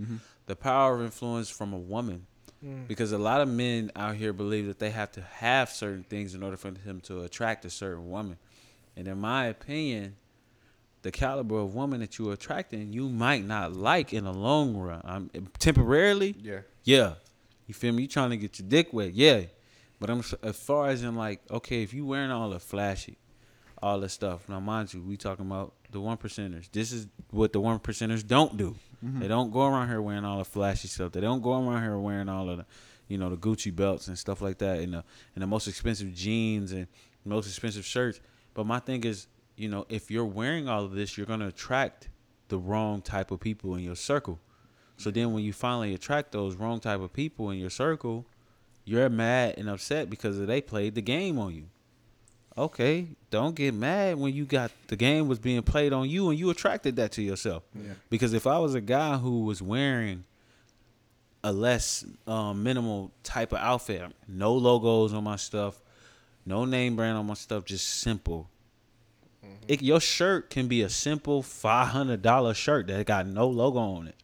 the 0.46 0.56
power 0.56 0.94
of 0.96 1.02
influence 1.02 1.48
from 1.50 1.72
a 1.72 1.78
woman. 1.78 2.26
Mm. 2.64 2.86
Because 2.88 3.12
a 3.12 3.18
lot 3.18 3.40
of 3.40 3.48
men 3.48 3.90
out 3.96 4.16
here 4.16 4.32
believe 4.34 4.66
that 4.66 4.78
they 4.78 4.90
have 4.90 5.10
to 5.12 5.22
have 5.22 5.70
certain 5.70 6.02
things 6.04 6.34
in 6.34 6.42
order 6.42 6.58
for 6.58 6.70
them 6.70 7.00
to 7.02 7.22
attract 7.22 7.64
a 7.64 7.70
certain 7.70 8.10
woman. 8.10 8.36
And 8.96 9.08
in 9.08 9.18
my 9.18 9.46
opinion, 9.46 10.16
the 11.00 11.10
caliber 11.10 11.58
of 11.58 11.74
woman 11.74 12.00
that 12.00 12.18
you're 12.18 12.34
attracting, 12.34 12.92
you 12.92 13.08
might 13.08 13.46
not 13.46 13.72
like 13.72 14.12
in 14.12 14.24
the 14.24 14.32
long 14.34 14.76
run. 14.76 15.00
Um, 15.04 15.30
temporarily, 15.58 16.36
Yeah. 16.38 16.60
yeah. 16.84 17.14
You 17.70 17.74
feel 17.74 17.92
me? 17.92 18.02
You 18.02 18.08
trying 18.08 18.30
to 18.30 18.36
get 18.36 18.58
your 18.58 18.68
dick 18.68 18.92
wet, 18.92 19.14
yeah. 19.14 19.42
But 20.00 20.10
I'm 20.10 20.24
as 20.42 20.56
far 20.56 20.88
as 20.88 21.04
in 21.04 21.14
like, 21.14 21.40
okay, 21.48 21.84
if 21.84 21.94
you 21.94 22.04
wearing 22.04 22.32
all 22.32 22.50
the 22.50 22.58
flashy, 22.58 23.16
all 23.80 24.00
the 24.00 24.08
stuff. 24.08 24.48
Now, 24.48 24.58
mind 24.58 24.92
you, 24.92 25.00
we 25.00 25.16
talking 25.16 25.46
about 25.46 25.74
the 25.92 26.00
one 26.00 26.16
percenters. 26.16 26.68
This 26.72 26.90
is 26.90 27.06
what 27.30 27.52
the 27.52 27.60
one 27.60 27.78
percenters 27.78 28.26
don't 28.26 28.56
do. 28.56 28.74
Mm-hmm. 29.04 29.20
They 29.20 29.28
don't 29.28 29.52
go 29.52 29.66
around 29.68 29.86
here 29.86 30.02
wearing 30.02 30.24
all 30.24 30.38
the 30.38 30.44
flashy 30.44 30.88
stuff. 30.88 31.12
They 31.12 31.20
don't 31.20 31.42
go 31.42 31.52
around 31.52 31.82
here 31.82 31.96
wearing 31.96 32.28
all 32.28 32.50
of 32.50 32.56
the, 32.56 32.66
you 33.06 33.18
know, 33.18 33.30
the 33.30 33.36
Gucci 33.36 33.72
belts 33.72 34.08
and 34.08 34.18
stuff 34.18 34.40
like 34.40 34.58
that, 34.58 34.80
and 34.80 34.94
the 34.94 35.04
and 35.36 35.42
the 35.42 35.46
most 35.46 35.68
expensive 35.68 36.12
jeans 36.12 36.72
and 36.72 36.88
most 37.24 37.46
expensive 37.46 37.86
shirts. 37.86 38.20
But 38.52 38.66
my 38.66 38.80
thing 38.80 39.04
is, 39.04 39.28
you 39.56 39.68
know, 39.68 39.86
if 39.88 40.10
you're 40.10 40.24
wearing 40.24 40.68
all 40.68 40.84
of 40.84 40.90
this, 40.90 41.16
you're 41.16 41.24
gonna 41.24 41.46
attract 41.46 42.08
the 42.48 42.58
wrong 42.58 43.00
type 43.00 43.30
of 43.30 43.38
people 43.38 43.76
in 43.76 43.84
your 43.84 43.94
circle. 43.94 44.40
So 45.00 45.10
then 45.10 45.32
when 45.32 45.42
you 45.42 45.54
finally 45.54 45.94
attract 45.94 46.30
those 46.32 46.56
wrong 46.56 46.78
type 46.78 47.00
of 47.00 47.10
people 47.12 47.48
in 47.48 47.58
your 47.58 47.70
circle, 47.70 48.26
you're 48.84 49.08
mad 49.08 49.54
and 49.56 49.70
upset 49.70 50.10
because 50.10 50.38
they 50.38 50.60
played 50.60 50.94
the 50.94 51.00
game 51.00 51.38
on 51.38 51.54
you. 51.54 51.64
Okay, 52.58 53.08
don't 53.30 53.54
get 53.54 53.72
mad 53.72 54.18
when 54.18 54.34
you 54.34 54.44
got 54.44 54.70
the 54.88 54.96
game 54.96 55.26
was 55.26 55.38
being 55.38 55.62
played 55.62 55.94
on 55.94 56.10
you 56.10 56.28
and 56.28 56.38
you 56.38 56.50
attracted 56.50 56.96
that 56.96 57.12
to 57.12 57.22
yourself. 57.22 57.62
Yeah. 57.74 57.92
Because 58.10 58.34
if 58.34 58.46
I 58.46 58.58
was 58.58 58.74
a 58.74 58.80
guy 58.82 59.16
who 59.16 59.44
was 59.44 59.62
wearing 59.62 60.24
a 61.42 61.50
less 61.50 62.04
um, 62.26 62.62
minimal 62.62 63.10
type 63.22 63.52
of 63.52 63.58
outfit, 63.60 64.02
no 64.28 64.52
logos 64.52 65.14
on 65.14 65.24
my 65.24 65.36
stuff, 65.36 65.80
no 66.44 66.66
name 66.66 66.96
brand 66.96 67.16
on 67.16 67.26
my 67.26 67.34
stuff, 67.34 67.64
just 67.64 67.86
simple. 67.86 68.50
It, 69.66 69.80
your 69.80 70.00
shirt 70.00 70.50
can 70.50 70.68
be 70.68 70.82
a 70.82 70.90
simple 70.90 71.42
five 71.42 71.88
hundred 71.88 72.20
dollar 72.20 72.52
shirt 72.52 72.88
that 72.88 73.06
got 73.06 73.26
no 73.26 73.48
logo 73.48 73.78
on 73.78 74.08
it, 74.08 74.16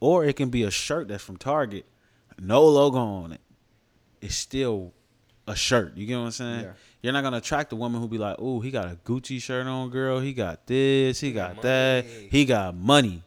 or 0.00 0.24
it 0.24 0.36
can 0.36 0.50
be 0.50 0.62
a 0.62 0.70
shirt 0.70 1.08
that's 1.08 1.24
from 1.24 1.36
Target, 1.36 1.86
no 2.38 2.64
logo 2.64 2.98
on 2.98 3.32
it. 3.32 3.40
It's 4.20 4.36
still 4.36 4.92
a 5.46 5.56
shirt. 5.56 5.96
You 5.96 6.06
get 6.06 6.16
what 6.16 6.24
I'm 6.24 6.30
saying? 6.30 6.60
Yeah. 6.60 6.72
You're 7.02 7.12
not 7.12 7.22
gonna 7.22 7.38
attract 7.38 7.72
a 7.72 7.76
woman 7.76 8.00
who 8.00 8.08
be 8.08 8.18
like, 8.18 8.36
"Oh, 8.38 8.60
he 8.60 8.70
got 8.70 8.86
a 8.86 8.96
Gucci 8.96 9.40
shirt 9.40 9.66
on, 9.66 9.90
girl. 9.90 10.20
He 10.20 10.32
got 10.32 10.66
this. 10.66 11.20
He 11.20 11.32
got 11.32 11.56
got 11.56 11.62
that. 11.62 12.04
He 12.04 12.44
got 12.44 12.74
money." 12.76 13.22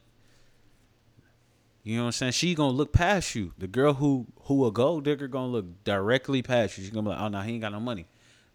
You 1.83 1.97
know 1.97 2.03
what 2.03 2.07
I'm 2.07 2.11
saying? 2.11 2.31
She 2.33 2.53
gonna 2.53 2.73
look 2.73 2.91
past 2.91 3.33
you. 3.33 3.53
The 3.57 3.67
girl 3.67 3.93
who 3.93 4.27
who 4.43 4.65
a 4.67 4.71
gold 4.71 5.05
digger 5.05 5.27
gonna 5.27 5.47
look 5.51 5.83
directly 5.83 6.41
past 6.41 6.77
you. 6.77 6.83
She's 6.83 6.91
gonna 6.91 7.03
be 7.03 7.09
like, 7.09 7.21
"Oh, 7.21 7.29
no, 7.29 7.41
he 7.41 7.53
ain't 7.53 7.61
got 7.61 7.71
no 7.71 7.79
money," 7.79 8.05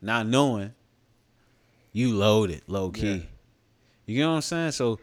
not 0.01 0.27
knowing 0.27 0.75
you 1.93 2.15
loaded 2.15 2.63
low 2.67 2.91
key. 2.91 3.15
Yeah. 3.15 3.23
You 4.05 4.21
know 4.21 4.31
what 4.31 4.37
I'm 4.37 4.43
saying? 4.43 4.73
So 4.73 5.01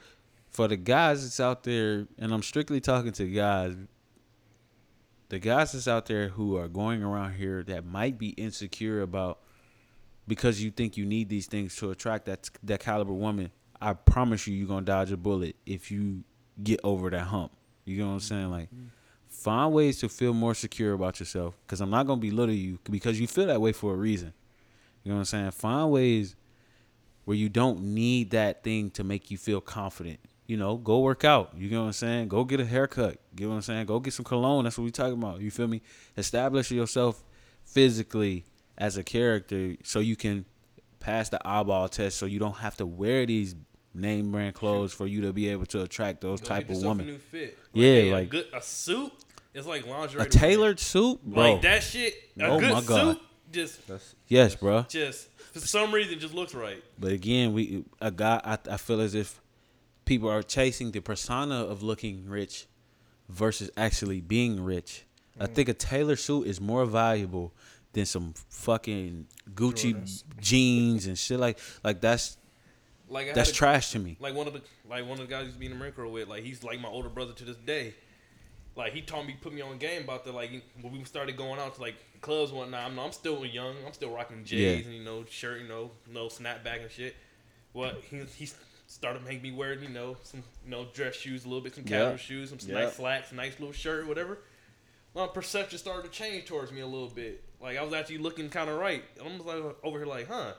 for 0.53 0.67
the 0.67 0.77
guys 0.77 1.23
that's 1.23 1.39
out 1.39 1.63
there, 1.63 2.07
and 2.19 2.31
I'm 2.31 2.43
strictly 2.43 2.79
talking 2.79 3.11
to 3.13 3.25
guys, 3.25 3.75
the 5.29 5.39
guys 5.39 5.71
that's 5.71 5.87
out 5.87 6.05
there 6.05 6.29
who 6.29 6.55
are 6.57 6.67
going 6.67 7.03
around 7.03 7.33
here 7.33 7.63
that 7.63 7.85
might 7.85 8.19
be 8.19 8.29
insecure 8.29 9.01
about 9.01 9.39
because 10.27 10.63
you 10.63 10.69
think 10.69 10.95
you 10.95 11.05
need 11.05 11.27
these 11.27 11.47
things 11.47 11.75
to 11.77 11.89
attract 11.89 12.27
that 12.27 12.49
that 12.61 12.79
caliber 12.79 13.13
woman. 13.13 13.51
I 13.81 13.93
promise 13.93 14.47
you, 14.47 14.53
you're 14.55 14.67
gonna 14.67 14.85
dodge 14.85 15.11
a 15.11 15.17
bullet 15.17 15.55
if 15.65 15.91
you 15.91 16.23
get 16.61 16.79
over 16.83 17.09
that 17.09 17.25
hump. 17.25 17.51
You 17.83 17.97
know 17.97 18.05
what 18.05 18.11
I'm 18.11 18.19
mm-hmm. 18.19 18.27
saying? 18.27 18.51
Like, 18.51 18.69
mm-hmm. 18.69 18.85
find 19.27 19.73
ways 19.73 19.99
to 20.01 20.09
feel 20.09 20.33
more 20.33 20.53
secure 20.53 20.93
about 20.93 21.19
yourself. 21.19 21.55
Because 21.65 21.81
I'm 21.81 21.89
not 21.89 22.05
gonna 22.05 22.21
belittle 22.21 22.55
you 22.55 22.77
because 22.89 23.19
you 23.19 23.25
feel 23.25 23.47
that 23.47 23.59
way 23.59 23.73
for 23.73 23.93
a 23.93 23.97
reason. 23.97 24.33
You 25.03 25.09
know 25.09 25.15
what 25.15 25.21
I'm 25.21 25.25
saying? 25.25 25.51
Find 25.51 25.89
ways 25.91 26.35
where 27.25 27.35
you 27.35 27.49
don't 27.49 27.81
need 27.81 28.29
that 28.31 28.63
thing 28.63 28.91
to 28.91 29.03
make 29.03 29.31
you 29.31 29.37
feel 29.37 29.59
confident. 29.59 30.19
You 30.45 30.57
know, 30.57 30.75
go 30.77 30.99
work 30.99 31.23
out. 31.23 31.53
You 31.57 31.69
know 31.69 31.81
what 31.81 31.87
I'm 31.87 31.93
saying? 31.93 32.27
Go 32.27 32.43
get 32.43 32.59
a 32.59 32.65
haircut. 32.65 33.17
You 33.37 33.45
know 33.45 33.51
what 33.51 33.55
I'm 33.57 33.61
saying? 33.61 33.85
Go 33.85 33.99
get 33.99 34.13
some 34.13 34.25
cologne. 34.25 34.65
That's 34.65 34.77
what 34.77 34.83
we 34.83 34.91
talking 34.91 35.13
about. 35.13 35.39
You 35.39 35.49
feel 35.51 35.67
me? 35.67 35.81
Establish 36.17 36.69
yourself 36.71 37.23
physically 37.63 38.43
as 38.77 38.97
a 38.97 39.03
character 39.03 39.75
so 39.83 39.99
you 39.99 40.15
can 40.15 40.45
pass 40.99 41.29
the 41.29 41.39
eyeball 41.47 41.89
test 41.89 42.17
so 42.17 42.25
you 42.25 42.39
don't 42.39 42.57
have 42.57 42.75
to 42.77 42.85
wear 42.85 43.25
these 43.25 43.55
name 43.93 44.31
brand 44.31 44.55
clothes 44.55 44.93
for 44.93 45.05
you 45.07 45.21
to 45.21 45.33
be 45.33 45.49
able 45.49 45.65
to 45.67 45.81
attract 45.81 46.21
those 46.21 46.41
Go 46.41 46.47
type 46.47 46.67
get 46.67 46.77
of 46.77 46.83
women. 46.83 47.19
A. 47.33 47.37
Yeah, 47.37 47.51
hey, 47.73 48.11
like- 48.13 48.23
a, 48.27 48.29
good, 48.29 48.45
a 48.53 48.61
suit. 48.61 49.11
It's 49.53 49.67
like 49.67 49.85
lingerie. 49.85 50.21
A 50.21 50.25
to 50.25 50.29
women. 50.29 50.31
tailored 50.31 50.79
suit, 50.79 51.23
bro. 51.23 51.53
Like 51.53 51.61
that 51.61 51.83
shit. 51.83 52.15
A 52.39 52.45
Oh 52.47 52.59
good 52.59 52.73
my 52.73 52.81
God. 52.81 53.15
suit. 53.15 53.21
Just, 53.51 53.87
That's 53.87 54.15
yes, 54.27 54.55
bro. 54.55 54.83
just 54.89 55.29
for 55.53 55.59
some 55.59 55.93
reason, 55.93 56.17
just 56.17 56.33
looks 56.33 56.55
right. 56.55 56.83
But 56.97 57.11
again, 57.11 57.53
we 57.53 57.85
a 58.01 58.09
guy. 58.09 58.41
I, 58.43 58.57
I 58.73 58.77
feel 58.77 58.99
as 58.99 59.13
if 59.13 59.39
people 60.05 60.29
are 60.29 60.43
chasing 60.43 60.91
the 60.91 60.99
persona 61.01 61.55
of 61.55 61.83
looking 61.83 62.27
rich 62.27 62.67
versus 63.29 63.69
actually 63.77 64.21
being 64.21 64.63
rich. 64.63 65.05
I 65.39 65.45
mm. 65.47 65.53
think 65.53 65.69
a 65.69 65.73
tailor 65.73 66.15
suit 66.15 66.47
is 66.47 66.59
more 66.61 66.85
valuable 66.85 67.53
than 67.93 68.05
some 68.05 68.33
fucking 68.49 69.27
Gucci 69.53 69.93
Jordans. 69.93 70.23
jeans 70.39 71.07
and 71.07 71.17
shit 71.17 71.39
like 71.39 71.59
like 71.83 72.01
that's 72.01 72.37
Like 73.09 73.29
I 73.29 73.33
that's 73.33 73.51
a- 73.51 73.53
trash 73.53 73.91
to 73.91 73.99
me. 73.99 74.17
Like 74.19 74.35
one 74.35 74.47
of 74.47 74.53
the 74.53 74.61
like 74.89 75.03
one 75.03 75.19
of 75.19 75.27
the 75.27 75.33
guys 75.33 75.45
who's 75.45 75.55
being 75.55 75.71
in 75.71 75.77
the 75.77 75.83
Marine 75.83 75.93
Corps 75.93 76.07
with, 76.07 76.27
like 76.27 76.43
he's 76.43 76.63
like 76.63 76.79
my 76.79 76.89
older 76.89 77.09
brother 77.09 77.33
to 77.33 77.45
this 77.45 77.57
day. 77.57 77.93
Like 78.75 78.93
he 78.93 79.01
taught 79.01 79.27
me, 79.27 79.35
put 79.39 79.53
me 79.53 79.61
on 79.61 79.77
game 79.77 80.03
about 80.03 80.25
the 80.25 80.31
like 80.31 80.63
when 80.81 80.91
we 80.91 81.03
started 81.03 81.37
going 81.37 81.59
out 81.59 81.75
to 81.75 81.81
like 81.81 81.95
clubs 82.21 82.49
and 82.49 82.59
whatnot. 82.59 82.89
I'm, 82.89 82.99
I'm 82.99 83.11
still 83.11 83.45
young. 83.45 83.75
I'm 83.85 83.93
still 83.93 84.09
rocking 84.09 84.43
J's 84.43 84.59
Yeah. 84.59 84.85
and 84.85 84.95
you 84.95 85.03
know 85.03 85.25
shirt, 85.29 85.61
you 85.61 85.67
know, 85.67 85.91
no 86.11 86.25
snapback 86.25 86.81
and 86.81 86.89
shit. 86.89 87.15
What 87.73 88.01
he 88.09 88.17
he 88.35 88.49
started 88.93 89.23
making 89.25 89.41
me 89.41 89.51
wear, 89.51 89.73
you 89.73 89.89
know, 89.89 90.17
some 90.23 90.43
you 90.63 90.71
know 90.71 90.85
dress 90.93 91.15
shoes 91.15 91.45
a 91.45 91.47
little 91.47 91.61
bit, 91.63 91.75
some 91.75 91.83
casual 91.83 92.11
Yeah. 92.11 92.15
shoes, 92.17 92.49
some 92.49 92.59
Yeah. 92.65 92.85
nice 92.85 92.95
slacks, 92.95 93.31
nice 93.31 93.59
little 93.59 93.73
shirt, 93.73 94.07
whatever. 94.07 94.39
My 95.15 95.27
perception 95.27 95.77
started 95.77 96.11
to 96.11 96.17
change 96.17 96.45
towards 96.45 96.71
me 96.71 96.81
a 96.81 96.87
little 96.87 97.07
bit. 97.09 97.43
Like 97.59 97.77
I 97.77 97.83
was 97.83 97.93
actually 97.93 98.17
looking 98.19 98.49
kind 98.49 98.69
of 98.69 98.77
right. 98.77 99.03
I'm 99.23 99.33
just 99.33 99.45
like 99.45 99.63
over 99.83 99.97
here 99.97 100.07
like, 100.07 100.27
huh. 100.27 100.53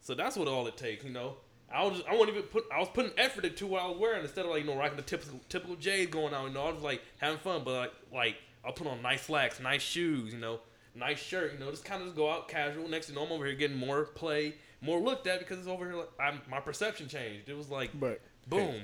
So 0.00 0.14
that's 0.14 0.36
what 0.36 0.48
all 0.48 0.66
it 0.66 0.76
takes, 0.76 1.04
you 1.04 1.10
know. 1.10 1.36
I 1.72 1.84
was 1.84 1.98
just, 1.98 2.08
I 2.08 2.12
wasn't 2.12 2.30
even 2.36 2.42
put 2.48 2.64
I 2.70 2.78
was 2.80 2.88
putting 2.92 3.12
effort 3.16 3.44
into 3.46 3.66
what 3.66 3.82
I 3.82 3.88
was 3.88 3.98
wearing 3.98 4.22
instead 4.22 4.44
of 4.44 4.50
like 4.50 4.60
you 4.62 4.66
know 4.66 4.76
rocking 4.76 4.96
the 4.96 5.02
typical 5.02 5.40
typical 5.48 5.76
J's 5.76 6.08
going 6.08 6.34
out. 6.34 6.46
You 6.48 6.52
know, 6.54 6.66
I 6.66 6.72
was 6.72 6.82
like 6.82 7.00
having 7.18 7.38
fun, 7.38 7.62
but 7.64 7.72
like 7.72 7.92
like 8.12 8.36
I'll 8.64 8.72
put 8.72 8.86
on 8.86 9.00
nice 9.02 9.22
slacks, 9.22 9.58
nice 9.60 9.80
shoes, 9.82 10.32
you 10.34 10.38
know, 10.38 10.60
nice 10.94 11.18
shirt, 11.18 11.54
you 11.54 11.58
know, 11.58 11.70
just 11.70 11.84
kind 11.84 12.02
of 12.02 12.08
just 12.08 12.16
go 12.16 12.30
out 12.30 12.48
casual. 12.48 12.86
Next 12.88 13.06
thing 13.06 13.14
you 13.16 13.20
know, 13.20 13.26
I'm 13.26 13.32
over 13.32 13.46
here 13.46 13.54
getting 13.54 13.76
more 13.78 14.04
play, 14.04 14.54
more 14.82 14.98
looked 15.00 15.26
at 15.26 15.38
because 15.38 15.58
it's 15.58 15.68
over 15.68 15.84
here. 15.86 15.94
Like, 15.96 16.10
I'm, 16.20 16.40
my 16.50 16.60
perception 16.60 17.08
changed. 17.08 17.48
It 17.48 17.56
was 17.56 17.70
like 17.70 17.90
But 17.98 18.20
boom. 18.48 18.82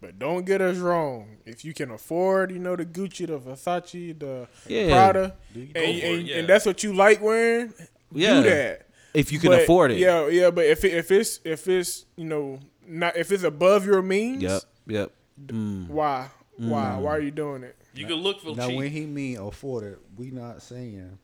but 0.00 0.18
don't 0.18 0.44
get 0.44 0.60
us 0.60 0.76
wrong. 0.78 1.36
If 1.46 1.64
you 1.64 1.72
can 1.72 1.90
afford, 1.90 2.50
you 2.50 2.58
know, 2.58 2.76
the 2.76 2.84
Gucci, 2.84 3.26
the 3.26 3.38
Versace, 3.38 4.18
the 4.18 4.48
Yeah. 4.66 4.88
Prada, 4.88 5.36
Do 5.54 5.60
and, 5.60 5.72
go 5.74 5.80
for 5.80 5.86
it, 5.88 6.04
and, 6.04 6.26
yeah. 6.28 6.36
and 6.38 6.48
that's 6.48 6.66
what 6.66 6.82
you 6.82 6.92
like 6.92 7.20
wearing, 7.22 7.72
Yeah. 8.12 8.42
do 8.42 8.50
that. 8.50 8.86
If 9.14 9.32
you 9.32 9.38
can 9.38 9.50
But- 9.50 9.62
afford 9.62 9.90
it. 9.92 9.98
Yeah, 9.98 10.28
yeah. 10.28 10.50
But 10.50 10.66
if 10.66 10.84
it, 10.84 10.92
if 10.94 11.10
it's 11.10 11.40
if 11.44 11.66
it's 11.66 12.04
you 12.16 12.24
know 12.24 12.60
not 12.86 13.16
if 13.16 13.32
it's 13.32 13.42
above 13.42 13.86
your 13.86 14.02
means, 14.02 14.42
Yep. 14.42 14.62
Yep. 14.86 15.12
Mm. 15.46 15.88
why 15.88 16.28
why 16.56 16.96
why 16.98 17.10
are 17.16 17.20
you 17.20 17.30
doing 17.30 17.62
it? 17.62 17.74
You 17.94 18.06
can 18.06 18.16
look 18.16 18.40
for 18.40 18.54
now 18.54 18.68
cheap. 18.68 18.76
when 18.76 18.90
he 18.90 19.06
mean 19.06 19.38
afford 19.38 19.84
it, 19.84 19.98
we 20.16 20.30
not 20.30 20.62
saying 20.62 21.18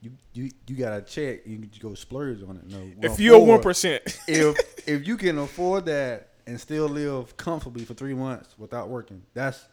you 0.00 0.12
you 0.32 0.50
you 0.66 0.76
got 0.76 0.90
to 0.96 1.02
check. 1.02 1.46
You 1.46 1.58
can 1.58 1.70
go 1.80 1.94
splurge 1.94 2.42
on 2.42 2.56
it. 2.56 2.66
No, 2.70 2.78
we 2.78 3.08
If 3.08 3.18
you're 3.20 3.38
one 3.38 3.60
percent, 3.60 4.02
if 4.28 4.56
if 4.88 5.06
you 5.06 5.16
can 5.16 5.38
afford 5.38 5.86
that 5.86 6.28
and 6.46 6.60
still 6.60 6.88
live 6.88 7.36
comfortably 7.36 7.84
for 7.84 7.94
three 7.94 8.14
months 8.14 8.54
without 8.58 8.88
working, 8.88 9.22
that's 9.34 9.64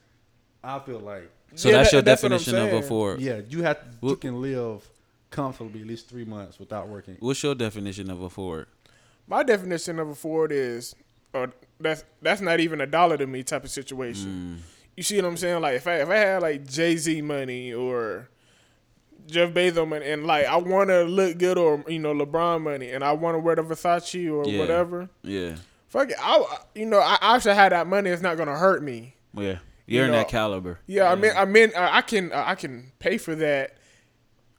I 0.63 0.79
feel 0.79 0.99
like 0.99 1.29
So 1.55 1.69
Yeah, 1.69 1.77
that's 1.77 1.89
that- 1.91 1.93
your 1.97 2.01
that's 2.01 2.21
definition 2.21 2.55
of 2.55 2.73
afford. 2.73 3.21
yeah, 3.21 3.41
you 3.47 3.63
have 3.63 3.77
you 4.01 4.15
can 4.15 4.41
live 4.41 4.87
comfortably 5.29 5.81
at 5.81 5.87
least 5.87 6.07
three 6.09 6.25
months 6.25 6.59
without 6.59 6.87
working. 6.87 7.17
What's 7.19 7.41
your 7.43 7.55
definition 7.55 8.09
of 8.09 8.21
afford? 8.21 8.67
my 9.27 9.41
definition 9.41 9.97
of 9.99 10.07
afford 10.07 10.51
is, 10.51 10.95
uh, 11.33 11.47
that's 11.79 12.03
that's 12.21 12.41
not 12.41 12.59
even 12.59 12.79
a 12.79 12.85
dollar 12.85 13.17
to 13.17 13.25
me 13.27 13.41
type 13.43 13.63
of 13.63 13.69
situation. 13.71 14.61
You 14.95 15.03
see 15.03 15.15
what 15.17 15.25
I'm 15.25 15.35
saying? 15.37 15.61
Like 15.61 15.75
if 15.75 15.87
I 15.87 15.95
if 16.01 16.09
I 16.09 16.15
had 16.15 16.41
like 16.41 16.65
Jay 16.67 16.95
Z 16.95 17.21
money 17.21 17.73
or 17.73 18.29
Jeff 19.27 19.51
Bezos 19.51 19.87
money, 19.87 20.09
and 20.09 20.25
like 20.25 20.45
I 20.45 20.57
want 20.57 20.89
to 20.89 21.03
look 21.03 21.37
good 21.37 21.57
or 21.57 21.83
you 21.87 21.99
know 21.99 22.13
LeBron 22.13 22.61
money, 22.61 22.91
and 22.91 23.03
I 23.03 23.11
want 23.13 23.35
to 23.35 23.39
wear 23.39 23.55
the 23.55 23.63
Versace 23.63 24.31
or 24.31 24.49
Yeah. 24.49 24.59
whatever. 24.59 25.09
Yeah. 25.23 25.55
Fuck 25.89 26.09
it, 26.11 26.17
I 26.19 26.57
you 26.75 26.85
know 26.85 26.99
I 26.99 27.17
I 27.21 27.35
actually 27.35 27.55
had 27.55 27.71
that 27.71 27.87
money. 27.87 28.09
It's 28.09 28.21
not 28.21 28.37
gonna 28.37 28.57
hurt 28.57 28.83
me. 28.83 29.15
Yeah. 29.33 29.57
You're 29.87 30.05
in 30.05 30.11
know, 30.11 30.17
that 30.17 30.29
caliber. 30.29 30.79
Yeah, 30.87 31.11
I 31.11 31.15
mean, 31.15 31.31
I 31.37 31.45
mean, 31.45 31.71
uh, 31.75 31.89
I 31.91 32.01
can, 32.01 32.31
uh, 32.31 32.43
I 32.47 32.55
can 32.55 32.91
pay 32.97 33.19
for 33.19 33.35
that. 33.35 33.77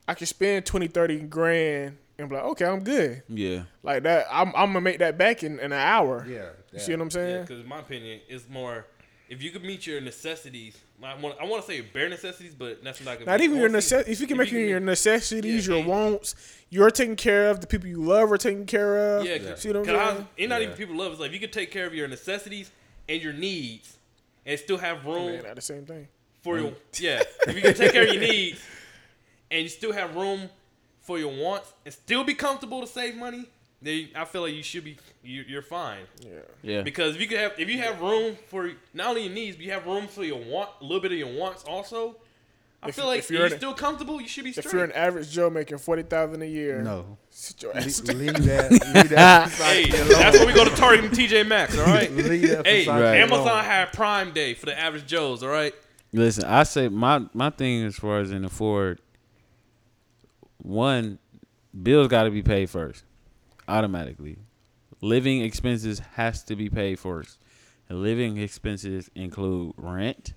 I 0.07 0.13
can 0.13 0.25
spend 0.25 0.65
20, 0.65 0.87
30 0.87 1.19
grand 1.23 1.97
and 2.17 2.29
be 2.29 2.35
like, 2.35 2.45
okay, 2.45 2.63
I'm 2.65 2.81
good. 2.81 3.23
Yeah. 3.27 3.63
Like 3.83 4.03
that, 4.03 4.27
I'm, 4.31 4.49
I'm 4.55 4.67
gonna 4.67 4.79
make 4.79 4.99
that 4.99 5.17
back 5.17 5.43
in, 5.43 5.59
in 5.59 5.73
an 5.73 5.73
hour. 5.73 6.25
Yeah, 6.29 6.51
You 6.71 6.79
see 6.79 6.93
what 6.93 7.01
I'm 7.01 7.11
saying? 7.11 7.35
Yeah, 7.35 7.41
because 7.41 7.59
in 7.59 7.67
my 7.67 7.79
opinion, 7.79 8.21
it's 8.29 8.47
more 8.47 8.85
if 9.29 9.41
you 9.43 9.51
could 9.51 9.63
meet 9.63 9.85
your 9.85 9.99
necessities. 10.01 10.77
I 11.03 11.15
want, 11.15 11.35
I 11.39 11.45
want 11.45 11.63
to 11.65 11.71
say 11.71 11.81
bare 11.81 12.09
necessities, 12.09 12.55
but 12.57 12.83
that's 12.83 12.99
not 13.03 13.19
gonna 13.19 13.29
Not 13.31 13.39
be 13.39 13.45
even 13.45 13.57
your 13.57 13.65
or 13.67 13.69
see- 13.69 13.73
necessities. 13.75 14.15
If 14.17 14.21
you 14.21 14.27
can 14.27 14.37
make 14.37 14.51
your 14.51 14.79
necessities, 14.79 15.67
Yeah, 15.67 15.75
your 15.75 15.85
wants, 15.85 16.35
you're 16.69 16.89
taken 16.89 17.15
care 17.15 17.49
of. 17.49 17.61
The 17.61 17.67
people 17.67 17.87
you 17.87 18.01
love 18.01 18.31
are 18.31 18.37
taken 18.37 18.65
care 18.65 19.17
of. 19.17 19.25
Yeah, 19.25 19.35
Yeah. 19.35 19.55
See 19.55 19.69
what 19.69 19.77
I'm 19.77 19.85
Cause 19.85 19.93
I, 19.95 20.11
saying? 20.13 20.27
it's 20.37 20.49
not 20.49 20.61
Yeah. 20.61 20.65
even 20.67 20.77
people 20.77 20.95
love. 20.95 21.11
It's 21.11 21.21
like 21.21 21.27
if 21.29 21.33
you 21.33 21.39
could 21.39 21.53
take 21.53 21.71
care 21.71 21.85
of 21.85 21.93
your 21.93 22.07
necessities 22.07 22.71
and 23.09 23.21
your 23.21 23.33
needs, 23.33 23.97
and 24.45 24.57
still 24.59 24.77
have 24.77 25.05
room 25.05 25.33
Man, 25.33 25.43
not 25.43 25.55
the 25.55 25.61
same 25.61 25.85
thing. 25.85 26.07
for 26.41 26.57
your 26.57 26.71
mm. 26.71 26.75
yeah. 26.99 27.21
If 27.47 27.55
you 27.55 27.61
can 27.61 27.73
take 27.73 27.91
care 27.91 28.07
of 28.07 28.13
your 28.13 28.21
needs 28.31 28.61
and 29.51 29.63
you 29.63 29.69
still 29.69 29.91
have 29.91 30.15
room 30.15 30.49
for 31.01 31.19
your 31.19 31.33
wants 31.33 31.73
and 31.85 31.93
still 31.93 32.23
be 32.23 32.33
comfortable 32.33 32.79
to 32.81 32.87
save 32.87 33.15
money, 33.17 33.45
then 33.81 34.09
I 34.15 34.25
feel 34.25 34.41
like 34.41 34.53
you 34.53 34.63
should 34.63 34.83
be 34.83 34.97
you, 35.23 35.43
you're 35.47 35.61
fine. 35.61 36.01
Yeah. 36.21 36.29
Yeah. 36.63 36.81
Because 36.81 37.15
if 37.15 37.21
you 37.21 37.27
could 37.27 37.37
have 37.39 37.53
if 37.59 37.69
you 37.69 37.77
have 37.79 38.01
room 38.01 38.35
for 38.47 38.71
not 38.93 39.09
only 39.09 39.25
your 39.25 39.33
needs, 39.33 39.55
but 39.55 39.65
you 39.65 39.71
have 39.71 39.85
room 39.85 40.07
for 40.07 40.23
your 40.23 40.39
want 40.39 40.69
a 40.81 40.83
little 40.83 40.99
bit 41.01 41.11
of 41.11 41.17
your 41.17 41.31
wants 41.33 41.63
also. 41.63 42.15
I 42.81 42.89
If- 42.89 42.95
feel 42.95 43.05
like 43.07 43.19
if 43.19 43.25
if 43.25 43.31
you're 43.31 43.39
you're, 43.39 43.47
in 43.47 43.53
a- 43.53 43.57
still 43.57 43.73
comfortable, 43.73 44.21
you 44.21 44.27
should 44.27 44.43
be 44.43 44.51
If 44.51 44.71
you're 44.71 44.83
an 44.83 44.91
average 44.91 45.31
Joe 45.31 45.49
making 45.49 45.79
forty 45.79 46.03
thousand 46.03 46.43
a 46.43 46.45
year, 46.47 46.81
No, 46.83 47.17
sit 47.31 47.61
your 47.63 47.73
leave, 47.73 47.85
ass 47.87 47.99
down. 48.01 48.19
leave 48.19 48.33
that. 48.45 48.71
Leave 48.71 49.09
that. 49.09 49.49
hey, 49.51 49.89
that's 49.89 50.37
where 50.37 50.45
we 50.47 50.53
go 50.53 50.63
to 50.63 50.75
Target 50.75 51.05
and 51.05 51.13
TJ 51.13 51.47
Maxx, 51.47 51.75
all 51.77 51.85
right? 51.85 52.11
Leave 52.11 52.49
that 52.49 52.67
Hey, 52.67 52.85
Right. 52.87 53.17
Amazon 53.17 53.47
alone. 53.47 53.63
had 53.63 53.93
Prime 53.93 54.31
Day 54.31 54.53
for 54.53 54.67
the 54.67 54.79
average 54.79 55.07
Joes, 55.07 55.41
all 55.41 55.49
right? 55.49 55.73
Listen, 56.13 56.45
I 56.45 56.63
say 56.63 56.87
my 56.87 57.25
my 57.33 57.49
thing 57.49 57.83
as 57.83 57.95
far 57.95 58.19
as 58.19 58.29
in 58.31 58.45
afford, 58.45 59.01
one, 60.57 61.19
bills 61.81 62.07
got 62.07 62.23
to 62.23 62.31
be 62.31 62.41
paid 62.43 62.69
first, 62.69 63.03
automatically. 63.67 64.37
Living 65.01 65.41
expenses 65.41 65.99
has 66.13 66.43
to 66.43 66.55
be 66.55 66.69
paid 66.69 66.99
first. 66.99 67.39
And 67.89 68.01
living 68.01 68.37
expenses 68.37 69.09
include 69.15 69.73
rent. 69.77 70.33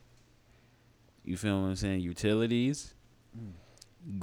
You 1.24 1.36
feel 1.36 1.60
what 1.60 1.68
I'm 1.68 1.76
saying? 1.76 2.00
Utilities, 2.00 2.94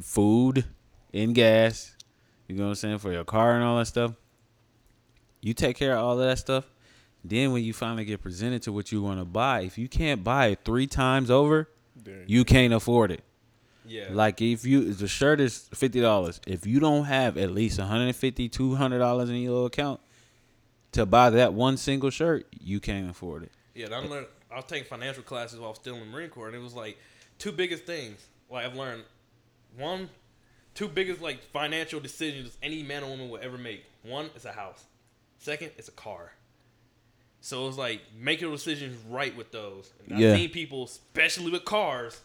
food, 0.02 0.66
and 1.14 1.34
gas. 1.34 1.96
You 2.48 2.56
know 2.56 2.64
what 2.64 2.70
I'm 2.70 2.76
saying 2.76 2.98
for 3.00 3.12
your 3.12 3.26
car 3.26 3.56
and 3.56 3.64
all 3.64 3.78
that 3.78 3.88
stuff. 3.88 4.14
You 5.42 5.54
take 5.54 5.78
care 5.78 5.94
of 5.94 6.04
all 6.04 6.20
of 6.20 6.28
that 6.28 6.40
stuff. 6.40 6.66
Then 7.24 7.52
when 7.52 7.64
you 7.64 7.74
finally 7.74 8.06
get 8.06 8.22
presented 8.22 8.62
to 8.64 8.72
what 8.72 8.92
you 8.92 9.02
want 9.02 9.20
to 9.20 9.26
buy, 9.26 9.62
if 9.62 9.78
you 9.78 9.90
can't 9.90 10.24
buy 10.24 10.48
it 10.48 10.60
three 10.64 10.88
times 10.88 11.30
over, 11.30 11.70
There 11.96 12.24
you 12.26 12.46
can't 12.46 12.74
afford 12.74 13.12
it. 13.12 13.24
Yeah. 13.88 14.08
Like 14.12 14.42
if 14.42 14.66
you 14.66 14.94
the 14.94 15.08
shirt 15.08 15.40
is 15.40 15.70
fifty 15.74 16.02
dollars, 16.02 16.40
if 16.46 16.66
you 16.66 16.80
don't 16.80 17.06
have 17.06 17.38
at 17.38 17.52
least 17.52 17.80
150 17.80 18.50
dollars 18.50 19.30
in 19.30 19.38
your 19.38 19.68
account 19.68 20.00
to 20.94 21.06
buy 21.06 21.30
that 21.30 21.54
one 21.54 21.78
single 21.78 22.10
shirt, 22.10 22.46
you 22.60 22.80
can't 22.80 23.10
afford 23.10 23.44
it. 23.44 23.52
Yeah, 23.76 23.88
I 23.92 24.00
learned. 24.00 24.28
I 24.52 24.56
was 24.56 24.66
taking 24.66 24.88
financial 24.88 25.24
classes 25.24 25.60
while 25.60 25.68
I 25.68 25.70
was 25.72 25.80
still 25.80 25.96
in 25.96 26.00
the 26.02 26.06
Marine 26.08 26.30
Corps, 26.30 26.48
and 26.48 26.56
it 26.56 26.62
was 26.62 26.74
like 26.74 26.98
two 27.38 27.52
biggest 27.52 27.86
things. 27.86 28.26
Like 28.50 28.66
I've 28.66 28.76
learned, 28.76 29.04
one, 29.78 30.10
two 30.74 30.88
biggest 30.88 31.22
like 31.22 31.44
financial 31.44 32.00
decisions 32.00 32.58
any 32.64 32.84
man 32.84 33.04
or 33.04 33.10
woman 33.10 33.30
will 33.30 33.40
ever 33.42 33.58
make. 33.58 33.84
One 34.04 34.30
is 34.36 34.46
a 34.46 34.52
house. 34.52 34.84
Second 35.38 35.72
is 35.78 35.88
a 35.88 35.92
car. 35.92 36.32
So 37.42 37.64
it 37.64 37.68
was 37.68 37.78
like 37.78 38.02
make 38.20 38.42
your 38.42 38.52
decisions 38.52 38.98
right 39.10 39.36
with 39.36 39.52
those. 39.52 39.92
And 40.10 40.20
Yeah. 40.20 40.32
I've 40.32 40.38
seen 40.38 40.50
people, 40.50 40.86
especially 40.86 41.52
with 41.52 41.66
cars. 41.66 42.20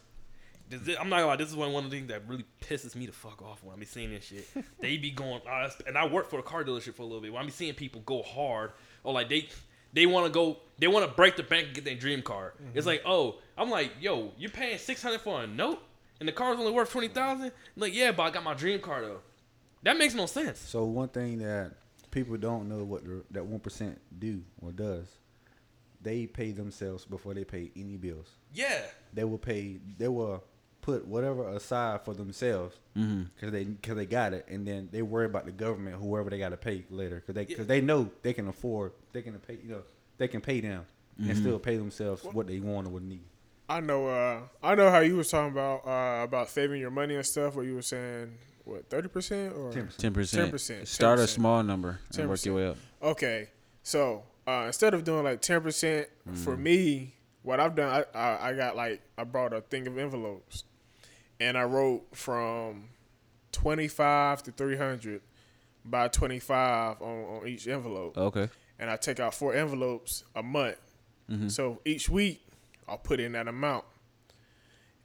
I'm 0.73 1.09
not 1.09 1.17
gonna 1.19 1.27
lie. 1.27 1.37
This 1.37 1.49
is 1.49 1.57
one 1.57 1.73
one 1.73 1.85
of 1.85 1.91
the 1.91 1.97
things 1.97 2.09
that 2.09 2.27
really 2.29 2.45
pisses 2.63 2.95
me 2.97 3.07
the 3.07 3.13
fuck 3.13 3.43
off 3.43 3.63
when 3.63 3.75
I 3.77 3.79
be 3.79 3.87
seeing 3.87 4.11
this 4.11 4.25
shit. 4.25 4.47
they 4.81 4.97
be 4.97 5.11
going, 5.11 5.41
uh, 5.49 5.69
and 5.87 5.97
I 5.97 6.07
worked 6.07 6.31
for 6.31 6.39
a 6.39 6.43
car 6.43 6.65
dealership 6.65 6.95
for 6.95 7.03
a 7.03 7.07
little 7.07 7.21
bit. 7.21 7.33
When 7.33 7.43
I 7.43 7.47
be 7.47 7.53
seeing 7.53 7.75
people 7.75 8.03
go 8.03 8.23
hard, 8.23 8.73
or 9.05 9.13
like 9.13 9.29
they 9.29 9.49
they 9.93 10.07
want 10.07 10.27
to 10.27 10.33
go, 10.33 10.59
they 10.79 10.89
want 10.89 11.07
to 11.09 11.13
break 11.15 11.37
the 11.37 11.43
bank 11.43 11.67
and 11.67 11.75
get 11.75 11.85
their 11.85 11.95
dream 11.95 12.23
car. 12.23 12.55
It's 12.75 12.87
like, 12.87 13.03
oh, 13.05 13.37
I'm 13.59 13.71
like, 13.71 13.93
yo, 14.01 14.33
you're 14.39 14.51
paying 14.51 14.79
six 14.79 15.03
hundred 15.03 15.21
for 15.21 15.43
a 15.43 15.47
note, 15.47 15.83
and 16.21 16.29
the 16.29 16.33
car's 16.33 16.59
only 16.59 16.73
worth 16.73 16.91
twenty 16.91 17.09
thousand. 17.09 17.53
Like, 17.77 17.95
yeah, 17.95 18.13
but 18.13 18.23
I 18.23 18.31
got 18.31 18.45
my 18.45 18.55
dream 18.55 18.81
car 18.81 19.03
though. 19.03 19.21
That 19.83 19.99
makes 19.99 20.15
no 20.15 20.27
sense. 20.27 20.61
So 20.61 20.85
one 20.85 21.09
thing 21.09 21.39
that 21.39 21.73
people 22.11 22.37
don't 22.37 22.69
know 22.69 22.85
what 22.85 23.05
the, 23.05 23.23
that 23.33 23.45
one 23.45 23.61
percent 23.61 24.01
do 24.19 24.43
or 24.61 24.71
does, 24.73 25.09
they 26.01 26.27
pay 26.27 26.53
themselves 26.53 27.05
before 27.05 27.35
they 27.35 27.45
pay 27.45 27.71
any 27.77 27.97
bills. 27.97 28.31
Yeah, 28.55 28.81
They 29.13 29.25
will 29.25 29.39
pay. 29.39 29.79
They 29.99 30.09
will 30.09 30.43
put 30.83 31.07
whatever 31.07 31.49
aside 31.49 32.05
for 32.05 32.13
themselves 32.15 32.77
Mm-hmm. 32.95 33.23
because 33.35 33.53
they 33.53 33.65
because 33.65 33.97
they 33.97 34.05
got 34.05 34.35
it, 34.35 34.45
and 34.51 34.67
then 34.69 34.91
they 34.93 35.01
worry 35.01 35.25
about 35.25 35.47
the 35.47 35.51
government, 35.53 35.97
whoever 35.97 36.29
they 36.29 36.39
got 36.39 36.51
to 36.51 36.59
pay 36.59 36.85
later, 36.91 37.17
because 37.17 37.35
they 37.35 37.41
Yeah. 37.43 37.47
because 37.49 37.67
they 37.67 37.81
know 37.81 38.11
they 38.21 38.35
can 38.35 38.49
afford, 38.49 38.93
they 39.15 39.23
can 39.23 39.33
pay, 39.39 39.55
you 39.63 39.71
know, 39.71 39.83
they 40.19 40.29
can 40.29 40.43
pay 40.43 40.61
them 40.61 40.85
and 41.19 41.35
still 41.39 41.59
pay 41.59 41.77
themselves 41.79 42.23
what 42.25 42.47
they 42.49 42.61
want 42.61 42.87
or 42.87 42.91
what 42.91 43.03
need. 43.03 43.25
I 43.69 43.81
know. 43.81 44.09
Uh, 44.09 44.41
I 44.63 44.75
know 44.75 44.91
how 44.91 44.99
you 44.99 45.17
was 45.17 45.31
talking 45.31 45.53
about 45.53 45.87
uh, 45.87 46.23
about 46.25 46.51
saving 46.51 46.81
your 46.83 46.91
money 46.91 47.15
and 47.15 47.25
stuff. 47.25 47.55
What 47.57 47.65
you 47.65 47.75
were 47.77 47.81
saying 47.83 48.37
what 48.65 48.91
thirty 48.91 49.09
percent 49.09 49.55
or 49.55 49.73
10%. 49.73 49.97
Ten 49.97 50.13
percent. 50.13 50.53
10%, 50.53 50.87
Start 50.87 51.19
a 51.19 51.27
small 51.27 51.63
number 51.63 51.99
and 52.19 52.29
work 52.29 52.45
your 52.45 52.55
way 52.57 52.67
up. 52.69 52.77
Okay, 53.03 53.49
so 53.83 54.25
uh, 54.47 54.65
instead 54.67 54.93
of 54.93 55.03
doing 55.05 55.25
like 55.25 55.41
ten 55.41 55.63
percent 55.63 56.09
for 56.45 56.57
me, 56.59 57.15
what 57.43 57.59
I've 57.59 57.75
done, 57.75 58.05
I, 58.15 58.19
I 58.19 58.49
I 58.51 58.53
got 58.55 58.77
like 58.77 59.01
I 59.17 59.25
brought 59.25 59.55
a 59.55 59.63
thing 59.63 59.87
of 59.87 59.97
envelopes, 59.97 60.65
and 61.43 61.59
I 61.59 61.65
wrote 61.65 62.05
from 62.17 62.89
twenty 63.51 63.89
five 63.89 64.43
to 64.45 64.53
three 64.53 64.77
hundred 64.77 65.21
by 65.85 66.09
twenty 66.09 66.39
five 66.39 67.03
on, 67.03 67.25
on 67.43 67.49
each 67.49 67.67
envelope, 67.67 68.17
Okay. 68.17 68.49
and 68.79 68.89
I 68.89 68.97
take 68.97 69.19
out 69.21 69.35
four 69.35 69.55
envelopes 69.55 70.25
a 70.35 70.43
month. 70.43 70.79
Mm-hmm. 71.31 71.49
So 71.49 71.81
each 71.85 72.09
week 72.09 72.41
I'll 72.89 72.99
put 72.99 73.21
in 73.21 73.33
that 73.33 73.49
amount. 73.49 73.85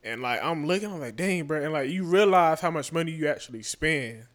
And 0.03 0.21
like 0.21 0.41
I'm 0.43 0.65
looking, 0.67 0.91
I'm 0.91 0.99
like, 0.99 1.15
dang, 1.15 1.45
bro, 1.47 1.61
and 1.63 1.73
like 1.73 1.89
you 1.89 2.03
realize 2.03 2.61
how 2.61 2.71
much 2.71 2.93
money 2.93 3.11
you 3.11 3.27
actually 3.27 3.63
spend. 3.63 4.25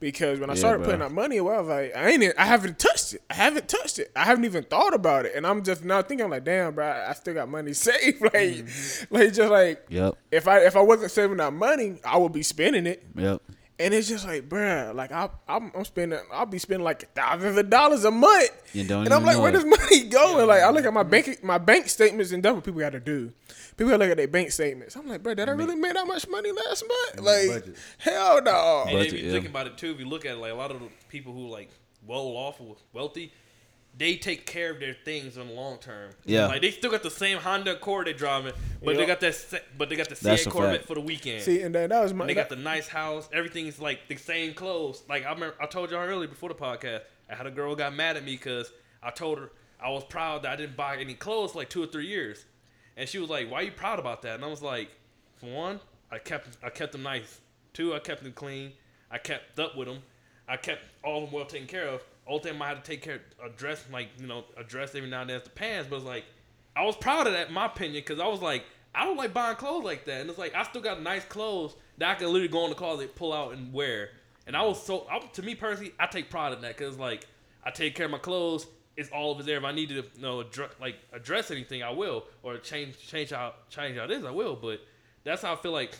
Because 0.00 0.38
when 0.38 0.48
I 0.48 0.52
Yeah, 0.52 0.58
started 0.60 0.78
bro. 0.78 0.86
putting 0.86 1.02
out 1.02 1.12
money, 1.12 1.40
well, 1.40 1.56
I 1.56 1.58
was 1.58 1.68
like, 1.68 1.96
I 1.96 2.08
ain't, 2.10 2.22
I 2.38 2.44
haven't 2.44 2.78
touched 2.78 3.14
it. 3.14 3.22
I 3.28 3.34
haven't 3.34 3.68
touched 3.68 3.98
it. 3.98 4.12
I 4.14 4.24
haven't 4.24 4.44
even 4.44 4.62
thought 4.62 4.94
about 4.94 5.26
it. 5.26 5.32
And 5.34 5.44
I'm 5.44 5.64
just 5.64 5.84
now 5.84 6.02
thinking, 6.02 6.24
I'm 6.24 6.30
like, 6.30 6.44
damn, 6.44 6.72
bro, 6.74 6.86
I 6.86 7.10
I 7.10 7.12
still 7.14 7.34
got 7.34 7.48
money 7.48 7.72
saved. 7.86 8.20
like, 8.22 8.32
Mm-hmm. 8.32 9.14
like 9.14 9.32
just 9.32 9.50
like 9.50 9.84
Yep. 9.88 10.14
if 10.30 10.46
I 10.46 10.58
if 10.60 10.76
I 10.76 10.80
wasn't 10.82 11.10
saving 11.10 11.38
that 11.38 11.52
money, 11.52 11.96
I 12.04 12.16
would 12.16 12.32
be 12.32 12.42
spending 12.44 12.86
it. 12.86 13.02
Yep. 13.16 13.42
And 13.80 13.94
it's 13.94 14.08
just 14.08 14.26
like, 14.26 14.48
bruh, 14.48 14.92
like 14.92 15.12
I, 15.12 15.28
I'm, 15.46 15.70
I'm 15.74 15.84
spending, 15.84 16.18
I'll 16.32 16.46
be 16.46 16.58
spending 16.58 16.84
like 16.84 17.14
thousands 17.14 17.56
of 17.56 17.70
dollars 17.70 18.04
a 18.04 18.10
month, 18.10 18.50
You 18.72 18.82
don't 18.84 19.04
and 19.04 19.14
I'm 19.14 19.24
like, 19.24 19.36
know 19.36 19.42
where 19.42 19.50
it. 19.50 19.52
does 19.52 19.64
money 19.64 20.04
go? 20.08 20.38
And 20.38 20.48
like, 20.48 20.62
I 20.62 20.70
look 20.70 20.84
at 20.84 20.92
my 20.92 21.04
bank, 21.04 21.44
my 21.44 21.58
bank 21.58 21.88
statements, 21.88 22.32
and 22.32 22.42
that's 22.42 22.54
what 22.56 22.64
people 22.64 22.80
got 22.80 22.90
to 22.90 23.00
do. 23.00 23.32
People 23.76 23.90
gotta 23.90 23.98
look 24.02 24.10
at 24.10 24.16
their 24.16 24.26
bank 24.26 24.50
statements. 24.50 24.96
I'm 24.96 25.06
like, 25.08 25.22
bro, 25.22 25.34
did 25.34 25.48
I 25.48 25.52
really 25.52 25.76
make 25.76 25.94
that 25.94 26.06
much 26.08 26.26
money 26.28 26.50
last 26.50 26.84
month? 26.88 27.24
Like, 27.24 27.48
budget. 27.62 27.76
hell 27.98 28.42
no. 28.42 28.82
And 28.88 28.96
Budget, 28.98 29.12
if 29.14 29.20
you 29.20 29.26
yeah. 29.26 29.32
think 29.34 29.46
about 29.46 29.68
it 29.68 29.78
too, 29.78 29.92
if 29.92 30.00
you 30.00 30.06
look 30.08 30.24
at 30.24 30.32
it, 30.32 30.38
like 30.38 30.50
a 30.50 30.56
lot 30.56 30.72
of 30.72 30.80
the 30.80 30.88
people 31.08 31.32
who 31.32 31.46
like 31.48 31.70
well 32.04 32.18
off 32.36 32.60
or 32.60 32.74
wealthy, 32.92 33.32
they 33.98 34.16
take 34.16 34.46
care 34.46 34.70
of 34.70 34.78
their 34.80 34.94
things 34.94 35.36
in 35.36 35.48
the 35.48 35.52
long 35.52 35.78
term. 35.78 36.12
Yeah. 36.24 36.46
like 36.46 36.62
they 36.62 36.70
still 36.70 36.90
got 36.90 37.02
the 37.02 37.10
same 37.10 37.38
Honda 37.38 37.72
Accord 37.72 38.06
they 38.06 38.12
driving, 38.12 38.52
but 38.82 38.96
they 38.96 39.04
got 39.04 39.20
that, 39.20 39.64
but 39.76 39.88
they 39.88 39.96
got 39.96 40.08
the 40.08 40.14
That's 40.14 40.46
C8 40.46 40.50
Corvette 40.50 40.76
fact. 40.76 40.86
for 40.86 40.94
the 40.94 41.00
weekend. 41.00 41.42
See, 41.42 41.60
and 41.62 41.74
then 41.74 41.90
that 41.90 42.02
was 42.02 42.14
my. 42.14 42.24
And 42.24 42.30
they 42.30 42.34
got 42.34 42.48
the 42.48 42.56
nice 42.56 42.88
house. 42.88 43.28
Everything's 43.32 43.80
like 43.80 44.08
the 44.08 44.16
same 44.16 44.54
clothes. 44.54 45.02
Like 45.08 45.26
I 45.26 45.32
remember, 45.32 45.56
I 45.60 45.66
told 45.66 45.90
y'all 45.90 46.00
earlier 46.00 46.28
before 46.28 46.48
the 46.48 46.54
podcast, 46.54 47.02
I 47.28 47.34
had 47.34 47.46
a 47.46 47.50
girl 47.50 47.74
got 47.74 47.94
mad 47.94 48.16
at 48.16 48.24
me 48.24 48.32
because 48.32 48.72
I 49.02 49.10
told 49.10 49.38
her 49.38 49.50
I 49.80 49.90
was 49.90 50.04
proud 50.04 50.42
that 50.42 50.52
I 50.52 50.56
didn't 50.56 50.76
buy 50.76 50.96
any 50.96 51.14
clothes 51.14 51.52
for 51.52 51.58
like 51.58 51.68
two 51.70 51.82
or 51.82 51.86
three 51.86 52.06
years, 52.06 52.44
and 52.96 53.08
she 53.08 53.18
was 53.18 53.28
like, 53.28 53.50
"Why 53.50 53.60
are 53.60 53.64
you 53.64 53.72
proud 53.72 53.98
about 53.98 54.22
that?" 54.22 54.36
And 54.36 54.44
I 54.44 54.48
was 54.48 54.62
like, 54.62 54.90
"For 55.36 55.46
one, 55.52 55.80
I 56.10 56.18
kept 56.18 56.56
I 56.62 56.70
kept 56.70 56.92
them 56.92 57.02
nice. 57.02 57.40
Two, 57.72 57.94
I 57.94 57.98
kept 57.98 58.22
them 58.22 58.32
clean. 58.32 58.72
I 59.10 59.18
kept 59.18 59.58
up 59.58 59.76
with 59.76 59.88
them. 59.88 60.02
I 60.48 60.56
kept 60.56 60.82
all 61.04 61.24
of 61.24 61.30
them 61.30 61.34
well 61.34 61.46
taken 61.46 61.66
care 61.66 61.88
of. 61.88 62.02
Only 62.26 62.50
time 62.50 62.62
I 62.62 62.68
had 62.68 62.84
to 62.84 62.90
take 62.90 63.02
care 63.02 63.20
of 63.42 63.56
dress 63.56 63.84
like 63.92 64.08
you 64.18 64.26
know 64.26 64.44
address 64.56 64.94
every 64.94 65.08
now 65.08 65.22
and 65.22 65.30
then 65.30 65.38
is 65.38 65.44
the 65.44 65.50
pants, 65.50 65.88
but 65.88 65.96
it's 65.96 66.04
like 66.04 66.24
I 66.76 66.84
was 66.84 66.96
proud 66.96 67.26
of 67.26 67.32
that 67.32 67.48
in 67.48 67.54
my 67.54 67.66
opinion 67.66 68.02
because 68.06 68.20
I 68.20 68.26
was 68.26 68.40
like 68.40 68.64
I 68.94 69.04
don't 69.04 69.16
like 69.16 69.32
buying 69.32 69.56
clothes 69.56 69.84
like 69.84 70.04
that, 70.06 70.22
and 70.22 70.30
it's 70.30 70.38
like 70.38 70.54
I 70.54 70.62
still 70.64 70.82
got 70.82 71.02
nice 71.02 71.24
clothes 71.24 71.76
that 71.98 72.08
I 72.08 72.14
can 72.14 72.26
literally 72.28 72.48
go 72.48 72.64
in 72.64 72.70
the 72.70 72.76
closet, 72.76 73.14
pull 73.14 73.32
out, 73.32 73.52
and 73.52 73.72
wear. 73.72 74.10
And 74.46 74.56
I 74.56 74.62
was 74.62 74.82
so 74.82 75.06
I, 75.10 75.18
to 75.18 75.42
me 75.42 75.54
personally, 75.54 75.92
I 76.00 76.06
take 76.06 76.30
pride 76.30 76.52
in 76.52 76.60
that 76.62 76.76
because 76.76 76.98
like 76.98 77.26
I 77.64 77.70
take 77.70 77.94
care 77.94 78.06
of 78.06 78.12
my 78.12 78.18
clothes. 78.18 78.66
It's 78.96 79.10
all 79.10 79.32
of 79.32 79.40
it 79.40 79.46
there. 79.46 79.58
If 79.58 79.64
I 79.64 79.72
need 79.72 79.90
to 79.90 79.96
you 79.96 80.02
know 80.18 80.40
address, 80.40 80.70
like 80.80 80.96
address 81.12 81.50
anything, 81.50 81.82
I 81.82 81.90
will, 81.90 82.24
or 82.42 82.58
change 82.58 82.98
change 83.06 83.30
how 83.30 83.54
change 83.70 83.96
how 83.96 84.04
it 84.04 84.10
is, 84.10 84.24
I 84.24 84.30
will. 84.30 84.56
But 84.56 84.80
that's 85.22 85.42
how 85.42 85.52
I 85.52 85.56
feel 85.56 85.72
like 85.72 85.96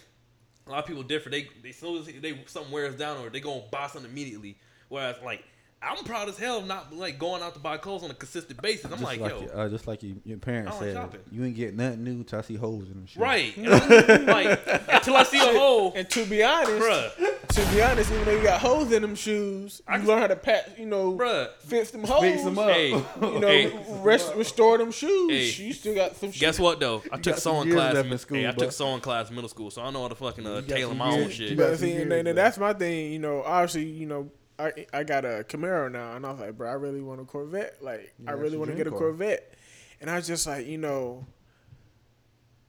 a 0.69 0.71
lot 0.71 0.81
of 0.81 0.87
people 0.87 1.03
differ. 1.03 1.31
They 1.31 1.49
they 1.63 1.73
soon 1.73 1.99
as 1.99 2.07
they 2.07 2.39
something 2.47 2.73
wears 2.73 2.97
down 2.97 3.25
or 3.25 3.31
they 3.31 3.41
gonna 3.41 3.63
buy 3.71 3.87
something 3.89 4.11
immediately. 4.11 4.57
Whereas 4.89 5.17
like 5.25 5.45
I'm 5.81 6.03
proud 6.05 6.29
as 6.29 6.37
hell 6.37 6.59
of 6.59 6.67
not 6.67 6.93
like 6.93 7.21
going 7.21 7.41
out 7.41 7.55
to 7.55 7.61
buy 7.61 7.77
clothes 7.77 8.03
on 8.03 8.11
a 8.11 8.15
consistent 8.15 8.61
basis. 8.61 8.87
I'm 8.87 8.91
just 8.93 9.03
like, 9.05 9.21
like, 9.21 9.31
yo, 9.31 9.41
your- 9.43 9.57
uh, 9.61 9.69
just 9.69 9.87
like 9.87 10.03
your, 10.03 10.17
your 10.25 10.39
parents 10.39 10.73
like 10.73 10.81
said, 10.81 10.95
shopping. 10.95 11.21
you 11.31 11.45
ain't 11.45 11.55
get 11.55 11.75
nothing 11.77 12.03
new 12.03 12.25
till 12.25 12.41
I 12.41 12.43
see 12.43 12.57
holes 12.57 12.89
in 12.89 12.95
them. 12.95 13.07
Shoes. 13.07 13.17
right. 13.17 13.57
Like 14.29 14.61
until 14.89 15.17
I 15.17 15.23
see 15.23 15.39
a 15.39 15.57
hole, 15.59 15.93
and 15.95 16.09
to 16.11 16.27
be 16.27 16.43
honest, 16.43 16.73
bruh, 16.73 17.49
to 17.49 17.73
be 17.75 17.81
honest, 17.81 18.11
even 18.11 18.25
though 18.25 18.33
you 18.37 18.43
got 18.43 18.61
holes 18.61 18.91
in 18.93 19.03
them 19.03 19.15
shoes, 19.15 19.81
you 19.89 19.95
I- 19.95 19.99
learn 19.99 20.21
how 20.21 20.27
to 20.27 20.37
pat, 20.37 20.77
you 20.79 20.87
know, 20.87 21.13
bruh. 21.17 21.49
fix 21.61 21.93
them 21.93 22.03
holes. 22.03 22.23
Fix 22.23 22.43
them 22.43 22.59
up. 22.59 22.71
Hey, 22.71 22.91
You 23.23 23.39
know, 23.41 23.47
hey, 23.49 23.73
rest, 24.01 24.35
restore 24.35 24.79
them 24.79 24.91
shoes. 24.91 25.31
Hey. 25.57 25.65
You 25.65 25.73
still 25.73 25.95
got 25.95 26.17
some. 26.17 26.31
guess 26.31 26.59
what 26.59 26.81
though? 26.81 27.03
I 27.13 27.17
took 27.19 27.35
got 27.35 27.39
sewing 27.43 27.71
class. 27.71 27.95
In, 27.97 28.07
in 28.13 28.19
school, 28.19 28.39
hey, 28.39 28.49
I 28.49 28.51
took 28.51 28.59
but- 28.59 28.75
sewing 28.75 29.01
class 29.01 29.31
middle 29.31 29.49
school, 29.49 29.71
so 29.71 29.83
I 29.83 29.91
know 29.91 30.03
how 30.03 30.09
to 30.09 30.15
fucking 30.17 30.45
uh, 30.47 30.61
tailor 30.63 30.91
some 30.91 30.99
my 30.99 31.11
own 31.13 31.31
shit. 31.31 31.51
You 31.51 31.57
got 31.57 31.71
But 31.71 31.79
some 31.79 31.89
see, 31.89 31.97
and, 31.97 32.11
then- 32.11 32.27
and 32.27 32.37
that's 32.37 32.59
my 32.59 32.73
thing. 32.73 33.13
You 33.13 33.21
know, 33.21 33.43
obviously, 33.45 33.85
you 33.85 34.07
know, 34.07 34.29
I 34.59 34.87
I 34.93 35.05
got 35.05 35.25
a 35.25 35.45
Camaro 35.49 35.91
now, 35.91 36.17
and 36.17 36.27
I 36.27 36.31
was 36.33 36.41
like, 36.41 36.57
bro, 36.57 36.69
I 36.69 36.75
really 36.75 37.01
want 37.01 37.21
a 37.21 37.25
Corvette. 37.25 37.77
Like, 37.83 38.13
Yeah, 38.23 38.31
I 38.31 38.35
really 38.35 38.57
want 38.57 38.71
to 38.71 38.77
get 38.77 38.87
a 38.87 38.91
car. 38.91 38.99
Corvette. 38.99 39.55
And 40.01 40.09
I 40.11 40.17
was 40.17 40.27
just 40.27 40.47
like, 40.47 40.67
you 40.67 40.79
know, 40.79 41.27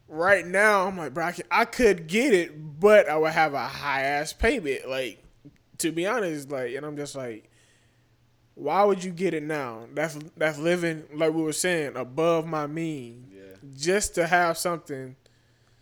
right 0.08 0.46
now, 0.46 0.88
I'm 0.88 0.98
like, 0.98 1.14
bro, 1.14 1.26
I, 1.26 1.32
can, 1.32 1.46
I 1.52 1.66
could 1.66 2.08
get 2.08 2.34
it, 2.34 2.80
but 2.80 3.08
I 3.10 3.18
would 3.18 3.32
have 3.34 3.54
a 3.54 3.68
high 3.68 4.02
ass 4.04 4.34
payment. 4.34 4.90
Like, 4.90 5.24
to 5.80 5.92
be 5.92 6.06
honest, 6.08 6.50
like, 6.52 6.74
and 6.76 6.86
I'm 6.86 6.96
just 6.98 7.16
like, 7.16 7.50
why 8.56 8.84
would 8.84 9.04
you 9.04 9.12
get 9.12 9.34
it 9.34 9.44
now? 9.44 9.86
That's 9.94 10.18
that's 10.36 10.58
living 10.60 11.06
like 11.14 11.34
we 11.34 11.42
were 11.42 11.54
saying 11.54 11.96
above 11.96 12.46
my 12.46 12.68
means, 12.68 13.32
Yeah. 13.34 13.42
just 13.78 14.16
to 14.16 14.28
have 14.28 14.58
something 14.58 15.16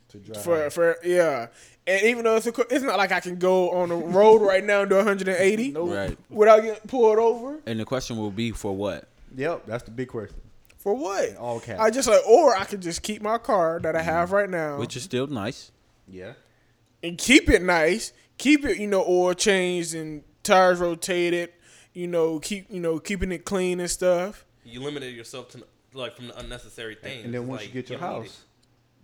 To 0.10 0.18
drive. 0.20 0.44
for 0.44 0.70
for 0.70 0.98
yeah. 1.04 1.48
And 1.88 2.04
even 2.06 2.26
though 2.26 2.36
it's 2.36 2.46
a, 2.48 2.54
it's 2.70 2.84
not 2.84 2.98
like 2.98 3.12
I 3.14 3.20
can 3.22 3.38
go 3.38 3.72
on 3.72 3.90
the 3.90 3.96
road 3.96 4.42
right 4.42 4.64
now 4.64 4.82
and 4.82 4.90
do 4.90 4.98
180 4.98 5.72
Right. 5.72 6.18
without 6.30 6.62
getting 6.62 6.88
pulled 6.88 7.18
over. 7.18 7.60
And 7.66 7.80
the 7.80 7.86
question 7.86 8.18
will 8.18 8.30
be 8.32 8.52
for 8.52 8.76
what? 8.76 9.08
Yep, 9.36 9.64
that's 9.68 9.84
the 9.84 9.92
big 9.92 10.10
question. 10.10 10.38
For 10.78 10.94
what? 10.94 11.36
All 11.38 11.60
caps. 11.62 11.80
I 11.80 11.90
just 11.90 12.08
like, 12.10 12.26
or 12.28 12.56
I 12.58 12.66
could 12.66 12.82
just 12.82 13.02
keep 13.04 13.22
my 13.22 13.38
car 13.38 13.80
that 13.84 13.96
I 13.96 14.02
have 14.02 14.32
right 14.32 14.50
now 14.50 14.78
Which 14.80 14.96
is 14.98 15.04
still 15.04 15.28
nice. 15.28 15.72
yeah. 16.10 16.34
and 17.04 17.18
keep 17.18 17.50
it 17.50 17.62
nice, 17.62 18.12
keep 18.38 18.66
it 18.66 18.78
you 18.78 18.88
know 18.88 19.04
oil 19.08 19.34
changed 19.34 19.94
and 19.96 20.24
tires 20.44 20.80
rotated, 20.80 21.52
you 21.94 22.08
know 22.08 22.40
keep 22.40 22.70
you 22.70 22.80
know 22.80 23.00
keeping 23.00 23.32
it 23.32 23.46
clean 23.46 23.80
and 23.80 23.90
stuff. 23.90 24.46
You 24.66 24.82
limited 24.82 25.16
yourself 25.16 25.50
to 25.52 25.64
like 25.94 26.16
from 26.18 26.28
the 26.28 26.38
unnecessary 26.40 26.96
things. 26.96 27.24
And 27.26 27.34
then 27.34 27.48
once 27.48 27.62
Like, 27.62 27.74
you 27.74 27.82
get 27.82 27.90
your 27.90 28.00
don't 28.00 28.10
need 28.10 28.28
house, 28.28 28.44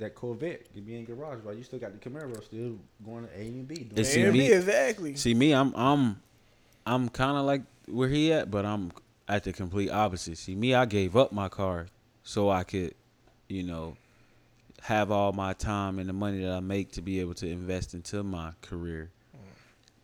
that 0.04 0.16
Corvette 0.16 0.72
can 0.74 0.84
be 0.84 0.95
in 0.97 1.06
garage, 1.06 1.39
right? 1.43 1.58
You 1.58 1.64
still 1.64 1.80
got 1.80 1.99
the 1.99 2.10
Camaro 2.10 2.43
still 2.43 2.78
going 3.06 3.26
to 3.26 3.38
A 3.38 3.41
and 3.41 3.68
B. 3.68 3.76
doing 3.76 3.91
It's. 3.95 4.10
See, 4.10 4.22
And 4.22 4.34
me- 4.34 4.51
exactly. 4.51 5.16
See 5.16 5.34
me, 5.34 5.54
I'm 5.54 5.74
I'm 5.76 6.22
I'm 6.86 7.10
kind 7.10 7.38
of 7.38 7.45
like 7.45 7.62
where 7.88 8.10
he 8.10 8.32
at, 8.34 8.51
but 8.51 8.66
I'm 8.66 8.91
at 9.28 9.43
the 9.45 9.54
complete 9.54 9.89
opposite. 9.89 10.38
See 10.38 10.56
me, 10.56 10.74
I 10.76 10.86
gave 10.86 11.16
up 11.16 11.32
my 11.32 11.47
car 11.47 11.88
so 12.24 12.49
I 12.49 12.64
could, 12.64 12.93
you 13.47 13.64
know, 13.64 13.95
have 14.82 15.10
all 15.12 15.32
my 15.32 15.54
time 15.54 15.99
and 15.99 16.10
the 16.10 16.14
money 16.14 16.43
that 16.43 16.51
I 16.51 16.60
make 16.60 16.91
to 16.93 17.01
be 17.01 17.22
able 17.22 17.34
to 17.36 17.47
invest 17.47 17.93
into 17.93 18.22
my 18.24 18.51
career. 18.62 19.10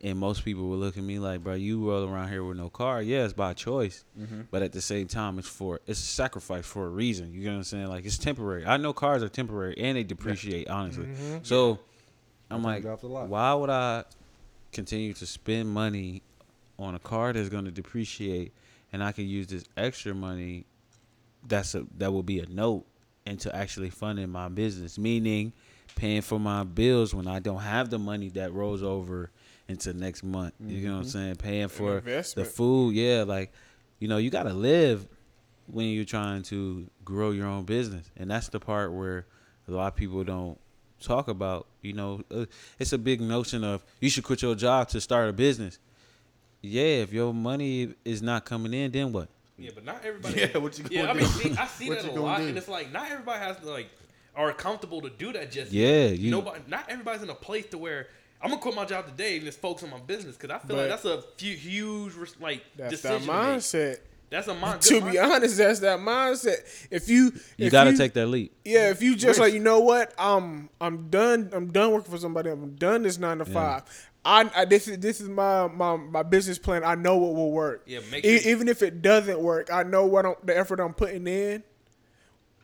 And 0.02 0.18
most 0.18 0.44
people 0.46 0.66
will 0.68 0.78
look 0.78 0.96
at 0.96 1.02
me 1.04 1.18
like, 1.18 1.42
bro, 1.42 1.52
you 1.54 1.86
roll 1.86 2.08
around 2.08 2.30
here 2.30 2.42
with 2.42 2.56
no 2.56 2.70
car. 2.70 3.02
Yeah, 3.02 3.24
it's 3.24 3.34
by 3.34 3.52
choice. 3.52 4.04
Mhm. 4.18 4.46
But 4.50 4.62
at 4.62 4.72
the 4.72 4.80
same 4.80 5.06
time, 5.08 5.38
it's 5.38 5.46
for 5.48 5.80
it's 5.86 6.00
a 6.00 6.06
sacrifice 6.06 6.64
for 6.64 6.86
a 6.86 6.88
reason. 6.88 7.32
You 7.34 7.42
get 7.42 7.50
what 7.50 7.56
I'm 7.56 7.64
saying? 7.64 7.88
Like 7.88 8.06
it's 8.06 8.16
temporary. 8.16 8.64
I 8.64 8.78
know 8.78 8.94
cars 8.94 9.22
are 9.22 9.28
temporary 9.28 9.76
and 9.78 9.98
they 9.98 10.04
depreciate, 10.04 10.68
honestly. 10.68 11.04
Mhm. 11.06 11.44
So 11.46 11.80
I'm 12.50 12.62
like, 12.62 12.82
drops 12.82 13.02
a 13.02 13.08
lot. 13.08 13.28
why 13.28 13.52
would 13.52 13.68
I 13.70 14.04
continue 14.72 15.12
to 15.14 15.26
spend 15.26 15.68
money 15.68 16.22
on 16.78 16.94
a 16.94 16.98
car 16.98 17.32
that's 17.34 17.50
going 17.50 17.66
to 17.66 17.70
depreciate, 17.70 18.52
and 18.92 19.04
I 19.04 19.12
can 19.12 19.26
use 19.28 19.48
this 19.48 19.64
extra 19.76 20.14
money 20.14 20.64
that's 21.46 21.74
a 21.74 21.86
that 21.98 22.10
will 22.12 22.22
be 22.22 22.40
a 22.40 22.46
note 22.46 22.86
into 23.26 23.54
actually 23.54 23.90
funding 23.90 24.30
my 24.30 24.48
business, 24.48 24.98
meaning 24.98 25.52
paying 25.94 26.22
for 26.22 26.40
my 26.40 26.64
bills 26.64 27.14
when 27.14 27.26
I 27.26 27.38
don't 27.38 27.60
have 27.60 27.90
the 27.90 27.98
money 27.98 28.30
that 28.30 28.52
rolls 28.54 28.82
over 28.82 29.30
into 29.70 29.92
next 29.94 30.22
month. 30.22 30.52
You 30.64 30.88
know 30.88 30.94
what 30.96 31.00
I'm 31.00 31.06
Mhm. 31.06 31.12
saying? 31.12 31.36
Paying 31.36 31.68
for 31.68 32.00
the 32.00 32.44
food, 32.44 32.94
yeah, 32.94 33.22
like 33.22 33.52
you 33.98 34.08
know, 34.08 34.16
you 34.16 34.30
got 34.30 34.44
to 34.44 34.52
live 34.54 35.06
when 35.66 35.86
you're 35.88 36.04
trying 36.06 36.42
to 36.44 36.88
grow 37.04 37.30
your 37.30 37.46
own 37.46 37.64
business, 37.64 38.10
and 38.16 38.30
that's 38.30 38.48
the 38.48 38.58
part 38.60 38.92
where 38.92 39.26
a 39.68 39.70
lot 39.70 39.88
of 39.88 39.96
people 39.96 40.24
don't 40.24 40.58
talk 41.00 41.28
about. 41.28 41.66
You 41.82 41.92
know, 41.92 42.22
uh, 42.30 42.46
it's 42.78 42.92
a 42.92 42.98
big 42.98 43.20
notion 43.20 43.62
of 43.64 43.84
you 44.00 44.10
should 44.10 44.24
quit 44.24 44.42
your 44.42 44.54
job 44.54 44.88
to 44.90 45.00
start 45.00 45.28
a 45.28 45.32
business. 45.32 45.78
Yeah, 46.62 47.02
if 47.02 47.12
your 47.12 47.32
money 47.32 47.94
is 48.04 48.20
not 48.22 48.44
coming 48.44 48.74
in, 48.74 48.90
then 48.90 49.12
what? 49.12 49.28
Yeah, 49.56 49.70
but 49.74 49.84
not 49.84 50.02
everybody. 50.04 50.40
Yeah, 50.40 50.58
what 50.58 50.76
you 50.78 50.84
gonna 50.84 50.94
Yeah, 50.94 51.10
I 51.10 51.12
mean, 51.14 51.26
see, 51.26 51.50
I 51.56 51.66
see 51.66 51.88
that 51.90 52.04
a 52.06 52.12
lot, 52.20 52.38
do? 52.38 52.46
and 52.48 52.56
it's 52.58 52.68
like 52.68 52.90
not 52.92 53.10
everybody 53.10 53.38
has 53.38 53.56
to 53.58 53.70
like 53.70 53.90
are 54.34 54.52
comfortable 54.52 55.02
to 55.02 55.10
do 55.10 55.32
that. 55.32 55.50
Just 55.52 55.72
Yeah, 55.72 56.06
yet. 56.06 56.18
you- 56.18 56.30
nobody, 56.30 56.60
not 56.68 56.88
everybody's 56.88 57.22
in 57.22 57.30
a 57.30 57.34
place 57.34 57.66
to 57.66 57.78
where 57.78 58.08
I'm 58.42 58.50
gonna 58.50 58.60
quit 58.62 58.74
my 58.74 58.84
job 58.86 59.06
today 59.06 59.36
and 59.36 59.44
just 59.44 59.60
focus 59.60 59.84
on 59.84 59.90
my 59.90 59.98
business 59.98 60.36
because 60.36 60.50
I 60.50 60.58
feel 60.66 60.76
But- 60.76 60.88
like 60.88 61.02
that's 61.02 61.04
a 61.04 61.22
few, 61.36 61.54
huge 61.56 62.14
res- 62.14 62.36
like 62.40 62.62
That's 62.76 63.02
that 63.02 63.18
decision. 63.18 63.26
to 63.26 63.32
mindset. 63.32 63.96
That's 64.30 64.46
a 64.48 64.54
mindset. 64.54 64.80
To 64.88 65.10
be 65.10 65.18
honest, 65.18 65.56
that's 65.58 65.80
that 65.80 65.98
mindset. 65.98 66.58
If 66.90 67.08
you 67.08 67.32
You 67.56 67.66
if 67.66 67.72
got 67.72 67.84
to 67.84 67.96
take 67.96 68.12
that 68.14 68.26
leap. 68.28 68.52
Yeah, 68.64 68.90
if 68.90 69.02
you 69.02 69.14
just 69.14 69.26
Risk. 69.26 69.40
like 69.40 69.52
you 69.54 69.58
know 69.60 69.80
what, 69.80 70.18
um, 70.20 70.70
I'm 70.80 71.10
done. 71.10 71.50
I'm 71.52 71.72
done 71.72 71.90
working 71.90 72.12
for 72.12 72.18
somebody. 72.18 72.48
I'm 72.50 72.76
done 72.76 73.02
this 73.02 73.18
nine 73.18 73.38
to 73.38 73.44
Yeah. 73.46 73.52
five. 73.52 73.82
I, 74.24 74.50
I 74.54 74.64
this 74.66 74.86
is 74.86 74.98
this 74.98 75.20
is 75.20 75.28
my, 75.28 75.66
my 75.66 75.96
my 75.96 76.22
business 76.22 76.58
plan. 76.58 76.84
I 76.84 76.94
know 76.94 77.16
what 77.16 77.34
will 77.34 77.50
work. 77.52 77.82
Yeah, 77.86 78.00
make 78.10 78.24
E- 78.24 78.38
sure- 78.38 78.52
even 78.52 78.68
if 78.68 78.82
it 78.82 79.02
doesn't 79.02 79.40
work, 79.40 79.72
I 79.72 79.82
know 79.82 80.06
what 80.06 80.24
I'm, 80.26 80.34
the 80.44 80.56
effort 80.56 80.78
I'm 80.78 80.94
putting 80.94 81.26
in. 81.26 81.64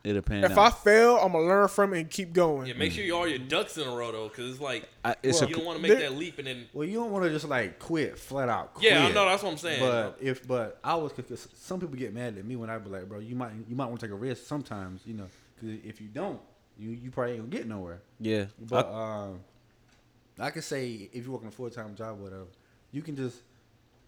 It'll 0.07 0.21
pan 0.21 0.43
If 0.43 0.57
I 0.57 0.69
fail, 0.69 1.17
I'm 1.17 1.33
gonna 1.33 1.45
learn 1.45 1.67
from 1.67 1.93
it 1.93 1.99
and 1.99 2.09
keep 2.09 2.31
going. 2.33 2.67
Yeah, 2.67 2.75
make 2.75 2.91
sure 2.93 3.03
you 3.03 3.15
all 3.15 3.27
your 3.27 3.39
ducks 3.39 3.77
in 3.77 3.87
a 3.87 3.91
row 3.91 4.11
though, 4.11 4.29
because 4.29 4.51
it's 4.51 4.61
like 4.61 4.87
I, 5.03 5.15
it's 5.21 5.39
Well, 5.41 5.47
a 5.47 5.49
you 5.49 5.55
don't 5.57 5.65
want 5.65 5.77
to 5.77 5.81
make 5.81 5.91
there- 5.97 6.09
that 6.09 6.15
leap 6.17 6.37
and 6.39 6.47
then. 6.47 6.65
Well, 6.73 6.87
you 6.87 6.93
don't 6.95 7.11
want 7.11 7.25
to 7.25 7.29
just 7.29 7.47
like 7.47 7.77
quit 7.79 8.17
flat 8.17 8.47
out. 8.47 8.73
Quit. 8.75 8.91
Yeah, 8.91 9.05
I 9.07 9.11
know 9.11 9.25
that's 9.25 9.43
what 9.43 9.51
I'm 9.51 9.57
saying. 9.57 9.79
But 9.81 10.17
if 10.21 10.47
but 10.47 10.79
I 10.83 10.95
was 10.95 11.11
cause 11.11 11.47
some 11.55 11.79
people 11.79 11.95
get 11.95 12.13
mad 12.13 12.37
at 12.37 12.45
me 12.45 12.55
when 12.55 12.69
I 12.69 12.77
be 12.77 12.89
like, 12.89 13.09
bro, 13.09 13.19
you 13.19 13.35
might 13.35 13.51
you 13.67 13.75
might 13.75 13.87
want 13.87 13.99
to 13.99 14.05
take 14.05 14.13
a 14.13 14.17
risk 14.17 14.45
sometimes, 14.45 15.01
you 15.05 15.13
know, 15.15 15.27
because 15.55 15.77
if 15.83 15.99
you 15.99 16.07
don't, 16.07 16.39
you 16.79 16.91
you 16.91 17.11
probably 17.11 17.33
ain't 17.33 17.41
gonna 17.41 17.51
get 17.57 17.67
nowhere. 17.67 17.99
yeah. 18.19 18.45
But 18.59 18.87
I- 18.87 19.23
um, 19.25 19.39
I 20.39 20.51
can 20.51 20.61
say 20.61 21.09
if 21.11 21.23
you're 21.25 21.33
working 21.33 21.47
a 21.47 21.51
full 21.51 21.69
time 21.69 21.95
job, 21.95 22.19
whatever, 22.19 22.45
you 22.91 23.01
can 23.01 23.15
just 23.15 23.41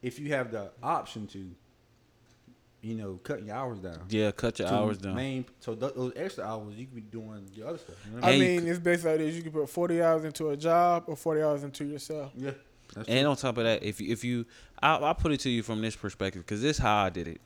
if 0.02 0.18
you 0.20 0.30
have 0.34 0.52
the 0.52 0.72
option 0.82 1.28
to, 1.28 1.50
you 2.82 2.96
know, 2.96 3.20
cutting 3.24 3.48
your 3.48 3.56
hours 3.56 3.80
down. 3.80 4.00
yeah, 4.10 4.32
cut 4.32 4.58
your 4.60 4.68
hours 4.70 4.98
down. 4.98 5.16
Main, 5.16 5.46
so 5.60 5.76
th- 5.76 5.94
those 5.96 6.14
extra 6.16 6.46
hours 6.46 6.76
you 6.76 6.86
can 6.86 6.96
be 6.96 7.02
doing 7.02 7.50
your 7.54 7.68
other 7.68 7.78
stuff. 7.78 7.96
You 8.06 8.12
know 8.12 8.18
what 8.22 8.26
I 8.26 8.28
I 8.30 8.32
mean? 8.40 8.42
And 8.44 8.54
you 8.56 8.62
mean, 8.62 8.70
it's 8.72 8.80
basically 8.80 9.12
like 9.12 9.20
this. 9.20 9.36
You 9.36 9.44
can 9.44 9.52
put 9.52 9.70
40 9.70 10.02
hours 10.02 10.24
into 10.24 10.50
a 10.50 10.58
job 10.58 11.04
or 11.08 11.16
40 11.18 11.42
hours 11.42 11.64
into 11.64 11.86
yourself. 11.86 12.32
Yeah. 12.36 12.52
And 12.96 13.06
true. 13.06 13.26
on 13.26 13.36
top 13.36 13.58
of 13.58 13.66
that, 13.66 13.84
if 13.84 14.00
you, 14.02 14.12
if 14.12 14.24
you, 14.24 14.46
I 14.82 14.96
I 14.98 15.14
put 15.14 15.32
it 15.32 15.42
to 15.42 15.50
you 15.50 15.62
from 15.62 15.82
this 15.82 15.96
perspective 15.96 16.44
because 16.46 16.62
this 16.62 16.78
is 16.78 16.82
how 16.82 17.04
I 17.06 17.10
did 17.10 17.28
it. 17.28 17.42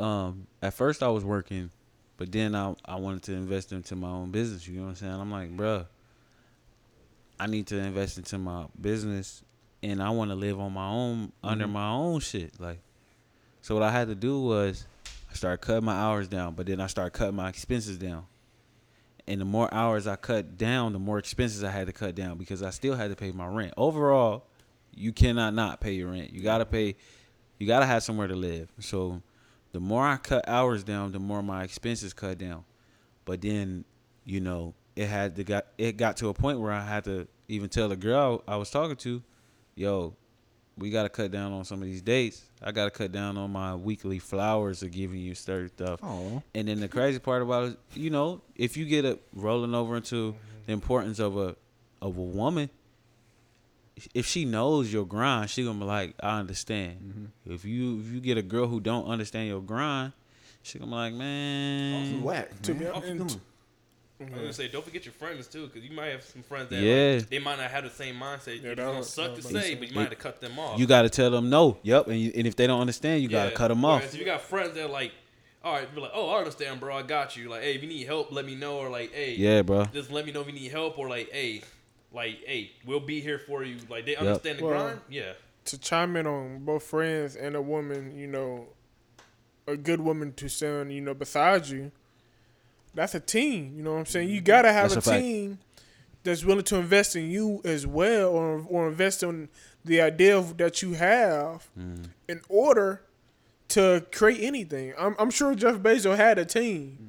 Um, 0.00 0.46
at 0.62 0.74
first 0.74 1.02
I 1.02 1.08
was 1.08 1.24
working, 1.24 1.70
but 2.16 2.32
then 2.32 2.54
I 2.56 2.74
I 2.84 2.96
wanted 2.96 3.22
to 3.24 3.34
invest 3.34 3.70
into 3.72 3.94
my 3.94 4.08
own 4.08 4.30
business. 4.32 4.66
You 4.66 4.76
know 4.78 4.82
what 4.84 4.88
I'm 4.88 4.94
saying? 4.96 5.12
I'm 5.12 5.30
like, 5.30 5.56
bruh, 5.56 5.86
I 7.38 7.46
need 7.46 7.66
to 7.68 7.76
invest 7.78 8.18
into 8.18 8.38
my 8.38 8.66
business, 8.80 9.42
and 9.82 10.02
I 10.02 10.10
want 10.10 10.30
to 10.30 10.34
live 10.34 10.58
on 10.58 10.72
my 10.72 10.88
own 10.88 11.32
under 11.44 11.66
Mhm. 11.66 11.72
my 11.72 11.90
own 11.90 12.20
shit. 12.20 12.58
Like, 12.60 12.80
so 13.62 13.74
what 13.74 13.82
I 13.82 13.90
had 13.90 14.08
to 14.08 14.14
do 14.14 14.40
was 14.40 14.86
I 15.30 15.34
started 15.34 15.58
cutting 15.58 15.84
my 15.84 15.94
hours 15.94 16.28
down, 16.28 16.54
but 16.54 16.66
then 16.66 16.80
I 16.80 16.88
started 16.88 17.12
cutting 17.12 17.36
my 17.36 17.48
expenses 17.48 17.96
down. 17.96 18.26
And 19.26 19.40
the 19.40 19.44
more 19.44 19.72
hours 19.72 20.06
I 20.06 20.16
cut 20.16 20.58
down, 20.58 20.92
the 20.92 20.98
more 20.98 21.18
expenses 21.18 21.62
I 21.62 21.70
had 21.70 21.86
to 21.86 21.92
cut 21.92 22.14
down 22.14 22.36
because 22.38 22.62
I 22.62 22.70
still 22.70 22.96
had 22.96 23.10
to 23.10 23.16
pay 23.16 23.30
my 23.30 23.46
rent. 23.46 23.72
Overall, 23.76 24.44
you 24.94 25.12
cannot 25.12 25.54
not 25.54 25.80
pay 25.80 25.92
your 25.92 26.10
rent. 26.10 26.32
You 26.32 26.42
gotta 26.42 26.66
pay. 26.66 26.96
You 27.58 27.66
gotta 27.66 27.86
have 27.86 28.02
somewhere 28.02 28.26
to 28.26 28.34
live. 28.34 28.70
So, 28.80 29.22
the 29.70 29.80
more 29.80 30.04
I 30.04 30.16
cut 30.16 30.46
hours 30.48 30.82
down, 30.82 31.12
the 31.12 31.20
more 31.20 31.42
my 31.42 31.62
expenses 31.62 32.12
cut 32.12 32.38
down. 32.38 32.64
But 33.24 33.40
then, 33.40 33.84
you 34.24 34.40
know, 34.40 34.74
it 34.96 35.06
had 35.06 35.36
to 35.36 35.44
got 35.44 35.66
it 35.78 35.96
got 35.96 36.16
to 36.18 36.28
a 36.28 36.34
point 36.34 36.60
where 36.60 36.72
I 36.72 36.84
had 36.84 37.04
to 37.04 37.28
even 37.48 37.68
tell 37.68 37.88
the 37.88 37.96
girl 37.96 38.42
I 38.46 38.56
was 38.56 38.70
talking 38.70 38.96
to, 38.96 39.22
"Yo, 39.76 40.14
we 40.78 40.90
gotta 40.90 41.08
cut 41.08 41.30
down 41.30 41.52
on 41.52 41.64
some 41.64 41.80
of 41.82 41.88
these 41.88 42.02
dates. 42.02 42.42
I 42.62 42.72
gotta 42.72 42.90
cut 42.90 43.12
down 43.12 43.36
on 43.36 43.50
my 43.52 43.74
weekly 43.74 44.18
flowers 44.18 44.82
of 44.82 44.90
giving 44.90 45.20
you 45.20 45.34
certain 45.34 45.68
stuff." 45.68 46.00
Oh, 46.02 46.42
And 46.54 46.68
then 46.68 46.80
the 46.80 46.88
crazy 46.88 47.18
part 47.18 47.42
about 47.42 47.70
it, 47.70 47.78
you 47.94 48.10
know, 48.10 48.40
if 48.56 48.76
you 48.76 48.84
get 48.84 49.04
it 49.04 49.22
rolling 49.34 49.74
over 49.74 49.96
into 49.96 50.34
the 50.66 50.72
importance 50.72 51.18
of 51.18 51.36
a 51.36 51.56
of 52.00 52.16
a 52.16 52.22
woman, 52.22 52.70
if 54.14 54.26
she 54.26 54.44
knows 54.44 54.92
your 54.92 55.06
grind, 55.06 55.50
she 55.50 55.64
gonna 55.64 55.78
be 55.78 55.84
like, 55.84 56.14
I 56.22 56.38
understand. 56.38 56.98
Mm-hmm. 57.46 57.54
If 57.54 57.64
you 57.64 58.00
if 58.00 58.12
you 58.12 58.20
get 58.20 58.38
a 58.38 58.42
girl 58.42 58.66
who 58.66 58.80
don't 58.80 59.06
understand 59.06 59.48
your 59.48 59.60
grind, 59.60 60.12
she 60.62 60.78
gonna 60.78 60.90
be 60.90 60.96
like, 60.96 61.14
man, 61.14 62.22
whack. 62.22 62.62
To 62.62 62.74
be 62.74 62.86
What 62.86 63.40
you 64.22 64.26
honest- 64.26 64.34
doing? 64.34 64.38
I'm 64.38 64.44
gonna 64.44 64.52
say, 64.52 64.68
don't 64.68 64.84
forget 64.84 65.04
your 65.04 65.12
friends 65.14 65.46
too, 65.46 65.66
because 65.66 65.88
you 65.88 65.94
might 65.94 66.06
have 66.08 66.22
some 66.22 66.42
friends 66.42 66.68
that 66.70 66.80
Yeah. 66.80 67.18
like, 67.18 67.28
they 67.30 67.38
might 67.38 67.58
not 67.58 67.70
have 67.70 67.84
the 67.84 67.90
same 67.90 68.16
mindset. 68.16 68.62
Yeah, 68.62 68.70
it's 68.70 68.80
gonna 68.80 69.02
suck 69.04 69.30
to 69.30 69.36
was 69.36 69.44
about 69.46 69.58
to 69.60 69.60
say, 69.64 69.68
say. 69.70 69.74
but 69.76 69.88
you 69.88 69.94
might 69.94 70.00
have 70.02 70.10
to 70.10 70.16
cut 70.16 70.40
them 70.40 70.58
off. 70.58 70.78
you 70.78 70.86
gotta 70.86 71.10
tell 71.10 71.30
them 71.30 71.50
no. 71.50 71.78
Yep, 71.82 72.08
and, 72.08 72.20
you, 72.20 72.32
and 72.34 72.46
if 72.46 72.56
they 72.56 72.66
don't 72.66 72.80
understand, 72.80 73.22
you 73.22 73.28
gotta 73.28 73.50
cut 73.52 73.68
them 73.68 73.84
off. 73.84 74.00
Whereas 74.00 74.14
if 74.14 74.20
you 74.20 74.26
got 74.26 74.40
friends 74.42 74.74
that 74.74 74.84
are 74.86 74.88
like, 74.88 75.12
all 75.64 75.74
right, 75.74 75.94
be 75.94 76.00
like, 76.00 76.10
oh, 76.12 76.28
I 76.30 76.38
understand, 76.38 76.80
bro, 76.80 76.96
I 76.96 77.02
got 77.02 77.36
you. 77.36 77.48
Like, 77.48 77.62
hey, 77.62 77.74
if 77.76 77.82
you 77.82 77.88
need 77.88 78.04
help, 78.06 78.32
let 78.32 78.44
me 78.44 78.56
know, 78.56 78.78
or 78.78 78.88
like, 78.88 79.12
hey, 79.12 79.34
Yeah, 79.36 79.62
bro. 79.62 79.84
just 79.86 80.10
let 80.10 80.26
me 80.26 80.32
know 80.32 80.40
if 80.40 80.48
you 80.48 80.52
need 80.52 80.72
help, 80.72 80.98
or 80.98 81.08
like, 81.08 81.30
hey, 81.30 81.62
like, 82.12 82.38
hey, 82.44 82.72
we'll 82.84 82.98
be 83.00 83.20
here 83.20 83.38
for 83.38 83.62
you. 83.62 83.76
Like, 83.88 84.04
they 84.04 84.16
understand 84.16 84.58
the 84.58 84.64
Well, 84.64 84.72
grind. 84.86 85.00
Yeah, 85.08 85.32
To 85.66 85.78
chime 85.78 86.16
in 86.16 86.26
on 86.26 86.64
both 86.64 86.82
friends 86.82 87.36
and 87.36 87.54
a 87.54 87.62
woman, 87.62 88.18
you 88.18 88.26
know, 88.26 88.66
a 89.68 89.76
good 89.76 90.00
woman 90.00 90.32
to 90.34 90.48
stand, 90.48 90.92
you 90.92 91.00
know, 91.00 91.14
beside 91.14 91.68
you. 91.68 91.92
That's 92.94 93.14
a 93.14 93.20
team. 93.20 93.74
You 93.76 93.82
know 93.82 93.92
what 93.92 93.98
I'm 94.00 94.06
saying? 94.06 94.28
You 94.28 94.40
gotta 94.40 94.72
have 94.72 94.92
That's 94.92 95.06
a, 95.06 95.10
a 95.14 95.18
team 95.20 95.58
that's 96.24 96.44
willing 96.44 96.64
to 96.64 96.76
invest 96.76 97.16
in 97.16 97.30
you 97.30 97.60
as 97.64 97.86
well, 97.86 98.28
or 98.30 98.64
or 98.68 98.88
invest 98.88 99.22
in 99.22 99.48
the 99.84 100.00
idea 100.00 100.36
of, 100.38 100.56
that 100.58 100.82
you 100.82 100.92
have 100.94 101.68
Mm. 101.78 102.04
in 102.28 102.40
order 102.48 103.02
to 103.68 104.04
create 104.12 104.42
anything. 104.42 104.92
I'm, 104.98 105.16
I'm 105.18 105.30
sure 105.30 105.54
Jeff 105.54 105.76
Bezos 105.76 106.16
had 106.16 106.38
a 106.38 106.44
team. 106.44 107.08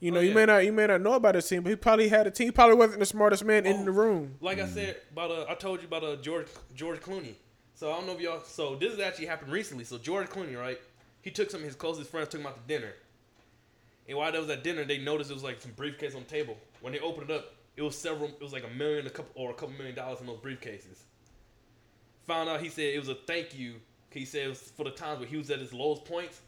You 0.00 0.10
know, 0.10 0.18
Oh, 0.18 0.22
you 0.22 0.30
yeah. 0.30 0.34
may 0.34 0.46
not 0.46 0.64
you 0.64 0.72
may 0.72 0.86
not 0.88 1.00
know 1.00 1.12
about 1.14 1.36
his 1.36 1.48
team, 1.48 1.62
but 1.62 1.70
he 1.70 1.76
probably 1.76 2.08
had 2.08 2.26
a 2.26 2.30
team. 2.32 2.48
He 2.48 2.50
probably 2.50 2.74
wasn't 2.76 2.98
the 2.98 3.06
smartest 3.06 3.44
man 3.44 3.66
Oh. 3.66 3.70
in 3.70 3.84
the 3.84 3.92
room. 3.92 4.34
like 4.40 4.58
I 4.58 4.66
said 4.66 4.96
about 5.12 5.30
uh, 5.30 5.46
I 5.48 5.54
told 5.54 5.80
you 5.80 5.86
about 5.86 6.02
uh, 6.02 6.16
George 6.16 6.48
George 6.74 7.00
Clooney. 7.00 7.34
So 7.74 7.90
I 7.92 7.96
don't 7.96 8.06
know 8.06 8.12
if 8.14 8.20
y'all. 8.20 8.42
So 8.44 8.74
this 8.74 8.90
has 8.90 9.00
actually 9.00 9.26
happened 9.26 9.52
recently. 9.52 9.84
So 9.84 9.98
George 9.98 10.26
Clooney, 10.28 10.58
right? 10.58 10.78
He 11.22 11.30
took 11.30 11.50
some 11.50 11.60
of 11.60 11.66
his 11.66 11.76
closest 11.76 12.10
friends, 12.10 12.28
took 12.30 12.40
him 12.40 12.46
out 12.48 12.56
to 12.56 12.74
dinner. 12.74 12.92
And 14.08 14.18
while 14.18 14.32
they 14.32 14.38
was 14.38 14.50
at 14.50 14.64
dinner, 14.64 14.84
they 14.84 14.98
noticed 14.98 15.30
it 15.30 15.34
was 15.34 15.44
like 15.44 15.60
some 15.60 15.72
briefcase 15.72 16.14
on 16.14 16.22
the 16.22 16.28
table. 16.28 16.56
When 16.80 16.92
they 16.92 17.00
opened 17.00 17.30
it 17.30 17.36
up, 17.36 17.54
it 17.76 17.82
was 17.82 17.96
several. 17.96 18.28
It 18.28 18.42
was 18.42 18.52
like 18.52 18.64
a 18.64 18.74
million, 18.76 19.06
a 19.06 19.10
couple, 19.10 19.30
or 19.34 19.50
a 19.50 19.54
couple 19.54 19.70
million 19.76 19.94
dollars 19.94 20.20
in 20.20 20.26
those 20.26 20.38
briefcases. 20.38 20.98
Found 22.26 22.48
out 22.48 22.60
he 22.60 22.68
said 22.68 22.94
it 22.94 22.98
was 22.98 23.08
a 23.08 23.14
thank 23.14 23.56
you. 23.56 23.74
He 24.10 24.24
said 24.24 24.46
it 24.46 24.48
was 24.50 24.60
for 24.60 24.84
the 24.84 24.90
times 24.90 25.20
where 25.20 25.28
he 25.28 25.36
was 25.36 25.50
at 25.50 25.58
his 25.58 25.72
lowest 25.72 26.04
points, 26.04 26.40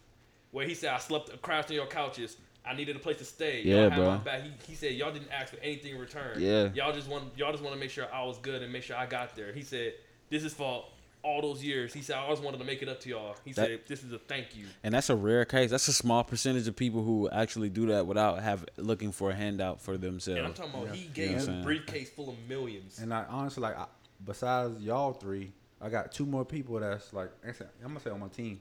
where 0.51 0.66
he 0.66 0.74
said 0.74 0.93
I 0.93 0.98
slept 0.98 1.40
crashed 1.43 1.70
on 1.70 1.76
your 1.76 1.86
couches. 1.86 2.36
I 2.66 2.74
needed 2.74 2.97
a 2.97 2.98
place 2.98 3.18
to 3.18 3.24
stay. 3.24 3.62
Yeah, 3.62 3.90
bro. 3.90 4.20
He, 4.43 4.52
he 4.68 4.74
said 4.74 4.94
y'all 4.94 5.12
didn't 5.12 5.31
ask 5.31 5.52
for 5.55 5.60
anything 5.60 5.94
in 5.94 6.01
return. 6.01 6.40
Yeah. 6.40 6.70
Y'all 6.74 6.93
just 6.93 7.09
want 7.09 7.36
y'all 7.36 7.52
just 7.52 7.62
want 7.62 7.74
to 7.74 7.81
make 7.81 7.90
sure 7.90 8.06
I 8.12 8.24
was 8.24 8.39
good 8.39 8.62
and 8.62 8.72
make 8.72 8.82
sure 8.82 8.97
I 8.97 9.06
got 9.06 9.36
there. 9.36 9.52
He 9.52 9.62
said 9.62 9.94
this 10.31 10.44
is 10.44 10.55
for 10.55 10.85
all 11.24 11.40
those 11.40 11.64
years. 11.64 11.92
He 11.94 12.02
said 12.02 12.16
I 12.16 12.20
always 12.20 12.38
wanted 12.40 12.59
to 12.59 12.64
make 12.64 12.82
it 12.82 12.88
up 12.88 13.01
to 13.01 13.09
y'all. 13.09 13.34
He 13.44 13.52
That- 13.52 13.66
said 13.66 13.80
this 13.88 14.05
is 14.05 14.12
a 14.12 14.18
thank 14.18 14.55
you. 14.56 14.66
And 14.82 14.92
that's 14.94 15.09
a 15.10 15.16
rare 15.16 15.44
case. 15.44 15.70
That's 15.70 15.88
a 15.88 15.92
small 15.92 16.22
percentage 16.22 16.68
of 16.68 16.76
people 16.76 17.02
who 17.02 17.28
actually 17.30 17.70
do 17.70 17.86
that 17.86 18.06
without 18.06 18.42
have 18.42 18.64
looking 18.76 19.10
for 19.10 19.30
a 19.30 19.34
handout 19.34 19.80
for 19.80 19.96
themselves. 19.96 20.38
And 20.38 20.46
I'm 20.46 20.55
talking 20.55 20.82
about 20.82 20.94
he 20.94 21.06
gave 21.09 21.36
what 21.40 21.48
I'm 21.48 21.60
a 21.60 21.64
briefcase 21.64 22.10
full 22.10 22.28
of 22.28 22.36
millions. 22.48 22.98
And 22.98 23.12
I 23.12 23.24
honestly 23.28 23.62
like, 23.62 23.76
I, 23.78 23.86
besides 24.24 24.80
y'all 24.82 25.12
three, 25.14 25.52
I 25.80 25.88
got 25.88 26.12
two 26.12 26.26
more 26.26 26.44
people 26.44 26.78
that's 26.78 27.12
like, 27.12 27.30
I'm 27.44 27.55
gonna 27.82 28.01
say 28.01 28.10
on 28.10 28.20
my 28.20 28.28
team. 28.28 28.60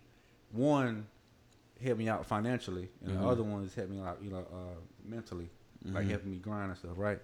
One 0.51 1.05
helped 1.83 1.99
me 1.99 2.07
out 2.07 2.25
financially, 2.25 2.87
and 3.03 3.17
Mhm. 3.17 3.21
the 3.21 3.27
other 3.27 3.43
one 3.43 3.63
is 3.65 3.73
helped 3.75 3.91
me 3.91 3.99
out, 3.99 4.19
you 4.23 4.29
know, 4.31 4.45
uh, 4.51 4.79
mentally. 5.05 5.49
like 5.85 6.05
Mhm. 6.05 6.09
helping 6.11 6.31
me 6.31 6.37
grind 6.37 6.69
and 6.69 6.77
stuff, 6.77 6.93
right? 6.95 7.19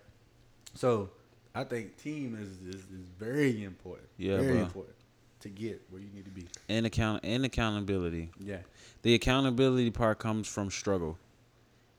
So 0.73 1.11
I 1.55 1.63
think 1.63 1.95
team 1.95 2.35
is 2.35 2.49
is, 2.75 2.81
is 2.91 3.07
very 3.17 3.63
important. 3.63 4.09
Yeah, 4.17 4.35
very 4.37 4.53
bro. 4.55 4.61
important 4.63 4.95
to 5.41 5.49
get 5.49 5.81
where 5.89 6.01
you 6.01 6.09
need 6.13 6.25
to 6.25 6.31
be. 6.31 6.47
And 6.67 6.85
account 6.85 7.21
and 7.23 7.45
accountability. 7.45 8.31
Yeah, 8.39 8.57
The 9.03 9.13
accountability 9.15 9.91
part 9.91 10.19
comes 10.19 10.47
from 10.47 10.69
struggle, 10.69 11.17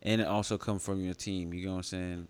and 0.03 0.21
it 0.21 0.27
also 0.27 0.59
comes 0.59 0.83
from 0.85 1.03
your 1.03 1.15
team. 1.15 1.53
You 1.55 1.67
know 1.67 1.73
what 1.73 1.77
I'm 1.79 1.83
saying? 1.85 2.29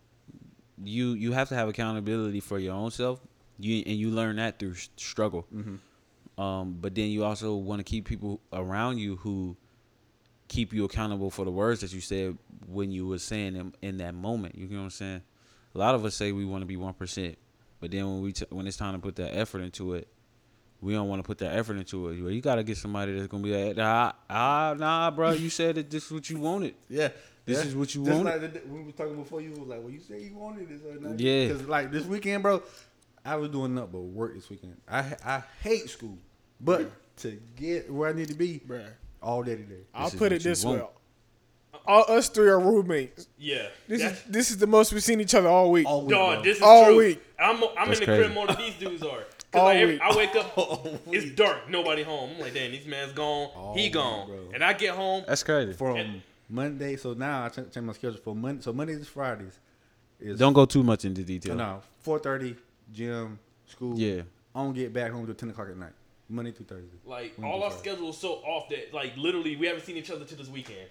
You 0.83 1.13
you 1.13 1.33
have 1.33 1.49
to 1.51 1.55
have 1.55 1.69
accountability 1.69 2.41
for 2.41 2.59
your 2.59 2.75
own 2.75 2.91
self. 2.91 3.21
You 3.59 3.83
and 3.87 3.97
you 3.97 4.11
learn 4.11 4.37
that 4.37 4.59
through 4.59 4.75
struggle. 4.97 5.47
mm-hmm. 5.55 5.77
Um, 6.41 6.79
but 6.81 6.95
then 6.95 7.11
you 7.11 7.25
also 7.25 7.55
want 7.57 7.81
to 7.81 7.85
keep 7.85 8.07
people 8.07 8.41
around 8.51 8.97
you 8.97 9.17
who 9.17 9.57
keep 10.49 10.73
you 10.73 10.85
accountable 10.85 11.31
for 11.31 11.45
the 11.45 11.51
words 11.51 11.83
that 11.83 11.93
you 11.93 12.01
said 12.01 12.39
when 12.67 12.91
you 12.91 13.07
were 13.07 13.19
saying 13.19 13.53
them 13.53 13.75
in 13.83 13.99
that 13.99 14.15
moment. 14.15 14.55
You 14.57 14.67
know 14.69 14.79
what 14.79 14.85
I'm 14.85 14.91
saying? 14.91 15.23
A 15.75 15.79
lot 15.79 15.95
of 15.95 16.05
us 16.07 16.15
say 16.15 16.33
we 16.33 16.47
want 16.47 16.63
to 16.63 16.67
be 16.67 16.79
one 16.79 16.95
percent, 16.95 17.37
but 17.79 17.91
then 17.91 18.07
when 18.07 18.23
we 18.23 18.33
t- 18.33 18.47
when 18.49 18.67
it's 18.67 18.79
time 18.79 18.95
to 18.95 18.99
put 19.01 19.17
that 19.17 19.37
effort 19.37 19.61
into 19.61 19.93
it, 19.95 20.09
we 20.81 20.93
don't 20.93 21.09
want 21.09 21.23
to 21.23 21.27
put 21.27 21.39
that 21.39 21.53
effort 21.57 21.77
into 21.77 22.09
it. 22.09 22.21
Well, 22.23 22.31
you 22.33 22.41
got 22.41 22.57
to 22.57 22.63
get 22.65 22.77
somebody 22.77 23.13
that's 23.15 23.27
gonna 23.29 23.43
be 23.43 23.55
like, 23.55 23.77
nah, 23.77 24.13
ah, 24.29 24.75
nah, 24.79 25.11
bro, 25.11 25.33
you 25.33 25.51
said 25.51 25.75
that 25.77 25.91
this 25.91 26.07
is 26.07 26.13
what 26.13 26.29
you 26.31 26.39
wanted. 26.39 26.75
yeah. 26.89 27.09
This 27.47 27.59
yeah. 27.59 27.65
is 27.71 27.75
what 27.75 27.95
you 27.95 28.05
Just 28.05 28.17
wanted. 28.19 28.43
like 28.43 28.53
the, 28.53 28.69
we 28.71 28.83
were 28.83 28.93
talking 28.93 29.17
before, 29.17 29.41
you 29.41 29.51
was 29.51 29.61
like, 29.61 29.81
"Well, 29.81 29.91
you 29.91 29.99
said 29.99 30.21
you 30.21 30.35
wanted 30.37 30.69
this 30.69 30.83
or 30.85 31.01
not?" 31.01 31.19
Yeah. 31.19 31.49
Because 31.49 31.67
like 31.67 31.91
this 31.91 32.05
weekend, 32.05 32.43
bro, 32.43 32.63
I 33.25 33.37
was 33.37 33.49
doing 33.49 33.75
nothing 33.75 33.91
but 33.93 34.01
work 34.03 34.35
this 34.35 34.49
weekend. 34.51 34.77
I 34.89 35.17
I 35.25 35.43
hate 35.63 35.89
school, 35.89 36.19
but 36.61 36.93
to 37.23 37.41
get 37.57 37.91
where 37.91 38.11
I 38.11 38.13
need 38.13 38.29
to 38.29 38.35
be, 38.35 38.61
Bruh. 38.65 38.85
all 39.23 39.43
day 39.43 39.57
today. 39.57 39.81
I'll 39.95 40.09
is 40.09 40.15
put 40.15 40.33
it 40.33 40.43
this 40.43 40.65
want. 40.65 40.83
way. 40.83 40.87
All 41.87 42.05
us 42.09 42.29
three 42.29 42.49
are 42.49 42.61
roommates. 42.61 43.27
Yeah. 43.39 43.69
This 43.89 44.03
That- 44.03 44.13
is 44.13 44.23
this 44.25 44.51
is 44.51 44.59
the 44.59 44.67
most 44.67 44.93
we've 44.93 45.03
seen 45.03 45.21
each 45.21 45.35
other 45.35 45.49
all 45.49 45.71
week. 45.73 45.87
All 45.89 46.03
week, 46.03 46.11
Dog, 46.11 46.45
this 46.45 46.59
is 46.59 46.63
All 46.63 46.85
true. 46.87 46.97
week. 46.99 47.23
I'm 47.39 47.57
I'm 47.65 47.89
That's 47.89 48.01
in 48.01 48.01
the 48.01 48.05
crazy. 48.05 48.23
crib 48.25 48.35
more 48.35 48.47
than 48.49 48.59
these 48.59 48.75
dudes 48.75 49.03
are. 49.03 49.25
All 49.53 49.61
Cause 49.63 49.65
like, 49.65 49.77
every. 49.79 50.01
Oh, 50.01 50.11
I 50.13 50.17
wake 50.17 50.37
up, 50.37 50.53
oh, 50.57 50.63
All 50.63 51.01
it's 51.11 51.25
week. 51.27 51.37
dark, 51.37 51.69
nobody 51.69 52.03
home. 52.03 52.31
I'm 52.35 52.41
like, 52.41 52.55
damn, 52.55 52.71
this 52.73 52.87
man's 52.87 53.13
gone, 53.13 53.51
All 53.57 53.75
he 53.77 53.89
oh, 53.89 53.93
gone, 53.93 54.27
bro. 54.29 54.39
and 54.55 54.63
I 54.63 54.73
get 54.75 54.95
home. 54.95 55.25
That's 55.27 55.43
crazy. 55.43 55.73
from 55.73 55.97
And- 55.97 56.23
Monday. 56.49 56.97
So 56.97 57.15
now 57.15 57.45
I 57.45 57.49
change 57.49 57.77
my 57.81 57.93
schedule 57.93 58.19
for 58.19 58.35
Monday. 58.35 58.63
So 58.63 58.73
Mondays 58.73 58.97
and 58.99 59.07
Fridays 59.07 59.59
is 60.21 60.39
Don't 60.39 60.53
go 60.53 60.67
too 60.67 60.83
much 60.83 61.05
into 61.05 61.23
detail. 61.23 61.55
no 61.55 61.81
four 62.01 62.19
thirty 62.19 62.57
gym 62.93 63.39
school. 63.67 63.97
Yeah. 63.99 64.23
I 64.55 64.63
don't 64.65 64.75
get 64.75 64.93
back 64.93 65.13
home 65.13 65.27
till 65.27 65.35
ten 65.35 65.51
o'clock 65.51 65.69
at 65.71 65.77
night. 65.77 65.93
Monday 66.29 66.53
through 66.53 66.67
Thursday. 66.67 66.97
Like 67.05 67.37
Monday 67.39 67.53
all 67.55 67.63
our 67.65 67.71
Friday. 67.71 67.83
schedules 67.91 68.19
so 68.19 68.35
off 68.45 68.69
that 68.71 68.93
like 68.95 69.17
literally 69.17 69.57
we 69.57 69.67
haven't 69.67 69.85
seen 69.85 69.97
each 69.97 70.11
other 70.11 70.25
till 70.25 70.39
this 70.39 70.49
weekend, 70.49 70.89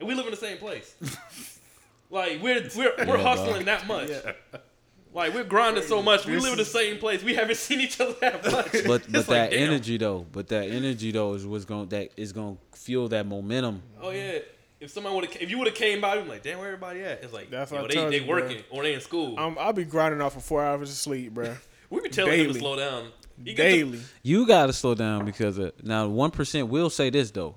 and 0.00 0.08
we 0.08 0.14
live 0.14 0.24
in 0.26 0.30
the 0.32 0.36
same 0.36 0.58
place. 0.58 0.94
like 2.10 2.40
we're 2.42 2.68
we're 2.76 2.92
we're 2.98 3.16
Yeah, 3.16 3.22
hustling 3.22 3.64
that 3.66 3.86
much. 3.86 4.10
Like 5.14 5.34
we're 5.34 5.44
grinding 5.44 5.82
so 5.84 6.02
much, 6.02 6.24
we 6.26 6.34
This 6.34 6.42
live 6.42 6.52
in 6.52 6.58
the 6.58 6.64
same 6.64 6.98
place. 6.98 7.22
We 7.22 7.34
haven't 7.34 7.56
seen 7.56 7.80
each 7.80 8.00
other 8.00 8.14
that 8.20 8.44
much. 8.52 8.72
But 8.72 8.84
but 8.86 9.02
It's 9.08 9.12
like, 9.12 9.26
that 9.28 9.50
damn. 9.50 9.68
energy 9.70 9.98
though, 9.98 10.26
but 10.32 10.48
that 10.48 10.68
energy 10.70 11.10
though 11.10 11.34
is 11.34 11.46
what's 11.46 11.64
going 11.66 11.88
that 11.90 12.10
is 12.16 12.32
going 12.32 12.56
to 12.72 12.78
fuel 12.78 13.08
that 13.08 13.26
momentum. 13.26 13.82
Oh 14.00 14.10
yeah. 14.10 14.38
If 14.80 14.90
somebody 14.90 15.14
would 15.14 15.24
have, 15.26 15.36
if 15.42 15.48
you 15.50 15.58
would 15.58 15.68
have 15.68 15.76
came 15.76 16.00
by, 16.00 16.16
I'm 16.16 16.26
like, 16.26 16.42
damn, 16.42 16.58
where 16.58 16.66
everybody 16.66 17.02
at? 17.02 17.22
It's 17.22 17.32
like, 17.32 17.50
That's 17.50 17.70
yo, 17.70 17.86
they 17.86 17.94
told 17.94 18.12
they 18.12 18.18
you, 18.18 18.26
bro. 18.26 18.40
working 18.42 18.62
or 18.70 18.82
they 18.82 18.94
in 18.94 19.00
school. 19.00 19.38
I'm, 19.38 19.56
I'll 19.58 19.72
be 19.72 19.84
grinding 19.84 20.20
off 20.20 20.32
for 20.34 20.40
four 20.40 20.64
hours 20.64 20.90
of 20.90 20.96
sleep, 20.96 21.34
bro. 21.34 21.54
we 21.90 22.00
be 22.00 22.08
telling 22.08 22.32
him 22.32 22.38
to 22.38 22.44
daily. 22.48 22.58
slow 22.58 22.76
down. 22.76 23.08
He 23.44 23.54
get 23.54 23.64
to- 23.64 23.76
Daily. 23.76 24.00
You 24.24 24.44
got 24.46 24.66
to 24.66 24.72
slow 24.72 24.94
down 24.96 25.24
because 25.24 25.56
of, 25.58 25.72
now 25.84 26.08
one 26.08 26.30
percent 26.32 26.66
will 26.68 26.90
say 26.90 27.10
this 27.10 27.30
though, 27.30 27.54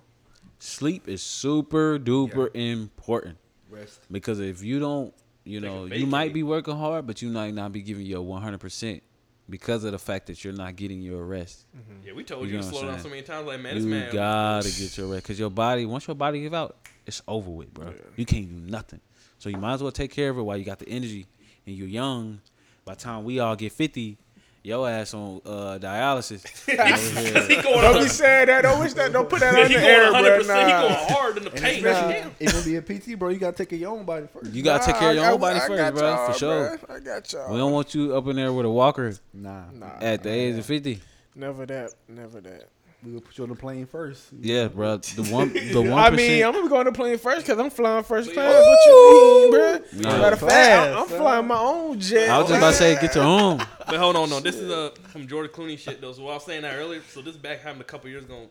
sleep 0.59 1.07
is 1.07 1.23
super 1.23 1.97
duper 1.97 2.53
important 2.55 3.37
Rest. 3.71 3.99
because 4.11 4.39
if 4.39 4.61
you 4.63 4.79
don't, 4.79 5.11
you 5.45 5.61
know, 5.61 5.85
you 5.85 6.07
might 6.07 6.33
be 6.33 6.43
working 6.43 6.75
hard, 6.75 7.07
but 7.07 7.21
you 7.21 7.29
might 7.29 7.53
not 7.53 7.71
be 7.71 7.81
giving 7.81 8.05
your 8.05 8.21
one 8.21 8.41
hundred 8.41 8.59
percent 8.59 9.01
because 9.49 9.83
of 9.83 9.91
the 9.91 9.99
fact 9.99 10.25
that 10.27 10.43
you're 10.43 10.53
not 10.53 10.75
getting 10.75 11.01
your 11.01 11.23
rest. 11.23 11.65
Mm-hmm. 11.77 12.07
yeah, 12.07 12.13
we 12.13 12.23
told 12.23 12.41
You 12.47 12.53
you, 12.53 12.55
know 12.57 12.63
to 12.63 12.67
slow 12.69 12.87
down 12.87 12.99
so 12.99 13.09
many 13.09 13.21
times. 13.21 13.45
Like, 13.47 13.59
man, 13.61 13.75
this 13.75 13.83
You 13.83 13.89
man. 13.91 14.11
gotta 14.11 14.67
get 14.67 14.97
your 14.97 15.07
rest 15.07 15.23
because 15.23 15.39
your 15.39 15.51
body 15.51 15.85
once 15.85 16.07
your 16.07 16.15
body 16.15 16.41
give 16.41 16.53
out, 16.53 16.75
it's 17.05 17.21
over 17.27 17.49
with, 17.51 17.73
bro. 17.73 17.93
You 18.15 18.25
can't 18.25 18.49
do 18.49 18.71
nothing. 18.71 18.99
So 19.37 19.49
you 19.49 19.57
might 19.57 19.75
as 19.75 19.83
well 19.83 19.91
take 19.91 20.11
care 20.11 20.29
of 20.31 20.37
it 20.37 20.41
while 20.41 20.57
you 20.57 20.65
got 20.65 20.79
the 20.79 20.89
energy 20.89 21.27
and 21.67 21.75
you're 21.75 21.87
young. 21.87 22.41
By 22.83 22.95
the 22.95 23.01
time 23.01 23.23
we 23.23 23.39
all 23.39 23.55
get 23.55 23.71
fifty, 23.71 24.17
your 24.65 24.89
ass 24.89 25.13
on 25.13 25.41
uh, 25.45 25.77
dialysis. 25.79 26.43
over 26.69 27.47
he 27.53 27.61
going 27.61 27.81
Don't 27.81 28.01
be 28.03 28.07
saying 28.09 28.47
that. 28.47 28.61
Don't 28.63 28.79
wish 28.79 28.93
that. 28.93 29.13
Don't 29.13 29.29
put 29.29 29.39
that 29.41 29.55
he 29.55 29.75
on 29.75 29.81
the 29.81 29.87
air, 29.87 30.11
100. 30.11 30.31
bruh. 30.31 30.37
percent 30.39 30.65
He 30.67 30.71
going 30.73 30.93
hard 31.17 31.37
in 31.37 31.43
the 31.43 31.49
paint. 31.51 31.85
especially 31.85 32.13
Damn. 32.13 32.31
if 32.39 32.55
it 32.55 32.65
be 32.65 32.75
a 32.77 32.81
PT, 33.15 33.19
bro, 33.19 33.29
you 33.29 33.37
gotta 33.37 33.55
take 33.57 33.69
care 33.69 33.77
of 33.77 33.81
your 33.81 33.91
own 33.91 34.05
body 34.05 34.27
first. 34.33 34.51
You 34.51 34.63
gotta 34.63 34.85
take 34.85 34.95
care 34.97 35.09
of 35.11 35.15
your 35.15 35.25
Nah, 35.25 35.31
own 35.33 35.39
body 35.39 35.59
I 35.59 35.67
first, 35.67 35.77
got 35.77 35.93
bro, 35.93 36.09
y'all, 36.09 36.31
for 36.31 36.37
sure. 36.39 36.77
bruh. 36.77 36.95
I 36.95 36.99
got 36.99 37.31
y'all. 37.33 37.51
We 37.51 37.57
don't 37.57 37.71
want 37.71 37.93
you 37.93 38.15
up 38.15 38.27
in 38.27 38.35
there 38.35 38.51
with 38.53 38.65
a 38.65 38.69
walker 38.69 39.13
Nah, 39.33 39.63
Nah, 39.71 39.85
at 40.01 40.23
the 40.23 40.29
age 40.29 40.57
of 40.57 40.65
fifty. 40.65 41.01
never 41.35 41.65
that. 41.65 41.91
Never 42.07 42.41
that. 42.41 42.69
We 43.05 43.13
will 43.13 43.21
put 43.21 43.37
you 43.37 43.43
on 43.43 43.49
the 43.51 43.55
plane 43.55 43.85
first. 43.85 44.29
Yeah, 44.39 44.67
bro. 44.67 44.97
The 44.97 45.23
one, 45.23 45.53
the 45.53 45.81
one 45.81 45.93
I 45.93 46.09
mean, 46.09 46.43
I'm 46.43 46.53
gonna 46.53 46.69
go 46.69 46.77
on 46.77 46.85
the 46.85 46.91
plane 46.91 47.17
first 47.17 47.45
because 47.45 47.59
I'm 47.59 47.69
flying 47.69 48.03
first 48.03 48.33
class. 48.33 48.51
Woo! 48.51 48.69
What 48.69 48.79
you 48.85 49.51
mean, 49.51 49.53
bruh? 49.53 50.01
Nah. 50.01 50.17
Matter 50.17 50.33
of 50.33 50.39
fact, 50.39 50.51
Fast, 50.51 50.91
I'm, 50.91 50.97
I'm 50.97 51.07
flying 51.07 51.47
my 51.47 51.59
own 51.59 51.99
jet. 51.99 52.29
I 52.29 52.39
was 52.39 52.47
just 52.49 52.57
about 52.57 52.71
to 52.71 52.77
say, 52.77 52.99
get 52.99 53.15
your 53.15 53.23
own. 53.23 53.57
But 53.57 53.95
hold 53.97 54.15
on, 54.15 54.29
no. 54.29 54.39
This 54.39 54.55
is 54.55 54.71
uh, 54.71 54.89
some 55.13 55.27
Jordan 55.27 55.51
Clooney 55.51 55.77
shit 55.77 56.01
though. 56.01 56.13
So 56.13 56.23
I 56.27 56.33
was 56.33 56.43
saying 56.45 56.63
that 56.63 56.75
earlier. 56.75 57.01
So 57.09 57.21
this 57.21 57.37
back 57.37 57.61
happened 57.61 57.81
a 57.81 57.85
couple 57.85 58.09
years 58.09 58.23
ago, 58.23 58.49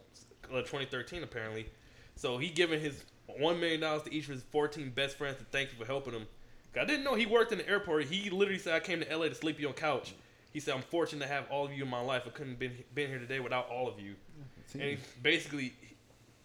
uh, 0.52 0.58
2013 0.58 1.24
apparently. 1.24 1.66
So 2.16 2.38
he 2.38 2.48
giving 2.48 2.80
his 2.80 3.04
one 3.26 3.58
million 3.58 3.80
dollars 3.80 4.02
to 4.02 4.14
each 4.14 4.28
of 4.28 4.34
his 4.34 4.42
14 4.52 4.90
best 4.90 5.18
friends 5.18 5.38
to 5.38 5.44
thank 5.44 5.72
you 5.72 5.78
for 5.78 5.84
helping 5.84 6.12
him. 6.12 6.26
I 6.80 6.84
didn't 6.84 7.04
know 7.04 7.14
he 7.14 7.26
worked 7.26 7.52
in 7.52 7.58
the 7.58 7.68
airport. 7.68 8.04
He 8.04 8.30
literally 8.30 8.58
said, 8.58 8.74
"I 8.74 8.80
came 8.80 9.00
to 9.00 9.16
LA 9.16 9.28
to 9.28 9.34
sleep 9.34 9.60
you 9.60 9.68
on 9.68 9.74
couch." 9.74 10.14
He 10.54 10.60
said, 10.60 10.74
"I'm 10.74 10.82
fortunate 10.82 11.26
to 11.26 11.30
have 11.30 11.50
all 11.50 11.66
of 11.66 11.72
you 11.72 11.82
in 11.82 11.90
my 11.90 12.00
life. 12.00 12.22
I 12.26 12.30
couldn't 12.30 12.52
have 12.52 12.58
been 12.60 12.84
been 12.94 13.08
here 13.10 13.18
today 13.18 13.40
without 13.40 13.68
all 13.68 13.88
of 13.88 14.00
you." 14.00 14.14
And 14.72 14.82
he 14.82 14.98
basically, 15.20 15.74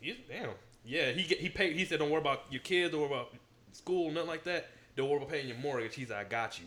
he, 0.01 0.17
damn, 0.27 0.49
yeah. 0.83 1.11
He 1.11 1.21
he 1.21 1.47
paid. 1.47 1.75
He 1.77 1.85
said, 1.85 1.99
"Don't 1.99 2.09
worry 2.09 2.19
about 2.19 2.43
your 2.49 2.61
kids. 2.61 2.91
Don't 2.91 3.01
worry 3.01 3.11
about 3.11 3.33
school. 3.71 4.11
Nothing 4.11 4.27
like 4.27 4.43
that. 4.45 4.71
Don't 4.95 5.07
worry 5.07 5.17
about 5.17 5.29
paying 5.29 5.47
your 5.47 5.57
mortgage." 5.57 5.93
He 5.95 6.05
said, 6.05 6.17
"I 6.17 6.23
got 6.23 6.59
you." 6.59 6.65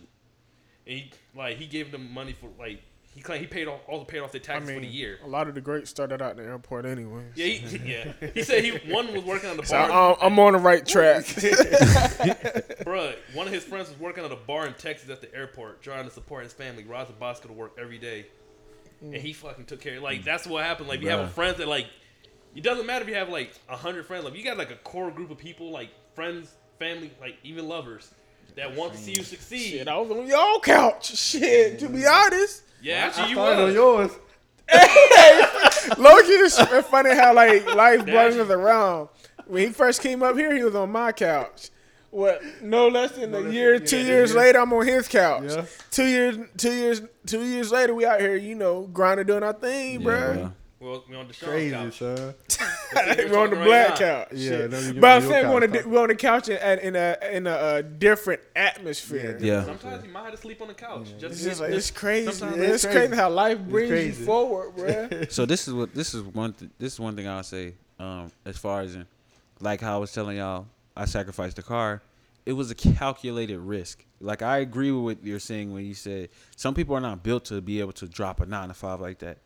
And 0.87 0.99
he 0.99 1.11
like 1.35 1.57
he 1.59 1.67
gave 1.67 1.91
them 1.91 2.13
money 2.13 2.33
for 2.33 2.49
like 2.59 2.81
he 3.15 3.21
claimed 3.21 3.43
he 3.43 3.47
paid 3.47 3.69
all, 3.69 3.81
also 3.87 4.05
paid 4.05 4.21
off 4.21 4.33
their 4.33 4.41
I 4.41 4.45
taxes 4.45 4.69
mean, 4.69 4.77
for 4.79 4.81
the 4.81 4.91
year. 4.91 5.19
a 5.23 5.29
lot 5.29 5.47
of 5.47 5.55
the 5.55 5.61
greats 5.61 5.91
started 5.91 6.23
out 6.23 6.33
in 6.33 6.39
the 6.39 6.45
airport 6.45 6.87
anyway. 6.87 7.25
Yeah, 7.35 7.47
he, 7.47 7.93
yeah. 7.93 8.13
He 8.33 8.43
said 8.43 8.65
he 8.65 8.71
one 8.91 9.13
was 9.13 9.23
working 9.23 9.51
on 9.51 9.59
the 9.59 9.67
So 9.67 9.77
bar. 9.77 10.17
I'm, 10.23 10.33
I'm 10.33 10.39
on 10.39 10.55
the 10.55 10.59
right 10.59 10.87
track. 10.87 11.25
Bruh, 12.85 13.15
one 13.35 13.47
of 13.47 13.53
his 13.53 13.65
friends 13.65 13.89
was 13.91 13.99
working 13.99 14.25
at 14.25 14.33
a 14.33 14.37
bar 14.37 14.67
in 14.67 14.75
Texas 14.75 15.11
at 15.11 15.21
the 15.21 15.35
airport, 15.35 15.83
trying 15.83 16.05
to 16.05 16.11
support 16.11 16.45
his 16.45 16.53
family. 16.53 16.85
Rides 16.85 17.11
a 17.11 17.13
bicycle 17.13 17.49
to 17.51 17.55
work 17.55 17.77
every 17.79 17.99
day, 17.99 18.27
and 19.03 19.15
he 19.17 19.33
fucking 19.33 19.67
took 19.67 19.81
care. 19.81 20.01
Like 20.01 20.25
that's 20.25 20.47
what 20.47 20.65
happened. 20.65 20.89
Like 20.89 21.03
you 21.03 21.11
have 21.11 21.21
a 21.21 21.29
friends 21.29 21.59
that 21.59 21.69
like, 21.69 21.87
it 22.55 22.63
doesn't 22.63 22.87
matter 22.87 23.03
if 23.03 23.09
you 23.09 23.17
have 23.17 23.29
like 23.29 23.53
a 23.69 23.77
hundred 23.77 24.07
friends. 24.07 24.25
Like 24.25 24.35
you 24.35 24.45
got 24.45 24.57
like 24.57 24.71
a 24.71 24.77
core 24.77 25.11
group 25.11 25.31
of 25.31 25.39
people, 25.39 25.71
like 25.71 25.91
friends, 26.15 26.55
family, 26.79 27.13
like 27.21 27.37
even 27.45 27.69
lovers 27.69 28.11
that 28.57 28.75
want 28.75 28.93
to 28.93 28.99
see 28.99 29.13
you 29.13 29.23
succeed. 29.23 29.71
Shit, 29.71 29.89
I 29.89 29.99
was 29.99 30.11
on 30.11 30.27
your 30.27 30.61
couch. 30.61 31.15
Shit, 31.17 31.79
to 31.81 31.89
be 31.89 32.07
honest. 32.07 32.63
Yeah, 32.83 32.95
actually 33.07 33.29
you 33.31 33.35
started 33.37 33.59
on 33.61 33.67
was. 33.67 33.75
yours. 33.75 34.11
Loki 35.99 36.33
is 36.33 36.59
it's 36.59 36.89
funny 36.89 37.15
how 37.15 37.35
like 37.35 37.67
life 37.75 38.05
brings 38.05 38.37
us 38.37 38.51
around. 38.51 39.09
When 39.47 39.67
he 39.69 39.73
first 39.73 40.01
came 40.03 40.23
up 40.23 40.37
here, 40.37 40.55
he 40.55 40.63
was 40.63 40.75
on 40.75 40.91
my 40.93 41.13
couch. 41.13 41.71
What? 42.11 42.43
No 42.63 42.89
less 42.89 43.13
than 43.13 43.31
No 43.33 43.39
a 43.39 43.41
less 43.41 43.55
year, 43.55 43.79
than- 43.79 43.89
two 43.89 43.99
yeah, 43.99 44.05
years 44.07 44.33
yeah. 44.35 44.39
later, 44.41 44.59
I'm 44.61 44.73
on 44.73 44.87
his 44.87 45.09
couch. 45.09 45.45
Yeah. 45.47 45.65
Two 45.91 46.05
years, 46.05 46.37
two 46.57 46.73
years, 46.73 47.03
two 47.27 47.43
years 47.43 47.73
later, 47.73 47.95
we 47.95 48.05
out 48.07 48.21
here, 48.21 48.37
you 48.37 48.55
know, 48.55 48.83
grinding, 48.93 49.27
doing 49.27 49.43
our 49.43 49.53
thing, 49.55 50.01
Yeah, 50.01 50.05
bro. 50.05 50.53
Well, 50.83 51.05
we 51.09 51.15
on 51.17 51.29
the 51.29 51.33
Deshaun's 51.35 51.49
Crazy, 51.49 51.71
couch. 51.71 51.99
son. 51.99 52.35
we're 53.31 53.39
on 53.39 53.51
the 53.51 53.57
Right 53.57 53.65
black 53.65 53.91
now. 53.91 53.97
couch. 53.97 54.29
Yeah, 54.33 54.51
Shit. 54.51 54.71
no, 54.71 54.79
you- 54.81 55.01
but 55.01 55.07
I'm 55.23 55.23
saying 55.29 55.49
we're 55.49 55.63
on, 55.63 55.71
couch, 55.73 55.85
a, 55.85 55.89
we're 55.89 56.03
on 56.03 56.09
the 56.09 56.15
couch 56.17 56.49
in, 56.49 56.79
in 56.81 56.97
a 56.97 57.17
in 57.31 57.47
a, 57.47 57.51
uh 57.51 57.83
different 57.83 58.41
atmosphere. 58.57 59.39
Yeah. 59.41 59.65
Sometimes 59.65 60.05
you 60.05 60.11
might 60.11 60.25
have 60.25 60.33
to 60.33 60.37
sleep 60.39 60.61
on 60.61 60.69
the 60.69 60.75
couch. 60.75 61.09
Just 61.19 61.35
It's 61.35 61.45
just 61.45 61.61
like 61.61 61.71
it's 61.71 61.91
crazy. 61.91 62.33
Sometimes 62.33 62.61
it's 62.63 62.73
It's 62.75 62.85
crazy. 62.85 62.99
crazy. 63.09 63.17
how 63.17 63.31
life 63.31 63.59
brings 63.61 64.19
you 64.19 64.25
forward, 64.27 64.73
bruh. 64.77 65.31
So 65.33 65.47
this 65.47 65.69
is 65.69 65.75
what 65.75 65.95
this 65.95 66.15
is 66.15 66.23
one 66.23 66.53
th- 66.53 66.71
this 66.79 66.95
is 66.95 67.01
one 67.01 67.15
thing 67.17 67.29
I'll 67.29 67.43
say. 67.45 67.75
Um, 68.01 68.33
as 68.45 68.59
far 68.59 68.81
as 68.81 68.97
in, 68.97 69.07
like 69.61 69.81
how 69.81 69.95
I 69.95 69.99
was 69.99 70.13
telling 70.13 70.37
y'all, 70.39 70.67
I 70.97 71.05
sacrificed 71.05 71.57
the 71.57 71.63
car. 71.63 72.03
It 72.45 72.55
was 72.55 72.73
a 72.73 72.75
calculated 72.75 73.61
risk. 73.61 74.05
Like 74.21 74.43
I 74.43 74.59
agree 74.59 74.91
with 74.91 75.05
what 75.19 75.25
you're 75.25 75.39
saying 75.39 75.73
when 75.73 75.85
you 75.85 75.95
said 75.95 76.31
some 76.57 76.75
people 76.75 76.97
are 76.97 77.01
not 77.01 77.23
built 77.23 77.45
to 77.47 77.61
be 77.61 77.79
able 77.79 77.93
to 77.93 78.09
drop 78.09 78.41
a 78.41 78.47
nine 78.47 78.67
to 78.69 78.75
five 78.75 79.01
like 79.01 79.21
that. 79.21 79.39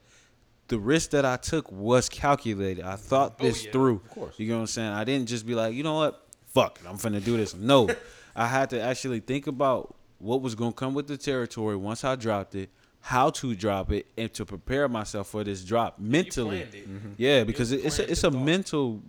The 0.68 0.78
risk 0.78 1.10
that 1.10 1.24
I 1.24 1.36
took 1.36 1.70
was 1.70 2.09
calculated. 2.09 2.84
I 2.84 2.97
thought 2.97 3.36
Oh, 3.40 3.44
this 3.44 3.64
yeah. 3.64 3.72
through. 3.72 3.97
Of 4.05 4.10
course. 4.10 4.34
You 4.38 4.48
know 4.48 4.55
what 4.56 4.60
I'm 4.62 4.66
saying? 4.66 4.88
I 4.93 5.05
didn't 5.05 5.28
just 5.28 5.47
be 5.47 5.55
like, 5.55 5.74
you 5.74 5.82
know 5.84 5.94
what, 5.94 6.26
fuck 6.47 6.80
it, 6.82 6.88
I'm 6.88 6.97
finna 6.98 7.22
do 7.24 7.36
this. 7.36 7.55
No, 7.55 7.88
I 8.36 8.47
had 8.48 8.70
to 8.70 8.80
actually 8.80 9.20
think 9.20 9.47
about 9.47 9.94
what 10.18 10.43
was 10.43 10.55
gonna 10.55 10.72
come 10.72 10.94
with 10.94 11.06
the 11.06 11.16
territory 11.16 11.76
once 11.76 12.02
I 12.05 12.16
dropped 12.16 12.55
it, 12.56 12.70
how 13.01 13.30
to 13.30 13.55
drop 13.55 13.93
it, 13.93 14.06
and 14.18 14.32
to 14.34 14.44
prepare 14.44 14.88
myself 14.88 15.28
for 15.28 15.44
this 15.44 15.62
drop 15.62 15.98
mentally. 16.01 16.59
planned 16.62 16.74
it. 16.74 16.88
Mm-hmm. 16.88 16.97
Mm-hmm. 16.97 17.12
Yeah, 17.18 17.44
because 17.44 17.70
it, 17.70 17.84
it's 17.84 17.98
a, 18.01 18.10
it's 18.10 18.24
a 18.24 18.30
thought. 18.30 18.43
mental. 18.43 19.02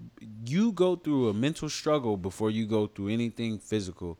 You 0.45 0.71
go 0.73 0.95
through 0.95 1.29
a 1.29 1.34
mental 1.34 1.69
struggle 1.69 2.17
before 2.17 2.51
you 2.51 2.67
go 2.67 2.85
through 2.88 3.07
anything 3.09 3.57
physical. 3.57 4.19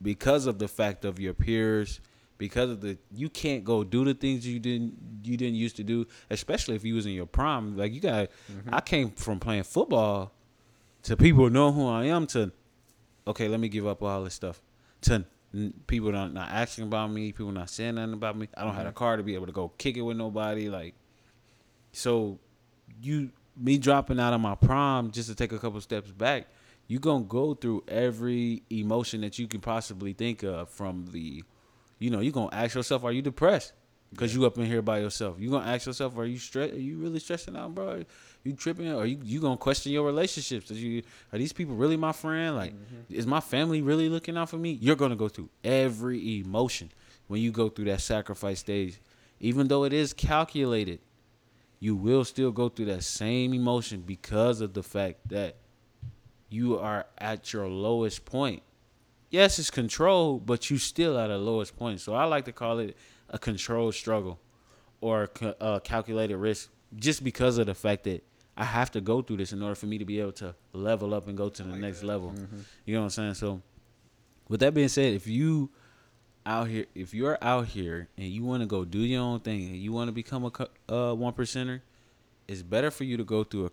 because 0.00 0.46
of 0.46 0.58
the 0.58 0.68
fact 0.68 1.04
of 1.04 1.18
your 1.18 1.34
peers, 1.34 2.00
because 2.38 2.70
of 2.70 2.80
the 2.80 2.96
you 3.12 3.28
can't 3.28 3.64
go 3.64 3.84
do 3.84 4.04
the 4.04 4.14
things 4.14 4.46
you 4.46 4.58
didn't 4.58 4.94
you 5.22 5.36
didn't 5.36 5.56
used 5.56 5.76
to 5.76 5.84
do, 5.84 6.06
especially 6.30 6.76
if 6.76 6.84
you 6.84 6.94
was 6.94 7.06
in 7.06 7.12
your 7.12 7.26
prime. 7.26 7.76
Like 7.76 7.92
you 7.92 8.00
got, 8.00 8.28
mm-hmm. 8.50 8.72
I 8.72 8.80
came 8.80 9.10
from 9.10 9.40
playing 9.40 9.64
football 9.64 10.32
to 11.02 11.16
people 11.16 11.50
know 11.50 11.72
who 11.72 11.86
I 11.86 12.04
am 12.06 12.26
to, 12.28 12.52
okay, 13.26 13.48
let 13.48 13.60
me 13.60 13.68
give 13.68 13.86
up 13.86 14.02
all 14.02 14.24
this 14.24 14.34
stuff 14.34 14.60
to 15.02 15.24
people 15.86 16.12
not 16.12 16.32
not 16.32 16.50
asking 16.50 16.84
about 16.84 17.10
me, 17.10 17.32
people 17.32 17.52
not 17.52 17.70
saying 17.70 17.96
nothing 17.96 18.14
about 18.14 18.36
me. 18.36 18.48
I 18.56 18.64
don't 18.64 18.74
have 18.74 18.86
a 18.86 18.88
mm-hmm. 18.88 18.96
car 18.96 19.16
to 19.16 19.22
be 19.22 19.34
able 19.34 19.46
to 19.46 19.52
go 19.52 19.68
kick 19.76 19.96
it 19.96 20.02
with 20.02 20.16
nobody. 20.16 20.68
Like, 20.68 20.94
so 21.92 22.38
you 23.02 23.30
me 23.56 23.78
dropping 23.78 24.20
out 24.20 24.32
of 24.32 24.40
my 24.40 24.54
prime 24.54 25.10
just 25.10 25.28
to 25.28 25.34
take 25.34 25.52
a 25.52 25.58
couple 25.58 25.80
steps 25.80 26.10
back, 26.10 26.46
you're 26.86 27.00
gonna 27.00 27.24
go 27.24 27.54
through 27.54 27.84
every 27.88 28.62
emotion 28.70 29.20
that 29.22 29.38
you 29.38 29.46
can 29.48 29.60
possibly 29.60 30.12
think 30.12 30.42
of 30.42 30.70
from 30.70 31.06
the, 31.12 31.42
you 31.98 32.10
know, 32.10 32.20
you're 32.20 32.32
gonna 32.32 32.54
ask 32.54 32.74
yourself, 32.74 33.04
are 33.04 33.12
you 33.12 33.22
depressed? 33.22 33.72
Cause 34.16 34.34
you 34.34 34.46
up 34.46 34.56
in 34.56 34.64
here 34.64 34.80
by 34.80 35.00
yourself. 35.00 35.36
You're 35.38 35.50
gonna 35.50 35.70
ask 35.70 35.84
yourself, 35.86 36.16
are 36.16 36.24
you 36.24 36.38
stress? 36.38 36.72
Are 36.72 36.80
you 36.80 36.96
really 36.96 37.18
stressing 37.18 37.54
out, 37.54 37.74
bro? 37.74 38.04
You 38.42 38.54
tripping? 38.54 38.90
Are 38.90 39.04
you 39.04 39.20
you 39.22 39.38
gonna 39.38 39.58
question 39.58 39.92
your 39.92 40.06
relationships? 40.06 40.70
Are 40.70 40.74
you 40.74 41.02
are 41.30 41.38
these 41.38 41.52
people 41.52 41.74
really 41.74 41.98
my 41.98 42.12
friend? 42.12 42.56
Like, 42.56 42.72
mm-hmm. 42.72 43.14
is 43.14 43.26
my 43.26 43.40
family 43.40 43.82
really 43.82 44.08
looking 44.08 44.38
out 44.38 44.48
for 44.48 44.56
me? 44.56 44.78
You're 44.80 44.96
gonna 44.96 45.14
go 45.14 45.28
through 45.28 45.50
every 45.62 46.38
emotion 46.40 46.90
when 47.26 47.42
you 47.42 47.52
go 47.52 47.68
through 47.68 47.84
that 47.86 48.00
sacrifice 48.00 48.60
stage, 48.60 48.98
even 49.40 49.68
though 49.68 49.84
it 49.84 49.92
is 49.92 50.14
calculated 50.14 51.00
you 51.80 51.94
will 51.94 52.24
still 52.24 52.50
go 52.50 52.68
through 52.68 52.86
that 52.86 53.04
same 53.04 53.54
emotion 53.54 54.02
because 54.02 54.60
of 54.60 54.74
the 54.74 54.82
fact 54.82 55.28
that 55.28 55.56
you 56.48 56.78
are 56.78 57.06
at 57.18 57.52
your 57.52 57.68
lowest 57.68 58.24
point. 58.24 58.62
Yes, 59.30 59.58
it's 59.58 59.70
controlled, 59.70 60.46
but 60.46 60.70
you 60.70 60.78
still 60.78 61.18
at 61.18 61.30
a 61.30 61.36
lowest 61.36 61.76
point. 61.76 62.00
So 62.00 62.14
I 62.14 62.24
like 62.24 62.44
to 62.46 62.52
call 62.52 62.78
it 62.78 62.96
a 63.28 63.38
controlled 63.38 63.94
struggle 63.94 64.38
or 65.00 65.28
a 65.60 65.80
calculated 65.84 66.36
risk 66.36 66.70
just 66.96 67.22
because 67.22 67.58
of 67.58 67.66
the 67.66 67.74
fact 67.74 68.04
that 68.04 68.24
I 68.56 68.64
have 68.64 68.90
to 68.92 69.00
go 69.00 69.22
through 69.22 69.36
this 69.36 69.52
in 69.52 69.62
order 69.62 69.74
for 69.74 69.86
me 69.86 69.98
to 69.98 70.04
be 70.04 70.18
able 70.18 70.32
to 70.32 70.54
level 70.72 71.14
up 71.14 71.28
and 71.28 71.36
go 71.36 71.48
to 71.48 71.62
the 71.62 71.76
next 71.76 72.02
level. 72.02 72.34
You 72.84 72.94
know 72.94 73.00
what 73.00 73.04
I'm 73.04 73.10
saying? 73.10 73.34
So 73.34 73.62
with 74.48 74.60
that 74.60 74.74
being 74.74 74.88
said, 74.88 75.12
if 75.12 75.26
you 75.26 75.70
out 76.46 76.68
here, 76.68 76.86
if 76.94 77.12
you're 77.12 77.38
out 77.42 77.66
here 77.66 78.08
and 78.16 78.26
you 78.26 78.42
want 78.44 78.62
to 78.62 78.66
go 78.66 78.84
do 78.84 78.98
your 79.00 79.20
own 79.20 79.40
thing 79.40 79.62
and 79.66 79.76
you 79.76 79.92
want 79.92 80.08
to 80.08 80.12
become 80.12 80.44
a 80.44 80.92
uh, 80.92 81.14
one 81.14 81.34
percenter, 81.34 81.82
it's 82.48 82.62
better 82.62 82.90
for 82.90 83.04
you 83.04 83.18
to 83.18 83.24
go 83.24 83.44
through 83.44 83.66
a 83.66 83.70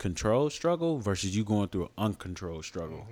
controlled 0.00 0.50
struggle 0.50 0.98
versus 0.98 1.36
you 1.36 1.44
going 1.44 1.68
through 1.68 1.84
an 1.84 1.90
uncontrolled 1.98 2.64
struggle. 2.64 3.06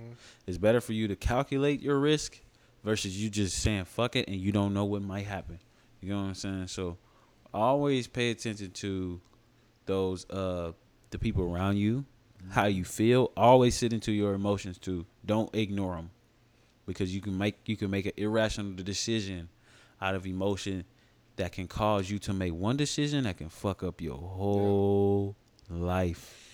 It's 0.47 0.57
better 0.57 0.81
for 0.81 0.93
you 0.93 1.07
to 1.07 1.15
calculate 1.15 1.81
your 1.81 1.99
risk 1.99 2.41
versus 2.83 3.21
you 3.21 3.29
just 3.29 3.59
saying 3.59 3.85
fuck 3.85 4.15
it 4.15 4.27
and 4.27 4.35
you 4.37 4.51
don't 4.51 4.73
know 4.73 4.85
what 4.85 5.03
might 5.03 5.27
happen. 5.27 5.59
You 6.01 6.09
know 6.09 6.21
what 6.21 6.27
I'm 6.29 6.33
saying? 6.33 6.67
So 6.67 6.97
always 7.53 8.07
pay 8.07 8.31
attention 8.31 8.71
to 8.71 9.21
those 9.85 10.27
uh 10.31 10.71
the 11.11 11.19
people 11.19 11.43
around 11.43 11.77
you, 11.77 12.05
how 12.49 12.65
you 12.65 12.83
feel. 12.83 13.31
Always 13.37 13.75
sit 13.75 13.93
into 13.93 14.11
your 14.11 14.33
emotions 14.33 14.79
too. 14.79 15.05
Don't 15.23 15.53
ignore 15.55 15.95
them 15.95 16.09
because 16.87 17.13
you 17.13 17.21
can 17.21 17.37
make 17.37 17.59
you 17.67 17.77
can 17.77 17.91
make 17.91 18.07
an 18.07 18.13
irrational 18.17 18.73
decision 18.73 19.49
out 20.01 20.15
of 20.15 20.25
emotion 20.25 20.85
that 21.35 21.51
can 21.51 21.67
cause 21.67 22.09
you 22.09 22.17
to 22.17 22.33
make 22.33 22.53
one 22.53 22.77
decision 22.77 23.25
that 23.25 23.37
can 23.37 23.49
fuck 23.49 23.83
up 23.83 24.01
your 24.01 24.17
whole 24.17 25.35
life. 25.69 26.48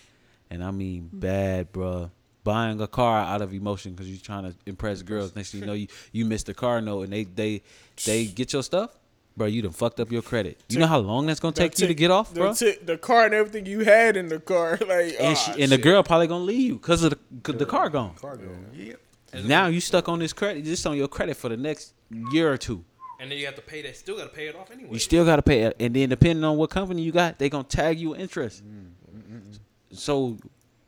And 0.50 0.62
I 0.62 0.70
mean 0.70 1.04
mm-hmm. 1.04 1.18
bad, 1.18 1.72
bruh. 1.72 2.10
Buying 2.44 2.80
a 2.80 2.86
car 2.86 3.22
out 3.22 3.42
of 3.42 3.52
emotion 3.52 3.92
because 3.92 4.08
you're 4.08 4.20
trying 4.20 4.44
to 4.44 4.54
impress 4.66 5.02
girls. 5.02 5.34
Next 5.34 5.50
thing 5.50 5.62
you 5.62 5.66
know, 5.66 5.72
you 5.72 5.88
you 6.12 6.24
missed 6.24 6.46
the 6.46 6.54
car 6.54 6.80
note 6.80 7.02
and 7.02 7.12
they 7.12 7.24
they 7.24 7.62
they 8.04 8.26
get 8.26 8.52
your 8.52 8.62
stuff, 8.62 8.96
bro. 9.36 9.48
You 9.48 9.62
done 9.62 9.72
fucked 9.72 9.98
up 9.98 10.12
your 10.12 10.22
credit. 10.22 10.62
You 10.68 10.78
know 10.78 10.86
how 10.86 10.98
long 10.98 11.26
that's 11.26 11.40
gonna 11.40 11.54
take 11.54 11.76
you 11.80 11.88
to 11.88 11.94
get 11.94 12.12
off, 12.12 12.32
the 12.32 12.40
bro. 12.40 12.54
ti- 12.54 12.78
the 12.84 12.98
car 12.98 13.24
and 13.24 13.34
everything 13.34 13.66
you 13.66 13.80
had 13.80 14.16
in 14.16 14.28
the 14.28 14.38
car, 14.38 14.78
like 14.86 15.16
and 15.18 15.18
ah, 15.20 15.34
she, 15.34 15.60
and 15.60 15.72
the 15.72 15.78
girl 15.78 16.04
probably 16.04 16.28
gonna 16.28 16.44
leave 16.44 16.60
you 16.60 16.74
because 16.74 17.02
of 17.02 17.10
the, 17.10 17.18
cause 17.42 17.56
the 17.56 17.66
car 17.66 17.90
gone. 17.90 18.14
Cargo. 18.14 18.48
Yep. 18.74 19.00
Now 19.44 19.66
you 19.66 19.80
stuck 19.80 20.08
on 20.08 20.20
this 20.20 20.32
credit, 20.32 20.64
just 20.64 20.86
on 20.86 20.96
your 20.96 21.08
credit 21.08 21.36
for 21.36 21.48
the 21.48 21.56
next 21.56 21.94
year 22.30 22.52
or 22.52 22.56
two. 22.56 22.84
And 23.18 23.30
then 23.30 23.38
you 23.38 23.46
have 23.46 23.56
to 23.56 23.62
pay 23.62 23.82
that. 23.82 23.96
Still 23.96 24.16
got 24.16 24.24
to 24.24 24.28
pay 24.28 24.46
it 24.46 24.54
off 24.54 24.70
anyway. 24.70 24.92
You 24.92 24.98
still 24.98 25.24
gotta 25.24 25.42
pay, 25.42 25.62
it. 25.62 25.76
and 25.80 25.94
then 25.94 26.08
depending 26.10 26.44
on 26.44 26.56
what 26.56 26.70
company 26.70 27.02
you 27.02 27.12
got, 27.12 27.38
they 27.38 27.48
gonna 27.48 27.64
tag 27.64 27.98
you 27.98 28.14
interest. 28.14 28.62
Mm, 28.64 28.90
mm, 29.14 29.40
mm, 29.40 29.58
So 29.92 30.38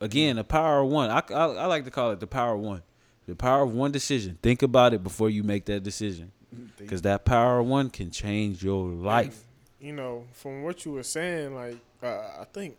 again, 0.01 0.37
the 0.37 0.43
power 0.43 0.81
of 0.81 0.89
one. 0.89 1.09
I, 1.09 1.21
I 1.29 1.45
I 1.45 1.65
like 1.65 1.85
to 1.85 1.91
call 1.91 2.11
it 2.11 2.19
the 2.19 2.27
power 2.27 2.55
of 2.55 2.61
one. 2.61 2.81
The 3.27 3.35
power 3.35 3.63
of 3.63 3.73
one 3.73 3.91
decision. 3.91 4.37
Think 4.41 4.61
about 4.63 4.93
it 4.93 5.03
before 5.03 5.29
you 5.29 5.43
make 5.43 5.65
that 5.65 5.83
decision, 5.83 6.31
because 6.77 7.03
that 7.03 7.25
power 7.25 7.59
of 7.59 7.67
one 7.67 7.89
can 7.91 8.09
change 8.09 8.63
your 8.63 8.87
life. 8.87 9.45
you 9.79 9.93
know, 9.93 10.25
from 10.33 10.63
what 10.63 10.83
you 10.83 10.93
were 10.93 11.03
saying, 11.03 11.53
like 11.53 11.77
uh, 12.01 12.07
I 12.41 12.45
think, 12.51 12.77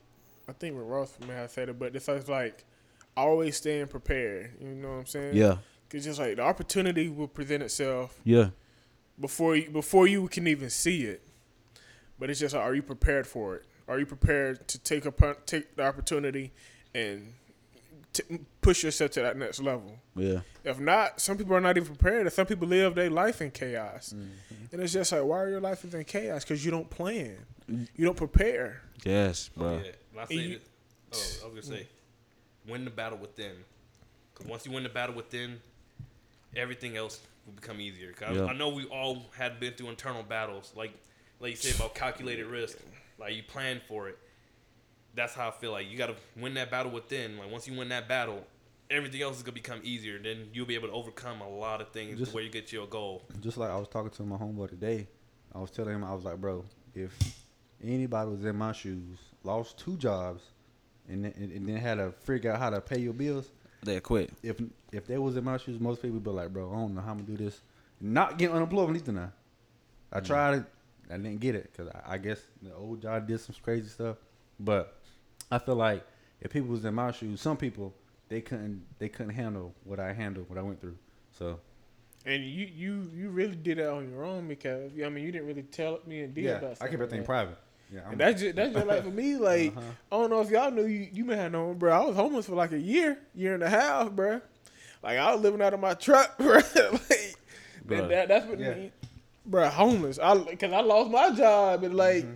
I 0.49 0.53
think 0.53 0.75
Ross 0.77 1.13
may 1.27 1.35
have 1.35 1.51
said 1.51 1.69
it, 1.69 1.79
but 1.79 1.95
it's 1.95 2.09
like, 2.09 2.29
like 2.29 2.65
always 3.17 3.57
staying 3.57 3.87
prepared. 3.87 4.53
You 4.61 4.75
know 4.75 4.89
what 4.89 4.95
I'm 4.95 5.07
saying? 5.07 5.37
Yeah, 5.37 5.59
Cause 5.89 6.05
just 6.05 6.19
like 6.19 6.37
the 6.37 6.43
opportunity 6.43 7.09
will 7.09 7.29
present 7.29 7.63
itself 7.63 8.19
yeah, 8.25 8.51
before 9.21 9.57
you 9.57 9.71
before 9.71 10.07
you 10.07 10.27
can 10.29 10.47
even 10.47 10.71
see 10.71 11.05
it. 11.05 11.23
But 12.19 12.29
it's 12.29 12.41
just 12.41 12.55
like, 12.55 12.65
are 12.65 12.75
you 12.75 12.83
prepared 12.83 13.27
for 13.27 13.57
it? 13.57 13.65
Are 13.91 13.99
you 13.99 14.07
prepared 14.07 14.69
to 14.69 14.79
take 14.79 15.05
upon 15.05 15.35
take 15.47 15.75
the 15.75 15.85
opportunity 15.85 16.53
and 16.95 17.33
t- 18.13 18.23
push 18.63 18.85
yourself 18.85 19.11
to 19.13 19.23
that 19.23 19.37
next 19.37 19.61
level? 19.61 19.99
yeah. 20.15 20.41
If 20.63 20.79
not, 20.79 21.21
some 21.21 21.37
people 21.37 21.57
are 21.57 21.61
not 21.61 21.77
even 21.77 21.97
prepared. 21.97 22.23
And 22.27 22.33
some 22.33 22.47
people 22.47 22.69
live 22.69 22.95
their 22.95 23.11
life 23.11 23.43
in 23.43 23.51
chaos, 23.51 24.15
mm-hmm. 24.17 24.73
and 24.73 24.81
it's 24.81 24.93
just 24.93 25.11
like, 25.11 25.25
why 25.25 25.39
are 25.39 25.49
your 25.51 25.61
life 25.61 25.85
is 25.85 25.93
in 25.93 26.05
chaos? 26.05 26.45
Because 26.45 26.65
you 26.65 26.71
don't 26.71 26.89
plan, 26.89 27.37
mm. 27.69 27.89
you 27.97 28.05
don't 28.05 28.17
prepare. 28.17 28.81
Yes, 29.05 29.51
Oh, 29.57 29.61
bro. 29.61 29.73
yeah. 29.79 29.91
And 30.13 30.21
I 30.21 30.27
You- 30.35 30.61
this, 31.11 31.41
oh, 31.43 31.49
I 31.49 31.53
was 31.53 31.67
gonna 31.67 31.79
say, 31.79 31.89
win 32.69 32.85
the 32.85 32.91
battle 32.93 33.19
within. 33.19 33.57
Because 34.33 34.49
once 34.49 34.67
you 34.67 34.73
win 34.73 34.85
the 34.85 34.89
battle 34.89 35.17
within, 35.17 35.61
everything 36.55 36.97
else 36.97 37.21
will 37.45 37.55
become 37.55 37.81
easier. 37.81 38.13
Cause 38.13 38.37
Yeah. 38.37 38.45
I, 38.45 38.53
know 38.53 38.69
we 38.69 38.85
all 38.85 39.27
had 39.37 39.59
been 39.59 39.73
through 39.73 39.89
internal 39.89 40.23
battles, 40.23 40.73
like 40.77 40.93
like 41.41 41.51
you 41.51 41.57
said 41.57 41.75
about 41.75 41.95
calculated 41.95 42.47
risk. 42.47 42.79
Like 43.21 43.35
you 43.35 43.43
plan 43.43 43.81
for 43.87 44.09
it. 44.09 44.19
That's 45.15 45.35
how 45.35 45.49
I 45.49 45.51
feel 45.51 45.73
like 45.73 45.91
you 45.91 45.99
got 45.99 46.07
to 46.07 46.17
win 46.37 46.55
that 46.55 46.71
battle 46.71 46.93
within. 46.93 47.39
Like 47.39 47.51
once 47.51 47.67
you 47.67 47.77
win 47.77 47.89
that 47.91 48.09
battle, 48.09 48.45
everything 48.91 49.23
else 49.23 49.37
is 49.37 49.43
gonna 49.43 49.55
become 49.55 49.81
easier. 49.83 50.19
Then 50.19 50.49
you'll 50.53 50.67
be 50.67 50.75
able 50.75 50.89
to 50.89 50.95
overcome 50.95 51.41
a 51.41 51.49
lot 51.49 51.81
of 51.81 51.91
things 51.91 52.19
Just- 52.19 52.35
where 52.35 52.43
you 52.43 52.51
get 52.51 52.73
your 52.73 52.87
goal. 52.87 53.23
Just 53.41 53.57
like 53.57 53.71
I 53.71 53.77
was 53.77 53.89
talking 53.89 54.11
to 54.11 54.23
my 54.23 54.37
homeboy 54.37 54.71
today, 54.71 55.07
I 55.55 55.59
was 55.59 55.71
telling 55.71 55.95
him 55.95 56.05
I 56.05 56.15
was 56.15 56.25
like, 56.25 56.41
bro, 56.41 56.65
if 56.95 57.17
anybody 57.83 58.31
was 58.31 58.45
in 58.45 58.57
my 58.57 58.73
shoes, 58.73 59.19
lost 59.43 59.79
two 59.79 59.97
jobs, 59.97 60.43
and 61.09 61.25
then, 61.25 61.33
and 61.37 61.69
then 61.69 61.77
had 61.77 61.97
to 61.97 62.13
figure 62.13 62.53
out 62.53 62.59
how 62.59 62.71
to 62.71 62.81
pay 62.81 63.01
your 63.01 63.13
bills, 63.13 63.51
They 63.83 64.01
quit. 64.01 64.31
if 64.43 64.61
if 64.93 65.07
they 65.07 65.19
was 65.19 65.37
in 65.37 65.45
my 65.45 65.57
shoes, 65.57 65.81
most 65.81 66.03
people 66.03 66.15
would 66.15 66.25
be 66.25 66.31
like, 66.31 66.53
bro, 66.53 66.71
I 66.71 66.75
don't 66.75 66.95
know 66.95 67.01
how 67.01 67.13
I'm 67.13 67.19
gonna 67.19 67.37
do 67.37 67.45
this. 67.45 67.61
Not 68.01 68.39
get 68.39 68.51
unemployment 68.51 68.97
either 68.97 69.13
now. 69.13 69.33
I 70.13 70.21
mm. 70.21 70.25
tried 70.25 70.55
it, 70.59 70.65
I 71.11 71.17
didn't 71.17 71.41
get 71.41 71.55
it 71.55 71.71
because 71.73 71.89
I, 72.07 72.15
I 72.15 72.19
guess 72.19 72.41
the 72.63 72.75
old 72.75 73.03
job 73.03 73.27
did 73.27 73.41
some 73.41 73.55
crazy 73.63 73.89
stuff. 73.89 74.17
But 74.59 74.97
I 75.51 75.59
feel 75.59 75.77
like 75.77 76.07
if 76.41 76.53
people 76.53 76.69
was 76.69 76.85
in 76.85 76.95
my 76.95 77.11
shoes, 77.13 77.41
some 77.41 77.57
people 77.57 77.95
they 78.29 78.41
couldn't 78.41 78.83
they 78.99 79.09
couldn't 79.09 79.35
handle 79.35 79.75
what 79.85 79.99
I 80.01 80.13
handled, 80.13 80.49
what 80.49 80.59
I 80.59 80.63
went 80.63 80.81
through. 80.81 80.97
So 81.33 81.59
And 82.27 82.45
you 82.45 82.67
you 82.75 83.11
you 83.15 83.31
really 83.31 83.57
did 83.57 83.79
that 83.79 83.91
on 83.91 84.11
your 84.11 84.25
own 84.25 84.47
because 84.49 84.93
I 85.05 85.09
mean 85.09 85.25
you 85.25 85.33
didn't 85.33 85.47
really 85.49 85.63
tell 85.65 85.99
me 86.07 86.21
and 86.23 86.35
did 86.35 86.45
yeah, 86.45 86.51
about 86.59 86.77
I 86.81 86.85
like 86.85 86.93
everything 86.95 87.21
that. 87.21 87.27
private. 87.27 87.59
Yeah, 87.93 88.01
I'm- 88.03 88.13
And 88.13 88.21
that's 88.21 88.41
just 88.41 88.55
that's 88.57 88.73
just 88.73 88.87
like 88.87 89.03
for 89.03 89.11
me, 89.11 89.37
like 89.51 89.77
Uh-huh. 89.77 89.87
I 90.13 90.17
don't 90.17 90.31
know 90.31 90.41
if 90.43 90.51
y'all 90.51 90.71
knew 90.71 90.87
you 90.87 91.09
you 91.13 91.25
may 91.25 91.37
have 91.37 91.51
known, 91.53 91.77
bro. 91.79 91.93
I 91.93 92.05
was 92.05 92.15
homeless 92.15 92.47
for 92.47 92.55
like 92.55 92.73
a 92.73 92.79
year, 92.79 93.19
year 93.35 93.55
and 93.55 93.63
a 93.65 93.71
half, 93.71 94.13
bro. 94.13 94.41
Like 95.03 95.19
I 95.19 95.33
was 95.33 95.41
living 95.43 95.63
out 95.63 95.75
of 95.75 95.81
my 95.81 95.95
truck, 95.95 96.37
bro. 96.39 96.55
like 96.55 97.35
Bruh. 97.87 98.09
that, 98.11 98.29
that's 98.29 98.47
what, 98.47 98.61
Yeah. 98.61 98.75
Bro. 99.51 99.69
Homeless. 99.69 100.19
I 100.19 100.37
because 100.39 100.73
I 100.73 100.81
lost 100.81 101.11
my 101.11 101.31
job 101.31 101.85
and 101.85 101.95
like 101.95 102.25
Mm-hmm. 102.25 102.35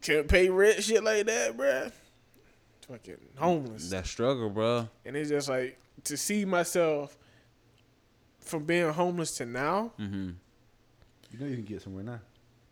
Can't 0.00 0.28
pay 0.28 0.48
rent, 0.48 0.82
shit 0.82 1.02
like 1.02 1.26
that, 1.26 1.56
bro. 1.56 1.90
Fucking 2.88 3.16
homeless. 3.36 3.90
That 3.90 4.06
struggle, 4.06 4.48
bro. 4.48 4.88
And 5.04 5.16
it's 5.16 5.28
just 5.28 5.48
like 5.48 5.78
to 6.04 6.16
see 6.16 6.44
myself 6.44 7.16
from 8.40 8.64
being 8.64 8.88
homeless 8.92 9.36
to 9.38 9.46
now. 9.46 9.92
Mm-hmm. 9.98 10.30
you 11.32 11.38
know 11.40 11.46
you 11.46 11.56
can 11.56 11.64
get 11.64 11.82
somewhere 11.82 12.04
now. 12.04 12.20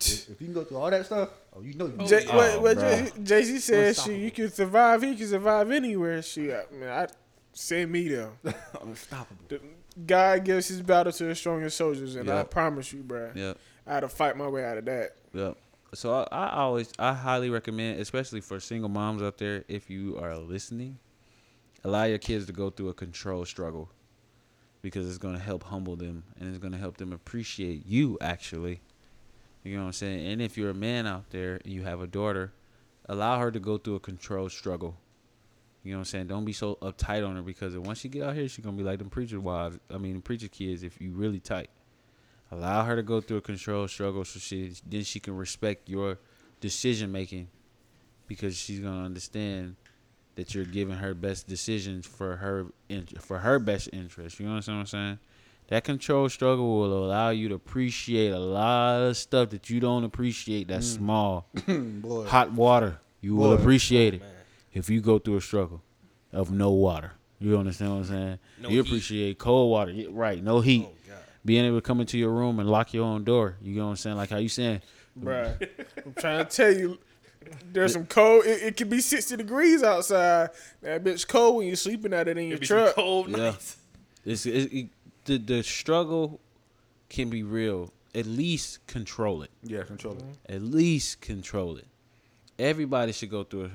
if, 0.00 0.30
if 0.30 0.40
you 0.40 0.46
can 0.46 0.54
go 0.54 0.64
through 0.64 0.76
all 0.78 0.90
that 0.90 1.04
stuff, 1.04 1.30
oh, 1.54 1.60
you 1.62 1.74
know 1.74 1.86
you 1.86 1.92
can. 1.92 2.06
J- 2.06 2.24
get- 2.24 2.34
what 2.34 2.62
what 2.62 2.76
bruh. 2.78 3.24
Jay 3.24 3.42
Z 3.42 3.58
said, 3.58 3.96
she 3.96 4.16
you 4.16 4.30
can 4.30 4.50
survive. 4.50 5.02
He 5.02 5.16
can 5.16 5.26
survive 5.26 5.70
anywhere. 5.70 6.22
She, 6.22 6.52
I 6.52 6.62
mean, 6.72 6.88
I 6.88 7.08
send 7.52 7.90
me 7.90 8.08
there. 8.08 8.30
unstoppable. 8.80 9.44
The- 9.48 9.60
God 10.04 10.44
gives 10.44 10.68
his 10.68 10.82
battle 10.82 11.12
to 11.12 11.24
the 11.24 11.34
strongest 11.34 11.76
soldiers, 11.76 12.16
and 12.16 12.28
I 12.28 12.42
promise 12.42 12.92
you, 12.92 13.02
bruh, 13.02 13.34
Yep. 13.34 13.58
I 13.86 13.94
had 13.94 14.00
to 14.00 14.08
fight 14.08 14.36
my 14.36 14.48
way 14.48 14.64
out 14.64 14.76
of 14.78 14.84
that. 14.86 15.16
Yep. 15.32 15.56
So 15.94 16.12
I, 16.12 16.26
I 16.32 16.56
always, 16.56 16.92
I 16.98 17.14
highly 17.14 17.48
recommend, 17.48 18.00
especially 18.00 18.40
for 18.40 18.60
single 18.60 18.90
moms 18.90 19.22
out 19.22 19.38
there, 19.38 19.64
if 19.68 19.88
you 19.88 20.18
are 20.18 20.36
listening, 20.36 20.98
allow 21.84 22.04
your 22.04 22.18
kids 22.18 22.46
to 22.46 22.52
go 22.52 22.68
through 22.68 22.90
a 22.90 22.94
control 22.94 23.44
struggle, 23.46 23.88
because 24.82 25.08
it's 25.08 25.18
gonna 25.18 25.38
help 25.38 25.64
humble 25.64 25.96
them 25.96 26.24
and 26.38 26.48
it's 26.48 26.58
gonna 26.58 26.76
help 26.76 26.96
them 26.98 27.12
appreciate 27.12 27.86
you 27.86 28.18
actually. 28.20 28.80
You 29.62 29.76
know 29.76 29.82
what 29.82 29.86
I'm 29.86 29.92
saying? 29.94 30.26
And 30.26 30.42
if 30.42 30.58
you're 30.58 30.70
a 30.70 30.74
man 30.74 31.06
out 31.06 31.30
there 31.30 31.60
and 31.64 31.72
you 31.72 31.82
have 31.84 32.00
a 32.00 32.06
daughter, 32.06 32.52
allow 33.08 33.38
her 33.38 33.50
to 33.50 33.58
go 33.58 33.78
through 33.78 33.96
a 33.96 34.00
control 34.00 34.48
struggle. 34.48 34.96
You 35.86 35.92
know 35.92 35.98
what 35.98 36.00
I'm 36.00 36.04
saying? 36.06 36.26
Don't 36.26 36.44
be 36.44 36.52
so 36.52 36.76
uptight 36.82 37.26
on 37.26 37.36
her 37.36 37.42
because 37.42 37.76
once 37.78 38.00
she 38.00 38.08
get 38.08 38.24
out 38.24 38.34
here, 38.34 38.48
she's 38.48 38.64
gonna 38.64 38.76
be 38.76 38.82
like 38.82 38.98
them 38.98 39.08
preacher 39.08 39.38
wives. 39.40 39.78
I 39.88 39.98
mean, 39.98 40.20
preacher 40.20 40.48
kids. 40.48 40.82
If 40.82 41.00
you 41.00 41.12
really 41.12 41.38
tight, 41.38 41.70
allow 42.50 42.84
her 42.84 42.96
to 42.96 43.02
go 43.02 43.20
through 43.20 43.38
a 43.38 43.42
control 43.42 43.86
struggle 43.88 44.24
so 44.24 44.40
she 44.40 44.72
then 44.88 45.04
she 45.04 45.20
can 45.20 45.36
respect 45.36 45.88
your 45.88 46.18
decision 46.60 47.12
making 47.12 47.48
because 48.26 48.56
she's 48.56 48.80
gonna 48.80 49.04
understand 49.04 49.76
that 50.34 50.54
you're 50.54 50.64
giving 50.64 50.96
her 50.96 51.14
best 51.14 51.46
decisions 51.46 52.04
for 52.06 52.36
her 52.36 52.66
for 53.20 53.38
her 53.38 53.58
best 53.58 53.88
interest. 53.92 54.40
You 54.40 54.46
know 54.46 54.54
what 54.56 54.68
I'm 54.68 54.86
saying? 54.86 55.18
That 55.68 55.82
control 55.84 56.28
struggle 56.28 56.78
will 56.78 57.04
allow 57.06 57.30
you 57.30 57.48
to 57.48 57.54
appreciate 57.54 58.30
a 58.30 58.38
lot 58.38 59.02
of 59.02 59.16
stuff 59.16 59.50
that 59.50 59.68
you 59.70 59.80
don't 59.80 60.04
appreciate. 60.04 60.68
That's 60.68 60.92
Mm. 60.94 60.96
small. 60.96 61.46
Boy. 61.66 62.26
Hot 62.26 62.52
water, 62.52 62.98
you 63.20 63.34
will 63.34 63.52
appreciate 63.52 64.14
it 64.14 64.20
Man. 64.20 64.30
If 64.76 64.90
you 64.90 65.00
go 65.00 65.18
through 65.18 65.36
a 65.36 65.40
struggle 65.40 65.82
of 66.32 66.50
no 66.50 66.70
water. 66.70 67.12
You 67.38 67.58
understand 67.58 67.90
what 67.92 67.96
I'm 67.98 68.04
saying? 68.04 68.38
No 68.62 68.68
you 68.68 68.82
heat. 68.82 68.88
appreciate 68.88 69.38
cold 69.38 69.70
water, 69.70 69.90
Yeah, 69.92 70.08
right? 70.10 70.42
No 70.42 70.60
heat. 70.60 70.84
Oh 70.86 70.92
God. 71.08 71.18
Being 71.44 71.64
able 71.64 71.78
to 71.78 71.82
come 71.82 72.00
into 72.00 72.18
your 72.18 72.30
room 72.30 72.58
and 72.60 72.68
lock 72.70 72.94
your 72.94 73.04
own 73.04 73.24
door. 73.24 73.56
You 73.62 73.76
know 73.76 73.84
what 73.84 73.90
I'm 73.90 73.96
saying? 73.96 74.16
Like 74.16 74.30
how 74.30 74.38
you 74.38 74.48
saying? 74.48 74.80
Bruh, 75.18 75.56
I'm 76.04 76.14
trying 76.14 76.44
to 76.44 76.50
tell 76.50 76.72
you, 76.72 76.98
there's 77.72 77.92
some 77.92 78.06
cold. 78.06 78.44
It, 78.44 78.62
it 78.62 78.76
could 78.76 78.90
be 78.90 79.00
60 79.00 79.36
degrees 79.36 79.82
outside. 79.82 80.50
That 80.82 81.04
bitch 81.04 81.26
cold 81.28 81.56
when 81.56 81.66
you're 81.66 81.76
sleeping 81.76 82.12
at 82.12 82.28
it 82.28 82.36
in 82.38 82.44
your 82.48 82.54
It'd 82.56 82.60
be 82.60 82.66
some 82.66 82.78
truck. 82.78 82.94
cold 82.96 83.28
Yeah. 83.30 83.36
nights. 83.36 83.76
It's, 84.24 84.44
it, 84.46 84.72
it, 84.72 84.88
the 85.24 85.38
the 85.38 85.62
struggle 85.62 86.40
can 87.08 87.28
be 87.30 87.42
real. 87.42 87.92
At 88.14 88.26
least 88.26 88.86
control 88.86 89.42
it. 89.42 89.50
Yeah, 89.62 89.82
control 89.82 90.16
it. 90.16 90.52
At 90.52 90.62
least 90.62 91.20
control 91.20 91.76
it. 91.76 91.86
Everybody 92.58 93.12
should 93.12 93.30
go 93.30 93.44
through 93.44 93.66
a, 93.66 93.70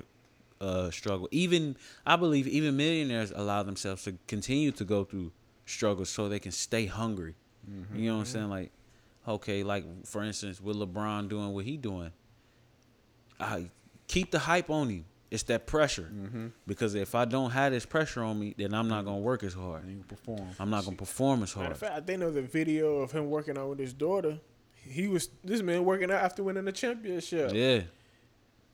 a 0.61 0.91
struggle. 0.91 1.27
Even 1.31 1.75
I 2.05 2.15
believe 2.15 2.47
even 2.47 2.77
millionaires 2.77 3.31
allow 3.35 3.63
themselves 3.63 4.03
to 4.03 4.13
continue 4.27 4.71
to 4.73 4.85
go 4.85 5.03
through 5.03 5.31
struggles 5.65 6.09
so 6.09 6.29
they 6.29 6.39
can 6.39 6.51
stay 6.51 6.85
hungry. 6.85 7.35
You 7.93 8.07
know 8.07 8.15
what 8.15 8.19
I'm 8.21 8.25
saying? 8.25 8.49
Like, 8.49 8.71
okay, 9.27 9.63
like 9.63 9.85
for 10.05 10.23
instance, 10.23 10.59
with 10.59 10.77
LeBron 10.77 11.29
doing 11.29 11.53
what 11.53 11.65
he 11.65 11.77
doing, 11.77 12.11
I 13.39 13.69
keep 14.07 14.31
the 14.31 14.39
hype 14.39 14.69
on 14.69 14.89
him. 14.89 15.05
It's 15.29 15.43
that 15.43 15.65
pressure. 15.65 16.11
Mm-hmm. 16.13 16.47
Because 16.67 16.95
if 16.95 17.15
I 17.15 17.23
don't 17.25 17.51
have 17.51 17.71
this 17.71 17.85
pressure 17.85 18.21
on 18.23 18.37
me, 18.37 18.53
then 18.57 18.73
I'm 18.73 18.89
not 18.89 19.05
gonna 19.05 19.19
work 19.19 19.43
as 19.43 19.53
hard. 19.53 19.83
And 19.83 19.97
you 19.97 20.03
perform. 20.03 20.49
I'm 20.59 20.69
not 20.69 20.83
gonna 20.83 20.97
perform 20.97 21.43
as 21.43 21.55
Matter 21.55 21.65
hard. 21.65 21.71
of 21.71 21.77
fact, 21.77 21.93
I 21.93 22.01
think 22.01 22.19
there 22.19 22.27
was 22.27 22.37
a 22.37 22.41
video 22.41 22.97
of 22.97 23.11
him 23.11 23.29
working 23.29 23.57
out 23.57 23.69
with 23.69 23.79
his 23.79 23.93
daughter. 23.93 24.39
He 24.75 25.07
was 25.07 25.29
this 25.43 25.61
man 25.61 25.85
working 25.85 26.11
out 26.11 26.21
after 26.21 26.43
winning 26.43 26.65
the 26.65 26.71
championship. 26.71 27.51
Yeah. 27.53 27.81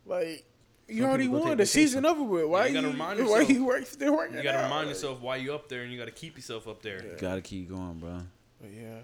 Like 0.05 0.45
you 0.87 1.01
Some 1.01 1.09
already 1.09 1.27
won 1.27 1.57
the 1.57 1.65
season 1.65 2.05
over 2.05 2.23
with. 2.23 2.45
Why 2.45 2.67
you 2.67 2.73
gotta 2.73 2.87
you, 2.87 2.93
remind 2.93 3.19
why 3.27 3.39
yourself. 3.39 3.49
you 3.49 3.65
work 3.65 3.85
still 3.87 4.15
working? 4.15 4.37
You 4.37 4.43
gotta 4.43 4.59
out? 4.59 4.63
remind 4.65 4.87
Like- 4.87 4.95
yourself 4.95 5.21
why 5.21 5.35
you 5.37 5.53
up 5.53 5.67
there, 5.69 5.83
and 5.83 5.91
you 5.91 5.97
gotta 5.97 6.11
keep 6.11 6.35
yourself 6.37 6.67
up 6.67 6.81
there. 6.81 7.03
Yeah. 7.05 7.17
Gotta 7.19 7.41
keep 7.41 7.69
going, 7.69 7.95
bro. 7.99 8.19
But 8.61 8.71
yeah, 8.71 8.99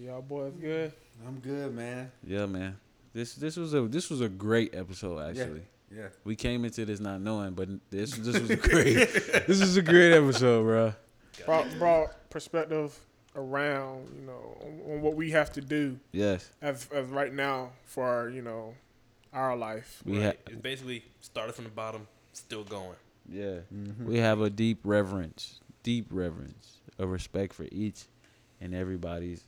y'all 0.00 0.22
boys 0.22 0.52
good. 0.60 0.92
I'm 1.26 1.38
good, 1.40 1.74
man. 1.74 2.10
Yeah, 2.26 2.46
man. 2.46 2.76
This 3.12 3.34
this 3.34 3.56
was 3.56 3.74
a 3.74 3.82
this 3.82 4.10
was 4.10 4.20
a 4.20 4.28
great 4.28 4.74
episode 4.74 5.20
actually. 5.20 5.62
Yeah. 5.94 6.08
We 6.24 6.34
came 6.34 6.64
into 6.64 6.84
this 6.84 6.98
not 6.98 7.20
knowing, 7.20 7.52
but 7.54 7.68
this 7.90 8.12
this 8.16 8.38
was 8.40 8.50
a 8.50 8.56
great 8.56 8.94
this 9.46 9.60
was 9.60 9.76
a 9.76 9.82
great 9.82 10.12
episode, 10.12 10.62
bro. 10.64 10.94
Brought, 11.44 11.66
brought 11.78 12.30
perspective 12.30 12.98
around 13.36 14.08
you 14.16 14.22
know 14.26 14.56
on, 14.62 14.92
on 14.92 15.02
what 15.02 15.14
we 15.16 15.30
have 15.32 15.52
to 15.52 15.60
do 15.60 15.98
Yes. 16.12 16.48
as, 16.62 16.88
as 16.92 17.06
right 17.08 17.32
now 17.32 17.70
for 17.84 18.04
our, 18.04 18.28
you 18.28 18.42
know 18.42 18.74
our 19.34 19.56
life. 19.56 20.02
We 20.04 20.16
right. 20.18 20.24
have 20.26 20.36
It's 20.46 20.56
basically 20.62 21.04
started 21.20 21.54
from 21.54 21.64
the 21.64 21.70
bottom, 21.70 22.06
still 22.32 22.64
going. 22.64 22.96
yeah. 23.28 23.58
Mm-hmm. 23.74 24.06
We 24.06 24.18
have 24.18 24.40
a 24.40 24.48
deep 24.50 24.80
reverence, 24.84 25.60
deep 25.82 26.06
reverence, 26.10 26.78
a 26.98 27.06
respect 27.06 27.52
for 27.54 27.66
each 27.72 28.04
and 28.60 28.74
everybody's 28.74 29.44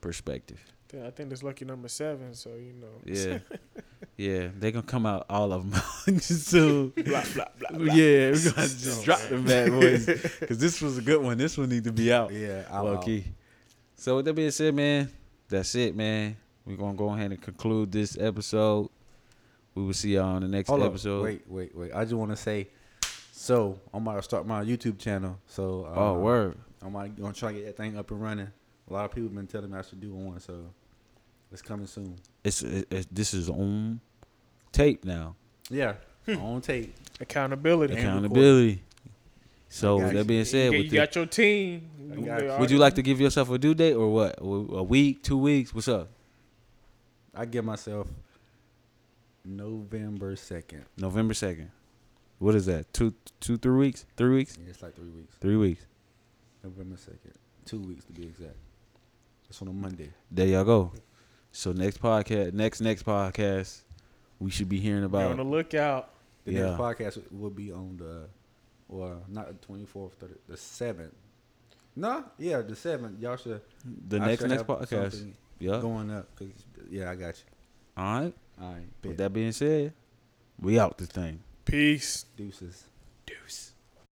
perspective. 0.00 0.60
Yeah, 0.92 1.06
I 1.06 1.10
think 1.10 1.28
that's 1.28 1.42
lucky 1.44 1.64
number 1.64 1.88
seven. 1.88 2.34
So 2.34 2.50
you 2.50 2.72
know. 2.72 2.88
Yeah. 3.04 3.38
yeah. 4.16 4.48
they're 4.58 4.72
gonna 4.72 4.82
come 4.82 5.06
out 5.06 5.24
all 5.30 5.52
of 5.52 5.70
them 5.70 5.80
just 6.18 6.48
soon. 6.48 6.88
blah 6.90 7.22
blah 7.34 7.44
blah. 7.58 7.78
blah. 7.78 7.94
Yeah, 7.94 8.32
we're 8.32 8.52
gonna 8.52 8.68
just 8.68 9.00
Oh, 9.00 9.04
drop 9.04 9.20
man. 9.22 9.30
them 9.30 9.44
bad 9.44 9.70
boys. 9.70 10.06
Cause 10.48 10.58
this 10.58 10.80
was 10.82 10.98
a 10.98 11.02
good 11.02 11.22
one. 11.22 11.38
This 11.38 11.56
one 11.56 11.68
need 11.68 11.84
to 11.84 11.92
be 11.92 12.12
out. 12.12 12.32
Yeah. 12.32 12.64
I'm 12.70 12.84
Low 12.84 12.96
out. 12.96 13.04
key. 13.04 13.24
So 13.96 14.16
with 14.16 14.24
that 14.24 14.34
being 14.34 14.50
said, 14.50 14.74
man, 14.74 15.10
that's 15.48 15.74
it, 15.76 15.94
man. 15.94 16.36
We're 16.66 16.76
gonna 16.76 16.94
go 16.96 17.10
ahead 17.10 17.30
and 17.30 17.40
conclude 17.40 17.92
this 17.92 18.16
episode. 18.18 18.88
We 19.74 19.82
will 19.84 19.92
see 19.94 20.14
y'all 20.14 20.24
on 20.24 20.42
the 20.42 20.48
next 20.48 20.68
Hold 20.68 20.82
episode. 20.82 21.18
up. 21.18 21.24
Wait, 21.24 21.42
wait, 21.46 21.76
wait. 21.76 21.92
I 21.94 22.02
just 22.04 22.14
want 22.14 22.30
to 22.32 22.36
say, 22.36 22.68
so 23.32 23.78
I'm 23.94 24.02
about 24.06 24.16
to 24.16 24.22
start 24.22 24.46
my 24.46 24.64
YouTube 24.64 24.98
channel. 24.98 25.38
So 25.46 25.86
uh, 25.94 25.98
Oh, 25.98 26.18
word. 26.18 26.56
I'm 26.82 26.92
gonna 26.92 27.32
try 27.32 27.52
to 27.52 27.58
get 27.58 27.66
that 27.66 27.76
thing 27.76 27.96
up 27.98 28.10
and 28.10 28.20
running. 28.20 28.48
A 28.88 28.92
lot 28.92 29.04
of 29.04 29.10
people 29.12 29.28
have 29.28 29.34
been 29.34 29.46
telling 29.46 29.70
me 29.70 29.78
I 29.78 29.82
should 29.82 30.00
do 30.00 30.12
one, 30.12 30.40
so 30.40 30.54
it's 31.52 31.62
coming 31.62 31.86
soon. 31.86 32.16
It's, 32.42 32.62
it, 32.62 32.92
it- 32.92 33.06
this 33.14 33.34
is 33.34 33.48
on 33.50 34.00
tape 34.72 35.04
now. 35.04 35.36
Yeah, 35.68 35.94
on 36.28 36.60
tape. 36.62 36.94
Accountability. 37.20 37.94
Accountability. 37.94 38.82
So 39.68 39.98
with 39.98 40.14
that 40.14 40.26
being 40.26 40.44
said, 40.44 40.72
got- 40.72 40.78
with 40.78 40.84
you 40.86 40.90
the- 40.90 40.96
got 40.96 41.14
your 41.14 41.26
team. 41.26 41.88
You- 42.00 42.08
got 42.08 42.16
they 42.16 42.22
you. 42.24 42.32
already- 42.32 42.60
would 42.60 42.70
you 42.72 42.78
like 42.78 42.94
to 42.94 43.02
give 43.02 43.20
yourself 43.20 43.50
a 43.50 43.58
due 43.58 43.74
date 43.74 43.92
or 43.94 44.08
what? 44.12 44.38
A 44.40 44.44
a 44.44 44.82
week, 44.82 45.22
two 45.22 45.38
weeks? 45.38 45.72
What's 45.74 45.86
up? 45.88 46.08
I 47.34 47.44
give 47.44 47.64
myself 47.64 48.08
November 49.44 50.36
second. 50.36 50.84
November 50.96 51.34
second. 51.34 51.70
What 52.38 52.54
is 52.54 52.66
that? 52.66 52.92
Two, 52.92 53.14
two, 53.40 53.56
three 53.58 53.76
weeks? 53.76 54.06
Three 54.16 54.34
weeks? 54.34 54.56
Yeah, 54.60 54.70
it's 54.70 54.82
like 54.82 54.94
three 54.94 55.10
weeks. 55.10 55.36
Three 55.40 55.56
weeks. 55.56 55.84
November 56.64 56.96
second. 56.96 57.32
Two 57.64 57.80
weeks 57.80 58.04
to 58.06 58.12
be 58.12 58.22
exact. 58.24 58.56
It's 59.48 59.60
on 59.60 59.68
a 59.68 59.72
Monday. 59.72 60.10
There 60.30 60.46
y'all 60.46 60.64
go. 60.64 60.92
So 61.52 61.72
next 61.72 62.00
podcast, 62.00 62.52
next 62.54 62.80
next 62.80 63.04
podcast, 63.04 63.82
we 64.38 64.50
should 64.50 64.68
be 64.68 64.78
hearing 64.78 65.00
Be 65.08 65.16
on 65.18 65.24
about 65.24 65.36
the 65.36 65.42
lookout. 65.44 66.10
The 66.44 66.52
Yeah. 66.52 66.60
next 66.70 66.80
podcast 66.80 67.32
will 67.32 67.50
be 67.50 67.72
on 67.72 67.96
the, 67.98 68.28
well, 68.88 69.22
not 69.28 69.48
the 69.48 69.54
twenty 69.66 69.84
fourth, 69.84 70.14
the 70.48 70.56
seventh. 70.56 71.14
No, 71.96 72.24
yeah, 72.38 72.62
the 72.62 72.76
seventh. 72.76 73.20
Y'all 73.20 73.36
should. 73.36 73.60
the 74.08 74.18
I 74.20 74.26
next 74.28 74.42
should 74.42 74.50
next 74.50 74.62
podcast. 74.66 75.32
Yeah. 75.58 75.80
Going 75.80 76.10
up, 76.10 76.34
cause 76.36 76.48
yeah, 76.88 77.10
I 77.10 77.16
got 77.16 77.34
you. 77.36 77.44
All 77.96 78.04
right. 78.20 78.34
All 78.60 78.72
right, 78.72 78.82
With 79.02 79.12
bet. 79.12 79.16
that 79.18 79.32
being 79.32 79.52
said, 79.52 79.92
we 80.60 80.78
out 80.78 80.98
this 80.98 81.08
thing. 81.08 81.40
Peace. 81.64 82.24
deuces. 82.36 82.84
Deuce. 83.26 83.72